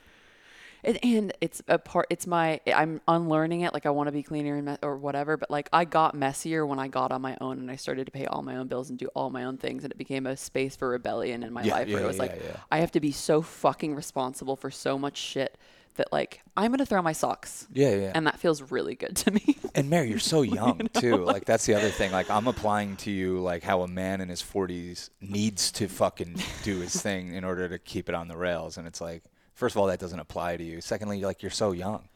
And, 0.83 0.99
and 1.05 1.33
it's 1.43 1.61
a 1.69 1.79
part. 1.79 2.07
It's 2.09 2.27
my. 2.27 2.59
I'm 2.67 3.03
unlearning 3.07 3.61
it. 3.61 3.75
Like 3.75 3.85
I 3.85 3.91
want 3.91 4.07
to 4.07 4.13
be 4.13 4.23
cleaner 4.23 4.57
and 4.57 4.65
me- 4.65 4.77
or 4.81 4.97
whatever. 4.97 5.37
But 5.37 5.51
like 5.51 5.69
I 5.75 5.85
got 5.85 6.15
messier 6.15 6.65
when 6.65 6.79
I 6.79 6.89
got 6.89 7.13
on 7.13 7.21
my 7.21 7.37
own 7.39 7.59
and 7.59 7.71
I 7.71 7.77
started 7.77 8.07
to 8.07 8.11
pay 8.11 8.25
all 8.25 8.41
my 8.41 8.57
own 8.57 8.67
bills 8.67 8.89
and 8.89 8.99
do 8.99 9.07
all 9.09 9.29
my 9.29 9.45
own 9.45 9.59
things, 9.59 9.85
and 9.85 9.93
it 9.93 9.99
became 9.99 10.25
a 10.27 10.39
space 10.39 10.77
for 10.77 10.89
rebellion 10.89 11.43
in 11.43 11.53
my 11.53 11.65
Yeah, 11.65 11.75
life 11.75 11.89
where 11.89 11.99
yeah, 11.99 12.05
it 12.05 12.07
was 12.07 12.19
like 12.19 12.31
yeah, 12.37 12.47
yeah. 12.53 12.57
I 12.73 12.79
have 12.79 12.93
to 12.93 13.01
be 13.01 13.13
so 13.13 13.43
fucking 13.43 13.95
responsible 13.95 14.57
for 14.57 14.71
so 14.71 14.99
much 14.99 15.19
shit 15.19 15.59
that 15.97 16.13
like 16.13 16.41
I'm 16.57 16.71
gonna 16.71 16.87
throw 16.87 17.03
my 17.03 17.13
socks. 17.13 17.67
Yeah, 17.73 17.95
yeah. 17.95 18.13
And 18.15 18.27
that 18.27 18.39
feels 18.39 18.71
really 18.71 18.95
good 18.95 19.17
to 19.17 19.31
me. 19.31 19.57
And 19.73 19.89
Mare, 19.89 20.05
you're 20.05 20.19
so 20.19 20.43
young 20.61 20.89
too. 20.95 21.17
Like 21.19 21.45
that's 21.45 21.65
the 21.67 21.75
other 21.75 21.91
thing. 21.91 22.11
Like 22.11 22.29
I'm 22.29 22.49
applying 22.49 22.97
to 22.99 23.11
you 23.11 23.39
like 23.39 23.63
how 23.63 23.83
a 23.83 23.89
man 23.89 24.21
in 24.21 24.29
his 24.29 24.43
40s 24.43 25.11
needs 25.21 25.71
to 25.73 25.87
fucking 25.87 26.37
do 26.65 26.81
his 26.81 27.01
thing 27.07 27.35
in 27.35 27.45
order 27.45 27.69
to 27.69 27.79
keep 27.79 28.09
it 28.09 28.15
on 28.17 28.27
the 28.27 28.37
rails. 28.37 28.79
And 28.79 28.87
it's 28.89 29.01
like, 29.01 29.23
first 29.55 29.77
of 29.77 29.81
all, 29.81 29.87
that 29.87 30.01
doesn't 30.01 30.19
apply 30.19 30.57
to 30.57 30.65
you. 30.65 30.81
Secondly, 30.81 31.21
like 31.21 31.43
you're 31.43 31.51
so 31.51 31.71
young. 31.73 32.09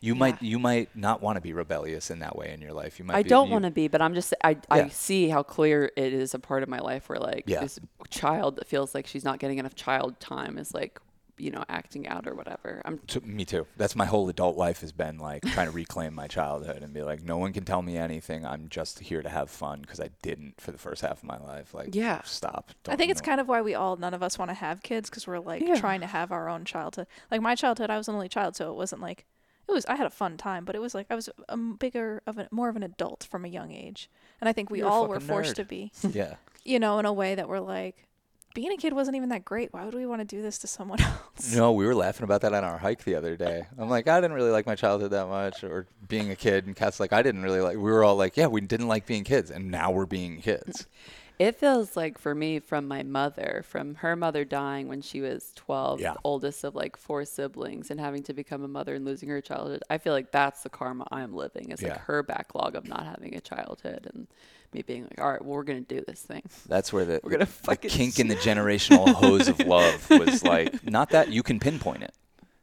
You 0.00 0.14
might 0.16 0.42
you 0.42 0.58
might 0.58 0.88
not 0.96 1.22
want 1.22 1.36
to 1.36 1.40
be 1.40 1.52
rebellious 1.52 2.10
in 2.10 2.20
that 2.20 2.34
way 2.34 2.52
in 2.52 2.60
your 2.60 2.72
life. 2.72 2.98
You 2.98 3.04
might. 3.04 3.14
I 3.16 3.22
be, 3.22 3.28
don't 3.28 3.50
want 3.50 3.64
to 3.66 3.70
be, 3.70 3.86
but 3.88 4.02
I'm 4.02 4.14
just 4.14 4.34
I 4.42 4.56
I 4.70 4.88
see 4.88 5.28
how 5.28 5.42
clear 5.44 5.92
it 5.96 6.12
is 6.12 6.34
a 6.34 6.40
part 6.40 6.62
of 6.64 6.68
my 6.68 6.80
life 6.80 7.08
where 7.08 7.18
like 7.20 7.44
Yeah. 7.46 7.60
this 7.60 7.78
child 8.10 8.56
that 8.56 8.66
feels 8.66 8.94
like 8.96 9.06
she's 9.06 9.22
not 9.24 9.38
getting 9.38 9.58
enough 9.58 9.74
child 9.76 10.18
time 10.18 10.58
is 10.58 10.74
like 10.74 10.98
you 11.38 11.50
know 11.50 11.64
acting 11.68 12.06
out 12.06 12.26
or 12.26 12.34
whatever. 12.34 12.82
I'm 12.84 12.98
To, 13.08 13.20
me 13.22 13.44
too. 13.44 13.66
That's 13.76 13.96
my 13.96 14.04
whole 14.06 14.28
adult 14.28 14.56
life 14.56 14.80
has 14.82 14.92
been 14.92 15.18
like 15.18 15.42
trying 15.42 15.66
to 15.66 15.72
reclaim 15.72 16.14
my 16.14 16.26
childhood 16.26 16.82
and 16.82 16.92
be 16.92 17.02
like, 17.02 17.22
no 17.22 17.38
one 17.38 17.52
can 17.52 17.64
tell 17.64 17.82
me 17.82 17.96
anything. 17.96 18.44
I'm 18.46 18.68
just 18.68 18.98
here 19.00 19.22
to 19.22 19.28
have 19.28 19.50
fun 19.50 19.80
because 19.80 20.00
I 20.00 20.10
didn't 20.22 20.60
for 20.60 20.72
the 20.72 20.78
first 20.78 21.02
half 21.02 21.18
of 21.18 21.24
my 21.24 21.38
life. 21.38 21.74
Like, 21.74 21.94
Yeah. 21.94 22.20
stop. 22.24 22.70
I 22.86 22.96
think 22.96 23.10
it's 23.10 23.22
know. 23.22 23.26
kind 23.26 23.40
of 23.40 23.48
why 23.48 23.62
we 23.62 23.74
all 23.74 23.96
none 23.96 24.14
of 24.14 24.22
us 24.22 24.38
want 24.38 24.50
to 24.50 24.54
have 24.54 24.82
kids 24.82 25.08
because 25.10 25.26
we're 25.26 25.38
like 25.40 25.62
Yeah. 25.62 25.76
trying 25.80 26.00
to 26.02 26.06
have 26.06 26.32
our 26.32 26.48
own 26.48 26.64
childhood. 26.64 27.06
Like 27.30 27.40
my 27.40 27.54
childhood, 27.54 27.90
I 27.90 27.96
was 27.98 28.08
an 28.08 28.14
only 28.14 28.28
child, 28.28 28.54
so 28.56 28.70
it 28.70 28.76
wasn't 28.76 29.00
like 29.02 29.24
it 29.68 29.72
was. 29.72 29.86
I 29.86 29.94
had 29.96 30.06
a 30.06 30.10
fun 30.10 30.36
time, 30.36 30.64
but 30.64 30.74
it 30.74 30.80
was 30.80 30.94
like 30.94 31.06
I 31.08 31.14
was 31.14 31.28
a 31.48 31.56
bigger 31.56 32.20
of 32.26 32.36
a 32.36 32.48
more 32.50 32.68
of 32.68 32.76
an 32.76 32.82
adult 32.82 33.24
from 33.30 33.44
a 33.44 33.48
young 33.48 33.72
age, 33.72 34.10
and 34.40 34.48
I 34.48 34.52
think 34.52 34.70
we 34.70 34.80
You're 34.80 34.88
all 34.88 35.06
were 35.06 35.20
forced 35.20 35.52
nerd. 35.52 35.56
to 35.56 35.64
be, 35.64 35.92
yeah. 36.12 36.34
you 36.64 36.78
know, 36.80 36.98
in 36.98 37.06
a 37.06 37.12
way 37.12 37.36
that 37.36 37.48
we're 37.48 37.60
like, 37.60 38.08
being 38.54 38.72
a 38.72 38.76
kid 38.76 38.92
wasn't 38.92 39.16
even 39.16 39.28
that 39.30 39.44
great. 39.44 39.72
Why 39.72 39.84
would 39.84 39.94
we 39.94 40.06
want 40.06 40.20
to 40.20 40.24
do 40.24 40.42
this 40.42 40.58
to 40.58 40.66
someone 40.66 41.00
else? 41.02 41.54
No, 41.54 41.72
we 41.72 41.86
were 41.86 41.94
laughing 41.94 42.24
about 42.24 42.40
that 42.42 42.52
on 42.54 42.64
our 42.64 42.78
hike 42.78 43.04
the 43.04 43.14
other 43.14 43.36
day. 43.36 43.66
I'm 43.78 43.88
like, 43.88 44.08
I 44.08 44.20
didn't 44.20 44.36
really 44.36 44.50
like 44.50 44.66
my 44.66 44.74
childhood 44.74 45.10
that 45.12 45.28
much, 45.28 45.64
or 45.64 45.86
being 46.08 46.30
a 46.30 46.36
kid. 46.36 46.66
And 46.66 46.76
Kat's 46.76 47.00
like, 47.00 47.12
I 47.12 47.22
didn't 47.22 47.42
really 47.42 47.60
like. 47.60 47.76
We 47.76 47.82
were 47.84 48.04
all 48.04 48.16
like, 48.16 48.36
yeah, 48.36 48.46
we 48.46 48.60
didn't 48.60 48.88
like 48.88 49.06
being 49.06 49.24
kids, 49.24 49.50
and 49.50 49.70
now 49.70 49.90
we're 49.90 50.06
being 50.06 50.40
kids. 50.40 50.86
It 51.38 51.56
feels 51.56 51.96
like 51.96 52.18
for 52.18 52.34
me 52.34 52.60
from 52.60 52.86
my 52.86 53.02
mother, 53.02 53.64
from 53.66 53.96
her 53.96 54.14
mother 54.14 54.44
dying 54.44 54.86
when 54.88 55.02
she 55.02 55.20
was 55.20 55.52
12, 55.56 56.00
Yeah. 56.00 56.14
oldest 56.24 56.62
of 56.64 56.74
like 56.74 56.96
four 56.96 57.24
siblings, 57.24 57.90
and 57.90 57.98
having 57.98 58.22
to 58.24 58.32
become 58.32 58.62
a 58.62 58.68
mother 58.68 58.94
and 58.94 59.04
losing 59.04 59.28
her 59.28 59.40
childhood. 59.40 59.82
I 59.90 59.98
feel 59.98 60.12
like 60.12 60.30
that's 60.30 60.62
the 60.62 60.68
karma 60.70 61.06
I'm 61.10 61.34
living. 61.34 61.70
Is 61.70 61.82
like 61.82 61.98
her 61.98 62.22
backlog 62.22 62.76
of 62.76 62.86
not 62.86 63.04
having 63.04 63.34
a 63.34 63.40
childhood 63.40 64.08
and 64.14 64.26
me 64.72 64.82
being 64.82 65.02
like, 65.04 65.20
all 65.20 65.30
right, 65.30 65.42
well, 65.42 65.56
we're 65.56 65.64
gonna 65.64 65.80
do 65.80 66.02
this 66.06 66.20
thing. 66.22 66.42
That's 66.68 66.92
where 66.92 67.04
the, 67.04 67.20
We're 67.24 67.30
gonna 67.32 67.44
the 67.46 67.50
fucking 67.50 67.90
kink 67.90 68.18
in 68.20 68.28
the 68.28 68.36
generational 68.48 69.12
hose 69.12 69.48
of 69.48 69.58
love 69.60 70.08
was 70.10 70.42
like, 70.44 70.84
not 70.88 71.10
that 71.10 71.28
you 71.30 71.42
can 71.42 71.58
pinpoint 71.60 72.02
it. 72.04 72.14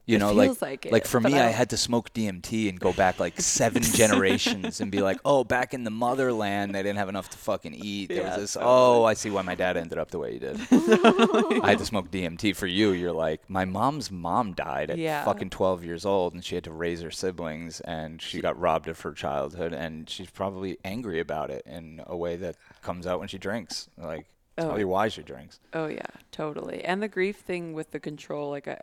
You 0.10 0.15
It 0.15 0.19
know, 0.22 0.31
like 0.34 0.60
like 0.91 1.03
it, 1.03 1.07
for 1.07 1.19
me, 1.22 1.36
I 1.36 1.49
I 1.49 1.52
had 1.52 1.69
to 1.69 1.77
smoke 1.77 2.11
DMT 2.14 2.68
and 2.68 2.80
go 2.80 2.91
back 2.94 3.19
like 3.19 3.40
seven 3.40 3.84
generations 4.02 4.81
and 4.81 4.91
be 4.91 5.02
like, 5.03 5.19
oh, 5.23 5.44
back 5.44 5.76
in 5.76 5.84
the 5.84 5.91
motherland, 5.91 6.73
they 6.73 6.81
didn't 6.81 6.98
have 6.98 7.10
enough 7.10 7.30
to 7.30 7.38
fucking 7.38 7.76
eat. 7.76 8.10
There 8.10 8.23
Yeah, 8.23 8.30
was 8.30 8.38
this. 8.38 8.53
totally. 8.53 8.72
Oh, 8.72 9.03
I 9.03 9.14
see 9.14 9.30
why 9.30 9.44
my 9.44 9.53
dad 9.53 9.77
ended 9.77 9.99
up 9.99 10.10
the 10.10 10.18
way 10.18 10.34
he 10.34 10.40
did. 10.40 10.60
I 10.72 11.69
had 11.69 11.77
to 11.77 11.86
smoke 11.86 12.10
DMT. 12.10 12.56
For 12.56 12.65
you, 12.65 12.90
you're 12.91 13.11
like, 13.11 13.48
my 13.49 13.65
mom's 13.65 14.10
mom 14.10 14.53
died 14.53 14.90
at 14.90 14.98
Yeah. 14.98 15.23
fucking 15.26 15.52
12 15.52 15.84
years 15.84 16.06
old, 16.07 16.34
and 16.34 16.44
she 16.44 16.56
had 16.56 16.64
to 16.64 16.72
raise 16.72 17.02
her 17.02 17.11
siblings, 17.11 17.80
and 17.81 18.19
she 18.19 18.41
got 18.41 18.60
robbed 18.60 18.88
of 18.88 18.99
her 19.02 19.11
childhood, 19.14 19.73
and 19.73 20.10
she's 20.10 20.31
probably 20.31 20.80
angry 20.84 21.19
about 21.19 21.52
it 21.52 21.64
in 21.68 22.02
a 22.07 22.18
way 22.18 22.36
that 22.38 22.56
comes 22.81 23.06
out 23.06 23.19
when 23.19 23.27
she 23.27 23.38
drinks. 23.38 23.90
Like, 23.95 24.22
it's 24.57 24.65
Oh. 24.65 24.69
probably 24.69 24.86
why 24.86 25.07
she 25.07 25.22
drinks. 25.22 25.60
Oh 25.73 25.86
yeah, 25.86 26.02
totally. 26.31 26.84
And 26.84 27.02
the 27.02 27.07
grief 27.07 27.38
thing 27.38 27.73
with 27.73 27.91
the 27.91 27.99
control, 27.99 28.49
like 28.49 28.68
I, 28.68 28.80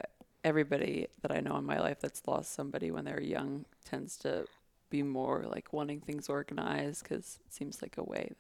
everybody 0.46 1.08
that 1.22 1.32
I 1.32 1.40
know 1.40 1.56
in 1.56 1.64
my 1.66 1.80
life 1.80 1.98
that's 2.00 2.22
lost 2.26 2.54
somebody 2.54 2.90
when 2.92 3.04
they're 3.04 3.20
young 3.20 3.64
tends 3.84 4.16
to 4.18 4.46
be 4.90 5.02
more 5.02 5.44
like 5.54 5.72
wanting 5.72 6.00
things 6.00 6.28
organized 6.28 7.02
because 7.02 7.38
it 7.44 7.52
seems 7.52 7.82
like 7.82 7.96
a 7.98 8.04
way. 8.04 8.30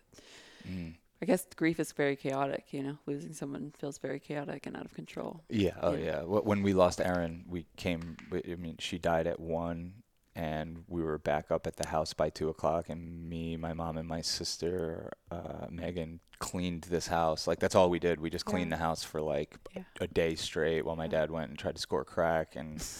Mm. 0.66 0.94
I 1.20 1.26
guess 1.26 1.44
grief 1.56 1.80
is 1.80 1.90
very 1.92 2.14
chaotic. 2.14 2.66
You 2.70 2.82
know, 2.84 2.98
losing 3.06 3.32
someone 3.32 3.72
feels 3.76 3.98
very 3.98 4.20
chaotic 4.20 4.66
and 4.66 4.76
out 4.76 4.84
of 4.84 4.94
control. 4.94 5.42
Yeah. 5.48 5.74
Oh, 5.82 5.94
Yeah. 5.94 6.04
yeah. 6.04 6.20
When 6.22 6.62
we 6.62 6.72
lost 6.74 7.00
Erin, 7.00 7.44
we 7.48 7.66
came. 7.76 8.16
I 8.32 8.54
mean, 8.54 8.76
she 8.78 8.98
died 8.98 9.26
at 9.26 9.40
one, 9.40 9.94
and 10.36 10.84
we 10.86 11.02
were 11.02 11.18
back 11.18 11.50
up 11.50 11.66
at 11.66 11.76
the 11.76 11.88
house 11.88 12.12
by 12.12 12.30
two 12.30 12.48
o'clock. 12.50 12.88
And 12.88 13.28
me, 13.28 13.56
my 13.56 13.72
mom, 13.72 13.96
and 13.96 14.06
my 14.06 14.20
sister, 14.20 15.10
uh, 15.30 15.66
Megan, 15.70 16.20
cleaned 16.38 16.82
this 16.82 17.06
house. 17.08 17.46
Like 17.46 17.58
that's 17.58 17.74
all 17.74 17.88
we 17.90 17.98
did. 17.98 18.20
We 18.20 18.28
just 18.30 18.44
cleaned 18.44 18.70
Yeah. 18.70 18.76
the 18.76 18.82
house 18.82 19.02
for 19.02 19.20
like 19.22 19.56
Yeah. 19.74 19.82
a 20.00 20.06
day 20.06 20.34
straight 20.36 20.84
while 20.84 20.94
my 20.96 21.08
dad 21.08 21.30
went 21.30 21.48
and 21.50 21.58
tried 21.58 21.74
to 21.76 21.80
score 21.80 22.04
crack 22.04 22.54
and. 22.54 22.84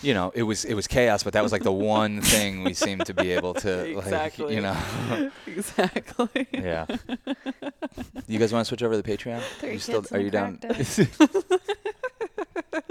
You 0.00 0.14
know, 0.14 0.32
it 0.34 0.42
was 0.42 0.64
it 0.64 0.74
was 0.74 0.88
chaos, 0.88 1.22
but 1.22 1.34
that 1.34 1.42
was 1.44 1.52
like 1.52 1.62
the 1.62 1.70
one 1.70 2.20
thing 2.32 2.64
we 2.64 2.72
seemed 2.74 3.06
to 3.06 3.14
be 3.14 3.30
able 3.32 3.54
to, 3.54 3.94
like, 4.10 4.36
you 4.38 4.60
know, 4.60 4.76
exactly. 5.46 6.48
yeah. 6.50 6.86
You 8.26 8.38
guys 8.40 8.52
want 8.52 8.62
to 8.64 8.68
switch 8.68 8.82
over 8.82 8.96
to 8.96 9.02
the 9.02 9.08
Patreon? 9.08 9.40
Three 9.60 9.74
you 9.74 9.78
still, 9.78 10.04
are 10.10 10.18
you 10.18 10.30
down? 10.30 10.58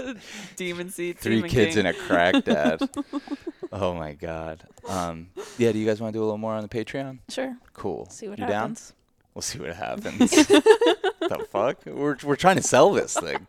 Crack 0.04 0.16
Demon 0.56 0.90
seed. 0.90 1.18
Three 1.18 1.36
Demon 1.36 1.50
kids 1.50 1.74
King. 1.76 1.86
and 1.86 1.96
a 1.96 2.00
crack 2.00 2.44
dad. 2.44 2.88
oh 3.72 3.94
my 3.94 4.12
god. 4.14 4.62
Um, 4.88 5.28
yeah. 5.58 5.72
Do 5.72 5.78
you 5.78 5.86
guys 5.86 6.00
want 6.00 6.12
to 6.12 6.18
do 6.18 6.22
a 6.22 6.26
little 6.26 6.38
more 6.38 6.54
on 6.54 6.62
the 6.62 6.68
Patreon? 6.68 7.18
Sure. 7.28 7.56
Cool. 7.72 8.06
See 8.10 8.28
what 8.28 8.38
you 8.38 8.44
happens. 8.46 8.92
We'll 9.34 9.42
see 9.42 9.58
what 9.58 9.74
happens. 9.76 10.30
the 10.30 11.46
fuck? 11.50 11.84
We're 11.86 12.16
we're 12.22 12.36
trying 12.36 12.56
to 12.56 12.62
sell 12.62 12.92
this 12.92 13.14
thing. 13.14 13.46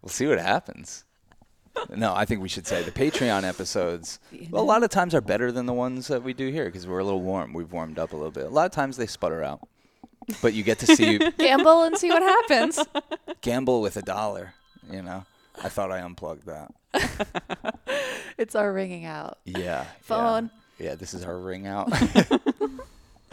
We'll 0.00 0.10
see 0.10 0.26
what 0.26 0.38
happens. 0.38 1.04
No, 1.94 2.12
I 2.14 2.26
think 2.26 2.42
we 2.42 2.48
should 2.50 2.66
say 2.66 2.82
the 2.82 2.90
Patreon 2.90 3.44
episodes. 3.44 4.18
A 4.52 4.62
lot 4.62 4.82
of 4.82 4.90
times 4.90 5.14
are 5.14 5.22
better 5.22 5.50
than 5.50 5.64
the 5.64 5.72
ones 5.72 6.08
that 6.08 6.22
we 6.22 6.34
do 6.34 6.50
here 6.50 6.66
because 6.66 6.86
we're 6.86 6.98
a 6.98 7.04
little 7.04 7.22
warm. 7.22 7.54
We've 7.54 7.72
warmed 7.72 7.98
up 7.98 8.12
a 8.12 8.16
little 8.16 8.30
bit. 8.30 8.44
A 8.44 8.50
lot 8.50 8.66
of 8.66 8.72
times 8.72 8.98
they 8.98 9.06
sputter 9.06 9.42
out. 9.42 9.66
but 10.42 10.52
you 10.52 10.62
get 10.62 10.78
to 10.80 10.86
see 10.86 11.18
Gamble 11.38 11.82
and 11.84 11.96
see 11.96 12.10
what 12.10 12.22
happens. 12.22 12.78
gamble 13.40 13.80
with 13.80 13.96
a 13.96 14.02
dollar. 14.02 14.52
You 14.90 15.02
know, 15.02 15.24
I 15.62 15.68
thought 15.68 15.90
I 15.90 16.00
unplugged 16.00 16.46
that. 16.46 16.72
It's 18.38 18.54
our 18.54 18.72
ringing 18.72 19.04
out. 19.04 19.38
Yeah. 19.44 19.58
yeah. 19.58 19.84
Phone. 20.00 20.50
Yeah, 20.78 20.94
this 20.94 21.14
is 21.14 21.24
our 21.24 21.38
ring 21.38 21.66
out. 21.66 21.92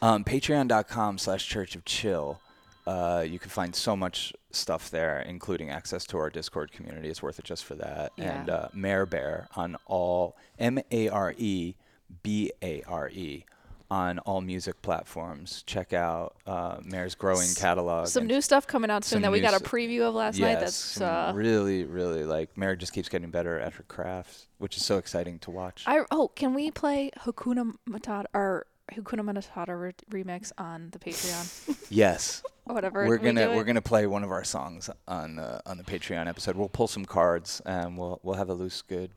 um, 0.00 0.24
Patreon.com 0.24 1.18
slash 1.18 1.46
Church 1.46 1.74
of 1.76 1.84
Chill. 1.84 2.40
Uh, 2.86 3.24
you 3.28 3.38
can 3.38 3.50
find 3.50 3.74
so 3.74 3.96
much 3.96 4.32
stuff 4.52 4.90
there, 4.90 5.20
including 5.20 5.70
access 5.70 6.06
to 6.06 6.18
our 6.18 6.30
Discord 6.30 6.72
community. 6.72 7.08
It's 7.08 7.22
worth 7.22 7.38
it 7.38 7.44
just 7.44 7.64
for 7.64 7.74
that. 7.74 8.12
Yeah. 8.16 8.40
And 8.40 8.48
uh, 8.48 8.68
Mare 8.72 9.04
Bare 9.04 9.48
on 9.56 9.76
all 9.86 10.36
M 10.58 10.78
A 10.90 11.08
R 11.08 11.34
E 11.36 11.74
B 12.22 12.52
A 12.62 12.82
R 12.86 13.10
E 13.10 13.44
on 13.90 14.18
all 14.20 14.40
music 14.40 14.80
platforms. 14.82 15.62
Check 15.66 15.92
out 15.92 16.36
uh, 16.46 16.78
Mare's 16.84 17.14
growing 17.14 17.48
catalog. 17.54 18.08
Some 18.08 18.26
new 18.26 18.40
stuff 18.40 18.66
coming 18.66 18.90
out 18.90 19.04
soon 19.04 19.22
that 19.22 19.32
we 19.32 19.40
got 19.40 19.54
a 19.54 19.62
preview 19.62 20.02
of 20.02 20.14
last 20.14 20.38
yes, 20.38 20.54
night. 20.54 20.60
That's 20.60 21.00
uh, 21.00 21.32
really, 21.34 21.84
really 21.84 22.24
like 22.24 22.56
Mare 22.56 22.76
just 22.76 22.92
keeps 22.92 23.08
getting 23.08 23.30
better 23.30 23.58
at 23.58 23.74
her 23.74 23.84
crafts, 23.84 24.48
which 24.58 24.76
is 24.76 24.84
so 24.84 24.98
exciting 24.98 25.38
to 25.40 25.50
watch. 25.50 25.84
I 25.86 26.00
oh, 26.10 26.28
can 26.28 26.54
we 26.54 26.70
play 26.70 27.10
Hakuna 27.20 27.74
Matata 27.88 28.24
or 28.34 28.66
Hakuna 28.92 29.20
Matata 29.20 29.78
re- 29.78 30.22
remix 30.22 30.52
on 30.58 30.90
the 30.90 30.98
Patreon? 30.98 31.76
yes. 31.90 32.42
whatever. 32.64 33.06
we're 33.06 33.18
gonna 33.18 33.48
do 33.48 33.56
we're 33.56 33.64
gonna 33.64 33.80
play 33.80 34.06
one 34.06 34.24
of 34.24 34.30
our 34.30 34.44
songs 34.44 34.90
on 35.06 35.36
the 35.36 35.60
on 35.66 35.78
the 35.78 35.84
Patreon 35.84 36.26
episode. 36.26 36.56
We'll 36.56 36.68
pull 36.68 36.88
some 36.88 37.04
cards 37.04 37.62
and 37.64 37.96
we'll 37.96 38.20
we'll 38.22 38.34
have 38.34 38.48
a 38.48 38.54
loose, 38.54 38.82
good, 38.82 39.10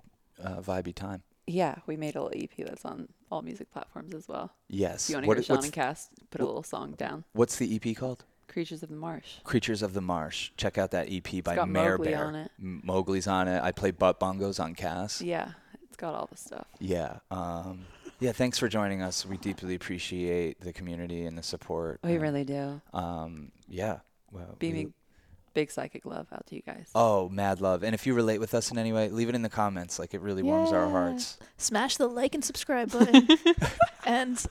uh, 0.44 0.62
vibey 0.62 0.94
time. 0.94 1.24
Yeah, 1.49 1.76
we 1.88 1.97
made 1.97 2.15
a 2.15 2.21
little 2.23 2.41
EP 2.43 2.51
that's 2.65 2.85
on 2.85 3.07
all 3.31 3.41
music 3.41 3.71
platforms 3.71 4.13
as 4.13 4.27
well. 4.27 4.51
Yes. 4.67 5.05
If 5.05 5.09
you 5.09 5.15
want 5.17 5.23
to 5.23 5.27
What- 5.27 5.38
hear 5.38 5.43
Sean 5.43 5.63
and 5.63 5.73
Cass 5.73 6.09
put 6.30 6.41
a 6.41 6.45
little 6.45 6.63
song 6.63 6.91
down. 6.91 7.23
what's 7.34 7.55
the 7.57 7.73
EP 7.76 7.95
called? 7.95 8.26
Creatures 8.47 8.81
of 8.84 8.89
the 8.89 8.95
Marsh. 8.95 9.39
Creatures 9.43 9.81
of 9.81 9.93
the 9.93 10.01
Marsh. 10.01 10.51
Check 10.57 10.77
out 10.77 10.91
that 10.91 11.07
EP 11.11 11.41
by 11.43 11.55
got 11.55 11.69
Mare 11.69 11.97
Mowgli 11.97 12.11
Bear. 12.11 12.26
on 12.26 12.35
it. 12.35 12.51
Mowgli's 12.57 13.27
on 13.27 13.47
it. 13.47 13.61
I 13.63 13.71
play 13.71 13.91
butt 13.91 14.19
bongos 14.19 14.59
on 14.59 14.73
Cass. 14.76 15.21
Yeah, 15.21 15.51
it's 15.84 15.97
got 15.97 16.15
all 16.15 16.27
the 16.31 16.38
stuff. 16.38 16.65
Yeah. 16.80 17.19
Um, 17.30 17.85
yeah. 18.19 18.31
Thanks 18.31 18.57
for 18.57 18.67
joining 18.67 19.01
us. 19.03 19.23
We 19.26 19.38
deeply 19.38 19.76
appreciate 19.76 20.61
the 20.61 20.73
community 20.73 21.26
and 21.26 21.38
the 21.38 21.43
support. 21.43 21.99
We 22.03 22.13
and, 22.13 22.21
really 22.21 22.43
do. 22.43 22.81
Um, 22.93 23.51
yeah. 23.67 23.99
Well, 24.31 24.47
we- 24.49 24.55
Beaming 24.59 24.93
big 25.60 25.72
psychic 25.72 26.06
love 26.06 26.27
out 26.31 26.45
to 26.48 26.56
you 26.56 26.61
guys. 26.61 26.90
Oh, 26.95 27.27
mad 27.27 27.60
love. 27.60 27.84
And 27.84 27.94
if 27.94 28.07
you 28.07 28.14
relate 28.14 28.40
with 28.40 28.53
us 28.53 28.72
in 28.72 28.77
any 28.77 28.94
way, 28.94 29.10
leave 29.10 29.27
it 29.27 29.36
in 29.36 29.41
the 29.41 29.49
comments. 29.49 29.99
Like 29.99 30.14
it 30.14 30.22
really 30.22 30.41
warms 30.41 30.72
our 30.72 30.86
Yeah. 30.86 30.91
hearts. 30.91 31.38
Smash 31.57 31.98
the 31.98 32.07
like 32.07 32.34
and 32.34 32.45
subscribe 32.45 32.91
button, 32.91 33.27
and 34.06 34.41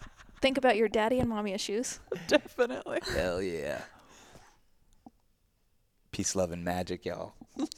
think 0.42 0.58
about 0.58 0.76
your 0.76 0.88
daddy 0.88 1.18
and 1.18 1.28
mommy 1.30 1.52
issues. 1.52 1.98
Definitely. 2.26 2.98
Hell 3.14 3.40
yeah. 3.40 3.80
Peace, 6.12 6.36
love, 6.36 6.50
and 6.52 6.62
magic, 6.64 7.06
y'all. 7.06 7.32